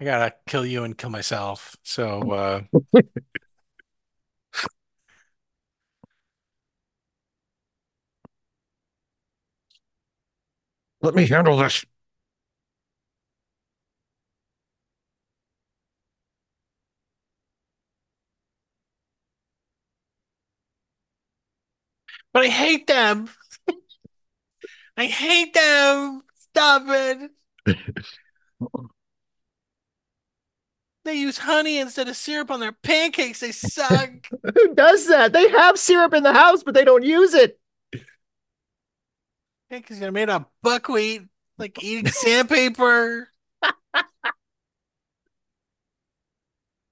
I 0.00 0.04
gotta 0.04 0.34
kill 0.46 0.64
you 0.64 0.84
and 0.84 0.96
kill 0.96 1.10
myself. 1.10 1.76
So, 1.82 2.32
uh, 2.32 2.62
Let 11.02 11.14
me 11.14 11.26
handle 11.26 11.56
this. 11.56 11.84
but 22.32 22.44
I 22.44 22.48
hate 22.48 22.86
them. 22.86 23.28
I 25.00 25.06
hate 25.06 25.54
them. 25.54 26.22
Stop 26.50 26.82
it. 26.86 27.30
They 31.02 31.14
use 31.14 31.38
honey 31.38 31.78
instead 31.78 32.08
of 32.08 32.16
syrup 32.16 32.50
on 32.50 32.60
their 32.60 32.72
pancakes. 32.72 33.40
They 33.40 33.52
suck. 33.52 34.10
Who 34.54 34.74
does 34.74 35.08
that? 35.08 35.32
They 35.32 35.48
have 35.48 35.78
syrup 35.78 36.12
in 36.12 36.22
the 36.22 36.34
house, 36.34 36.62
but 36.62 36.74
they 36.74 36.84
don't 36.84 37.02
use 37.02 37.32
it. 37.32 37.58
Pancakes 39.70 40.02
are 40.02 40.12
made 40.12 40.28
of 40.28 40.44
buckwheat, 40.62 41.22
like 41.56 41.82
eating 41.82 42.06
sandpaper. 42.12 43.28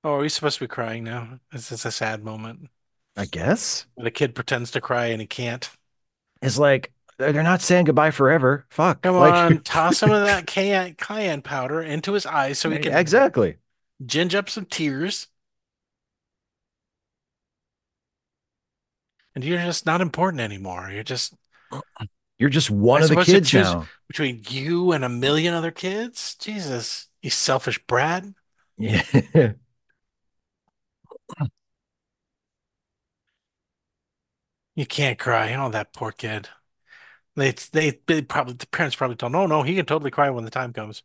Oh, 0.05 0.15
are 0.15 0.19
we 0.21 0.29
supposed 0.29 0.59
to 0.59 0.65
be 0.65 0.69
crying 0.69 1.05
now? 1.05 1.41
Is 1.53 1.69
this 1.69 1.85
a 1.85 1.91
sad 1.91 2.25
moment? 2.25 2.71
I 3.17 3.27
guess. 3.27 3.85
The 3.97 4.13
kid 4.13 4.35
pretends 4.35 4.71
to 4.71 4.81
cry 4.81 5.07
and 5.07 5.21
he 5.21 5.27
can't. 5.27 5.69
It's 6.41 6.57
like 6.57 6.93
they're 7.19 7.43
not 7.43 7.61
saying 7.61 7.85
goodbye 7.85 8.11
forever. 8.13 8.65
Fuck. 8.71 9.03
Come 9.03 9.17
Like- 9.17 9.33
on, 9.35 9.61
toss 9.65 9.99
some 9.99 10.11
of 10.11 10.25
that 10.25 10.47
cayenne, 10.47 10.95
cayenne 10.95 11.43
powder 11.43 11.83
into 11.83 12.13
his 12.13 12.25
eyes 12.27 12.59
so 12.59 12.71
he 12.71 12.79
can 12.79 12.95
exactly. 12.95 13.57
ginge 14.05 14.35
up 14.35 14.49
some 14.49 14.65
tears. 14.65 15.27
And 19.35 19.45
you're 19.45 19.59
just 19.59 19.87
not 19.87 20.01
important 20.01 20.41
anymore. 20.41 20.91
You're 20.93 21.05
just 21.05 21.35
You're 22.39 22.51
just 22.51 22.71
one 22.71 23.03
of 23.03 23.09
the 23.09 23.25
kids 23.25 23.53
now. 23.53 23.89
between 24.07 24.43
you 24.49 24.93
and 24.93 25.05
a 25.05 25.09
million 25.09 25.55
other 25.55 25.73
kids. 25.73 26.37
Jesus, 26.37 27.09
you 27.21 27.31
selfish 27.31 27.85
brat. 27.87 28.25
Yeah. 28.77 29.03
You 34.75 34.87
can't 34.87 35.19
cry. 35.19 35.55
Oh, 35.55 35.69
that 35.71 35.93
poor 35.93 36.13
kid. 36.13 36.49
They, 37.39 37.53
they, 37.73 38.01
they 38.07 38.23
probably, 38.23 38.55
the 38.55 38.67
parents 38.67 38.97
probably 38.97 39.17
told, 39.17 39.35
oh, 39.35 39.41
no, 39.41 39.47
no, 39.47 39.63
he 39.63 39.77
can 39.77 39.87
totally 39.87 40.11
cry 40.11 40.29
when 40.31 40.45
the 40.45 40.51
time 40.51 40.73
comes. 40.73 41.03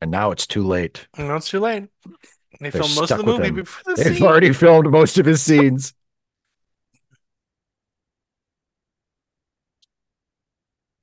and 0.00 0.10
now 0.10 0.30
it's 0.30 0.46
too 0.46 0.64
late. 0.66 1.08
No, 1.18 1.36
it's 1.36 1.48
too 1.48 1.60
late. 1.60 1.88
They 2.60 2.70
They're 2.70 2.82
filmed 2.82 2.94
most 2.94 3.10
of 3.12 3.18
the 3.18 3.24
movie 3.24 3.50
him. 3.50 3.56
before 3.62 3.82
the 3.94 3.96
They've 3.96 4.20
scene. 4.20 4.22
already 4.22 4.52
filmed 4.52 4.90
most 4.90 5.18
of 5.18 5.26
his 5.26 5.42
scenes. 5.42 5.94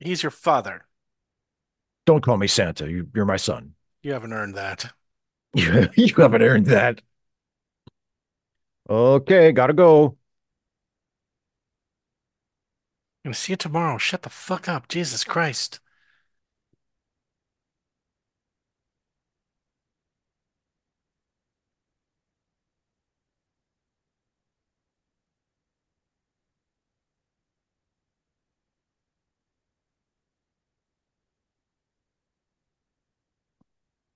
He's 0.00 0.22
your 0.22 0.30
father. 0.30 0.86
Don't 2.06 2.22
call 2.22 2.36
me 2.36 2.46
Santa. 2.46 2.88
You, 2.90 3.08
you're 3.14 3.24
my 3.24 3.36
son. 3.36 3.74
You 4.04 4.12
haven't 4.12 4.32
earned 4.32 4.54
that. 4.54 4.92
You, 5.54 5.88
you 5.96 6.14
haven't 6.16 6.42
earned 6.42 6.66
that. 6.66 7.00
Okay, 8.88 9.50
gotta 9.52 9.72
go. 9.72 10.04
I'm 10.06 10.16
gonna 13.24 13.34
see 13.34 13.52
you 13.52 13.56
tomorrow. 13.56 13.98
Shut 13.98 14.22
the 14.22 14.30
fuck 14.30 14.68
up. 14.68 14.86
Jesus 14.88 15.24
Christ. 15.24 15.80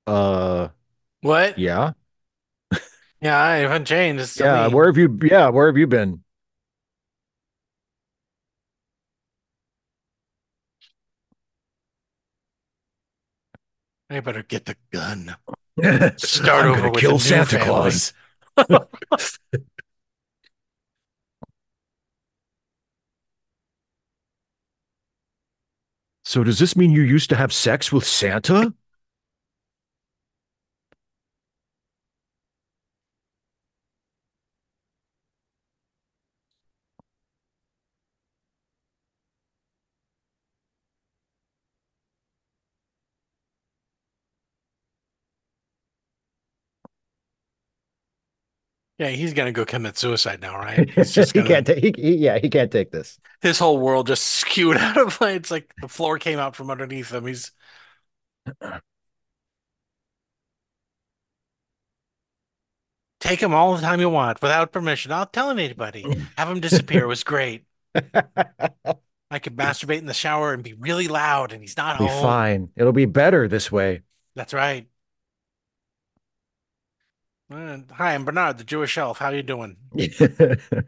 Uh, 0.07 0.69
What? 1.21 1.57
yeah, 1.57 1.93
Yeah, 3.21 3.39
I 3.39 3.57
haven't 3.59 3.87
changed. 3.87 4.23
It's 4.23 4.33
still 4.33 4.49
yeah. 4.49 4.51
me. 4.51 4.75
Where 4.75 4.87
have 4.87 4.97
you? 4.99 5.19
Yeah, 5.23 5.49
where 5.49 5.67
have 5.67 5.77
you 5.77 5.87
been? 5.87 6.23
I 14.09 14.21
better 14.21 14.43
get 14.43 14.67
the 14.67 14.77
gun. 14.93 15.37
Start 15.81 16.21
Start 16.21 16.67
over 16.67 16.91
with 16.91 17.01
kill 17.01 17.19
the 17.19 17.25
Santa 17.25 17.59
Claus. 17.59 18.13
So 26.25 26.43
does 26.43 26.59
this 26.59 26.75
mean 26.75 26.91
you 26.91 27.03
used 27.03 27.31
to 27.31 27.37
have 27.37 27.53
sex 27.53 27.93
with 27.93 28.05
Santa? 28.05 28.75
Yeah, 48.99 49.09
he's 49.09 49.35
gonna 49.35 49.53
go 49.53 49.67
commit 49.67 49.99
suicide 49.99 50.41
now, 50.41 50.57
right? 50.57 50.89
He's 50.95 51.13
just 51.13 51.33
he 51.33 51.41
gonna, 51.41 51.49
can't 51.49 51.67
take. 51.67 51.97
He, 51.97 52.03
he- 52.03 52.17
yeah, 52.17 52.39
he 52.39 52.49
can't 52.49 52.71
take 52.71 52.93
this. 52.93 53.19
his 53.43 53.59
whole 53.59 53.79
world 53.79 54.07
just 54.07 54.25
skewed 54.25 54.77
out 54.81 54.97
of 54.97 55.13
play. 55.15 55.37
It's 55.37 55.51
like 55.51 55.75
the 55.83 55.89
floor 55.89 56.19
came 56.19 56.39
out 56.39 56.57
from 56.57 56.71
underneath 56.71 57.13
him. 57.13 57.27
He's 57.27 57.53
take 63.21 63.43
him 63.43 63.53
all 63.55 63.75
the 63.75 63.83
time 63.83 64.01
you 64.01 64.09
want 64.09 64.41
without 64.41 64.73
permission. 64.73 65.13
I'll 65.13 65.27
tell 65.27 65.51
anybody. 65.51 66.05
Have 66.39 66.49
him 66.49 66.61
disappear. 66.61 67.05
It 67.05 67.09
was 67.09 67.25
great. 67.25 67.65
I 69.31 69.39
could 69.41 69.57
masturbate 69.57 69.99
in 69.99 70.07
the 70.07 70.15
shower 70.15 70.53
and 70.53 70.63
be 70.63 70.75
really 70.75 71.09
loud, 71.09 71.53
and 71.53 71.61
he's 71.61 71.77
not 71.77 71.99
be 71.99 72.07
home. 72.07 72.23
fine. 72.23 72.69
It'll 72.77 72.93
be 72.93 73.07
better 73.07 73.49
this 73.49 73.71
way. 73.73 74.03
That's 74.35 74.55
right. 74.55 74.87
Uh, 77.51 77.79
hi, 77.93 78.15
I'm 78.15 78.25
Bernard, 78.25 78.59
the 78.59 78.65
Jewish 78.65 78.97
elf. 78.99 79.19
How 79.19 79.31
you 79.31 79.43
doing? 79.43 79.77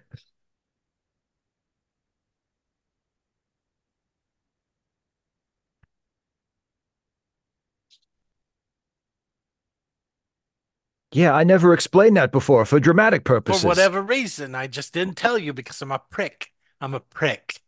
yeah, 11.12 11.32
I 11.32 11.44
never 11.44 11.72
explained 11.72 12.16
that 12.16 12.32
before 12.32 12.64
for 12.64 12.78
dramatic 12.80 13.24
purposes. 13.24 13.62
For 13.62 13.68
whatever 13.68 14.00
reason, 14.00 14.54
I 14.54 14.68
just 14.68 14.92
didn't 14.92 15.16
tell 15.16 15.38
you 15.38 15.52
because 15.52 15.82
I'm 15.82 15.90
a 15.92 15.98
prick. 15.98 16.52
I'm 16.80 16.94
a 16.94 17.00
prick. 17.00 17.60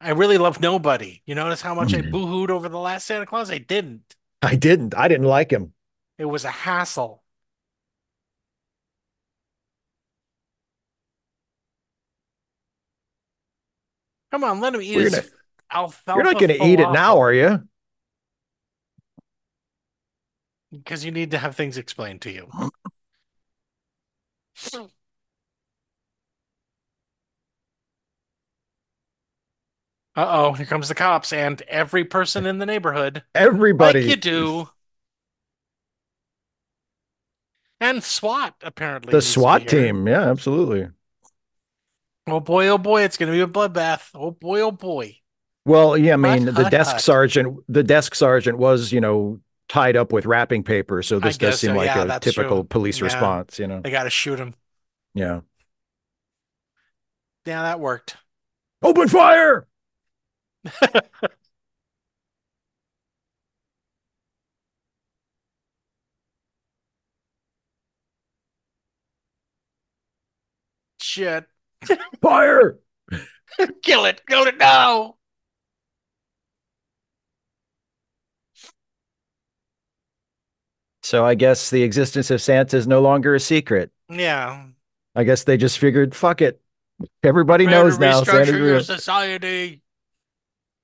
I 0.00 0.10
really 0.10 0.36
love 0.38 0.60
nobody. 0.60 1.22
You 1.26 1.34
notice 1.34 1.62
how 1.62 1.74
much 1.74 1.94
I 1.94 1.98
Mhm. 1.98 2.10
boo-hooed 2.10 2.50
over 2.50 2.68
the 2.68 2.78
last 2.78 3.06
Santa 3.06 3.26
Claus? 3.26 3.50
I 3.50 3.58
didn't. 3.58 4.16
I 4.42 4.54
didn't. 4.56 4.94
I 4.94 5.08
didn't 5.08 5.26
like 5.26 5.50
him. 5.50 5.72
It 6.18 6.26
was 6.26 6.44
a 6.44 6.50
hassle. 6.52 7.19
Come 14.30 14.44
on, 14.44 14.60
let 14.60 14.74
him 14.74 14.82
eat 14.82 14.94
his 14.94 15.32
alfalfa. 15.72 16.16
You're 16.16 16.24
not 16.24 16.38
going 16.38 16.48
to 16.48 16.64
eat 16.64 16.80
it 16.80 16.90
now, 16.90 17.18
are 17.18 17.32
you? 17.32 17.62
Because 20.72 21.04
you 21.04 21.10
need 21.10 21.32
to 21.32 21.38
have 21.38 21.56
things 21.56 21.76
explained 21.76 22.20
to 22.22 22.30
you. 22.30 22.48
Uh-oh, 30.16 30.52
here 30.52 30.66
comes 30.66 30.88
the 30.88 30.94
cops 30.94 31.32
and 31.32 31.62
every 31.62 32.04
person 32.04 32.46
in 32.46 32.58
the 32.58 32.66
neighborhood. 32.66 33.22
Everybody. 33.34 34.02
Like 34.02 34.10
you 34.10 34.16
do. 34.16 34.68
And 37.80 38.04
SWAT 38.04 38.54
apparently 38.62 39.12
The 39.12 39.16
needs 39.16 39.26
to 39.26 39.38
be 39.38 39.42
SWAT 39.42 39.68
team. 39.68 40.06
Yeah, 40.06 40.28
absolutely. 40.30 40.88
Oh 42.32 42.40
boy, 42.40 42.68
oh 42.68 42.78
boy, 42.78 43.02
it's 43.02 43.16
gonna 43.16 43.32
be 43.32 43.40
a 43.40 43.46
bloodbath. 43.46 44.10
Oh 44.14 44.30
boy, 44.30 44.60
oh 44.60 44.70
boy. 44.72 45.16
Well, 45.64 45.96
yeah, 45.96 46.14
I 46.14 46.16
mean, 46.16 46.46
Hut, 46.46 46.54
the 46.54 46.64
hut, 46.64 46.70
desk 46.70 46.96
hut. 46.96 47.04
sergeant, 47.04 47.58
the 47.68 47.82
desk 47.82 48.14
sergeant 48.14 48.58
was, 48.58 48.92
you 48.92 49.00
know, 49.00 49.40
tied 49.68 49.96
up 49.96 50.12
with 50.12 50.26
wrapping 50.26 50.62
paper. 50.64 51.02
So 51.02 51.20
this 51.20 51.36
does 51.38 51.60
seem 51.60 51.72
so. 51.72 51.76
like 51.76 51.86
Yeah, 51.86 52.04
a 52.16 52.20
typical 52.20 52.62
true. 52.62 52.68
police 52.68 52.96
Yeah. 52.96 53.04
response, 53.04 53.58
you 53.58 53.66
know? 53.66 53.80
They 53.82 53.90
gotta 53.90 54.10
shoot 54.10 54.38
him. 54.38 54.54
Yeah. 55.14 55.40
Yeah, 57.46 57.62
that 57.62 57.80
worked. 57.80 58.16
Open 58.82 59.08
fire. 59.08 59.66
Shit. 71.00 71.48
Fire. 72.22 72.78
Kill 73.82 74.04
it. 74.04 74.22
Kill 74.26 74.44
it 74.46 74.58
now. 74.58 75.16
So 81.02 81.24
I 81.24 81.34
guess 81.34 81.70
the 81.70 81.82
existence 81.82 82.30
of 82.30 82.42
Santa 82.42 82.76
is 82.76 82.86
no 82.86 83.00
longer 83.00 83.34
a 83.34 83.40
secret. 83.40 83.90
Yeah. 84.08 84.64
I 85.14 85.24
guess 85.24 85.44
they 85.44 85.56
just 85.56 85.78
figured, 85.78 86.14
fuck 86.14 86.40
it. 86.42 86.60
Everybody 87.22 87.64
Trying 87.64 87.76
to 87.76 87.82
knows 87.84 87.98
now. 87.98 88.20
restructure 88.22 88.46
your 88.58 88.72
real. 88.74 88.84
society. 88.84 89.80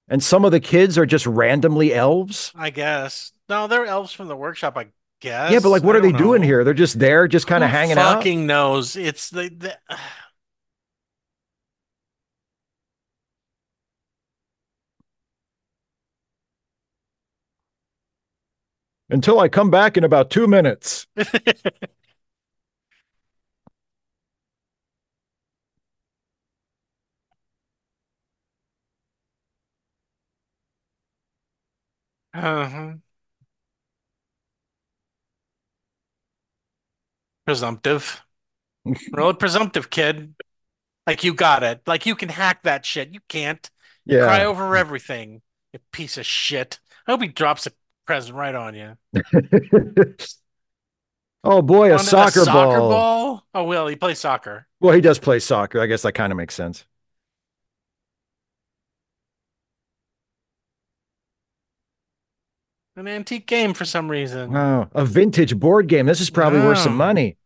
And 0.09 0.23
some 0.23 0.45
of 0.45 0.53
the 0.53 0.61
kids 0.61 0.97
are 0.99 1.07
just 1.07 1.27
randomly 1.27 1.93
elves. 1.93 2.53
I 2.55 2.71
guess. 2.71 3.33
No, 3.49 3.67
they're 3.67 3.87
elves 3.87 4.13
from 4.13 4.29
the 4.29 4.37
workshop, 4.37 4.77
I 4.77 4.87
guess. 5.21 5.53
yeah, 5.53 5.59
but 5.61 5.69
like, 5.69 5.83
what 5.83 5.95
I 5.97 5.99
are 5.99 6.03
they 6.03 6.13
don't 6.13 6.21
doing 6.23 6.43
here? 6.43 6.65
They're 6.65 6.75
just 6.75 6.99
there, 6.99 7.29
just 7.29 7.47
kind 7.47 7.63
of 7.63 7.71
Who 7.71 7.77
hanging 7.77 7.99
out. 7.99 8.17
fucking 8.17 8.47
knows? 8.47 8.97
It's 8.97 9.31
the, 9.31 9.49
the 9.51 9.77
Until 19.09 19.39
I 19.39 19.49
come 19.49 19.71
back 19.71 19.97
in 19.97 20.05
about 20.05 20.31
two 20.31 20.47
minutes. 20.47 21.07
Uh-huh. 32.35 32.99
Presumptive. 37.45 38.23
Real 39.13 39.35
presumptive, 39.35 39.91
kid. 39.91 40.35
Like 41.07 41.25
you 41.25 41.35
got 41.35 41.63
it. 41.63 41.83
Like 41.87 42.07
you 42.07 42.17
can 42.17 42.31
hack 42.31 42.63
that 42.65 42.87
shit. 42.87 43.15
You 43.15 43.21
can't. 43.29 43.69
You 44.07 44.19
cry 44.19 44.45
over 44.45 44.77
everything. 44.77 45.43
You 45.73 45.81
piece 45.93 46.19
of 46.19 46.27
shit. 46.27 46.81
I 47.07 47.13
hope 47.13 47.23
he 47.23 47.29
drops 47.29 47.67
a 47.67 47.73
present 48.07 48.37
right 48.37 48.55
on 48.55 48.75
you. 48.75 48.97
oh 51.45 51.63
boy, 51.63 51.91
a 51.91 51.95
On 51.95 51.99
soccer, 51.99 52.45
soccer 52.45 52.79
ball. 52.79 52.91
ball? 52.91 53.47
Oh, 53.55 53.65
well, 53.65 53.87
he 53.87 53.97
plays 53.97 54.19
soccer. 54.19 54.67
Well, 54.81 54.95
he 54.95 55.01
does 55.01 55.19
play 55.19 55.39
soccer. 55.39 55.81
I 55.81 55.87
guess 55.87 56.03
that 56.03 56.13
kind 56.13 56.33
of 56.33 56.37
makes 56.37 56.55
sense. 56.55 56.85
An 62.97 63.07
antique 63.07 63.47
game 63.47 63.75
for 63.75 63.85
some 63.85 64.11
reason. 64.11 64.53
Wow. 64.53 64.89
A 64.95 65.05
vintage 65.05 65.59
board 65.59 65.87
game. 65.87 66.07
This 66.07 66.21
is 66.21 66.31
probably 66.31 66.61
worth 66.61 66.79
some 66.79 66.97
money. 66.97 67.37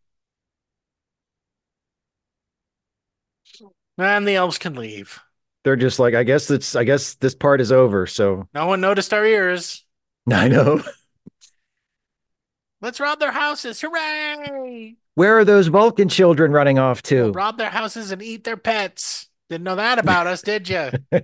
And 3.98 4.26
the 4.26 4.36
elves 4.36 4.58
can 4.58 4.74
leave. 4.74 5.20
They're 5.64 5.76
just 5.76 5.98
like, 5.98 6.14
I 6.14 6.22
guess 6.24 6.50
it's 6.50 6.74
I 6.74 6.84
guess 6.84 7.14
this 7.14 7.34
part 7.34 7.60
is 7.60 7.70
over. 7.72 8.06
So 8.06 8.48
No 8.54 8.66
one 8.66 8.80
noticed 8.80 9.12
our 9.12 9.24
ears. 9.26 9.84
I 10.34 10.48
know. 10.48 10.82
Let's 12.80 13.00
rob 13.00 13.18
their 13.18 13.32
houses. 13.32 13.80
Hooray! 13.80 14.96
Where 15.14 15.38
are 15.38 15.44
those 15.44 15.66
Vulcan 15.66 16.08
children 16.08 16.52
running 16.52 16.78
off 16.78 17.02
to? 17.04 17.32
Rob 17.32 17.58
their 17.58 17.70
houses 17.70 18.10
and 18.10 18.22
eat 18.22 18.44
their 18.44 18.56
pets. 18.56 19.28
Didn't 19.48 19.64
know 19.64 19.76
that 19.76 19.98
about 19.98 20.26
us, 20.26 20.42
did 20.42 20.68
you? 20.68 20.90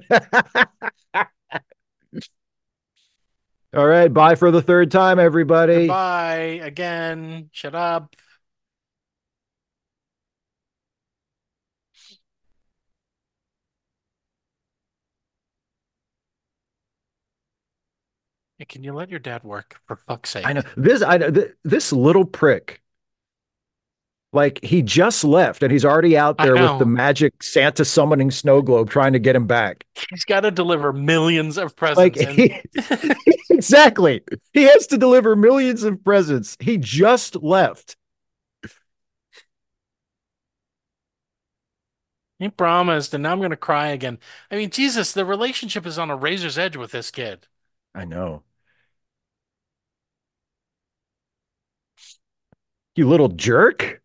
All 3.74 3.86
right, 3.86 4.12
bye 4.12 4.34
for 4.34 4.50
the 4.50 4.62
third 4.62 4.90
time, 4.90 5.18
everybody. 5.18 5.86
Bye 5.86 6.60
again. 6.62 7.50
Shut 7.52 7.74
up. 7.74 8.16
Hey, 18.58 18.64
can 18.64 18.82
you 18.82 18.92
let 18.94 19.10
your 19.10 19.18
dad 19.18 19.44
work 19.44 19.80
for 19.86 19.96
fuck's 19.96 20.30
sake? 20.30 20.46
I 20.46 20.54
know 20.54 20.62
this. 20.76 21.02
I 21.02 21.18
know 21.18 21.30
th- 21.30 21.52
this 21.64 21.92
little 21.92 22.24
prick. 22.24 22.80
Like 24.32 24.62
he 24.62 24.82
just 24.82 25.24
left, 25.24 25.62
and 25.62 25.72
he's 25.72 25.84
already 25.84 26.16
out 26.18 26.36
there 26.38 26.54
with 26.54 26.78
the 26.78 26.84
magic 26.84 27.42
Santa 27.42 27.84
summoning 27.86 28.30
snow 28.30 28.60
globe, 28.60 28.90
trying 28.90 29.14
to 29.14 29.18
get 29.18 29.34
him 29.34 29.46
back. 29.46 29.84
He's 30.10 30.24
got 30.26 30.40
to 30.40 30.50
deliver 30.50 30.92
millions 30.92 31.56
of 31.56 31.72
Like 31.94 32.14
presents. 32.14 32.20
and- 32.20 32.38
he, 32.38 33.14
exactly, 33.54 34.22
he 34.52 34.64
has 34.64 34.86
to 34.88 34.98
deliver 34.98 35.36
millions 35.36 35.84
of 35.84 36.02
presents. 36.04 36.56
He 36.60 36.76
just 36.76 37.36
left. 37.36 37.96
He 42.38 42.48
promised, 42.50 43.14
and 43.14 43.22
now 43.22 43.32
I'm 43.32 43.38
going 43.38 43.50
to 43.50 43.56
cry 43.56 43.88
again. 43.88 44.18
I 44.50 44.56
mean, 44.56 44.70
Jesus, 44.70 45.12
the 45.12 45.24
relationship 45.24 45.86
is 45.86 45.98
on 45.98 46.10
a 46.10 46.16
razor's 46.16 46.58
edge 46.58 46.76
with 46.76 46.90
this 46.92 47.10
kid. 47.10 47.46
I 47.94 48.04
know. 48.04 48.42
You 52.96 53.08
little 53.08 53.28
jerk. 53.28 54.00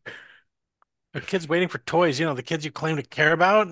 The 1.13 1.21
kid's 1.21 1.47
waiting 1.47 1.67
for 1.69 1.77
toys, 1.79 2.19
you 2.19 2.25
know, 2.25 2.33
the 2.33 2.43
kids 2.43 2.65
you 2.65 2.71
claim 2.71 2.95
to 2.97 3.03
care 3.03 3.31
about. 3.33 3.67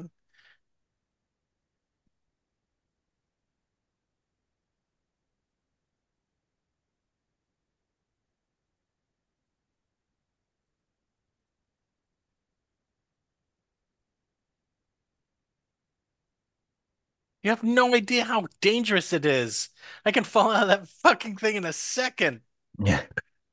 You 17.43 17.51
have 17.51 17.63
no 17.63 17.95
idea 17.95 18.25
how 18.25 18.47
dangerous 18.61 19.13
it 19.13 19.25
is. 19.25 19.69
I 20.05 20.11
can 20.11 20.23
fall 20.23 20.51
out 20.51 20.63
of 20.63 20.67
that 20.69 20.87
fucking 20.89 21.37
thing 21.37 21.55
in 21.55 21.65
a 21.65 21.73
second 21.73 22.41
Yeah. 22.83 23.03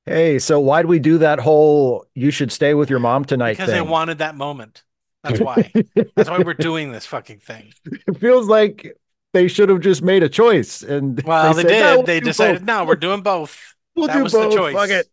Hey, 0.07 0.39
so 0.39 0.61
why'd 0.61 0.87
we 0.87 0.99
do 1.01 1.19
that 1.19 1.41
whole 1.41 2.07
you 2.15 2.31
should 2.31 2.53
stay 2.53 2.75
with 2.75 2.89
your 2.91 3.01
mom 3.01 3.25
tonight 3.25 3.55
because 3.55 3.71
I 3.71 3.81
wanted 3.81 4.19
that 4.19 4.37
moment. 4.37 4.85
That's 5.25 5.41
why. 5.41 5.73
That's 6.15 6.31
why 6.31 6.39
we're 6.39 6.55
doing 6.55 6.93
this 6.93 7.05
fucking 7.07 7.41
thing. 7.41 7.73
it 7.85 8.19
feels 8.21 8.47
like 8.47 8.97
they 9.33 9.49
should 9.49 9.69
have 9.69 9.81
just 9.81 10.03
made 10.03 10.23
a 10.23 10.29
choice. 10.29 10.83
And 10.83 11.21
Well, 11.25 11.53
they, 11.55 11.63
said, 11.63 11.69
did. 11.69 11.81
"No, 11.81 12.03
they 12.03 12.21
decided, 12.21 12.61
both. 12.61 12.67
no, 12.67 12.85
we're 12.85 12.95
doing 12.97 13.23
both. 13.23 13.75
We'll 13.97 14.09
that 14.09 14.19
do 14.19 14.25
was 14.25 14.33
both. 14.35 14.51
the 14.53 14.57
choice. 14.59 14.75
Fuck 14.75 14.91
it. 14.91 15.07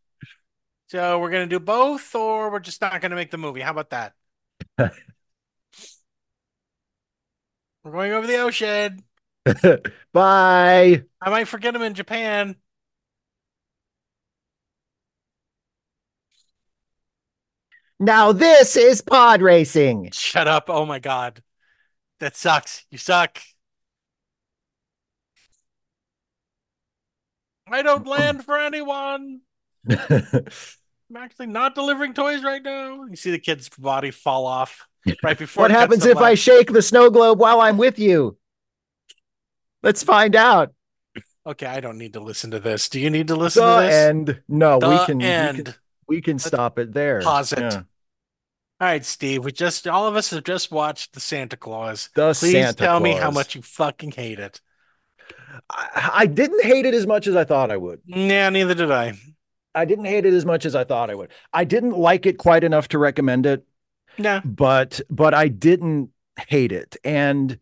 So 0.89 1.17
we're 1.19 1.31
gonna 1.31 1.47
do 1.47 1.59
both, 1.61 2.13
or 2.15 2.51
we're 2.51 2.59
just 2.59 2.81
not 2.81 2.99
gonna 3.01 3.15
make 3.15 3.31
the 3.31 3.37
movie. 3.37 3.61
How 3.61 3.71
about 3.71 3.91
that? 3.91 4.13
we're 4.77 4.91
going 7.85 8.11
over 8.11 8.27
the 8.27 8.37
ocean. 8.39 9.03
Bye. 10.13 11.03
I 11.21 11.29
might 11.29 11.47
forget 11.47 11.75
him 11.75 11.81
in 11.81 11.93
Japan. 11.93 12.57
Now 18.03 18.33
this 18.33 18.75
is 18.75 18.99
pod 18.99 19.41
racing. 19.41 20.09
Shut 20.11 20.45
up. 20.45 20.65
Oh 20.67 20.85
my 20.85 20.99
God. 20.99 21.41
That 22.19 22.35
sucks. 22.35 22.85
You 22.91 22.97
suck. 22.97 23.39
I 27.71 27.81
don't 27.81 28.05
land 28.05 28.43
for 28.43 28.57
anyone. 28.59 29.39
I'm 29.89 30.47
actually 31.15 31.47
not 31.47 31.75
delivering 31.75 32.13
toys 32.13 32.43
right 32.43 32.61
now. 32.61 33.05
You 33.05 33.15
see 33.15 33.31
the 33.31 33.39
kid's 33.39 33.69
body 33.69 34.11
fall 34.11 34.45
off 34.47 34.85
right 35.23 35.37
before 35.37 35.63
what 35.63 35.71
happens 35.71 36.05
if 36.05 36.17
I 36.17 36.33
shake 36.33 36.73
the 36.73 36.81
snow 36.81 37.09
globe 37.09 37.39
while 37.39 37.61
I'm 37.61 37.77
with 37.77 37.99
you? 37.99 38.37
Let's 39.81 40.03
find 40.03 40.35
out. 40.35 40.73
Okay, 41.45 41.65
I 41.65 41.79
don't 41.79 41.97
need 41.97 42.13
to 42.13 42.19
listen 42.19 42.51
to 42.51 42.59
this. 42.59 42.89
Do 42.89 42.99
you 42.99 43.09
need 43.09 43.27
to 43.29 43.35
listen 43.35 43.63
The 43.63 43.75
to 43.79 43.85
this? 43.85 43.93
end. 43.93 44.41
No, 44.49 44.79
The 44.79 44.89
we 44.89 45.05
can, 45.05 45.17
we 45.17 45.23
can 45.63 45.75
we 46.07 46.21
can 46.21 46.39
stop 46.39 46.79
it 46.79 46.93
there. 46.93 47.21
Pause 47.21 47.53
it. 47.53 47.59
Yeah. 47.59 47.81
All 48.83 48.89
right, 48.89 49.05
Steve. 49.05 49.45
We 49.45 49.53
just 49.53 49.87
all 49.87 50.07
of 50.07 50.17
us 50.17 50.31
have 50.31 50.43
just 50.43 50.69
watched 50.69 51.13
the 51.13 51.21
Santa 51.21 51.55
Clause. 51.55 52.09
The 52.15 52.33
Please 52.33 52.51
Santa 52.51 52.73
tell 52.73 52.99
me 52.99 53.13
how 53.13 53.31
much 53.31 53.55
you 53.55 53.61
fucking 53.61 54.11
hate 54.11 54.39
it. 54.39 54.59
I, 55.69 56.09
I 56.13 56.25
didn't 56.25 56.65
hate 56.65 56.85
it 56.85 56.93
as 56.93 57.07
much 57.07 57.25
as 57.25 57.33
I 57.37 57.45
thought 57.45 57.71
I 57.71 57.77
would. 57.77 58.01
Yeah, 58.05 58.49
neither 58.49 58.73
did 58.73 58.91
I. 58.91 59.13
I 59.73 59.85
didn't 59.85 60.03
hate 60.03 60.25
it 60.25 60.33
as 60.33 60.45
much 60.45 60.65
as 60.65 60.75
I 60.75 60.83
thought 60.83 61.09
I 61.09 61.15
would. 61.15 61.29
I 61.53 61.63
didn't 61.63 61.97
like 61.97 62.25
it 62.25 62.37
quite 62.37 62.65
enough 62.65 62.89
to 62.89 62.97
recommend 62.97 63.45
it, 63.45 63.65
Yeah. 64.17 64.41
but 64.43 64.99
but 65.09 65.33
I 65.33 65.47
didn't 65.47 66.09
hate 66.49 66.73
it. 66.73 66.97
And 67.05 67.59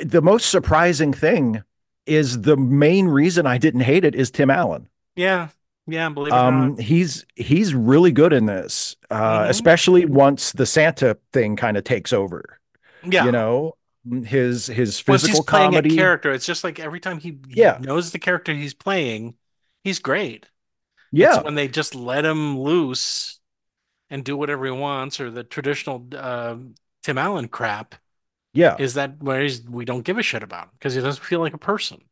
the 0.00 0.22
most 0.22 0.50
surprising 0.50 1.12
thing 1.12 1.64
is 2.06 2.42
the 2.42 2.56
main 2.56 3.08
reason 3.08 3.44
I 3.44 3.58
didn't 3.58 3.80
hate 3.80 4.04
it 4.04 4.14
is 4.14 4.30
Tim 4.30 4.50
Allen. 4.50 4.88
Yeah. 5.16 5.48
Yeah, 5.86 6.08
believe 6.08 6.32
it 6.32 6.36
Um, 6.36 6.76
he's 6.78 7.26
he's 7.36 7.74
really 7.74 8.12
good 8.12 8.32
in 8.32 8.46
this, 8.46 8.96
uh, 9.10 9.44
Mhm. 9.44 9.48
especially 9.50 10.06
once 10.06 10.52
the 10.52 10.66
Santa 10.66 11.18
thing 11.32 11.56
kind 11.56 11.76
of 11.76 11.84
takes 11.84 12.12
over. 12.12 12.58
Yeah. 13.02 13.24
You 13.26 13.32
know, 13.32 13.76
his 14.24 14.66
his 14.66 14.98
physical 14.98 15.42
playing 15.44 15.72
comedy. 15.72 15.94
a 15.94 15.96
character, 15.96 16.32
it's 16.32 16.46
just 16.46 16.64
like 16.64 16.78
every 16.80 17.00
time 17.00 17.18
he, 17.18 17.38
he 17.48 17.60
Yeah. 17.60 17.78
knows 17.80 18.12
the 18.12 18.18
character 18.18 18.52
he's 18.54 18.74
playing, 18.74 19.34
he's 19.82 19.98
great. 19.98 20.46
yeah, 21.12 21.36
It's 21.36 21.44
when 21.44 21.54
they 21.54 21.68
just 21.68 21.94
let 21.94 22.24
him 22.24 22.58
loose 22.58 23.40
and 24.10 24.24
do 24.24 24.36
whatever 24.36 24.66
he 24.66 24.72
wants, 24.72 25.20
or 25.20 25.30
the 25.30 25.44
traditional 25.44 26.06
uh, 26.16 26.56
Tim 27.02 27.18
Allen 27.18 27.48
crap, 27.48 27.96
yeah, 28.52 28.76
is 28.78 28.94
that 28.94 29.22
where 29.22 29.42
he's, 29.42 29.62
we 29.62 29.84
don't 29.84 30.02
give 30.02 30.18
a 30.18 30.22
shit 30.22 30.42
about 30.42 30.64
him 30.66 30.70
because 30.78 30.94
he 30.94 31.00
doesn't 31.02 31.24
feel 31.24 31.40
like 31.40 31.54
a 31.54 31.58
person. 31.58 32.02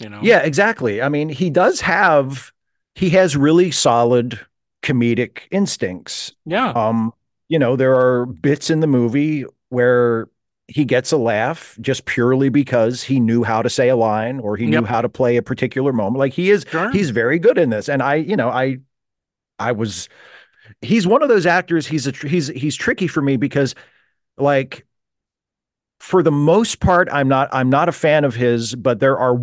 You 0.00 0.08
know? 0.10 0.20
yeah, 0.22 0.40
exactly. 0.40 1.00
I 1.00 1.08
mean, 1.08 1.28
he 1.28 1.50
does 1.50 1.80
have 1.82 2.52
he 2.94 3.10
has 3.10 3.36
really 3.36 3.70
solid 3.70 4.38
comedic 4.82 5.40
instincts. 5.50 6.32
Yeah. 6.44 6.70
Um, 6.70 7.12
you 7.48 7.58
know, 7.58 7.76
there 7.76 7.94
are 7.94 8.26
bits 8.26 8.70
in 8.70 8.80
the 8.80 8.86
movie 8.86 9.44
where 9.68 10.28
he 10.68 10.84
gets 10.84 11.12
a 11.12 11.16
laugh 11.16 11.76
just 11.80 12.06
purely 12.06 12.48
because 12.48 13.02
he 13.02 13.20
knew 13.20 13.42
how 13.44 13.60
to 13.62 13.68
say 13.68 13.88
a 13.90 13.96
line 13.96 14.40
or 14.40 14.56
he 14.56 14.66
knew 14.66 14.82
how 14.84 15.02
to 15.02 15.08
play 15.08 15.36
a 15.36 15.42
particular 15.42 15.92
moment. 15.92 16.18
Like 16.18 16.32
he 16.32 16.50
is 16.50 16.64
Sure. 16.70 16.90
he's 16.90 17.10
very 17.10 17.38
good 17.38 17.58
in 17.58 17.68
this 17.68 17.88
and 17.88 18.02
i 18.02 18.14
you 18.14 18.34
know 18.34 18.48
i 18.48 18.78
i 19.58 19.72
was 19.72 20.08
he's 20.80 21.06
one 21.06 21.22
of 21.22 21.28
those 21.28 21.44
actors 21.44 21.86
he's 21.86 22.06
a 22.06 22.12
he's 22.12 22.48
he's 22.48 22.76
tricky 22.76 23.06
for 23.06 23.20
me 23.20 23.36
because 23.36 23.74
like 24.38 24.86
for 26.00 26.22
the 26.22 26.32
most 26.32 26.80
part 26.80 27.08
i'm 27.12 27.28
not 27.28 27.50
i'm 27.52 27.68
not 27.68 27.90
a 27.90 27.92
fan 27.92 28.24
of 28.24 28.34
his 28.34 28.74
but 28.74 29.00
there 29.00 29.18
are 29.18 29.38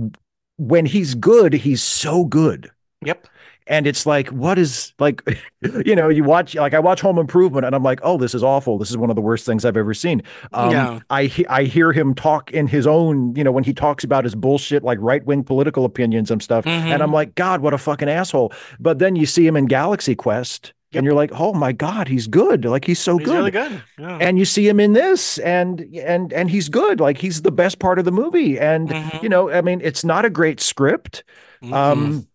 when 0.57 0.85
he's 0.85 1.15
good, 1.15 1.53
he's 1.53 1.81
so 1.81 2.23
good. 2.23 2.69
Yep. 3.03 3.27
And 3.67 3.85
it's 3.85 4.05
like, 4.05 4.27
what 4.29 4.57
is 4.57 4.91
like, 4.99 5.21
you 5.85 5.95
know, 5.95 6.09
you 6.09 6.23
watch 6.23 6.55
like 6.55 6.73
I 6.73 6.79
watch 6.79 6.99
Home 7.01 7.17
Improvement, 7.19 7.65
and 7.65 7.75
I'm 7.75 7.83
like, 7.83 7.99
oh, 8.03 8.17
this 8.17 8.33
is 8.33 8.43
awful. 8.43 8.77
This 8.77 8.89
is 8.89 8.97
one 8.97 9.09
of 9.09 9.15
the 9.15 9.21
worst 9.21 9.45
things 9.45 9.63
I've 9.65 9.77
ever 9.77 9.93
seen. 9.93 10.23
Um, 10.53 10.71
Yeah. 10.71 10.99
I 11.09 11.25
he- 11.25 11.47
I 11.47 11.63
hear 11.63 11.91
him 11.91 12.13
talk 12.15 12.51
in 12.51 12.67
his 12.67 12.87
own, 12.87 13.35
you 13.35 13.43
know, 13.43 13.51
when 13.51 13.63
he 13.63 13.73
talks 13.73 14.03
about 14.03 14.23
his 14.23 14.33
bullshit, 14.35 14.83
like 14.83 14.97
right 15.01 15.23
wing 15.25 15.43
political 15.43 15.85
opinions 15.85 16.31
and 16.31 16.41
stuff, 16.41 16.65
and 16.65 16.99
Mhm. 16.99 17.03
I'm 17.03 17.13
like, 17.13 17.35
God, 17.35 17.61
what 17.61 17.73
a 17.73 17.77
fucking 17.77 18.09
asshole. 18.09 18.51
But 18.79 18.99
then 18.99 19.15
you 19.15 19.25
see 19.25 19.45
him 19.45 19.55
in 19.55 19.65
Galaxy 19.67 20.15
Quest, 20.15 20.73
Yep. 20.91 20.99
and 20.99 21.05
you're 21.05 21.15
like, 21.15 21.31
oh 21.39 21.53
my 21.53 21.71
God, 21.71 22.07
he's 22.09 22.27
good. 22.27 22.65
Like 22.65 22.83
he's 22.83 22.99
so 22.99 23.17
He's 23.17 23.25
good 23.27 23.35
really 23.37 23.51
good. 23.51 23.81
Yeah. 23.97 24.17
and 24.19 24.37
you 24.39 24.43
see 24.45 24.67
him 24.67 24.79
in 24.79 24.91
this 24.93 25.37
and 25.37 25.81
and 26.03 26.33
and 26.33 26.49
he's 26.49 26.67
good 26.67 26.99
like 26.99 27.17
he's 27.19 27.43
the 27.43 27.51
best 27.51 27.79
part 27.79 27.97
of 27.99 28.03
the 28.05 28.11
movie 28.11 28.59
and 28.59 28.89
Mhm. 28.89 29.23
you 29.23 29.29
know 29.29 29.49
i 29.51 29.61
mean 29.61 29.79
it's 29.83 30.03
not 30.03 30.25
a 30.25 30.29
great 30.29 30.59
script 30.59 31.23
Mm-mm. 31.63 31.73
um 31.73 32.27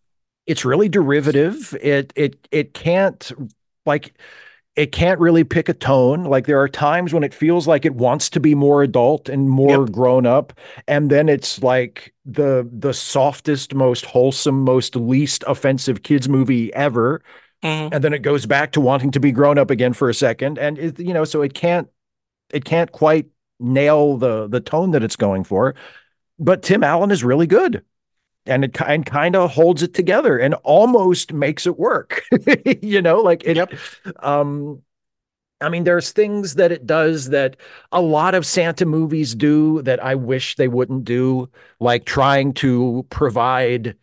it's 0.47 0.64
really 0.64 0.89
derivative 0.89 1.74
it 1.82 2.12
it 2.16 2.48
it 2.51 2.74
can't 2.74 3.32
like 3.85 4.14
it 4.77 4.93
can't 4.93 5.20
really 5.20 5.44
pick 5.44 5.68
a 5.68 5.74
tone 5.74 6.24
like 6.24 6.47
there 6.47 6.60
are 6.60 6.68
times 6.68 7.12
when 7.14 7.24
it 7.24 7.35
feels 7.35 7.66
like 7.66 7.85
it 7.85 7.94
wants 7.94 8.31
to 8.31 8.40
be 8.40 8.55
more 8.55 8.82
adult 8.82 9.28
and 9.28 9.48
more 9.51 9.86
Yep. 9.86 9.93
grown 9.93 10.27
up 10.27 10.52
and 10.86 11.10
then 11.10 11.28
it's 11.28 11.62
like 11.62 12.12
the 12.24 12.68
the 12.73 12.93
softest 12.94 13.74
most 13.74 14.05
wholesome 14.06 14.62
most 14.64 14.97
least 14.97 15.44
offensive 15.47 16.02
kids 16.02 16.28
movie 16.28 16.73
ever 16.74 17.23
Mhm. 17.62 17.89
and 17.93 18.05
then 18.05 18.12
it 18.12 18.23
goes 18.23 18.47
back 18.47 18.73
to 18.73 18.81
wanting 18.81 19.10
to 19.12 19.20
be 19.20 19.32
grown 19.32 19.59
up 19.59 19.70
again 19.70 19.93
for 19.93 20.09
a 20.09 20.14
second 20.14 20.59
and 20.59 20.78
it, 20.78 20.98
you 21.01 21.14
know 21.14 21.24
so 21.24 21.43
it 21.43 21.55
can't 21.55 21.89
it 22.52 22.64
can't 22.64 22.93
quite 22.93 23.27
nail 23.60 24.18
the 24.18 24.48
the 24.48 24.60
tone 24.60 24.93
that 24.93 25.02
it's 25.02 25.16
going 25.16 25.44
for 25.44 25.74
but 26.39 26.62
tim 26.62 26.85
allen 26.85 27.10
is 27.10 27.24
really 27.24 27.47
good 27.47 27.82
and 28.47 28.64
it 28.64 28.73
kind 28.74 29.06
kind 29.06 29.36
of 29.36 29.51
holds 29.52 29.82
it 29.82 29.94
together 29.94 30.39
and 30.39 30.55
almost 30.64 31.32
makes 31.32 31.66
it 31.66 31.78
work 31.78 32.23
you 32.82 33.02
know 33.02 33.20
like 33.20 33.44
it 33.44 33.59
Yep. 33.59 33.73
um 34.20 34.82
I 35.60 35.70
mean, 35.70 35.85
there's 35.85 36.12
things 36.12 36.56
that 36.56 36.73
it 36.73 36.86
does 36.86 37.31
that 37.31 37.56
a 37.93 38.01
lot 38.01 38.35
of 38.35 38.44
Santa 38.44 38.85
movies 38.85 39.35
do 39.35 39.81
that 39.82 40.05
I 40.05 40.14
wish 40.14 40.56
they 40.56 40.68
wouldn't 40.68 41.05
do, 41.05 41.48
like 41.81 42.05
trying 42.05 42.52
to 42.55 43.06
provide 43.10 43.97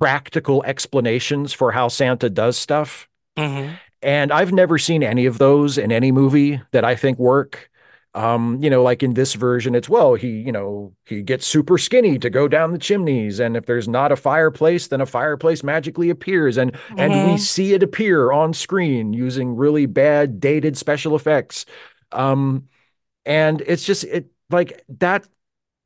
practical 0.00 0.62
explanations 0.64 1.52
for 1.52 1.72
how 1.72 1.88
Santa 1.88 2.30
does 2.30 2.58
stuff. 2.58 3.08
Mhm. 3.36 3.80
And 4.02 4.32
I've 4.32 4.52
never 4.52 4.78
seen 4.78 5.02
any 5.02 5.26
of 5.26 5.38
those 5.38 5.78
in 5.78 5.92
any 5.92 6.12
movie 6.12 6.60
that 6.72 6.84
I 6.84 6.96
think 6.96 7.18
work. 7.18 7.69
Um, 8.12 8.60
you 8.60 8.70
know, 8.70 8.82
like 8.82 9.04
in 9.04 9.14
this 9.14 9.34
version, 9.34 9.76
it's 9.76 9.88
well, 9.88 10.14
he, 10.14 10.28
you 10.28 10.50
know, 10.50 10.92
he 11.06 11.22
gets 11.22 11.46
super 11.46 11.78
skinny 11.78 12.18
to 12.18 12.28
go 12.28 12.48
down 12.48 12.72
the 12.72 12.78
chimneys, 12.78 13.38
and 13.38 13.56
if 13.56 13.66
there's 13.66 13.86
not 13.86 14.10
a 14.10 14.16
fireplace, 14.16 14.88
then 14.88 15.00
a 15.00 15.06
fireplace 15.06 15.62
magically 15.62 16.10
appears, 16.10 16.56
and 16.58 16.76
and 16.96 17.22
we 17.22 17.36
Mhm. 17.36 17.36
see 17.36 17.72
it 17.72 17.84
appear 17.84 18.32
on 18.32 18.52
screen 18.52 19.12
using 19.12 19.54
really 19.54 19.86
bad 19.86 20.40
dated 20.40 20.76
special 20.76 21.14
effects. 21.14 21.66
Um, 22.10 22.68
and 23.26 23.62
it's 23.62 23.84
just 23.84 24.04
it 24.04 24.26
like 24.50 24.84
that 25.00 25.26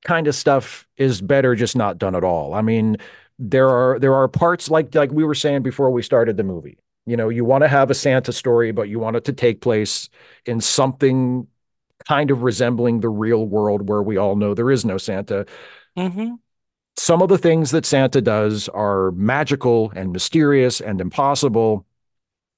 kind 0.05 0.27
of 0.27 0.35
stuff 0.35 0.87
is 0.97 1.21
better 1.21 1.55
just 1.55 1.77
not 1.77 1.99
done 1.99 2.15
at 2.15 2.25
all. 2.25 2.55
I 2.55 2.63
mean, 2.63 2.97
there 3.39 3.69
are 3.69 3.99
there 3.99 4.15
are 4.15 4.29
parts 4.29 4.71
like 4.71 4.95
like 4.95 5.11
we 5.11 5.25
were 5.25 5.35
saying 5.35 5.63
before 5.63 5.91
we 5.91 6.03
started 6.03 6.37
the 6.37 6.45
movie. 6.45 6.79
You 7.07 7.17
know, 7.17 7.29
you 7.29 7.45
want 7.45 7.63
to 7.65 7.69
have 7.69 7.91
a 7.91 7.95
Santa 7.95 8.33
story, 8.33 8.73
but 8.73 8.89
you 8.89 8.99
want 8.99 9.17
it 9.17 9.25
to 9.27 9.33
take 9.33 9.61
place 9.61 10.09
in 10.47 10.61
something 10.61 11.47
kind 12.07 12.31
of 12.31 12.43
resembling 12.43 13.01
the 13.01 13.09
real 13.09 13.47
world 13.47 13.89
where 13.89 14.03
we 14.03 14.17
all 14.17 14.37
know 14.37 14.55
there 14.55 14.71
is 14.71 14.85
no 14.85 14.99
Santa. 14.99 15.47
Mhm. 15.97 16.39
Some 16.97 17.23
of 17.23 17.29
the 17.29 17.39
things 17.39 17.71
that 17.73 17.87
Santa 17.87 18.21
does 18.21 18.69
are 18.69 19.11
magical 19.13 19.93
and 19.97 20.13
mysterious 20.13 20.81
and 20.81 21.01
impossible. 21.01 21.87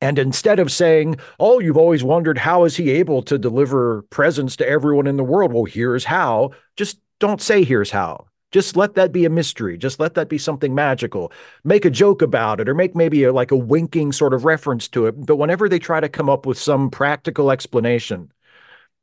And 0.02 0.18
instead 0.18 0.58
of 0.58 0.70
saying, 0.70 1.16
"Oh, 1.40 1.58
you've 1.58 1.78
always 1.78 2.04
wondered 2.04 2.36
how 2.36 2.64
is 2.64 2.76
he 2.76 2.90
able 2.90 3.22
to 3.22 3.38
deliver 3.38 4.02
presents 4.10 4.56
to 4.56 4.68
everyone 4.68 5.06
in 5.06 5.16
the 5.16 5.24
world?" 5.24 5.52
Well, 5.52 5.64
here's 5.64 6.04
how. 6.04 6.50
Just 6.76 6.98
don't 7.18 7.40
say 7.40 7.64
here's 7.64 7.90
how. 7.90 8.26
Just 8.52 8.76
let 8.76 8.94
that 8.94 9.10
be 9.10 9.24
a 9.24 9.30
mystery. 9.30 9.76
Just 9.78 9.98
let 9.98 10.14
that 10.14 10.28
be 10.28 10.38
something 10.38 10.74
magical. 10.74 11.32
Make 11.64 11.84
a 11.84 11.90
joke 11.90 12.20
about 12.22 12.60
it 12.60 12.68
or 12.68 12.74
make 12.74 12.94
maybe 12.94 13.24
a, 13.24 13.32
like 13.32 13.50
a 13.50 13.56
winking 13.56 14.12
sort 14.12 14.34
of 14.34 14.44
reference 14.44 14.86
to 14.88 15.06
it. 15.06 15.26
But 15.26 15.36
whenever 15.36 15.68
they 15.68 15.78
try 15.78 16.00
to 16.00 16.08
come 16.08 16.28
up 16.28 16.46
with 16.46 16.58
some 16.58 16.90
practical 16.90 17.50
explanation, 17.50 18.30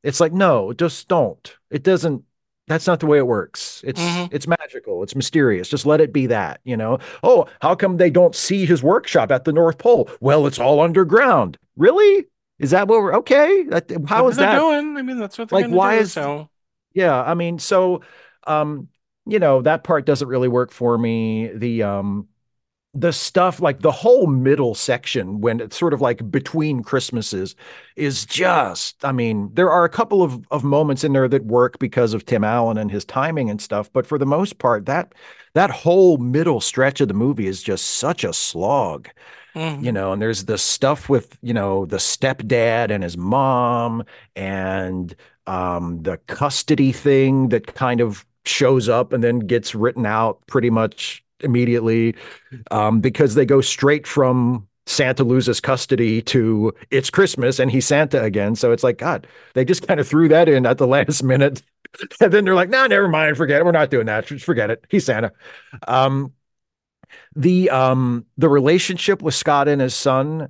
it's 0.04 0.20
like, 0.20 0.32
no, 0.32 0.72
just 0.72 1.08
don't. 1.08 1.56
It 1.70 1.82
doesn't 1.82 2.22
that's 2.66 2.86
not 2.86 2.98
the 3.00 3.06
way 3.06 3.18
it 3.18 3.26
works. 3.26 3.82
It's 3.86 4.00
Mhm. 4.00 4.28
it's 4.32 4.46
magical. 4.46 5.02
It's 5.02 5.14
mysterious. 5.14 5.68
Just 5.68 5.84
let 5.84 6.00
it 6.00 6.12
be 6.14 6.26
that, 6.28 6.60
you 6.64 6.76
know. 6.78 6.98
Oh, 7.22 7.46
how 7.60 7.74
come 7.74 7.98
they 7.98 8.08
don't 8.08 8.34
see 8.34 8.64
his 8.64 8.82
workshop 8.82 9.30
at 9.30 9.44
the 9.44 9.52
North 9.52 9.76
Pole? 9.76 10.08
Well, 10.20 10.46
it's 10.46 10.58
all 10.58 10.80
underground. 10.80 11.58
Really? 11.76 12.26
Is 12.58 12.70
that 12.70 12.88
what 12.88 13.00
we're 13.02 13.16
okay? 13.16 13.64
That, 13.64 13.90
how 14.06 14.22
What 14.22 14.30
is 14.30 14.36
that? 14.38 14.58
doing? 14.58 14.96
I 14.96 15.02
mean, 15.02 15.18
that's 15.18 15.36
what 15.36 15.48
they're 15.50 15.58
Like, 15.58 15.64
gonna 15.66 15.76
why 15.76 15.96
do, 15.96 16.02
is- 16.02 16.12
so. 16.12 16.48
Yeah, 16.94 17.20
I 17.22 17.34
mean, 17.34 17.58
so 17.58 18.00
um, 18.46 18.88
you 19.26 19.38
know, 19.38 19.60
that 19.62 19.84
part 19.84 20.06
doesn't 20.06 20.28
really 20.28 20.48
work 20.48 20.70
for 20.70 20.96
me. 20.96 21.48
The 21.48 21.82
um 21.82 22.28
the 22.94 23.12
stuff 23.12 23.60
like 23.60 23.80
the 23.80 23.90
whole 23.90 24.26
middle 24.28 24.74
section 24.74 25.40
when 25.40 25.60
it's 25.60 25.76
sort 25.76 25.92
of 25.92 26.00
like 26.00 26.30
between 26.30 26.82
Christmases 26.82 27.56
is 27.96 28.24
just, 28.24 29.04
I 29.04 29.12
mean, 29.12 29.50
there 29.54 29.70
are 29.70 29.84
a 29.84 29.88
couple 29.88 30.22
of 30.22 30.46
of 30.50 30.64
moments 30.64 31.04
in 31.04 31.12
there 31.12 31.28
that 31.28 31.44
work 31.46 31.78
because 31.78 32.14
of 32.14 32.24
Tim 32.26 32.44
Allen 32.44 32.78
and 32.78 32.90
his 32.90 33.04
timing 33.04 33.50
and 33.50 33.60
stuff, 33.60 33.92
but 33.92 34.06
for 34.06 34.18
the 34.18 34.26
most 34.26 34.58
part, 34.58 34.86
that 34.86 35.14
that 35.54 35.70
whole 35.70 36.18
middle 36.18 36.60
stretch 36.60 37.00
of 37.00 37.08
the 37.08 37.14
movie 37.14 37.46
is 37.46 37.62
just 37.62 37.84
such 37.86 38.24
a 38.24 38.32
slog 38.32 39.08
Mhm. 39.54 39.84
you 39.84 39.92
know, 39.92 40.12
and 40.12 40.22
there's 40.22 40.44
the 40.44 40.58
stuff 40.58 41.08
with, 41.08 41.36
you 41.42 41.52
know, 41.54 41.86
the 41.86 41.96
stepdad 41.98 42.90
and 42.90 43.02
his 43.04 43.16
mom 43.16 44.04
and 44.36 45.14
um 45.46 46.02
the 46.02 46.16
custody 46.26 46.92
thing 46.92 47.48
that 47.50 47.74
kind 47.74 48.00
of 48.00 48.24
shows 48.46 48.88
up 48.88 49.12
and 49.12 49.22
then 49.24 49.40
gets 49.40 49.74
written 49.74 50.06
out 50.06 50.46
pretty 50.46 50.70
much 50.70 51.23
immediately 51.40 52.14
um 52.70 53.00
because 53.00 53.34
they 53.34 53.44
go 53.44 53.60
straight 53.60 54.06
from 54.06 54.66
Santa 54.86 55.24
loses 55.24 55.60
custody 55.60 56.20
to 56.22 56.72
it's 56.90 57.10
Christmas 57.10 57.58
and 57.58 57.70
he's 57.70 57.86
Santa 57.86 58.22
again. 58.22 58.54
So 58.54 58.70
it's 58.70 58.84
like, 58.84 58.98
God, 58.98 59.26
they 59.54 59.64
just 59.64 59.86
kind 59.86 59.98
of 59.98 60.06
threw 60.06 60.28
that 60.28 60.48
in 60.48 60.66
at 60.66 60.78
the 60.78 60.86
last 60.96 61.22
minute. 61.22 61.62
And 62.20 62.32
then 62.32 62.44
they're 62.44 62.54
like, 62.54 62.68
no, 62.68 62.86
never 62.86 63.08
mind, 63.08 63.36
forget 63.36 63.60
it. 63.60 63.64
We're 63.64 63.72
not 63.72 63.90
doing 63.90 64.06
that. 64.06 64.26
Just 64.26 64.44
forget 64.44 64.70
it. 64.70 64.84
He's 64.90 65.06
Santa. 65.06 65.32
Um, 65.88 66.32
the 67.36 67.70
um 67.70 68.26
the 68.36 68.48
relationship 68.48 69.22
with 69.22 69.34
Scott 69.34 69.68
and 69.68 69.80
his 69.80 69.94
son 69.94 70.48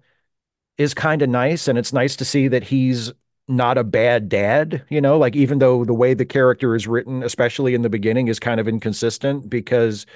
is 0.78 0.94
kind 0.94 1.23
of 1.23 1.28
nice 1.28 1.69
and 1.69 1.78
it's 1.78 1.93
nice 1.93 2.16
to 2.16 2.24
see 2.24 2.48
that 2.48 2.65
he's 2.65 3.12
not 3.47 3.77
a 3.77 3.85
bad 3.85 4.28
dad 4.28 4.82
you 4.89 5.01
know 5.01 5.19
like 5.19 5.36
even 5.36 5.59
though 5.59 5.85
the 5.85 5.94
way 5.94 6.15
the 6.15 6.24
character 6.24 6.74
is 6.74 6.89
written 6.89 7.23
especially 7.23 7.74
in 7.74 7.82
the 7.82 7.90
beginning 7.90 8.28
is 8.28 8.40
kind 8.40 8.59
of 8.59 8.66
inconsistent 8.66 9.51
because 9.51 10.06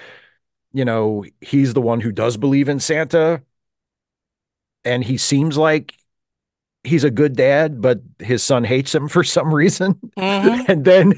you 0.73 0.85
know 0.85 1.25
he's 1.41 1.75
the 1.75 1.81
one 1.81 2.01
who 2.01 2.13
does 2.13 2.37
believe 2.37 2.69
in 2.69 2.81
Santa 2.81 3.43
and 4.85 5.05
he 5.05 5.17
seems 5.17 5.57
like 5.57 5.95
he's 6.85 7.05
a 7.05 7.11
good 7.11 7.37
dad 7.37 7.83
but 7.83 8.01
his 8.21 8.43
son 8.43 8.65
hates 8.65 8.95
him 8.95 9.09
for 9.17 9.25
some 9.25 9.55
reason 9.55 9.99
Mhm. 10.19 10.69
and 10.69 10.85
then 10.85 11.15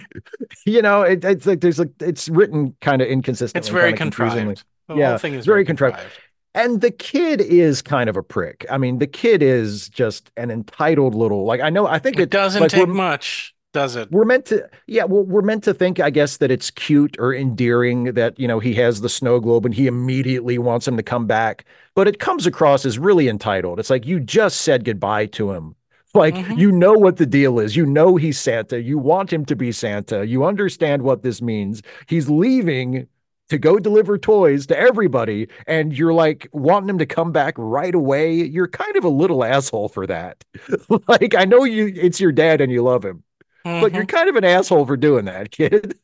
you 0.66 0.82
know 0.82 1.02
it, 1.02 1.24
it's 1.24 1.46
like 1.46 1.60
there's 1.60 1.78
like 1.78 1.90
it's 2.00 2.28
written 2.28 2.76
kind 2.80 3.02
of 3.02 3.08
inconsistently 3.08 3.58
It's 3.60 3.68
very 3.68 3.92
contrived. 3.94 4.64
The 4.88 4.96
Yeah, 4.96 5.10
whole 5.10 5.18
thing 5.18 5.34
is 5.34 5.46
very 5.46 5.56
very 5.56 5.64
contrived. 5.66 5.96
contrived. 5.96 6.20
And 6.54 6.80
the 6.80 6.90
kid 6.90 7.40
is 7.40 7.80
kind 7.80 8.10
of 8.10 8.16
a 8.16 8.24
prick. 8.24 8.66
I 8.68 8.76
mean, 8.76 8.98
the 8.98 9.06
kid 9.06 9.40
is 9.42 9.88
just 9.88 10.32
an 10.36 10.50
entitled 10.50 11.14
little 11.14 11.44
like 11.44 11.60
I 11.60 11.70
know 11.70 11.86
I 11.86 11.98
think 12.00 12.16
It 12.16 12.22
it 12.22 12.30
doesn't 12.30 12.62
like, 12.62 12.70
take 12.70 12.88
much, 12.88 13.54
does 13.72 13.94
it? 13.96 14.10
we're 14.10 14.24
meant 14.24 14.46
to 14.46 14.68
yeah, 14.86 15.04
well, 15.04 15.22
we're 15.22 15.42
meant 15.42 15.64
to 15.64 15.74
think, 15.74 16.00
I 16.00 16.10
guess, 16.10 16.38
that 16.38 16.50
it's 16.50 16.70
cute 16.70 17.16
or 17.18 17.32
endearing 17.34 18.04
that, 18.14 18.38
you 18.38 18.48
know, 18.48 18.58
he 18.58 18.74
has 18.74 19.00
the 19.00 19.08
snow 19.08 19.38
globe 19.40 19.64
and 19.64 19.74
he 19.74 19.86
immediately 19.86 20.58
wants 20.58 20.88
him 20.88 20.96
to 20.96 21.02
come 21.02 21.26
back. 21.26 21.64
But 21.94 22.08
it 22.08 22.18
comes 22.18 22.46
across 22.46 22.84
as 22.84 22.98
really 22.98 23.28
entitled. 23.28 23.78
It's 23.78 23.90
like 23.90 24.06
you 24.06 24.18
just 24.20 24.62
said 24.62 24.84
goodbye 24.84 25.26
to 25.26 25.52
him. 25.52 25.76
Like 26.12 26.34
Mhm. 26.34 26.58
you 26.58 26.72
know 26.72 26.94
what 26.94 27.18
the 27.18 27.26
deal 27.26 27.60
is. 27.60 27.76
You 27.76 27.86
know 27.86 28.16
he's 28.16 28.36
Santa. 28.36 28.82
You 28.82 28.98
want 28.98 29.32
him 29.32 29.44
to 29.44 29.54
be 29.54 29.70
Santa. 29.70 30.26
You 30.26 30.44
understand 30.44 31.02
what 31.02 31.22
this 31.22 31.40
means. 31.40 31.82
He's 32.08 32.28
leaving 32.28 33.06
to 33.48 33.58
go 33.58 33.78
deliver 33.78 34.18
toys 34.18 34.66
to 34.66 34.76
everybody, 34.78 35.46
and 35.68 35.96
you're 35.96 36.12
like 36.12 36.48
wanting 36.52 36.88
him 36.88 36.98
to 36.98 37.06
come 37.06 37.30
back 37.30 37.54
right 37.58 37.94
away. 37.94 38.34
You're 38.34 38.66
kind 38.68 38.96
of 38.96 39.04
a 39.04 39.08
little 39.08 39.44
asshole 39.44 39.88
for 39.88 40.04
that. 40.08 40.44
like 41.08 41.36
I 41.36 41.44
know 41.44 41.62
you 41.62 41.92
it's 41.94 42.20
your 42.20 42.32
dad 42.32 42.60
and 42.60 42.72
you 42.72 42.82
love 42.82 43.04
him 43.04 43.22
but 43.64 43.92
you're 43.94 44.04
Mhm. 44.04 44.08
kind 44.08 44.28
of 44.28 44.36
an 44.36 44.44
asshole 44.44 44.86
for 44.86 44.96
doing 44.96 45.26
that, 45.26 45.50
kid. 45.52 45.98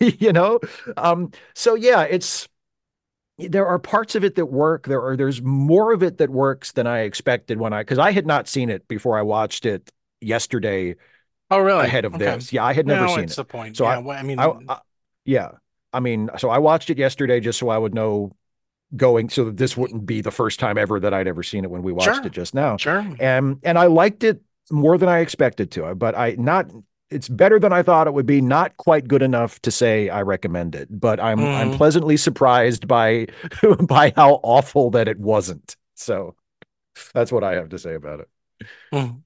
you 0.00 0.32
know? 0.32 0.60
Um, 0.96 1.30
so 1.54 1.74
yeah, 1.74 2.02
it's 2.02 2.48
there 3.38 3.66
are 3.66 3.78
parts 3.78 4.14
of 4.14 4.24
it 4.24 4.34
that 4.36 4.46
work. 4.46 4.86
There 4.86 5.02
are 5.02 5.16
there's 5.16 5.42
more 5.42 5.92
of 5.92 6.02
it 6.02 6.18
that 6.18 6.30
works 6.30 6.72
than 6.72 6.86
I 6.86 7.00
expected 7.00 7.58
when 7.58 7.72
I 7.72 7.82
because 7.82 7.98
I 7.98 8.12
had 8.12 8.26
not 8.26 8.48
seen 8.48 8.70
it 8.70 8.88
before 8.88 9.18
I 9.18 9.22
watched 9.22 9.66
it 9.66 9.90
yesterday 10.20 10.96
oh, 11.50 11.58
really? 11.60 11.84
ahead 11.84 12.04
of 12.06 12.14
Okay. 12.14 12.24
this. 12.24 12.52
Yeah, 12.52 12.64
I 12.64 12.72
had 12.72 12.86
never 12.86 13.02
no, 13.06 13.14
seen 13.14 13.24
it's 13.24 13.34
it. 13.34 13.36
the 13.36 13.44
point. 13.44 13.76
So 13.76 13.84
yeah, 13.84 13.96
I- 13.96 13.98
well, 13.98 14.18
I 14.18 14.22
mean, 14.22 14.38
I, 14.40 14.52
I- 14.68 14.80
yeah. 15.24 15.50
I 15.92 16.00
mean, 16.00 16.30
so 16.38 16.50
I 16.50 16.58
watched 16.58 16.90
it 16.90 16.98
yesterday 16.98 17.40
just 17.40 17.58
so 17.58 17.68
I 17.70 17.78
would 17.78 17.94
know 17.94 18.32
going 18.96 19.28
so 19.28 19.44
that 19.46 19.56
this 19.56 19.76
wouldn't 19.76 20.06
be 20.06 20.20
the 20.20 20.30
first 20.30 20.60
time 20.60 20.78
ever 20.78 21.00
that 21.00 21.12
I'd 21.14 21.26
ever 21.28 21.42
seen 21.42 21.64
it 21.64 21.70
when 21.70 21.82
we 21.82 21.92
watched 21.92 22.16
Sure. 22.16 22.26
it 22.26 22.32
just 22.32 22.54
now. 22.54 22.76
Sure. 22.76 23.06
And 23.20 23.58
and 23.64 23.78
I 23.78 23.86
liked 23.86 24.24
it 24.24 24.40
more 24.70 24.96
than 24.98 25.08
I 25.08 25.18
expected 25.20 25.70
to. 25.72 25.94
But 25.94 26.16
I 26.16 26.36
not 26.38 26.70
it's 27.10 27.28
better 27.28 27.58
than 27.60 27.72
I 27.72 27.82
thought 27.82 28.06
it 28.06 28.14
would 28.14 28.26
be. 28.26 28.40
Not 28.40 28.76
quite 28.76 29.06
good 29.08 29.22
enough 29.22 29.60
to 29.62 29.70
say 29.70 30.08
I 30.08 30.22
recommend 30.22 30.74
it, 30.74 30.88
but 30.90 31.20
I'm 31.20 31.38
I'm 31.40 31.72
Mhm. 31.72 31.76
pleasantly 31.76 32.16
surprised 32.16 32.88
by 32.88 33.26
by 33.88 34.12
how 34.16 34.40
awful 34.42 34.90
that 34.90 35.08
it 35.08 35.18
wasn't. 35.18 35.76
So 35.94 36.34
that's 37.14 37.30
what 37.32 37.44
I 37.44 37.54
have 37.54 37.68
to 37.70 37.78
say 37.78 37.94
about 37.94 38.20
it. 38.20 38.28
Mhm. 38.92 39.22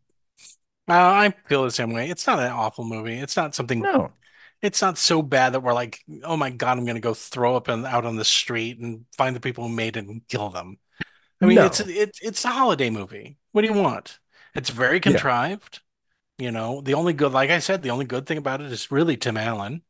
Uh, 0.88 0.92
I 0.92 1.34
feel 1.48 1.64
the 1.64 1.70
same 1.70 1.92
way. 1.92 2.10
It's 2.10 2.26
not 2.26 2.40
an 2.40 2.50
awful 2.50 2.84
movie. 2.84 3.18
It's 3.18 3.36
not 3.36 3.54
something. 3.54 3.80
No. 3.80 4.12
It's 4.60 4.82
not 4.82 4.98
so 4.98 5.22
bad 5.22 5.54
that 5.54 5.60
we're 5.60 5.72
like, 5.72 6.00
oh 6.24 6.36
my 6.36 6.50
God, 6.50 6.76
I'm 6.76 6.84
gonna 6.84 7.00
go 7.00 7.14
throw 7.14 7.56
up 7.56 7.68
and 7.68 7.86
out 7.86 8.04
on 8.04 8.16
the 8.16 8.24
street 8.24 8.78
and 8.78 9.06
find 9.16 9.34
the 9.34 9.40
people 9.40 9.64
who 9.66 9.74
made 9.74 9.96
it 9.96 10.06
and 10.06 10.26
kill 10.28 10.50
them. 10.50 10.78
I 11.40 11.46
mean, 11.46 11.56
No. 11.56 11.66
it's 11.66 11.80
it's 11.80 12.18
it's 12.20 12.44
a 12.44 12.48
holiday 12.48 12.90
movie. 12.90 13.38
What 13.52 13.62
do 13.62 13.68
you 13.68 13.74
want? 13.74 14.18
It's 14.54 14.68
very 14.70 15.00
contrived. 15.00 15.80
You 16.40 16.50
know, 16.50 16.80
the 16.80 16.94
only 16.94 17.12
good, 17.12 17.32
like 17.32 17.50
I 17.50 17.58
said, 17.58 17.82
the 17.82 17.90
only 17.90 18.06
good 18.06 18.26
thing 18.26 18.38
about 18.38 18.60
it 18.62 18.72
is 18.72 18.90
really 18.90 19.16
Tim 19.16 19.36
Allen, 19.36 19.82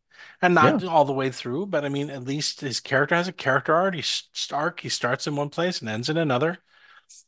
and 0.43 0.55
not 0.55 0.83
all 0.85 1.05
the 1.05 1.13
way 1.13 1.31
through. 1.31 1.67
But 1.67 1.85
I 1.85 1.89
mean, 1.89 2.11
at 2.11 2.25
least 2.25 2.61
his 2.61 2.81
character 2.81 3.15
has 3.15 3.29
a 3.29 3.33
character 3.33 3.75
arc. 3.75 3.95
He's 3.95 4.29
arc. 4.53 4.81
He 4.81 4.89
starts 4.89 5.27
in 5.27 5.37
one 5.37 5.51
place 5.51 5.81
and 5.81 5.89
ends 5.89 6.09
in 6.09 6.17
another. 6.17 6.59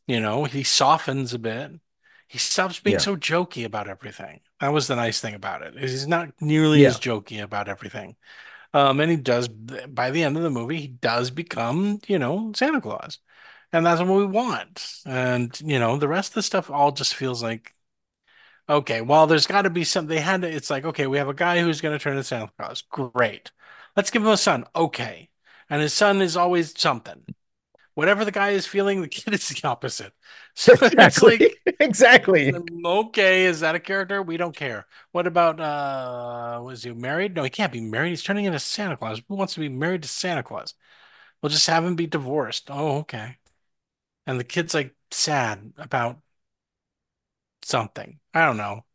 You 0.07 0.19
know, 0.19 0.45
he 0.45 0.63
softens 0.63 1.33
a 1.33 1.39
bit. 1.39 1.71
He 2.27 2.37
stops 2.37 2.79
being 2.79 2.95
Yeah. 2.95 2.99
so 2.99 3.15
jokey 3.15 3.65
about 3.65 3.87
everything. 3.87 4.41
That 4.59 4.69
was 4.73 4.87
the 4.87 4.95
nice 4.95 5.19
thing 5.21 5.35
about 5.35 5.61
it. 5.61 5.75
is 5.75 5.91
He's 5.91 6.07
not 6.07 6.29
nearly 6.41 6.81
Yeah. 6.81 6.89
as 6.89 6.99
jokey 6.99 7.41
about 7.41 7.69
everything. 7.69 8.15
Um, 8.73 8.99
and 8.99 9.11
he 9.11 9.17
does, 9.17 9.47
by 9.47 10.11
the 10.11 10.23
end 10.23 10.37
of 10.37 10.43
the 10.43 10.49
movie, 10.49 10.81
he 10.81 10.87
does 10.87 11.31
become, 11.31 11.99
you 12.07 12.19
know, 12.19 12.51
Santa 12.55 12.81
Claus. 12.81 13.19
And 13.71 13.85
that's 13.85 14.01
what 14.01 14.17
we 14.17 14.25
want. 14.25 15.01
And, 15.05 15.59
you 15.61 15.79
know, 15.79 15.97
the 15.97 16.07
rest 16.07 16.31
of 16.31 16.35
the 16.35 16.43
stuff 16.43 16.69
all 16.71 16.91
just 16.91 17.15
feels 17.15 17.43
like, 17.43 17.75
okay, 18.69 19.01
well, 19.01 19.27
there's 19.27 19.47
got 19.47 19.63
to 19.63 19.69
be 19.69 19.83
some, 19.83 20.07
they 20.07 20.19
had 20.19 20.41
to, 20.41 20.49
it's 20.51 20.69
like, 20.69 20.85
okay, 20.85 21.07
we 21.07 21.17
have 21.17 21.29
a 21.29 21.33
guy 21.33 21.61
who's 21.61 21.81
going 21.81 21.97
to 21.97 22.01
turn 22.03 22.13
into 22.13 22.23
Santa 22.23 22.51
Claus. 22.57 22.81
Great. 22.83 23.51
Let's 23.95 24.09
give 24.11 24.21
him 24.23 24.29
a 24.29 24.37
son. 24.37 24.65
Okay. 24.75 25.29
And 25.69 25.81
his 25.81 25.93
son 25.93 26.21
is 26.21 26.37
always 26.37 26.79
something. 26.79 27.23
Whatever 27.95 28.25
the 28.25 28.31
guy 28.31 28.51
is 28.51 28.67
feeling, 28.67 29.01
the 29.01 29.07
kid 29.09 29.33
is 29.33 29.49
the 29.49 29.67
opposite. 29.67 30.13
So 30.55 30.73
Exactly. 30.81 31.39
like, 31.39 31.57
exactly. 31.79 32.53
okay, 32.85 33.45
is 33.45 33.61
that 33.61 33.75
a 33.75 33.79
character? 33.79 34.21
We 34.21 34.37
don't 34.37 34.55
care. 34.55 34.85
What 35.11 35.27
about 35.27 35.59
uh 35.59 36.61
was 36.63 36.83
he 36.83 36.91
married? 36.93 37.35
No, 37.35 37.43
he 37.43 37.49
can't 37.49 37.71
be 37.71 37.81
married. 37.81 38.09
He's 38.09 38.23
turning 38.23 38.45
into 38.45 38.59
Santa 38.59 38.97
Claus. 38.97 39.21
Who 39.27 39.35
wants 39.35 39.53
to 39.55 39.59
be 39.59 39.69
married 39.69 40.03
to 40.03 40.09
Santa 40.09 40.43
Claus? 40.43 40.73
We'll 41.41 41.49
just 41.51 41.67
have 41.67 41.85
him 41.85 41.95
be 41.95 42.07
divorced. 42.07 42.69
Oh, 42.71 42.99
okay. 42.99 43.37
And 44.27 44.39
the 44.39 44.43
kid's 44.43 44.73
like 44.73 44.95
sad 45.11 45.73
about 45.77 46.21
something. 47.63 48.19
I 48.33 48.45
don't 48.45 48.57
know. 48.57 48.85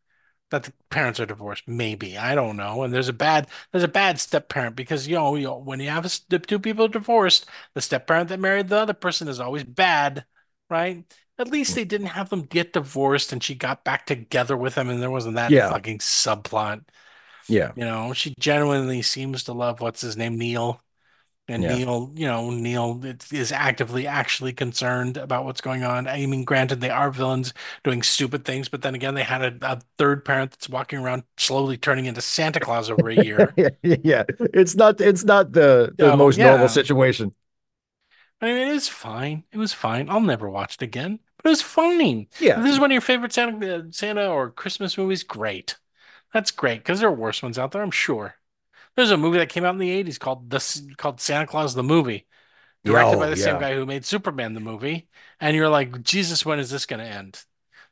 That 0.51 0.65
the 0.65 0.73
parents 0.90 1.20
are 1.20 1.27
divorced, 1.27 1.69
maybe. 1.69 2.19
I 2.19 2.35
don't 2.35 2.56
know. 2.56 2.82
And 2.85 2.94
there's 2.94 3.09
a 3.09 3.12
bad 3.15 3.48
there's 3.73 3.85
a 3.85 3.89
bad 3.89 4.20
step 4.20 4.48
parent 4.48 4.77
because 4.77 5.09
you 5.09 5.16
know, 5.16 5.35
you 5.36 5.44
know 5.47 5.59
when 5.59 5.81
you 5.81 5.90
have 5.90 6.06
a, 6.06 6.39
two 6.39 6.59
people 6.60 6.89
divorced, 6.89 7.47
the 7.74 7.82
step 7.82 8.06
parent 8.06 8.31
that 8.31 8.40
married 8.40 8.69
the 8.69 8.78
other 8.78 8.94
person 8.94 9.28
is 9.28 9.40
always 9.40 9.65
bad, 9.65 10.24
right? 10.70 11.05
At 11.39 11.48
least 11.51 11.74
they 11.74 11.85
didn't 11.85 12.09
have 12.09 12.31
them 12.31 12.43
get 12.43 12.73
divorced 12.74 13.32
and 13.32 13.43
she 13.43 13.55
got 13.55 13.85
back 13.85 14.06
together 14.06 14.56
with 14.56 14.74
him 14.77 14.89
and 14.90 15.02
there 15.02 15.10
wasn't 15.10 15.36
that 15.36 15.52
Yeah. 15.52 15.69
fucking 15.69 15.98
subplot. 15.98 16.85
Yeah. 17.48 17.73
You 17.74 17.85
know, 17.85 18.12
she 18.12 18.35
genuinely 18.40 19.02
seems 19.02 19.44
to 19.44 19.52
love 19.52 19.81
what's 19.81 20.01
his 20.02 20.16
name, 20.16 20.39
Neil. 20.39 20.82
And 21.50 21.62
Yeah. 21.62 21.68
Neil, 21.68 22.12
you 22.14 22.26
know, 22.26 22.50
Neil 22.50 23.00
is- 23.02 23.32
is 23.32 23.52
actively 23.52 24.06
actually 24.06 24.52
concerned 24.52 25.16
about 25.16 25.44
what's 25.46 25.62
going 25.62 25.82
on. 25.82 26.06
I 26.06 26.26
mean, 26.26 26.44
granted, 26.44 26.80
they 26.82 26.90
are 26.90 27.10
villains 27.10 27.54
doing 27.84 28.02
stupid 28.02 28.44
things, 28.44 28.68
but 28.68 28.82
then 28.82 28.94
again, 28.94 29.14
they 29.14 29.22
had 29.22 29.42
a, 29.62 29.72
a 29.72 29.80
third 29.96 30.24
parent 30.26 30.50
that's 30.52 30.68
walking 30.68 30.98
around 30.98 31.22
slowly 31.38 31.78
turning 31.78 32.04
into 32.04 32.20
Santa 32.20 32.60
Claus 32.60 32.90
over 32.90 33.08
a 33.08 33.14
year. 33.16 33.56
yeah. 33.82 34.24
It's 34.52 34.74
not 34.76 35.00
it's 35.00 35.24
not 35.24 35.52
the, 35.52 35.94
the 35.96 36.12
Oh, 36.12 36.16
most 36.16 36.36
yeah. 36.36 36.50
normal 36.50 36.68
situation. 36.68 37.34
I 38.40 38.46
mean, 38.46 38.56
it 38.56 38.68
is 38.68 38.88
fine. 38.88 39.44
It 39.52 39.58
was 39.58 39.72
fine. 39.72 40.08
I'll 40.08 40.20
never 40.20 40.48
watch 40.48 40.76
it 40.76 40.82
again, 40.82 41.20
but 41.36 41.46
it 41.46 41.50
was 41.50 41.62
fine. 41.62 42.28
Yeah. 42.38 42.58
If 42.58 42.64
this 42.64 42.72
is 42.74 42.80
one 42.80 42.90
of 42.90 42.94
your 42.94 43.00
favorite 43.00 43.32
Santa, 43.32 43.76
uh, 43.76 43.82
Santa 43.90 44.28
or 44.28 44.50
Christmas 44.50 44.96
movies, 44.96 45.22
great. 45.24 45.76
That's 46.32 46.50
great 46.52 46.80
because 46.80 47.00
there 47.00 47.08
are 47.08 47.12
worse 47.14 47.42
ones 47.42 47.58
out 47.58 47.72
there, 47.72 47.82
I'm 47.82 47.90
sure. 47.90 48.36
There's 48.98 49.12
a 49.12 49.16
movie 49.16 49.38
that 49.38 49.48
came 49.48 49.64
out 49.64 49.74
in 49.74 49.78
the 49.78 49.90
80s 49.90 50.18
called 50.18 50.50
the 50.50 50.94
called 50.96 51.20
Santa 51.20 51.46
Claus 51.46 51.72
the 51.76 51.84
movie, 51.84 52.26
directed 52.84 53.16
Oh, 53.16 53.20
by 53.20 53.28
the 53.28 53.36
same 53.36 53.58
guy 53.58 53.74
who 53.74 53.86
made 53.86 54.04
Superman 54.04 54.54
the 54.54 54.60
movie, 54.60 55.08
and 55.40 55.56
you're 55.56 55.68
like, 55.68 56.02
Jesus, 56.02 56.44
when 56.44 56.58
is 56.58 56.70
this 56.70 56.86
going 56.86 57.00
to 57.00 57.06
end? 57.06 57.44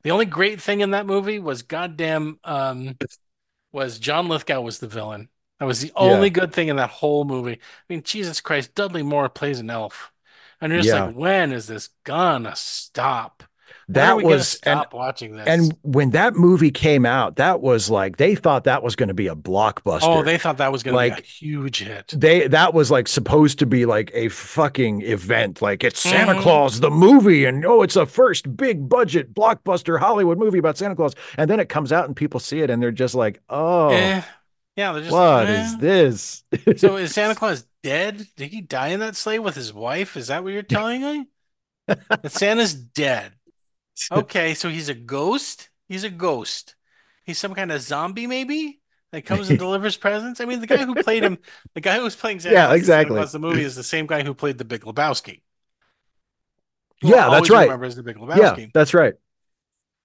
The 0.03 0.11
only 0.11 0.27
great 0.27 0.61
thing 0.61 0.81
in 0.81 0.93
that 0.93 1.07
movie 1.07 1.39
was 1.39 1.63
goddamn 1.63 2.41
um 2.45 2.99
was 3.73 3.99
John 4.01 4.29
Lithgow 4.29 4.61
was 4.63 4.81
the 4.81 4.89
villain. 4.89 5.29
That 5.61 5.67
was 5.67 5.81
the 5.81 5.93
only 5.97 6.31
good 6.31 6.53
thing 6.53 6.69
in 6.69 6.77
that 6.77 6.91
whole 6.91 7.25
movie. 7.25 7.55
I 7.55 7.59
mean, 7.89 8.03
Jesus 8.03 8.41
Christ, 8.41 8.75
Dudley 8.75 9.03
Moore 9.03 9.29
plays 9.29 9.61
an 9.61 9.71
elf. 9.71 10.13
And 10.61 10.73
you're 10.73 10.81
just 10.81 10.93
Yeah. 10.93 10.95
like, 10.95 11.15
when 11.15 11.53
is 11.53 11.69
this 11.69 11.91
gonna 12.05 12.57
stop? 12.57 13.45
When 13.89 13.95
That 13.95 14.11
are 14.11 14.17
we 14.17 14.23
gonna 14.25 14.35
was 14.35 14.59
and 14.65 14.85
watching 14.93 15.37
this? 15.37 15.47
and 15.47 15.77
when 15.83 16.11
that 16.11 16.35
movie 16.35 16.73
came 16.73 17.07
out, 17.07 17.37
that 17.37 17.61
was 17.61 17.89
like 17.89 18.17
they 18.17 18.35
thought 18.35 18.65
that 18.65 18.83
was 18.83 18.97
going 18.97 19.09
to 19.09 19.15
be 19.15 19.29
a 19.29 19.37
blockbuster. 19.37 20.01
oh, 20.03 20.23
they 20.25 20.39
thought 20.39 20.57
that 20.59 20.73
was 20.73 20.83
gonna 20.83 20.99
be 20.99 21.09
a 21.11 21.23
huge 21.23 21.79
hit. 21.85 22.13
they 22.17 22.49
that 22.49 22.75
was 22.75 22.91
like 22.91 23.07
supposed 23.07 23.61
to 23.61 23.67
be 23.67 23.87
like 23.87 24.11
a 24.13 24.29
fucking 24.29 25.03
event 25.03 25.63
like 25.63 25.85
it's 25.85 26.01
santa 26.01 26.35
Mhm. 26.35 26.41
claus 26.43 26.81
the 26.81 26.91
movie 26.91 27.45
and 27.45 27.65
oh 27.65 27.83
it's 27.83 27.95
a 27.95 28.07
first 28.07 28.57
big 28.57 28.89
budget 28.89 29.33
blockbuster 29.35 30.01
hollywood 30.01 30.37
movie 30.39 30.59
about 30.59 30.77
santa 30.77 30.97
claus 30.97 31.15
and 31.39 31.49
then 31.49 31.61
it 31.61 31.69
comes 31.69 31.93
out 31.93 32.07
and 32.07 32.17
people 32.17 32.41
see 32.41 32.61
it 32.61 32.71
and 32.71 32.83
they're 32.83 32.91
just 32.91 33.15
like 33.15 33.41
oh 33.49 33.91
Eh. 33.91 34.21
Yeah, 34.75 34.93
they're 34.93 35.03
just 35.03 35.13
what 35.13 35.47
like, 35.47 35.49
is 35.49 35.75
eh. 35.75 35.77
this 35.79 36.45
So 36.77 36.97
is 36.97 37.13
Santa 37.15 37.35
Claus 37.35 37.65
dead? 37.83 38.27
Did 38.37 38.51
he 38.51 38.61
die 38.61 38.89
in 38.89 39.01
that 39.01 39.17
sleigh 39.17 39.39
with 39.39 39.55
his 39.55 39.73
wife? 39.73 40.17
Is 40.19 40.27
that 40.27 40.45
what 40.45 40.53
you're 40.53 40.63
telling 40.63 41.01
me? 41.01 41.27
that 41.87 42.31
Santa's 42.31 42.75
dead. 42.75 43.33
Okay, 44.13 44.55
so 44.55 44.69
he's 44.69 44.89
a 44.89 44.95
ghost? 44.95 45.69
He's 45.89 46.05
a 46.05 46.11
ghost. 46.11 46.75
He's 47.25 47.39
some 47.39 47.55
kind 47.55 47.73
of 47.73 47.81
zombie, 47.81 48.27
maybe? 48.27 48.81
That 49.13 49.25
comes 49.25 49.49
and 49.49 49.59
delivers 49.59 49.97
presents? 49.97 50.41
I 50.41 50.45
mean, 50.45 50.61
the 50.61 50.67
guy 50.67 50.85
who 50.85 50.95
played 50.95 51.23
him, 51.23 51.39
the 51.75 51.81
guy 51.81 51.97
who 51.97 52.05
was 52.05 52.17
playing 52.17 52.41
Yeah, 52.45 52.73
exactly. 52.73 53.25
The 53.25 53.39
movie 53.39 53.63
is 53.63 53.77
the 53.77 53.83
same 53.85 54.07
guy 54.07 54.23
who 54.23 54.35
played 54.35 54.59
the 54.59 54.65
Big 54.65 54.83
Lebowski. 54.83 55.41
Yeah, 57.03 57.29
that's 57.31 57.51
right. 57.51 57.67
Remember 57.67 57.87
as 57.87 57.97
the 57.97 58.03
Big 58.03 58.17
Lebowski. 58.17 58.59
yeah 58.59 58.67
that's 58.73 58.95
right 58.95 59.15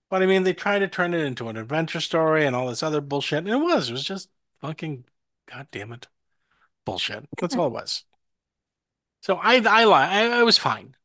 But 0.10 0.22
I 0.22 0.26
mean, 0.26 0.44
they 0.44 0.54
tried 0.54 0.80
to 0.80 0.88
turn 0.88 1.14
it 1.14 1.26
into 1.26 1.48
an 1.50 1.58
adventure 1.58 2.02
story 2.02 2.46
and 2.46 2.56
all 2.56 2.68
this 2.68 2.84
other 2.84 3.02
bullshit. 3.02 3.40
And 3.40 3.50
it 3.50 3.56
was. 3.58 3.90
It 3.90 3.94
was 3.94 4.04
just 4.04 4.30
fucking, 4.60 5.06
god 5.48 5.68
damn 5.72 5.94
it, 5.94 6.08
bullshit. 6.86 7.28
That's 7.40 7.56
all 7.56 7.68
it 7.68 7.74
was. 7.74 8.06
So 9.22 9.36
I, 9.38 9.56
I, 9.66 9.86
li- 9.86 9.94
I, 9.94 10.40
I 10.40 10.44
was 10.44 10.58
fine. 10.58 10.96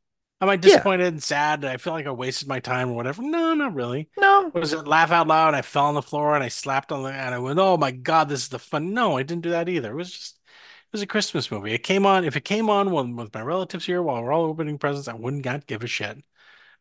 Am 0.41 0.49
I 0.49 0.57
Yeah. 0.63 0.87
disappointed 0.87 1.07
and 1.09 1.23
sad? 1.23 1.65
I 1.65 1.77
feel 1.79 1.93
like 1.95 2.07
I 2.07 2.11
wasted 2.11 2.49
my 2.49 2.61
time 2.61 2.91
or 2.91 2.95
whatever? 2.95 3.23
No, 3.23 3.55
not 3.55 3.75
really. 3.75 4.09
no 4.17 4.53
Was 4.53 4.73
it 4.73 4.87
laugh 4.87 5.11
out 5.11 5.27
loud? 5.29 5.55
I 5.55 5.63
fell 5.63 5.87
on 5.87 5.95
the 5.95 6.03
floor 6.03 6.35
and 6.35 6.45
I 6.45 6.49
slapped 6.49 6.93
on 6.93 7.03
the 7.03 7.11
and 7.11 7.35
I 7.35 7.39
went, 7.39 7.59
"Oh 7.59 7.77
my 7.77 7.91
god, 7.91 8.29
this 8.29 8.43
is 8.43 8.49
the 8.49 8.59
fun." 8.59 8.93
No, 8.95 9.17
I 9.17 9.23
didn't 9.23 9.43
do 9.43 9.51
that 9.51 9.69
either. 9.69 9.93
It 9.93 9.97
was 9.97 10.11
just, 10.13 10.37
it 10.47 10.93
was 10.93 11.03
a 11.03 11.07
Christmas 11.07 11.51
movie. 11.51 11.73
It 11.73 11.83
came 11.83 12.07
on. 12.07 12.25
If 12.25 12.37
it 12.37 12.45
came 12.45 12.71
on 12.71 12.91
when 12.91 13.17
with 13.17 13.35
my 13.35 13.43
relatives 13.43 13.87
here 13.87 14.03
while 14.03 14.23
we're 14.23 14.33
all 14.33 14.45
opening 14.47 14.79
presents, 14.79 15.09
I 15.09 15.15
wouldn't 15.15 15.45
not 15.45 15.67
give 15.67 15.83
a 15.83 15.87
shit. 15.87 16.23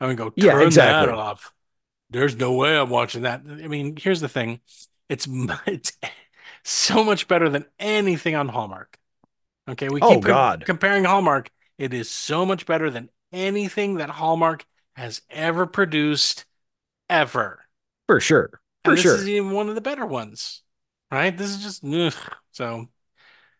I 0.01 0.07
would 0.07 0.17
go, 0.17 0.31
Yeah, 0.35 0.53
turn 0.53 0.77
that 0.77 1.09
exactly. 1.09 1.09
off. 1.09 1.53
There's 2.09 2.35
no 2.37 2.53
way 2.53 2.77
I'm 2.77 2.89
watching 2.91 3.23
that. 3.23 3.41
I 3.47 3.67
mean, 3.69 3.97
here's 3.97 4.21
the 4.21 4.29
thing. 4.29 4.61
It's 5.09 5.27
it's 5.67 5.93
so 6.63 7.03
much 7.03 7.27
better 7.27 7.49
than 7.49 7.65
anything 7.79 8.35
on 8.35 8.49
Hallmark. 8.49 8.97
Okay, 9.67 9.89
we 9.89 10.01
Oh, 10.01 10.21
keep 10.21 10.21
God. 10.21 10.65
comparing 10.65 11.03
Hallmark. 11.05 11.49
It 11.77 11.93
is 11.93 12.09
so 12.09 12.45
much 12.45 12.65
better 12.65 12.89
than 12.89 13.09
anything 13.35 13.95
that 13.95 14.09
Hallmark 14.09 14.65
has 14.95 15.21
ever 15.29 15.65
produced 15.67 16.45
ever. 17.09 17.61
for 18.07 18.19
sure 18.19 18.61
for 18.83 18.91
And 18.91 18.97
this 18.97 19.03
sure 19.03 19.15
is 19.15 19.27
even 19.29 19.51
one 19.51 19.69
of 19.69 19.75
the 19.75 19.81
better 19.81 20.05
ones. 20.05 20.61
Right? 21.11 21.35
This 21.37 21.51
is 21.51 21.63
just 21.63 21.83
ugh. 21.85 22.13
so 22.51 22.89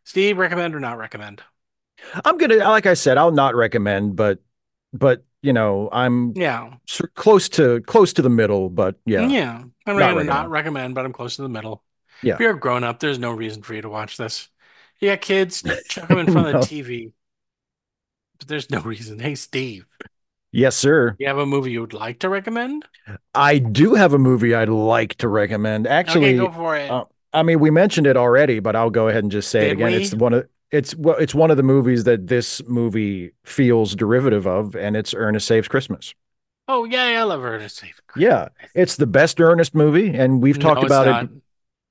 Steve, 0.06 0.38
recommend 0.38 0.76
or 0.76 0.80
not 0.80 0.98
recommend? 0.98 1.44
i'm 2.26 2.38
gonna 2.38 2.58
like 2.58 2.86
i 2.86 2.94
said 2.94 3.18
i'll 3.18 3.32
not 3.32 3.56
recommend 3.56 4.16
but 4.16 4.40
but 4.94 5.24
you 5.42 5.54
know 5.54 5.90
i'm 5.92 6.34
Yeah. 6.36 6.76
close 7.16 7.50
to 7.50 7.82
close 7.82 8.14
to 8.14 8.22
the 8.22 8.30
middle 8.30 8.70
but 8.70 8.96
yeah 9.06 9.28
Yeah. 9.28 9.64
I'm 9.88 9.98
Not 9.98 10.16
not, 10.16 10.26
not 10.26 10.50
recommend. 10.50 10.52
recommend, 10.52 10.96
but 10.96 11.06
I'm 11.06 11.14
close 11.14 11.36
to 11.38 11.44
the 11.44 11.50
middle. 11.50 11.84
Yeah. 12.24 12.34
If 12.36 12.40
you're 12.40 12.52
a 12.56 12.60
grown 12.60 12.84
up, 12.84 13.00
there's 13.00 13.20
no 13.20 13.32
reason 13.32 13.62
for 13.62 13.76
you 13.76 13.84
to 13.84 13.90
watch 13.90 14.18
this. 14.18 14.50
Yeah, 15.00 15.16
kids, 15.16 15.64
chuck 15.90 16.08
them 16.10 16.18
in 16.18 16.32
front 16.32 16.48
No. 16.52 16.60
of 16.60 16.68
the 16.68 16.82
TV. 16.84 17.12
But 18.40 18.48
there's 18.48 18.70
no 18.70 18.82
reason. 18.84 19.20
Hey, 19.20 19.36
Steve, 19.36 19.86
yes 20.52 20.76
sir 20.76 21.18
you 21.18 21.28
have 21.28 21.38
a 21.38 21.46
movie 21.46 21.72
you 21.72 21.82
would 21.82 21.94
like 21.94 22.20
to 22.20 22.30
recommend? 22.30 22.86
i 23.34 23.58
do 23.60 23.94
have 23.94 24.14
a 24.14 24.18
movie 24.20 24.54
i'd 24.56 24.70
like 24.70 25.16
to 25.16 25.28
recommend 25.28 25.88
actually 25.88 26.34
okay, 26.34 26.38
go 26.38 26.52
for 26.52 26.76
it. 26.76 26.90
uh, 26.90 27.04
I 27.34 27.44
mean, 27.44 27.60
we 27.60 27.70
mentioned 27.70 28.08
it 28.08 28.16
already, 28.16 28.62
but 28.62 28.78
I'll 28.78 28.90
go 28.90 29.10
ahead 29.10 29.26
and 29.26 29.30
just 29.30 29.50
say 29.52 29.68
it 29.68 29.72
again. 29.74 29.94
we? 29.94 29.94
It's 29.94 30.14
one 30.14 30.34
of 30.34 30.48
it's 30.72 30.96
well, 30.96 31.18
it's 31.18 31.36
one 31.36 31.52
of 31.52 31.58
the 31.58 31.64
movies 31.64 32.06
that 32.06 32.28
this 32.28 32.62
movie 32.66 33.32
feels 33.44 33.94
derivative 33.94 34.48
of, 34.48 34.74
and 34.74 34.96
it's 34.96 35.14
Ernest 35.14 35.46
Saves 35.46 35.68
Christmas. 35.68 36.14
Oh 36.68 36.84
yeah, 36.86 37.10
yeah 37.12 37.22
I 37.22 37.24
love 37.24 37.44
Ernest 37.44 37.78
Saves 37.78 38.00
Christmas. 38.08 38.32
Yeah, 38.32 38.48
it's 38.74 38.96
the 38.96 39.08
best 39.08 39.42
Ernest 39.42 39.76
movie, 39.76 40.10
and 40.18 40.42
we've 40.42 40.58
talked 40.60 40.84
No, 40.84 40.88
about 40.88 41.08
it. 41.08 41.30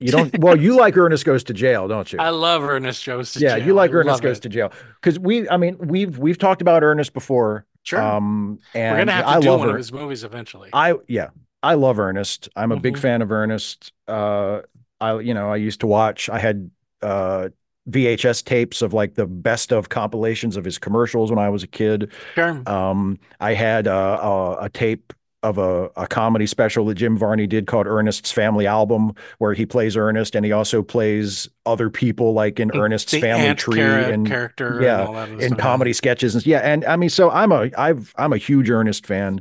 You 0.00 0.10
don't. 0.10 0.36
Well, 0.38 0.56
you 0.58 0.76
like 0.76 0.96
Ernest 0.96 1.24
Goes 1.24 1.44
to 1.44 1.54
Jail, 1.54 1.88
don't 1.88 2.12
you? 2.12 2.18
I 2.18 2.30
love 2.30 2.62
Ernest 2.62 3.06
Goes 3.06 3.32
to 3.34 3.40
yeah, 3.40 3.50
Jail. 3.50 3.58
Yeah, 3.58 3.64
you 3.66 3.74
like 3.74 3.90
I 3.90 3.94
Ernest 3.94 4.22
Goes 4.22 4.38
it. 4.38 4.42
to 4.42 4.48
Jail 4.48 4.72
because 5.00 5.18
we. 5.18 5.48
I 5.48 5.56
mean, 5.56 5.78
we've 5.78 6.18
we've 6.18 6.38
talked 6.38 6.62
about 6.62 6.82
Ernest 6.82 7.12
before. 7.14 7.64
Sure. 7.84 8.00
Um, 8.00 8.58
and 8.74 8.94
We're 8.94 9.00
gonna 9.02 9.12
have 9.12 9.24
to 9.26 9.30
I 9.30 9.40
do 9.40 9.56
one 9.56 9.68
of 9.70 9.76
his 9.76 9.92
movies 9.92 10.24
eventually. 10.24 10.70
I 10.72 10.94
yeah, 11.06 11.28
I 11.62 11.74
love 11.74 11.98
Ernest. 11.98 12.48
I'm 12.56 12.72
a 12.72 12.76
big 12.80 12.94
Mhm. 12.94 13.00
fan 13.00 13.22
of 13.22 13.30
Ernest. 13.30 13.92
Uh, 14.08 14.62
I 15.00 15.18
you 15.20 15.34
know 15.34 15.50
I 15.50 15.56
used 15.56 15.80
to 15.80 15.86
watch. 15.86 16.28
I 16.28 16.38
had 16.38 16.70
uh 17.02 17.50
VHS 17.88 18.42
tapes 18.42 18.80
of 18.80 18.94
like 18.94 19.14
the 19.14 19.26
best 19.26 19.70
of 19.72 19.90
compilations 19.90 20.56
of 20.56 20.64
his 20.64 20.78
commercials 20.78 21.30
when 21.30 21.38
I 21.38 21.50
was 21.50 21.62
a 21.62 21.66
kid. 21.66 22.10
sure. 22.34 22.62
Um, 22.66 23.18
I 23.40 23.52
had 23.52 23.86
uh, 23.86 24.18
a, 24.22 24.64
a 24.64 24.68
tape 24.70 25.12
of 25.44 25.58
a, 25.58 25.90
a 25.96 26.06
comedy 26.08 26.46
special 26.46 26.86
that 26.86 26.94
Jim 26.94 27.16
Varney 27.16 27.46
did 27.46 27.66
called 27.66 27.86
Ernest's 27.86 28.32
Family 28.32 28.66
Album, 28.66 29.12
where 29.38 29.52
he 29.52 29.66
plays 29.66 29.96
Ernest 29.96 30.34
and 30.34 30.44
he 30.44 30.52
also 30.52 30.82
plays 30.82 31.48
other 31.66 31.90
people 31.90 32.32
like 32.32 32.58
in 32.58 32.74
Ernest's 32.74 33.12
the 33.12 33.20
Family 33.20 33.54
Tree 33.54 33.80
and 33.80 34.26
character 34.26 34.80
yeah, 34.82 35.00
and 35.00 35.08
all 35.08 35.14
that 35.14 35.30
other 35.30 35.44
in 35.44 35.56
comedy 35.56 35.92
sketches 35.92 36.34
and 36.34 36.46
yeah 36.46 36.58
and 36.58 36.84
i 36.84 36.96
mean 36.96 37.10
so 37.10 37.30
i'm 37.30 37.52
a 37.52 37.70
i've 37.76 38.14
i'm 38.16 38.32
a 38.32 38.36
huge 38.36 38.70
ernest 38.70 39.06
fan 39.06 39.40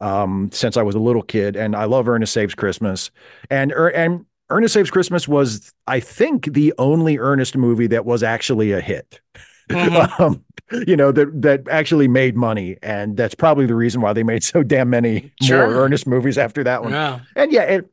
um 0.00 0.50
since 0.52 0.76
i 0.76 0.82
was 0.82 0.94
a 0.94 0.98
little 0.98 1.22
kid 1.22 1.56
and 1.56 1.74
i 1.74 1.84
love 1.84 2.08
ernest 2.08 2.32
saves 2.32 2.54
christmas. 2.54 3.10
And 3.50 3.72
Er- 3.72 3.88
and 3.88 4.24
ernest 4.50 4.74
saves 4.74 4.90
christmas 4.90 5.28
was 5.28 5.72
i 5.86 6.00
think 6.00 6.52
the 6.52 6.72
only 6.78 7.18
ernest 7.18 7.56
movie 7.56 7.86
that 7.88 8.04
was 8.04 8.22
actually 8.22 8.72
a 8.72 8.80
hit 8.80 9.20
Mhm. 9.68 10.20
um, 10.20 10.44
you 10.86 10.96
know 10.96 11.12
that 11.12 11.28
that 11.42 11.66
actually 11.70 12.08
made 12.08 12.36
money 12.36 12.76
and 12.82 13.16
that's 13.16 13.34
probably 13.34 13.64
the 13.66 13.74
reason 13.74 14.00
why 14.00 14.12
they 14.12 14.22
made 14.22 14.42
so 14.42 14.62
damn 14.62 14.90
many 14.90 15.32
Sure. 15.42 15.66
more 15.66 15.84
ernest 15.84 16.06
movies 16.06 16.36
after 16.38 16.62
that 16.64 16.82
one 16.82 16.92
Yeah. 16.92 17.20
and 17.36 17.52
yeah, 17.52 17.62
it, 17.62 17.90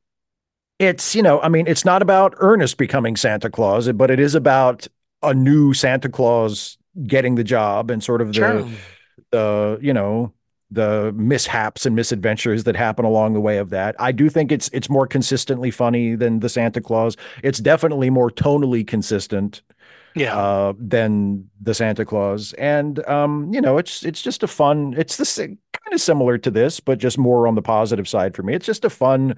it's, 0.77 1.15
you 1.15 1.21
know, 1.23 1.39
I 1.39 1.47
mean, 1.47 1.67
it's 1.67 1.85
not 1.85 2.01
about 2.01 2.33
Ernest 2.39 2.75
becoming 2.77 3.15
Santa 3.15 3.49
Claus, 3.49 3.89
but 3.93 4.11
it 4.11 4.19
is 4.19 4.35
about 4.35 4.87
a 5.23 5.33
new 5.33 5.73
Santa 5.73 6.09
Claus 6.09 6.77
getting 7.07 7.35
the 7.35 7.45
job 7.45 7.89
and 7.89 8.03
sort 8.03 8.19
of 8.21 8.27
the, 8.27 8.33
Sure. 8.33 8.69
the, 9.31 9.79
you 9.81 9.93
know, 9.93 10.33
the 10.71 11.13
mishaps 11.15 11.85
and 11.85 11.95
misadventures 11.95 12.65
that 12.65 12.75
happen 12.75 13.05
along 13.05 13.33
the 13.33 13.39
way 13.39 13.57
of 13.57 13.69
that. 13.69 13.95
I 13.99 14.11
do 14.11 14.29
think 14.29 14.51
it's 14.51 14.69
it's 14.73 14.89
more 14.89 15.07
consistently 15.07 15.71
funny 15.71 16.15
than 16.15 16.39
the 16.41 16.49
Santa 16.49 16.81
Clause. 16.81 17.15
It's 17.43 17.59
definitely 17.59 18.09
more 18.09 18.29
tonally 18.29 18.85
consistent 18.85 19.61
Yeah. 20.15 20.37
uh, 20.37 20.73
than 20.77 21.49
the 21.61 21.73
Santa 21.73 22.05
Clause. 22.05 22.53
And 22.53 23.05
um, 23.07 23.53
you 23.53 23.61
know, 23.61 23.77
it's 23.77 24.03
it's 24.03 24.21
just 24.21 24.43
a 24.43 24.47
fun. 24.47 24.95
It's 24.97 25.17
the 25.17 25.47
kind 25.47 25.93
of 25.93 26.01
similar 26.01 26.37
to 26.39 26.51
this, 26.51 26.79
but 26.79 26.99
just 26.99 27.17
more 27.17 27.47
on 27.47 27.55
the 27.55 27.61
positive 27.61 28.07
side 28.07 28.35
for 28.35 28.43
me. 28.43 28.53
It's 28.53 28.65
just 28.65 28.85
a 28.85 28.89
fun, 28.89 29.35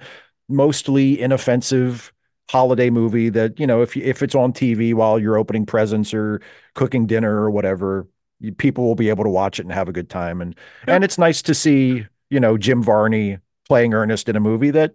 mostly 0.48 1.20
inoffensive 1.20 2.12
holiday 2.50 2.88
movie 2.90 3.28
that 3.28 3.58
you 3.60 3.66
know 3.66 3.82
if 3.82 3.96
if 3.96 4.22
it's 4.22 4.34
on 4.34 4.52
TV 4.52 4.94
while 4.94 5.18
you're 5.18 5.36
opening 5.36 5.66
presents 5.66 6.14
or 6.14 6.40
cooking 6.74 7.06
dinner 7.06 7.34
or 7.42 7.50
whatever, 7.50 8.06
you, 8.40 8.52
people 8.52 8.84
will 8.84 8.94
be 8.94 9.08
able 9.08 9.24
to 9.24 9.30
watch 9.30 9.58
it 9.58 9.62
and 9.62 9.72
have 9.72 9.88
a 9.88 9.92
good 9.92 10.08
time. 10.08 10.40
And 10.40 10.56
and 10.86 11.04
it's 11.04 11.18
nice 11.18 11.42
to 11.42 11.54
see 11.54 12.06
you 12.30 12.40
know 12.40 12.56
Jim 12.56 12.82
Varney 12.82 13.38
playing 13.66 13.94
Ernest 13.94 14.28
in 14.28 14.36
a 14.36 14.40
movie 14.40 14.70
that 14.70 14.94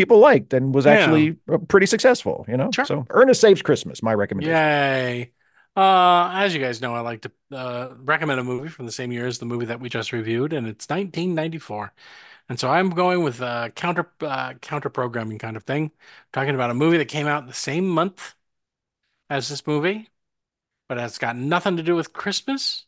people 0.00 0.18
liked 0.18 0.52
and 0.54 0.74
was 0.74 0.86
actually 0.86 1.36
uh, 1.52 1.58
pretty 1.58 1.86
successful. 1.86 2.44
You 2.48 2.56
know, 2.56 2.70
Sure. 2.72 2.84
so 2.84 3.06
Ernest 3.10 3.40
Saves 3.40 3.62
Christmas, 3.62 4.02
my 4.02 4.14
recommendation. 4.14 4.54
Yay. 4.54 5.32
Uh, 5.76 6.30
as 6.34 6.52
you 6.54 6.60
guys 6.60 6.80
know, 6.80 6.94
I 6.94 7.00
like 7.00 7.22
to 7.22 7.32
uh, 7.52 7.94
recommend 7.98 8.40
a 8.40 8.44
movie 8.44 8.68
from 8.68 8.86
the 8.86 8.92
same 8.92 9.12
year 9.12 9.26
as 9.26 9.38
the 9.38 9.46
movie 9.46 9.66
that 9.66 9.80
we 9.80 9.88
just 9.88 10.12
reviewed, 10.12 10.52
and 10.52 10.66
it's 10.66 10.88
1994. 10.88 11.92
And 12.48 12.58
so 12.58 12.68
I'm 12.68 12.90
going 12.90 13.22
with 13.22 13.40
uh, 13.40 13.68
counter 13.70 14.10
uh, 14.20 14.54
counter 14.54 14.90
programming 14.90 15.38
kind 15.38 15.56
of 15.56 15.62
thing, 15.64 15.92
talking 16.32 16.54
about 16.54 16.70
a 16.70 16.74
movie 16.74 16.98
that 16.98 17.06
came 17.06 17.26
out 17.28 17.46
the 17.46 17.52
same 17.54 17.86
month 17.88 18.34
as 19.30 19.48
this 19.48 19.66
movie, 19.66 20.08
but 20.88 20.98
it's 20.98 21.18
got 21.18 21.36
nothing 21.36 21.76
to 21.78 21.84
do 21.84 21.96
with 21.96 22.12
Christmas, 22.12 22.86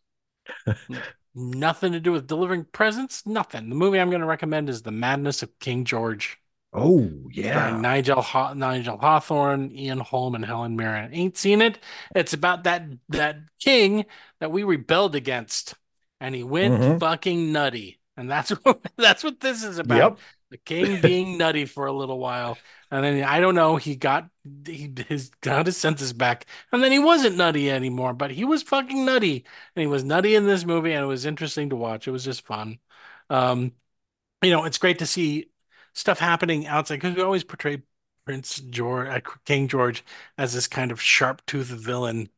nothing 1.34 1.92
to 1.92 2.00
do 2.00 2.12
with 2.12 2.26
delivering 2.26 2.64
presents, 2.64 3.26
nothing. 3.26 3.68
The 3.68 3.74
movie 3.74 3.98
I'm 4.00 4.10
going 4.10 4.20
to 4.20 4.26
recommend 4.26 4.68
is 4.68 4.82
The 4.82 4.90
Madness 4.90 5.42
of 5.42 5.58
King 5.58 5.84
George. 5.84 6.38
Oh 6.72 7.10
starring 7.44 7.80
Nigel 7.80 8.22
Haw- 8.22 8.54
Nigel 8.54 8.98
Hawthorne, 8.98 9.70
Ian 9.72 9.98
Holm, 10.00 10.34
and 10.34 10.44
Helen 10.44 10.76
Mirren. 10.76 11.12
Ain't 11.12 11.36
seen 11.36 11.60
it. 11.60 11.78
It's 12.14 12.32
about 12.32 12.64
that 12.64 12.84
that 13.10 13.36
king 13.60 14.06
that 14.40 14.50
we 14.50 14.62
rebelled 14.64 15.14
against, 15.14 15.74
and 16.20 16.34
he 16.34 16.42
went 16.44 16.80
Mhm. 16.80 16.98
fucking 16.98 17.52
nutty. 17.52 18.00
And 18.16 18.30
that's 18.30 18.50
what 18.64 18.80
that's 18.96 19.24
what 19.24 19.40
this 19.40 19.62
is 19.64 19.78
about. 19.78 20.12
Yep. 20.12 20.18
The 20.50 20.58
king 20.58 21.00
being 21.00 21.38
nutty 21.38 21.64
for 21.64 21.86
a 21.86 21.92
little 21.92 22.18
while, 22.18 22.60
and 22.90 23.04
then 23.04 23.24
I 23.24 23.40
don't 23.40 23.54
know. 23.54 23.76
He 23.76 23.96
got 23.96 24.28
he 24.66 24.92
his 25.08 25.30
got 25.40 25.66
his 25.66 25.76
senses 25.78 26.12
back, 26.12 26.46
and 26.72 26.82
then 26.82 26.92
he 26.92 26.98
wasn't 26.98 27.36
nutty 27.36 27.70
anymore. 27.70 28.12
But 28.14 28.30
he 28.32 28.44
was 28.44 28.62
fucking 28.62 29.04
nutty, 29.04 29.44
and 29.74 29.80
he 29.80 29.86
was 29.86 30.04
nutty 30.04 30.34
in 30.34 30.46
this 30.46 30.64
movie, 30.64 30.92
and 30.92 31.04
it 31.04 31.06
was 31.08 31.24
interesting 31.26 31.70
to 31.70 31.76
watch. 31.76 32.06
It 32.06 32.10
was 32.12 32.24
just 32.24 32.42
fun. 32.46 32.78
Um, 33.30 33.72
you 34.42 34.50
know, 34.50 34.64
it's 34.64 34.78
great 34.78 34.98
to 35.00 35.06
see 35.06 35.46
stuff 35.94 36.18
happening 36.18 36.66
outside 36.66 36.96
because 36.96 37.16
we 37.16 37.22
always 37.22 37.44
portray 37.44 37.82
Prince 38.24 38.56
George, 38.60 39.08
uh, 39.08 39.20
King 39.44 39.68
George, 39.68 40.04
as 40.38 40.54
this 40.54 40.68
kind 40.68 40.90
of 40.92 41.00
sharp-toothed 41.00 41.70
villain, 41.72 42.28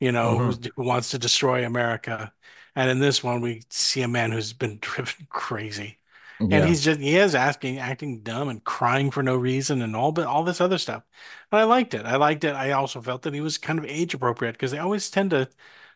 you 0.00 0.12
know, 0.12 0.38
Mhm. 0.38 0.52
who 0.76 0.84
wants 0.84 1.10
to 1.10 1.18
destroy 1.18 1.64
America. 1.66 2.32
And 2.74 2.90
in 2.90 2.98
this 3.00 3.22
one, 3.22 3.40
we 3.40 3.62
see 3.70 4.02
a 4.02 4.08
man 4.08 4.32
who's 4.32 4.52
been 4.52 4.78
driven 4.82 5.26
crazy, 5.30 5.98
Yeah. 6.40 6.48
and 6.50 6.64
he's 6.64 6.82
just 6.84 7.00
he 7.00 7.16
is 7.16 7.34
asking, 7.34 7.78
acting 7.78 8.22
dumb 8.22 8.48
and 8.48 8.64
crying 8.64 9.10
for 9.10 9.22
no 9.22 9.36
reason, 9.36 9.82
and 9.82 9.96
all 9.96 10.12
but 10.12 10.26
all 10.26 10.44
this 10.44 10.60
other 10.60 10.78
stuff. 10.78 11.04
And 11.52 11.60
I 11.60 11.64
liked 11.64 11.94
it. 11.94 12.06
I 12.06 12.16
liked 12.16 12.44
it. 12.44 12.54
I 12.54 12.72
also 12.72 13.00
felt 13.02 13.22
that 13.22 13.34
he 13.34 13.40
was 13.40 13.58
kind 13.58 13.78
of 13.78 13.84
age 13.86 14.14
appropriate 14.14 14.52
because 14.52 14.70
they 14.72 14.78
always 14.78 15.10
tend 15.10 15.30
to 15.30 15.48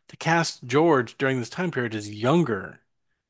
to 0.09 0.17
cast 0.17 0.65
George 0.65 1.17
during 1.19 1.39
this 1.41 1.51
time 1.51 1.71
period 1.73 1.95
as 1.95 2.09
younger 2.13 2.81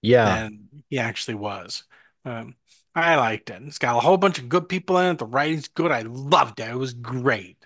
yeah. 0.02 0.40
than 0.40 0.68
he 0.90 0.98
actually 0.98 1.34
was. 1.34 1.84
Um, 2.24 2.56
I 2.96 3.14
liked 3.16 3.50
it. 3.50 3.62
It's 3.62 3.78
got 3.78 3.96
a 3.96 4.00
whole 4.00 4.16
bunch 4.16 4.38
of 4.38 4.48
good 4.48 4.68
people 4.68 4.98
in 4.98 5.12
it. 5.12 5.18
The 5.18 5.26
writing's 5.26 5.68
good. 5.68 5.92
I 5.92 6.02
loved 6.02 6.58
it. 6.60 6.68
It 6.70 6.76
was 6.76 6.94
great. 6.94 7.64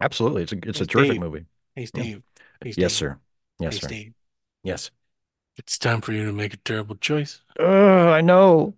Absolutely. 0.00 0.42
It's 0.42 0.52
a 0.52 0.56
it's 0.68 0.80
a 0.80 0.86
terrific 0.86 1.16
Steve. 1.16 1.20
movie. 1.20 1.44
Hey, 1.74 1.86
Steve. 1.86 2.22
Hey, 2.62 2.72
Yes, 2.76 2.94
sir. 2.94 3.18
Yes, 3.58 3.74
Hey, 3.74 3.78
sir. 3.80 3.88
Steve. 3.88 4.14
Yes. 4.62 4.90
It's 5.56 5.76
time 5.78 6.00
for 6.00 6.12
you 6.12 6.24
to 6.24 6.32
make 6.32 6.54
a 6.54 6.58
terrible 6.58 6.96
choice. 6.96 7.42
Oh, 7.58 8.08
I 8.10 8.20
know. 8.20 8.76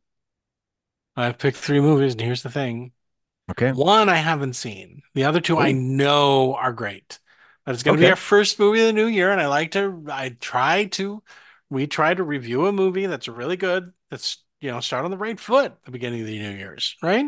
I've 1.17 1.39
picked 1.39 1.57
three 1.59 1.81
movies, 1.81 2.13
and 2.13 2.21
here's 2.21 2.43
the 2.43 2.51
thing. 2.51 2.93
Okay. 3.51 3.73
One 3.73 4.09
I 4.09 4.17
haven't 4.17 4.55
seen. 4.55 5.03
The 5.15 5.25
other 5.25 5.41
two 5.41 5.59
I 5.59 5.73
Oh. 5.73 5.75
know 5.75 6.55
are 6.55 6.73
great. 6.73 7.21
But 7.65 7.75
it's 7.75 7.83
going 7.83 7.97
to 7.97 8.03
be 8.03 8.09
our 8.11 8.17
first 8.17 8.59
movie 8.59 8.81
of 8.81 8.87
the 8.87 8.93
new 8.93 9.07
year, 9.07 9.31
and 9.31 9.41
I 9.41 9.47
like 9.49 9.73
to. 9.73 10.05
I 10.11 10.31
try 10.41 10.87
to. 10.87 11.23
We 11.69 11.87
try 11.87 12.15
to 12.15 12.23
review 12.25 12.67
a 12.67 12.73
movie 12.73 13.07
that's 13.07 13.29
really 13.29 13.57
good. 13.57 13.93
That's 14.11 14.39
you 14.61 14.71
know 14.71 14.81
start 14.81 15.05
on 15.05 15.11
the 15.11 15.17
right 15.17 15.39
foot 15.39 15.73
at 15.73 15.85
the 15.85 15.91
beginning 15.91 16.21
of 16.21 16.27
the 16.27 16.39
New 16.39 16.57
Year's, 16.57 16.97
right? 17.03 17.27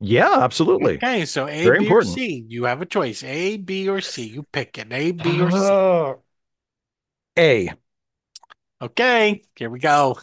Yeah, 0.00 0.40
absolutely. 0.40 0.96
Okay, 0.96 1.24
so 1.24 1.48
A, 1.48 1.64
Very 1.64 1.78
B, 1.78 1.84
important. 1.86 2.10
or 2.12 2.14
C. 2.14 2.44
You 2.48 2.64
have 2.64 2.82
a 2.82 2.86
choice. 2.86 3.22
A, 3.22 3.56
B, 3.56 3.88
or 3.88 4.00
C. 4.00 4.26
You 4.26 4.42
pick 4.52 4.76
it. 4.78 4.92
A, 4.92 5.12
B, 5.12 5.40
or 5.40 5.50
C. 5.50 5.56
Oh. 5.58 6.22
Okay, 8.80 9.42
here 9.56 9.70
we 9.70 9.78
go. 9.78 10.18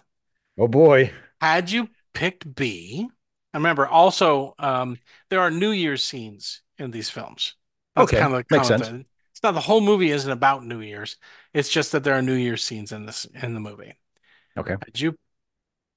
Oh 0.57 0.67
boy. 0.67 1.11
Had 1.41 1.71
you 1.71 1.89
picked 2.13 2.55
B, 2.55 3.07
remember 3.53 3.87
also 3.87 4.53
um, 4.59 4.99
there 5.29 5.39
are 5.41 5.49
New 5.51 5.71
Year's 5.71 6.03
scenes 6.03 6.61
in 6.77 6.91
these 6.91 7.09
films. 7.09 7.55
Okay, 7.97 8.19
kind 8.19 8.33
of 8.33 8.45
makes 8.49 8.67
sense. 8.67 8.87
it's 8.87 9.43
not 9.43 9.53
the 9.53 9.59
whole 9.59 9.81
movie 9.81 10.11
isn't 10.11 10.31
about 10.31 10.65
New 10.65 10.81
Year's. 10.81 11.17
It's 11.53 11.69
just 11.69 11.91
that 11.91 12.03
there 12.03 12.15
are 12.15 12.21
New 12.21 12.35
Year's 12.35 12.63
scenes 12.63 12.91
in 12.91 13.05
this 13.05 13.25
in 13.25 13.53
the 13.53 13.59
movie. 13.59 13.93
Okay. 14.55 14.75
Had 14.79 14.99
you 14.99 15.17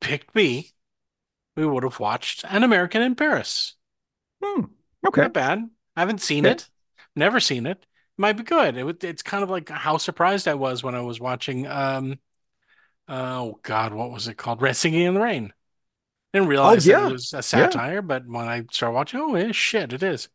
picked 0.07 0.33
B, 0.33 0.73
we 1.57 1.67
would 1.67 1.85
have 1.85 2.01
watched 2.01 2.45
An 2.49 2.63
American 2.63 3.03
in 3.03 3.15
Paris. 3.15 3.75
Hmm. 4.43 4.67
Okay. 5.07 5.23
Not 5.23 5.33
bad. 5.33 5.71
I 5.97 6.01
haven't 6.01 6.21
seen 6.21 6.47
Okay. 6.47 6.53
it. 6.53 6.69
Never 7.17 7.41
seen 7.41 7.67
it. 7.67 7.87
Might 8.19 8.35
be 8.37 8.43
good. 8.45 8.77
It, 8.77 9.05
it's 9.05 9.23
kind 9.23 9.43
of 9.43 9.51
like 9.51 9.69
how 9.69 9.99
surprised 9.99 10.49
I 10.49 10.55
was 10.55 10.83
when 10.83 10.95
I 10.95 11.01
was 11.03 11.21
watching. 11.21 11.67
Um, 11.67 12.19
oh 13.09 13.59
God, 13.63 13.93
what 13.95 14.11
was 14.11 14.29
it 14.29 14.37
called? 14.37 14.63
Red 14.63 14.77
Singing 14.77 15.03
in 15.03 15.15
the 15.15 15.21
Rain. 15.21 15.53
Didn't 16.33 16.49
realize 16.49 16.85
that 16.85 16.91
yeah. 16.93 17.09
it 17.09 17.13
was 17.13 17.33
a 17.33 17.43
satire, 17.43 18.03
but 18.03 18.27
when 18.27 18.47
I 18.49 18.65
started 18.71 18.95
watching, 18.95 19.21
oh 19.21 19.37
yeah, 19.37 19.53
shit, 19.53 19.93
it 19.93 20.03
is. 20.03 20.29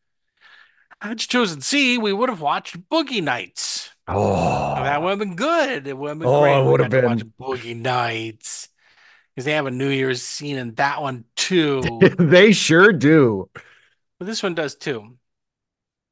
Had 1.01 1.21
you 1.21 1.27
chosen 1.27 1.61
C, 1.61 1.97
we 1.97 2.13
would 2.13 2.29
have 2.29 2.41
watched 2.41 2.79
Boogie 2.89 3.23
Nights. 3.23 3.89
Oh. 4.07 4.75
That 4.75 5.01
would 5.01 5.09
have 5.11 5.19
been 5.19 5.35
good. 5.35 5.87
It 5.87 5.97
would 5.97 6.09
have 6.09 6.19
been 6.19 6.27
Oh, 6.27 6.41
great. 6.41 6.59
it 6.59 6.65
would 6.65 6.79
have 6.81 6.89
been. 6.89 7.33
Boogie 7.39 7.75
Nights 7.75 8.69
because 9.35 9.45
they 9.45 9.53
have 9.53 9.65
a 9.65 9.71
New 9.71 9.89
Year's 9.89 10.21
scene 10.21 10.57
in 10.57 10.73
that 10.75 11.01
one 11.01 11.25
too. 11.35 11.81
they 12.19 12.51
sure 12.51 12.91
do. 12.93 13.49
But 14.19 14.25
this 14.25 14.43
one 14.43 14.55
does 14.55 14.75
too. 14.75 15.17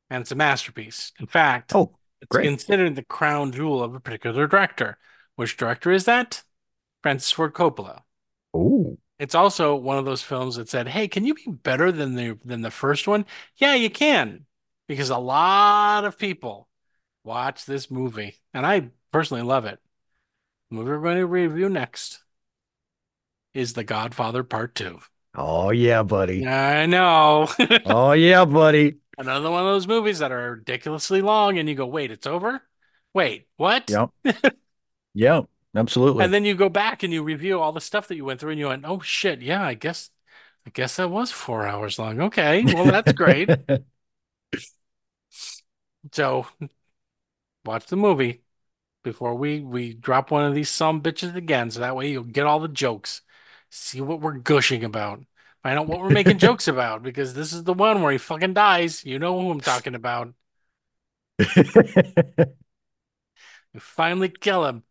And 0.10 0.22
it's 0.22 0.32
a 0.32 0.36
masterpiece. 0.36 1.12
In 1.20 1.28
fact, 1.28 1.74
Oh. 1.76 1.96
It's 2.22 2.28
Great. 2.30 2.44
considered 2.48 2.96
the 2.98 3.04
crown 3.04 3.54
jewel 3.54 3.82
of 3.82 3.96
a 3.96 4.00
particular 4.02 4.46
director. 4.46 4.98
Which 5.38 5.56
director 5.56 5.90
is 5.90 6.04
that? 6.04 6.44
Francis 7.02 7.32
Ford 7.32 7.54
Coppola. 7.54 8.02
Oh, 8.54 8.98
It's 9.20 9.36
also 9.36 9.74
one 9.76 9.98
of 9.98 10.04
those 10.04 10.22
films 10.22 10.58
that 10.58 10.68
said, 10.68 10.90
"Hey, 10.90 11.08
can 11.08 11.24
you 11.26 11.34
be 11.34 11.46
better 11.48 11.94
than 11.94 12.16
the 12.16 12.38
than 12.44 12.60
the 12.62 12.72
first 12.72 13.08
one?" 13.08 13.26
Yeah, 13.56 13.76
you 13.76 13.90
can, 13.90 14.46
because 14.90 15.10
a 15.10 15.18
lot 15.18 16.04
of 16.04 16.18
people 16.18 16.68
watch 17.24 17.66
this 17.66 17.90
movie, 17.90 18.42
and 18.54 18.66
I 18.66 18.90
personally 19.14 19.44
love 19.44 19.64
it. 19.64 19.80
The 20.70 20.76
movie 20.76 20.90
we're 20.90 21.00
going 21.02 21.18
to 21.18 21.26
review 21.26 21.70
next 21.70 22.22
is 23.60 23.74
The 23.74 23.84
Godfather 23.84 24.44
Part 24.44 24.76
Two. 24.76 25.00
oh 25.36 25.70
yeah, 25.72 26.04
buddy. 26.04 26.46
I 26.48 26.86
know. 26.86 27.48
Oh 27.86 28.14
yeah, 28.14 28.46
buddy. 28.46 28.98
Another 29.18 29.52
one 29.52 29.66
of 29.66 29.74
those 29.74 29.88
movies 29.88 30.20
that 30.20 30.32
are 30.32 30.52
ridiculously 30.52 31.22
long, 31.22 31.58
and 31.58 31.68
you 31.68 31.76
go, 31.76 31.86
wait, 31.86 32.10
it's 32.10 32.26
over? 32.26 32.62
Wait, 33.14 33.48
what? 33.58 33.90
Yep. 33.90 34.10
Yeah, 35.14 35.42
absolutely. 35.76 36.24
And 36.24 36.34
then 36.34 36.46
you 36.46 36.56
go 36.56 36.70
back 36.70 37.04
and 37.04 37.12
you 37.12 37.24
review 37.24 37.60
all 37.60 37.72
the 37.72 37.82
stuff 37.82 38.08
that 38.08 38.16
you 38.16 38.24
went 38.24 38.40
through, 38.40 38.52
and 38.52 38.60
you 38.60 38.68
went, 38.68 38.86
oh 38.86 39.00
shit, 39.02 39.42
yeah, 39.42 39.62
I 39.64 39.74
guess, 39.74 40.10
I 40.66 40.70
guess 40.70 40.96
that 40.96 41.10
was 41.10 41.32
four 41.32 41.68
hours 41.68 42.00
long. 42.00 42.22
Okay, 42.22 42.64
well, 42.64 42.86
that's 42.86 43.12
great. 43.12 43.50
So 46.12 46.48
watch 47.66 47.86
the 47.88 47.96
movie 47.96 48.44
before 49.04 49.36
we 49.36 49.62
we 49.62 49.94
drop 49.94 50.32
one 50.32 50.46
of 50.46 50.56
these 50.56 50.70
some 50.70 51.02
bitches 51.02 51.36
again, 51.36 51.72
so 51.72 51.80
that 51.82 51.96
way 51.96 52.12
you'll 52.12 52.24
get 52.24 52.46
all 52.46 52.60
the 52.60 52.68
jokes. 52.68 53.22
See 53.70 54.02
what 54.02 54.22
we're 54.22 54.34
gushing 54.34 54.84
about. 54.84 55.24
Find 55.64 55.78
out 55.78 55.88
what 55.88 56.00
we're 56.00 56.10
making 56.10 56.38
jokes 56.40 56.68
about 56.68 57.04
because 57.04 57.34
this 57.34 57.54
is 57.54 57.64
the 57.64 57.74
one 57.74 58.02
where 58.02 58.12
he 58.12 58.18
fucking 58.18 58.54
dies. 58.54 59.06
You 59.06 59.20
know 59.20 59.40
who 59.40 59.52
I'm 59.52 59.62
talking 59.62 59.96
about. 59.96 60.34
we 61.56 61.66
finally 63.80 64.30
kill 64.30 64.66
him. 64.66 64.84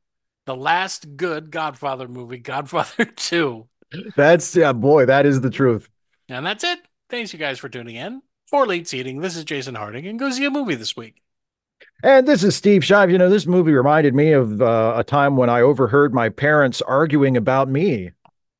The 0.46 0.56
last 0.56 1.16
good 1.16 1.50
Godfather 1.50 2.08
movie, 2.08 2.38
Godfather 2.38 3.04
2. 3.16 3.68
That's 4.16 4.54
yeah, 4.54 4.72
boy, 4.72 5.06
that 5.06 5.26
is 5.26 5.40
the 5.40 5.50
truth. 5.50 5.88
And 6.28 6.44
that's 6.44 6.64
it. 6.64 6.78
Thanks 7.10 7.32
you 7.32 7.38
guys 7.38 7.58
for 7.58 7.68
tuning 7.68 7.96
in. 7.96 8.22
For 8.46 8.66
late 8.66 8.88
seating, 8.88 9.20
this 9.20 9.36
is 9.36 9.44
Jason 9.44 9.74
Harding, 9.74 10.06
and 10.06 10.18
go 10.18 10.30
see 10.30 10.44
a 10.46 10.50
movie 10.50 10.74
this 10.74 10.96
week. 10.96 11.22
And 12.02 12.26
this 12.26 12.42
is 12.44 12.56
Steve 12.56 12.84
Shives. 12.84 13.12
You 13.12 13.18
know, 13.18 13.28
this 13.28 13.46
movie 13.46 13.72
reminded 13.72 14.14
me 14.14 14.32
of 14.32 14.62
uh, 14.62 14.94
a 14.96 15.04
time 15.04 15.36
when 15.36 15.50
I 15.50 15.60
overheard 15.60 16.14
my 16.14 16.28
parents 16.28 16.80
arguing 16.82 17.36
about 17.36 17.68
me. 17.68 18.12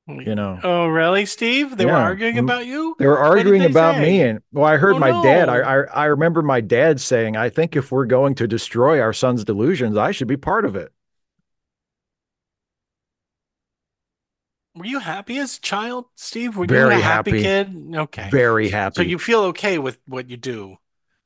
You 0.09 0.35
know, 0.35 0.59
Oh, 0.63 0.87
really, 0.87 1.27
Steve? 1.27 1.77
They 1.77 1.85
were 1.85 1.93
arguing 1.93 2.37
Mm. 2.37 2.45
about 2.45 2.67
you? 2.67 2.97
they 2.99 3.07
were 3.07 3.19
arguing 3.19 3.61
they 3.61 3.67
about 3.67 3.95
say? 3.97 4.03
me, 4.11 4.23
and 4.23 4.41
well, 4.53 4.65
I 4.65 4.79
heard 4.79 4.97
Oh, 4.97 4.99
my 4.99 5.23
dad. 5.23 5.49
I. 5.51 5.59
I 5.59 5.83
I 5.85 6.05
remember 6.07 6.41
my 6.41 6.61
dad 6.63 6.99
saying, 7.01 7.37
"I 7.37 7.51
think 7.51 7.77
if 7.77 7.93
we're 7.93 8.07
going 8.07 8.35
to 8.37 8.49
destroy 8.49 9.01
our 9.01 9.13
son's 9.13 9.45
delusions, 9.45 9.97
I 9.99 10.11
should 10.13 10.29
be 10.29 10.39
part 10.39 10.65
of 10.65 10.77
it." 10.77 10.93
Were 14.75 14.87
you 14.87 15.01
happy 15.01 15.39
as 15.39 15.59
a 15.59 15.61
child, 15.61 16.07
Steve? 16.15 16.57
Were 16.57 16.65
you 16.65 16.89
a 16.89 16.95
happy, 16.95 17.33
happy. 17.33 17.43
kid? 17.43 17.95
Okay. 17.97 18.31
Very 18.31 18.69
happy. 18.71 18.95
So 18.95 19.03
you 19.03 19.19
feel 19.19 19.41
okay 19.45 19.79
with 19.79 19.99
what 20.07 20.31
you 20.31 20.37
do 20.37 20.77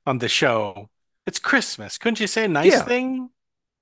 on 0.07 0.19
the 0.19 0.29
show. 0.29 0.89
It's 1.27 1.39
Christmas. 1.39 1.99
Couldn't 1.99 2.21
you 2.21 2.27
say 2.27 2.45
a 2.47 2.49
nice 2.49 2.73
Yeah. 2.73 2.83
thing? 2.83 3.31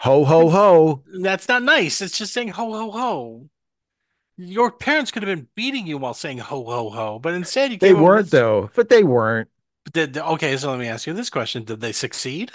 ho 0.00 0.24
ho 0.24 0.48
ho. 0.50 1.02
That's 1.22 1.48
not 1.48 1.62
nice. 1.62 2.00
It's 2.00 2.18
just 2.18 2.32
saying 2.32 2.48
ho 2.48 2.72
ho 2.72 2.90
ho. 2.90 3.50
Your 4.42 4.70
parents 4.70 5.10
could 5.10 5.22
have 5.22 5.36
been 5.36 5.48
beating 5.54 5.86
you 5.86 5.98
while 5.98 6.14
saying 6.14 6.38
ho 6.38 6.64
ho 6.64 6.90
ho, 6.90 7.18
but 7.18 7.34
instead 7.34 7.72
you 7.72 7.78
They 7.78 7.92
weren't 7.94 8.24
this- 8.26 8.30
though, 8.30 8.70
but 8.74 8.88
they 8.88 9.02
weren't. 9.04 9.48
Did 9.92 10.16
okay, 10.16 10.56
so 10.56 10.70
let 10.70 10.78
me 10.80 10.88
ask 10.88 11.06
you 11.06 11.12
this 11.14 11.30
question. 11.30 11.64
Did 11.64 11.80
they 11.80 11.92
succeed? 11.92 12.52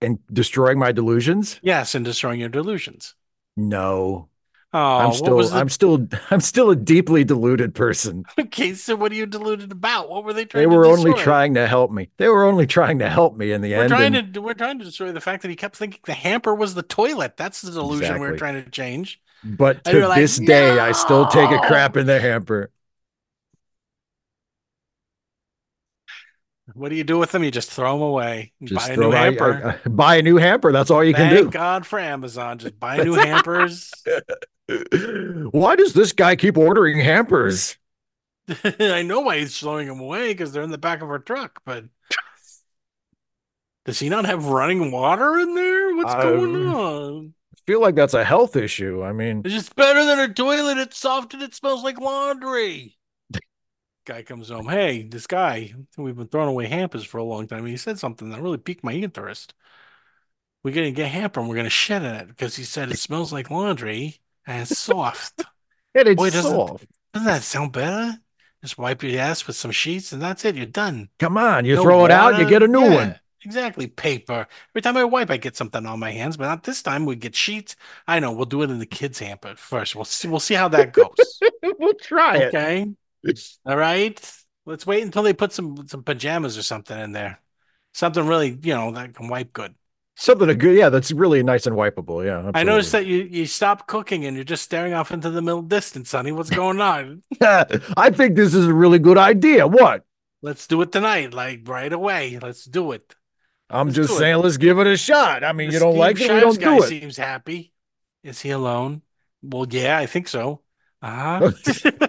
in 0.00 0.18
destroying 0.30 0.78
my 0.78 0.92
delusions? 0.92 1.58
Yes, 1.62 1.94
in 1.94 2.02
destroying 2.02 2.38
your 2.40 2.48
delusions. 2.50 3.14
No. 3.56 4.28
Oh, 4.72 4.78
I'm 4.98 5.12
still 5.12 5.38
the 5.38 5.54
I'm 5.56 5.68
still 5.68 6.06
I'm 6.30 6.40
still 6.40 6.70
a 6.70 6.76
deeply 6.76 7.22
deluded 7.24 7.74
person. 7.74 8.24
okay, 8.38 8.74
so 8.74 8.96
what 8.96 9.12
are 9.12 9.14
you 9.14 9.24
deluded 9.24 9.70
about? 9.72 10.10
What 10.10 10.24
were 10.24 10.32
they 10.32 10.44
trying 10.44 10.64
They 10.64 10.70
to 10.70 10.76
were 10.76 10.84
only 10.86 11.14
trying 11.14 11.54
to 11.54 11.66
help 11.68 11.90
me. 11.92 12.10
They 12.18 12.28
were 12.28 12.44
only 12.44 12.66
trying 12.66 12.98
to 12.98 13.08
help 13.08 13.36
me 13.36 13.52
in 13.52 13.60
the 13.62 13.72
We're 13.72 13.82
end. 13.82 13.88
trying 13.90 14.14
and- 14.16 14.34
to 14.34 14.42
we're 14.42 14.54
trying 14.54 14.78
to 14.80 14.84
destroy 14.84 15.12
the 15.12 15.20
fact 15.20 15.42
that 15.42 15.48
he 15.48 15.56
kept 15.56 15.76
thinking 15.76 16.00
the 16.04 16.12
hamper 16.14 16.54
was 16.54 16.74
the 16.74 16.82
toilet. 16.82 17.36
That's 17.36 17.62
the 17.62 17.70
delusion 17.70 18.14
we 18.14 18.20
were 18.20 18.34
Exactly. 18.34 18.38
trying 18.38 18.64
to 18.64 18.70
change. 18.70 19.20
But 19.44 19.84
to 19.84 20.08
like, 20.08 20.20
this 20.20 20.38
day, 20.38 20.78
I 20.78 20.92
still 20.92 21.26
take 21.26 21.50
a 21.50 21.58
crap 21.58 21.96
in 21.96 22.06
the 22.06 22.18
hamper. 22.18 22.70
What 26.72 26.88
do 26.88 26.96
you 26.96 27.04
do 27.04 27.18
with 27.18 27.30
them? 27.32 27.44
You 27.44 27.50
just 27.50 27.70
throw 27.70 27.92
them 27.92 28.02
away. 28.02 28.52
Just 28.62 28.88
buy 28.88 28.94
a 28.94 28.96
new 28.96 29.10
hamper. 29.10 29.80
I- 29.84 29.88
I- 29.88 29.88
buy 29.88 30.16
a 30.16 30.22
new 30.22 30.36
hamper. 30.36 30.72
That's 30.72 30.90
all 30.90 31.04
you 31.04 31.12
Thank 31.12 31.28
can 31.28 31.36
do. 31.36 31.42
Thank 31.42 31.52
God 31.52 31.86
for 31.86 31.98
Amazon. 31.98 32.58
Just 32.58 32.80
buy 32.80 32.96
new 32.98 33.12
hampers. 33.14 33.92
Why 35.50 35.76
does 35.76 35.92
this 35.92 36.12
guy 36.12 36.36
keep 36.36 36.56
ordering 36.56 36.98
hampers? 37.00 37.76
I 38.80 39.02
know 39.02 39.20
why 39.20 39.38
he's 39.38 39.58
throwing 39.58 39.88
them 39.88 40.00
away 40.00 40.28
because 40.28 40.52
they're 40.52 40.62
in 40.62 40.70
the 40.70 40.78
back 40.78 41.00
of 41.00 41.08
our 41.08 41.18
truck, 41.18 41.62
but 41.64 41.84
does 43.84 43.98
he 43.98 44.08
not 44.08 44.26
have 44.26 44.46
running 44.46 44.90
water 44.90 45.38
in 45.38 45.54
there? 45.54 45.94
What's 45.94 46.14
going 46.14 46.66
on? 46.66 47.34
Feel 47.66 47.80
like 47.80 47.94
that's 47.94 48.14
a 48.14 48.24
health 48.24 48.56
issue. 48.56 49.02
I 49.02 49.12
mean, 49.12 49.42
It's 49.44 49.54
just 49.54 49.74
better 49.76 50.04
than 50.04 50.18
a 50.20 50.32
toilet. 50.32 50.78
It's 50.78 50.98
soft 50.98 51.32
and 51.34 51.42
it 51.42 51.54
smells 51.54 51.82
like 51.82 51.98
laundry. 51.98 52.98
Guy 54.06 54.22
comes 54.22 54.50
home. 54.50 54.68
Hey, 54.68 55.02
this 55.04 55.26
guy, 55.26 55.72
we've 55.96 56.14
been 56.16 56.28
throwing 56.28 56.50
away 56.50 56.66
hampers 56.66 57.04
for 57.04 57.16
a 57.18 57.24
long 57.24 57.46
time. 57.46 57.64
He 57.64 57.78
said 57.78 57.98
something 57.98 58.28
that 58.30 58.42
really 58.42 58.58
piqued 58.58 58.84
my 58.84 58.92
interest. 58.92 59.54
We're 60.62 60.74
gonna 60.74 60.90
get 60.90 61.10
hamper 61.10 61.40
and 61.40 61.48
we're 61.48 61.56
gonna 61.56 61.70
shed 61.70 62.02
in 62.02 62.14
it 62.14 62.28
because 62.28 62.54
he 62.56 62.64
said 62.64 62.90
it 62.90 62.98
smells 62.98 63.32
like 63.32 63.50
laundry 63.50 64.20
and 64.46 64.62
it's 64.62 64.78
soft. 64.78 65.42
and 65.94 66.08
it's 66.08 66.16
Boy, 66.18 66.30
doesn't- 66.30 66.50
soft. 66.50 66.86
Doesn't 67.14 67.26
that 67.26 67.42
sound 67.42 67.72
better? 67.72 68.18
Just 68.62 68.76
wipe 68.78 69.02
your 69.02 69.20
ass 69.20 69.46
with 69.46 69.56
some 69.56 69.70
sheets 69.70 70.12
and 70.12 70.20
that's 70.20 70.44
it. 70.44 70.56
You're 70.56 70.66
done. 70.66 71.08
Come 71.18 71.38
on, 71.38 71.64
you 71.64 71.76
No 71.76 71.82
throw 71.82 72.04
it 72.04 72.10
out, 72.10 72.38
you 72.38 72.48
get 72.48 72.62
a 72.62 72.68
new 72.68 72.80
Yeah, 72.82 72.94
one. 72.94 73.20
Exactly. 73.44 73.86
Paper. 73.86 74.46
Every 74.70 74.82
time 74.82 74.96
I 74.96 75.04
wipe, 75.04 75.30
I 75.30 75.36
get 75.36 75.56
something 75.56 75.84
on 75.86 75.98
my 76.00 76.10
hands, 76.10 76.36
but 76.36 76.46
not 76.46 76.64
this 76.64 76.82
time. 76.82 77.04
We 77.04 77.16
get 77.16 77.34
sheets. 77.36 77.76
I 78.06 78.20
know. 78.20 78.32
We'll 78.32 78.46
do 78.46 78.62
it 78.62 78.70
in 78.70 78.78
the 78.78 78.86
kids' 78.86 79.18
hamper 79.18 79.54
first. 79.56 79.94
We'll 79.94 80.04
see. 80.04 80.28
We'll 80.28 80.40
see 80.40 80.54
how 80.54 80.68
that 80.68 80.92
goes. 80.92 81.40
we'll 81.78 81.94
try 81.94 82.36
it. 82.38 82.54
Okay. 82.54 82.86
All 83.66 83.76
right. 83.76 84.32
Let's 84.66 84.86
wait 84.86 85.02
until 85.02 85.22
they 85.22 85.34
put 85.34 85.52
some 85.52 85.86
some 85.86 86.02
pajamas 86.02 86.56
or 86.56 86.62
something 86.62 86.98
in 86.98 87.12
there. 87.12 87.40
Something 87.92 88.26
really, 88.26 88.58
you 88.62 88.74
know, 88.74 88.90
that 88.92 89.14
can 89.14 89.28
wipe 89.28 89.52
good. 89.52 89.74
Something 90.16 90.48
a 90.48 90.54
good, 90.54 90.76
yeah, 90.76 90.90
that's 90.90 91.10
really 91.10 91.42
nice 91.42 91.66
and 91.66 91.76
wipeable. 91.76 92.24
Yeah, 92.24 92.50
I 92.54 92.62
noticed 92.62 92.92
that 92.92 93.04
you 93.04 93.22
you 93.22 93.46
stopped 93.46 93.88
cooking 93.88 94.24
and 94.24 94.36
you're 94.36 94.44
just 94.44 94.62
staring 94.62 94.92
off 94.92 95.10
into 95.10 95.28
the 95.28 95.42
middle 95.42 95.62
distance, 95.62 96.10
Sonny. 96.10 96.30
What's 96.30 96.50
going 96.50 96.80
on? 96.80 97.22
I 97.40 98.10
think 98.10 98.36
this 98.36 98.54
is 98.54 98.66
a 98.66 98.74
really 98.74 99.00
good 99.00 99.18
idea. 99.18 99.66
What? 99.66 100.04
Let's 100.40 100.66
do 100.66 100.80
it 100.82 100.92
tonight, 100.92 101.34
like 101.34 101.62
right 101.66 101.92
away. 101.92 102.38
Let's 102.40 102.64
do 102.64 102.92
it. 102.92 103.14
I'm 103.74 103.88
Let's 103.88 103.96
just 103.96 104.08
do 104.10 104.16
it. 104.16 104.18
saying, 104.18 104.36
let's 104.38 104.56
give 104.56 104.78
it 104.78 104.86
a 104.86 104.96
shot. 104.96 105.42
I 105.44 105.52
mean, 105.52 105.68
The 105.68 105.74
you 105.74 105.80
don't 105.80 105.92
Steve 105.92 105.98
like 106.00 106.20
it, 106.20 106.32
we 106.32 106.40
don't 106.40 106.60
guy 106.60 106.76
do 106.78 106.84
it. 106.84 106.88
Seems 106.88 107.16
happy. 107.16 107.72
Is 108.22 108.40
he 108.40 108.50
alone? 108.50 109.02
Well, 109.42 109.66
yeah, 109.68 109.98
I 109.98 110.06
think 110.06 110.28
so. 110.28 110.62
Uh 111.02 111.50
huh. 111.52 112.08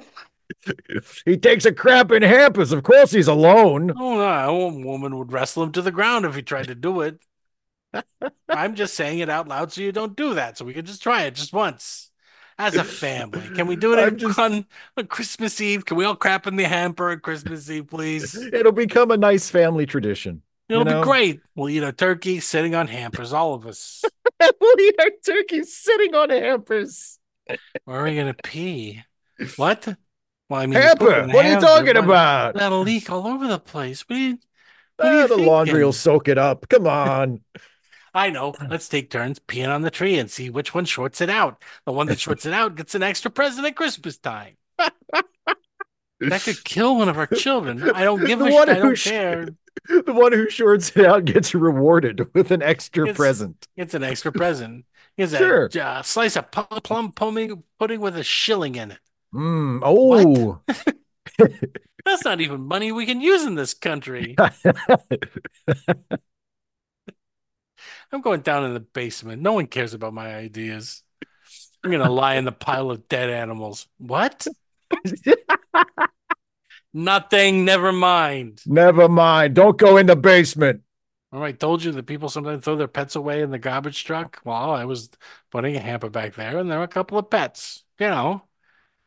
he 1.25 1.37
takes 1.37 1.65
a 1.65 1.73
crap 1.73 2.11
in 2.11 2.21
hampers. 2.21 2.71
Of 2.71 2.83
course, 2.83 3.11
he's 3.11 3.27
alone. 3.27 3.91
oh, 3.97 4.15
no, 4.17 4.61
a 4.67 4.69
woman 4.69 5.17
would 5.17 5.31
wrestle 5.31 5.63
him 5.63 5.71
to 5.73 5.81
the 5.81 5.91
ground 5.91 6.25
if 6.25 6.35
he 6.35 6.41
tried 6.41 6.67
to 6.67 6.75
do 6.75 7.01
it. 7.01 7.19
I'm 8.49 8.75
just 8.75 8.93
saying 8.93 9.19
it 9.19 9.29
out 9.29 9.47
loud 9.47 9.71
so 9.73 9.81
you 9.81 9.91
don't 9.91 10.15
do 10.15 10.35
that. 10.35 10.57
So 10.57 10.65
we 10.65 10.73
can 10.73 10.85
just 10.85 11.01
try 11.03 11.23
it 11.23 11.35
just 11.35 11.53
once 11.53 12.11
as 12.57 12.75
a 12.75 12.83
family. 12.83 13.49
Can 13.55 13.67
we 13.67 13.75
do 13.75 13.93
it 13.93 13.99
on, 13.99 14.17
just- 14.17 14.39
on, 14.39 14.65
on 14.97 15.07
Christmas 15.07 15.59
Eve? 15.59 15.85
Can 15.85 15.97
we 15.97 16.05
all 16.05 16.15
crap 16.15 16.47
in 16.47 16.55
the 16.55 16.63
hamper 16.65 17.11
on 17.11 17.19
Christmas 17.19 17.69
Eve, 17.69 17.87
please? 17.87 18.35
It'll 18.35 18.71
become 18.71 19.11
a 19.11 19.17
nice 19.17 19.49
family 19.49 19.85
tradition. 19.85 20.41
It'll 20.69 20.85
know? 20.85 21.01
be 21.01 21.05
great. 21.05 21.41
We'll 21.55 21.69
eat 21.69 21.83
our 21.83 21.91
turkey 21.91 22.39
sitting 22.39 22.73
on 22.75 22.87
hampers, 22.87 23.33
all 23.33 23.53
of 23.53 23.67
us. 23.67 24.03
we'll 24.59 24.79
eat 24.79 24.95
our 24.99 25.11
turkey 25.25 25.63
sitting 25.63 26.15
on 26.15 26.29
hampers. 26.29 27.19
Where 27.85 27.99
are 27.99 28.03
we 28.03 28.15
gonna 28.15 28.33
pee? 28.33 29.03
What? 29.57 29.87
Well, 30.49 30.61
I 30.61 30.65
mean, 30.67 30.79
Hamper. 30.79 31.27
What 31.27 31.45
are 31.45 31.51
you 31.51 31.59
talking 31.59 31.97
about? 31.97 32.55
That'll 32.55 32.81
leak 32.81 33.09
all 33.09 33.27
over 33.27 33.47
the 33.47 33.59
place. 33.59 34.01
What 34.07 34.17
you? 34.17 34.37
What 34.97 35.07
Ah, 35.07 35.21
you 35.21 35.27
the 35.27 35.37
laundry 35.37 35.83
will 35.83 35.93
soak 35.93 36.27
it 36.27 36.37
up. 36.37 36.69
Come 36.69 36.87
on. 36.87 37.41
I 38.13 38.29
know. 38.29 38.53
Let's 38.69 38.87
take 38.87 39.09
turns 39.09 39.39
peeing 39.39 39.73
on 39.73 39.81
the 39.81 39.91
tree 39.91 40.17
and 40.17 40.31
see 40.31 40.49
which 40.49 40.73
one 40.73 40.85
shorts 40.85 41.19
it 41.19 41.29
out. 41.29 41.61
The 41.85 41.91
one 41.91 42.07
that 42.07 42.19
shorts 42.19 42.45
it 42.45 42.53
out 42.53 42.75
gets 42.75 42.95
an 42.95 43.03
extra 43.03 43.29
present 43.29 43.67
at 43.67 43.75
Christmas 43.75 44.17
time. 44.17 44.55
That 46.21 46.41
could 46.41 46.63
kill 46.63 46.95
one 46.95 47.09
of 47.09 47.17
our 47.17 47.27
children. 47.27 47.91
I 47.91 48.05
don't 48.05 48.25
give 48.25 48.39
The 48.39 48.45
a 48.45 48.51
shit. 48.51 48.69
I 48.69 48.73
don't 48.75 48.95
sh- 48.95 49.09
care. 49.09 49.47
The 49.87 50.13
one 50.13 50.31
who 50.31 50.49
shorts 50.49 50.95
it 50.95 51.05
out 51.05 51.25
gets 51.25 51.53
rewarded 51.53 52.33
with 52.33 52.51
an 52.51 52.61
extra 52.61 53.03
It's- 53.03 53.17
present. 53.17 53.67
It's 53.75 53.93
an 53.93 54.03
extra 54.03 54.31
present. 54.31 54.85
Here's 55.17 55.31
Sure. 55.35 55.69
a 55.73 55.79
uh, 55.79 56.01
slice 56.01 56.35
of 56.35 56.51
pu- 56.51 56.81
plum 56.81 57.11
pudding, 57.13 57.63
pudding 57.79 58.01
with 58.01 58.17
a 58.17 58.23
shilling 58.23 58.75
in 58.75 58.91
it. 58.91 58.99
Mm, 59.33 59.79
oh, 59.83 60.59
That's 62.05 62.23
not 62.25 62.39
even 62.41 62.61
money 62.61 62.91
we 62.91 63.05
can 63.05 63.19
use 63.21 63.43
in 63.45 63.55
this 63.55 63.73
country. 63.73 64.35
I'm 68.11 68.21
going 68.21 68.41
down 68.41 68.65
in 68.65 68.73
the 68.73 68.79
basement. 68.79 69.41
No 69.41 69.53
one 69.53 69.67
cares 69.67 69.93
about 69.93 70.13
my 70.13 70.35
ideas. 70.35 71.01
I'm 71.83 71.91
gonna 71.91 72.09
lie 72.11 72.35
in 72.35 72.45
the 72.45 72.51
pile 72.51 72.91
of 72.91 73.07
dead 73.07 73.29
animals. 73.29 73.87
What? 73.97 74.47
Nothing. 76.95 77.65
Never 77.65 77.91
mind. 77.91 78.61
Never 78.65 79.09
mind. 79.09 79.53
Don't 79.53 79.77
go 79.77 79.97
in 79.97 80.05
the 80.05 80.15
basement. 80.15 80.81
Remember, 81.29 81.47
I 81.47 81.51
told 81.51 81.83
you 81.83 81.91
that 81.91 82.05
people 82.05 82.29
sometimes 82.29 82.63
throw 82.63 82.77
their 82.77 82.87
pets 82.87 83.17
away 83.17 83.41
in 83.41 83.51
the 83.51 83.59
garbage 83.59 84.05
truck. 84.05 84.39
Well, 84.45 84.71
I 84.71 84.85
was 84.85 85.09
putting 85.51 85.75
a 85.75 85.81
hamper 85.81 86.09
back 86.09 86.35
there, 86.35 86.57
and 86.57 86.71
there 86.71 86.77
were 86.77 86.85
a 86.85 86.87
couple 86.87 87.17
of 87.17 87.29
pets. 87.29 87.83
You 87.99 88.07
know, 88.07 88.43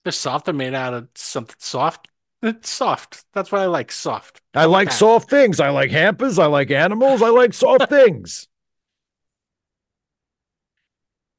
they're 0.04 0.12
soft. 0.12 0.44
They're 0.44 0.54
made 0.54 0.74
out 0.74 0.92
of 0.92 1.08
something 1.14 1.56
soft. 1.58 2.08
It's 2.42 2.68
soft. 2.68 3.24
That's 3.32 3.50
what 3.50 3.62
I 3.62 3.66
like. 3.66 3.90
Soft. 3.90 4.42
I 4.54 4.66
like 4.66 4.88
Cat. 4.88 4.98
soft 4.98 5.30
things. 5.30 5.58
I 5.58 5.70
like 5.70 5.90
hampers. 5.90 6.38
I 6.38 6.46
like 6.46 6.70
animals. 6.70 7.22
I 7.22 7.30
like 7.30 7.54
soft 7.54 7.88
things. 7.88 8.48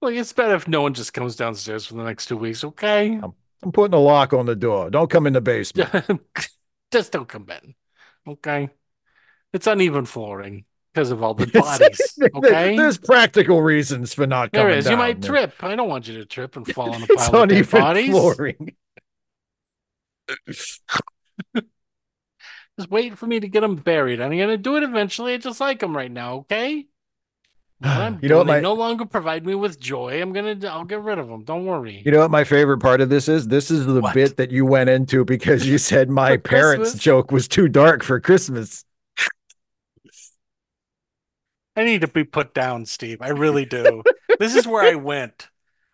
Like 0.02 0.16
it's 0.16 0.34
better 0.34 0.56
if 0.56 0.68
no 0.68 0.82
one 0.82 0.94
just 0.94 1.14
comes 1.14 1.36
downstairs 1.36 1.86
for 1.86 1.94
the 1.94 2.04
next 2.04 2.26
two 2.26 2.38
weeks. 2.38 2.64
Okay. 2.64 3.20
I'm 3.22 3.34
putting 3.74 3.94
a 3.94 4.00
lock 4.00 4.34
on 4.34 4.46
the 4.46 4.56
door. 4.56 4.90
Don't 4.90 5.10
come 5.10 5.28
in 5.28 5.34
the 5.34 5.42
basement. 5.42 5.90
just 6.92 7.12
don't 7.12 7.28
come 7.28 7.48
in. 7.50 7.76
Okay. 8.28 8.70
It's 9.54 9.68
uneven 9.68 10.06
flooring 10.06 10.66
because 10.94 11.12
of 11.12 11.24
all 11.24 11.34
the 11.34 11.48
bodies. 11.54 12.20
Okay. 12.36 12.76
There's 12.78 12.98
practical 12.98 13.62
reasons 13.62 14.14
for 14.14 14.28
not 14.28 14.52
There 14.52 14.64
coming 14.64 14.78
is. 14.78 14.90
You 14.90 14.98
might 14.98 15.22
trip. 15.22 15.54
I 15.64 15.76
don't 15.76 15.90
want 15.90 16.08
you 16.08 16.18
to 16.20 16.26
trip 16.26 16.56
and 16.56 16.68
fall 16.68 16.94
on 16.94 17.04
a 17.04 17.08
pile 17.08 17.26
of 17.26 17.50
dead 17.50 17.52
uneven 17.52 17.82
bodies. 17.82 18.10
flooring. 18.10 18.76
Just 22.80 22.92
wait 22.92 23.18
for 23.18 23.28
me 23.28 23.40
to 23.40 23.48
get 23.50 23.62
them 23.62 23.76
buried. 23.76 24.22
I'm 24.22 24.38
gonna 24.38 24.58
do 24.58 24.78
it 24.78 24.84
eventually. 24.84 25.34
I 25.34 25.38
just 25.38 25.60
like 25.60 25.80
them 25.80 25.96
right 25.96 26.12
now. 26.12 26.36
Okay. 26.36 26.88
You 28.22 28.28
know 28.28 28.38
what 28.40 28.48
my- 28.48 28.56
they 28.58 28.62
no 28.62 28.74
longer 28.74 29.06
provide 29.06 29.46
me 29.46 29.56
with 29.56 29.80
joy. 29.80 30.22
I'm 30.22 30.34
gonna. 30.34 30.58
I'll 30.68 30.84
get 30.84 31.02
rid 31.02 31.18
of 31.18 31.28
them. 31.30 31.44
Don't 31.46 31.66
worry. 31.66 32.02
You 32.06 32.12
know 32.12 32.20
what 32.20 32.32
my 32.32 32.44
favorite 32.44 32.80
part 32.80 33.00
of 33.00 33.10
this 33.10 33.30
is? 33.30 33.48
This 33.48 33.72
is 33.72 33.86
the 33.86 34.02
What? 34.02 34.14
bit 34.14 34.36
that 34.38 34.52
you 34.52 34.66
went 34.66 34.90
into 34.90 35.24
because 35.24 35.66
you 35.68 35.78
said 35.90 36.10
my 36.10 36.36
parents' 36.38 36.90
Christmas? 36.92 37.04
joke 37.04 37.32
was 37.32 37.48
too 37.48 37.68
dark 37.70 38.04
for 38.04 38.20
Christmas. 38.20 38.84
I 41.76 41.86
need 41.86 42.02
to 42.02 42.08
be 42.08 42.24
put 42.26 42.54
down, 42.54 42.86
Steve. 42.86 43.22
I 43.22 43.30
really 43.30 43.66
do. 43.66 44.04
this 44.40 44.56
is 44.56 44.68
where 44.68 44.84
I 44.84 44.96
went. 44.96 45.48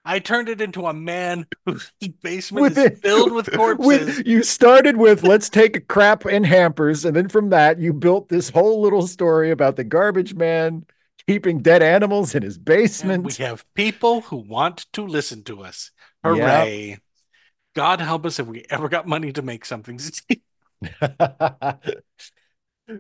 I 0.08 0.20
turned 0.20 0.50
it 0.50 0.62
into 0.62 0.86
a 0.86 0.94
man 0.94 1.48
whose 1.66 1.92
basement 2.22 2.62
With 2.62 2.78
is 2.78 3.00
filled 3.00 3.32
with 3.32 3.52
corpses. 3.56 3.86
With, 3.86 4.28
you 4.28 4.44
started 4.44 4.98
with 4.98 5.24
let's 5.24 5.50
take 5.50 5.76
a 5.76 5.80
crap 5.82 6.26
in 6.26 6.44
hampers, 6.44 7.06
and 7.06 7.16
then 7.16 7.28
from 7.30 7.50
that 7.50 7.80
you 7.80 7.92
built 7.94 8.30
this 8.30 8.50
whole 8.50 8.82
little 8.82 9.06
story 9.08 9.50
about 9.52 9.76
the 9.76 9.84
garbage 9.84 10.34
man 10.36 10.86
keeping 11.28 11.62
dead 11.62 11.82
animals 11.82 12.36
in 12.36 12.44
his 12.44 12.58
and 12.58 12.66
basement. 12.66 13.24
we 13.24 13.34
have 13.44 13.66
people 13.74 14.22
who 14.22 14.38
want 14.38 14.86
to 14.94 15.06
listen 15.06 15.44
to 15.44 15.64
us. 15.64 15.92
Yep. 16.24 16.36
Hooray. 16.36 17.00
God 17.76 18.00
help 18.00 18.26
us 18.26 18.40
if 18.40 18.48
we 18.48 18.66
ever 18.70 18.90
got 18.90 19.08
money 19.08 19.34
to 19.34 19.42
make 19.42 19.66
something. 19.66 20.00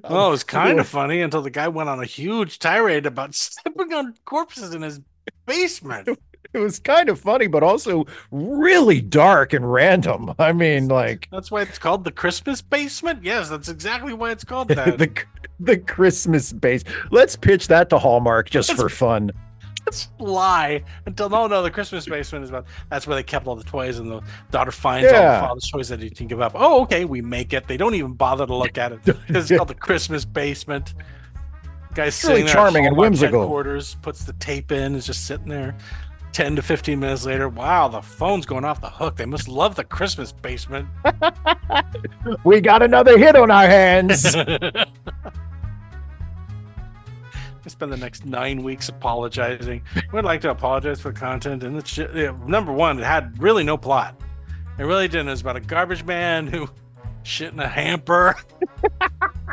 Oh, 0.03 0.29
it 0.29 0.31
was 0.31 0.43
kind 0.43 0.79
of 0.79 0.87
funny 0.87 1.21
until 1.21 1.43
the 1.43 1.51
guy 1.51 1.67
went 1.67 1.89
on 1.89 1.99
a 1.99 2.05
huge 2.05 2.57
tirade 2.57 3.05
about 3.05 3.35
stepping 3.35 3.93
on 3.93 4.15
corpses 4.25 4.73
in 4.73 4.81
his 4.81 4.99
basement. 5.45 6.09
it 6.53 6.59
was 6.59 6.79
kind 6.79 7.09
of 7.09 7.19
funny, 7.19 7.47
but 7.47 7.63
also 7.63 8.05
really 8.31 9.01
dark 9.01 9.53
and 9.53 9.71
random. 9.71 10.33
I 10.39 10.53
mean, 10.53 10.87
like 10.87 11.27
That's 11.31 11.51
why 11.51 11.61
it's 11.61 11.77
called 11.79 12.03
the 12.03 12.11
Christmas 12.11 12.61
basement. 12.61 13.23
Yes, 13.23 13.49
that's 13.49 13.69
exactly 13.69 14.13
why 14.13 14.31
it's 14.31 14.43
called 14.43 14.67
that. 14.69 14.97
the 14.97 15.11
the 15.59 15.77
Christmas 15.77 16.51
base. 16.51 16.83
Let's 17.11 17.35
pitch 17.35 17.67
that 17.69 17.89
to 17.89 17.97
Hallmark 17.97 18.49
just 18.49 18.69
Let's- 18.69 18.81
for 18.81 18.89
fun. 18.89 19.31
Let's 19.85 20.09
lie 20.17 20.83
until 21.05 21.29
no, 21.29 21.45
no. 21.45 21.61
The 21.61 21.69
Christmas 21.69 22.07
basement 22.07 22.43
is 22.43 22.49
about. 22.49 22.65
That's 22.89 23.05
where 23.05 23.15
they 23.15 23.21
kept 23.21 23.45
all 23.45 23.55
the 23.55 23.63
toys, 23.63 23.99
and 23.99 24.09
the 24.09 24.21
daughter 24.49 24.71
finds 24.71 25.05
all 25.13 25.13
the 25.13 25.39
father's 25.47 25.69
toys 25.69 25.89
that 25.89 26.01
he 26.01 26.09
can 26.09 26.25
give 26.25 26.41
up. 26.41 26.53
Oh, 26.55 26.81
okay, 26.81 27.05
we 27.05 27.21
make 27.21 27.53
it. 27.53 27.67
They 27.67 27.77
don't 27.77 27.93
even 27.93 28.13
bother 28.13 28.47
to 28.47 28.55
look 28.55 28.79
at 28.79 28.93
it 28.93 28.99
it's 29.27 29.51
called 29.51 29.67
the 29.67 29.75
Christmas 29.75 30.25
basement. 30.25 30.95
Guy's 31.93 32.15
it's 32.15 32.23
really 32.23 32.41
sitting 32.41 32.45
there 32.47 32.49
at 32.49 32.53
charming 32.55 32.87
and 32.87 32.97
whimsical. 32.97 33.41
Headquarters 33.41 33.95
puts 34.01 34.25
the 34.25 34.33
tape 34.33 34.71
in, 34.71 34.95
is 34.95 35.05
just 35.05 35.27
sitting 35.27 35.49
there. 35.49 35.75
Ten 36.35 36.57
to 36.57 36.61
fifteen 36.61 36.99
minutes 36.99 37.25
later, 37.25 37.47
wow, 37.47 37.87
the 37.87 38.01
phone's 38.01 38.45
going 38.45 38.65
off 38.65 38.81
the 38.81 38.89
hook. 38.89 39.15
They 39.15 39.25
must 39.25 39.47
love 39.47 39.75
the 39.75 39.85
Christmas 39.85 40.33
basement. 40.33 40.89
We 42.43 42.59
got 42.59 42.81
another 42.81 43.17
hit 43.17 43.37
on 43.37 43.49
our 43.51 43.67
hands. 43.67 44.35
I 44.35 44.85
spend 47.67 47.93
the 47.93 47.97
next 47.97 48.25
nine 48.25 48.63
weeks 48.63 48.89
apologizing. 48.89 49.83
We'd 50.11 50.25
like 50.25 50.41
to 50.41 50.49
apologize 50.49 50.99
for 50.99 51.13
the 51.13 51.19
content, 51.19 51.63
and 51.63 51.77
it's 51.77 51.93
ju- 51.93 52.09
yeah, 52.13 52.35
number 52.45 52.73
one, 52.73 52.99
it 52.99 53.05
had 53.05 53.41
really 53.41 53.63
no 53.63 53.77
plot. 53.77 54.19
It 54.77 54.83
really 54.83 55.07
didn't. 55.07 55.29
It 55.29 55.31
was 55.31 55.41
about 55.41 55.55
a 55.55 55.61
garbage 55.61 56.03
man 56.03 56.47
who 56.47 56.67
shit 57.23 57.53
in 57.53 57.59
a 57.61 57.67
hamper. 57.67 58.35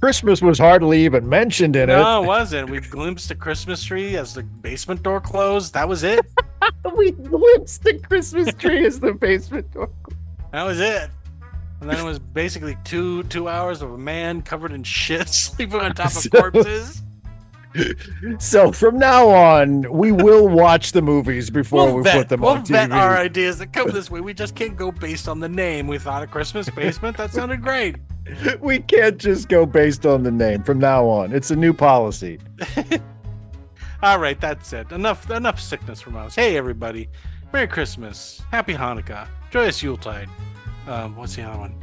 Christmas 0.00 0.42
was 0.42 0.58
hardly 0.58 1.04
even 1.04 1.28
mentioned 1.28 1.76
in 1.76 1.90
it. 1.90 1.96
No, 1.96 2.22
it 2.22 2.26
wasn't. 2.26 2.70
We 2.70 2.80
glimpsed 2.80 3.30
a 3.30 3.34
Christmas 3.34 3.84
tree 3.84 4.16
as 4.16 4.34
the 4.34 4.42
basement 4.42 5.02
door 5.02 5.20
closed. 5.20 5.74
That 5.74 5.88
was 5.88 6.02
it. 6.02 6.20
it. 6.20 6.74
We 6.96 7.12
glimpsed 7.12 7.82
the 7.82 7.98
Christmas 7.98 8.52
tree 8.54 8.84
as 8.86 9.00
the 9.00 9.12
basement 9.14 9.72
door. 9.72 9.88
Closed. 10.02 10.20
That 10.52 10.64
was 10.64 10.80
it. 10.80 11.10
And 11.80 11.90
then 11.90 11.98
it 11.98 12.04
was 12.04 12.18
basically 12.20 12.76
two 12.84 13.24
two 13.24 13.48
hours 13.48 13.82
of 13.82 13.92
a 13.92 13.98
man 13.98 14.42
covered 14.42 14.72
in 14.72 14.84
shit 14.84 15.28
sleeping 15.30 15.80
on 15.80 15.94
top 15.94 16.14
of 16.14 16.30
corpses. 16.32 17.02
So 18.38 18.70
from 18.72 18.98
now 18.98 19.28
on, 19.28 19.90
we 19.90 20.12
will 20.12 20.48
watch 20.48 20.92
the 20.92 21.02
movies 21.02 21.48
before 21.50 21.86
We'll 21.86 21.96
we 21.96 22.02
vet, 22.02 22.14
put 22.14 22.28
them 22.28 22.40
we'll 22.42 22.50
on 22.50 22.64
vet 22.64 22.90
TV. 22.90 22.94
our 22.94 23.16
ideas 23.16 23.58
that 23.58 23.72
come 23.72 23.90
this 23.90 24.10
way. 24.10 24.20
We 24.20 24.34
just 24.34 24.54
can't 24.54 24.76
go 24.76 24.92
based 24.92 25.28
on 25.28 25.40
the 25.40 25.48
name. 25.48 25.86
We 25.86 25.98
thought 25.98 26.22
a 26.22 26.26
Christmas 26.26 26.68
basement. 26.68 27.16
That 27.16 27.32
sounded 27.32 27.62
great. 27.62 27.96
We 28.60 28.78
can't 28.78 29.18
just 29.18 29.48
go 29.48 29.66
based 29.66 30.06
on 30.06 30.22
the 30.22 30.30
name 30.30 30.62
from 30.62 30.78
now 30.78 31.04
on. 31.06 31.32
It's 31.32 31.50
a 31.50 31.56
new 31.56 31.72
policy. 31.74 32.38
All 34.02 34.18
right, 34.18 34.40
that's 34.40 34.72
it. 34.72 34.92
Enough 34.92 35.28
enough 35.30 35.60
sickness 35.60 36.00
from 36.00 36.16
us. 36.16 36.36
Hey 36.36 36.56
everybody. 36.56 37.08
Merry 37.52 37.66
Christmas. 37.66 38.40
Happy 38.50 38.74
Hanukkah. 38.74 39.26
Joyous 39.50 39.82
Yuletide. 39.82 40.28
Um, 40.86 41.16
what's 41.16 41.34
the 41.34 41.42
other 41.42 41.58
one? 41.58 41.74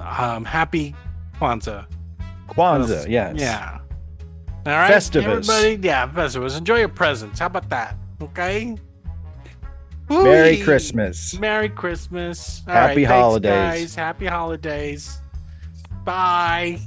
Um, 0.00 0.44
happy 0.44 0.94
Kwanzaa. 1.40 1.86
Kwanzaa, 2.48 3.08
yes. 3.08 3.34
Yeah. 3.36 3.78
All 4.66 4.72
right. 4.72 4.90
Festivus. 4.92 5.48
Everybody, 5.48 5.86
yeah, 5.86 6.08
Festivus. 6.08 6.56
Enjoy 6.56 6.78
your 6.78 6.88
presents. 6.88 7.38
How 7.38 7.46
about 7.46 7.68
that? 7.68 7.96
Okay. 8.22 8.76
Merry 10.08 10.52
Whoo-wee. 10.56 10.62
Christmas. 10.62 11.38
Merry 11.38 11.68
Christmas. 11.68 12.62
All 12.66 12.74
Happy 12.74 13.04
right, 13.04 13.08
thanks, 13.08 13.10
holidays. 13.10 13.50
guys. 13.52 13.94
Happy 13.94 14.26
holidays. 14.26 15.20
Bye. 16.04 16.78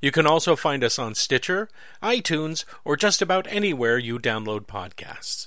You 0.00 0.12
can 0.12 0.28
also 0.28 0.54
find 0.54 0.84
us 0.84 0.96
on 0.96 1.16
Stitcher, 1.16 1.68
iTunes, 2.00 2.64
or 2.84 2.96
just 2.96 3.20
about 3.20 3.48
anywhere 3.50 3.98
you 3.98 4.20
download 4.20 4.66
podcasts. 4.66 5.46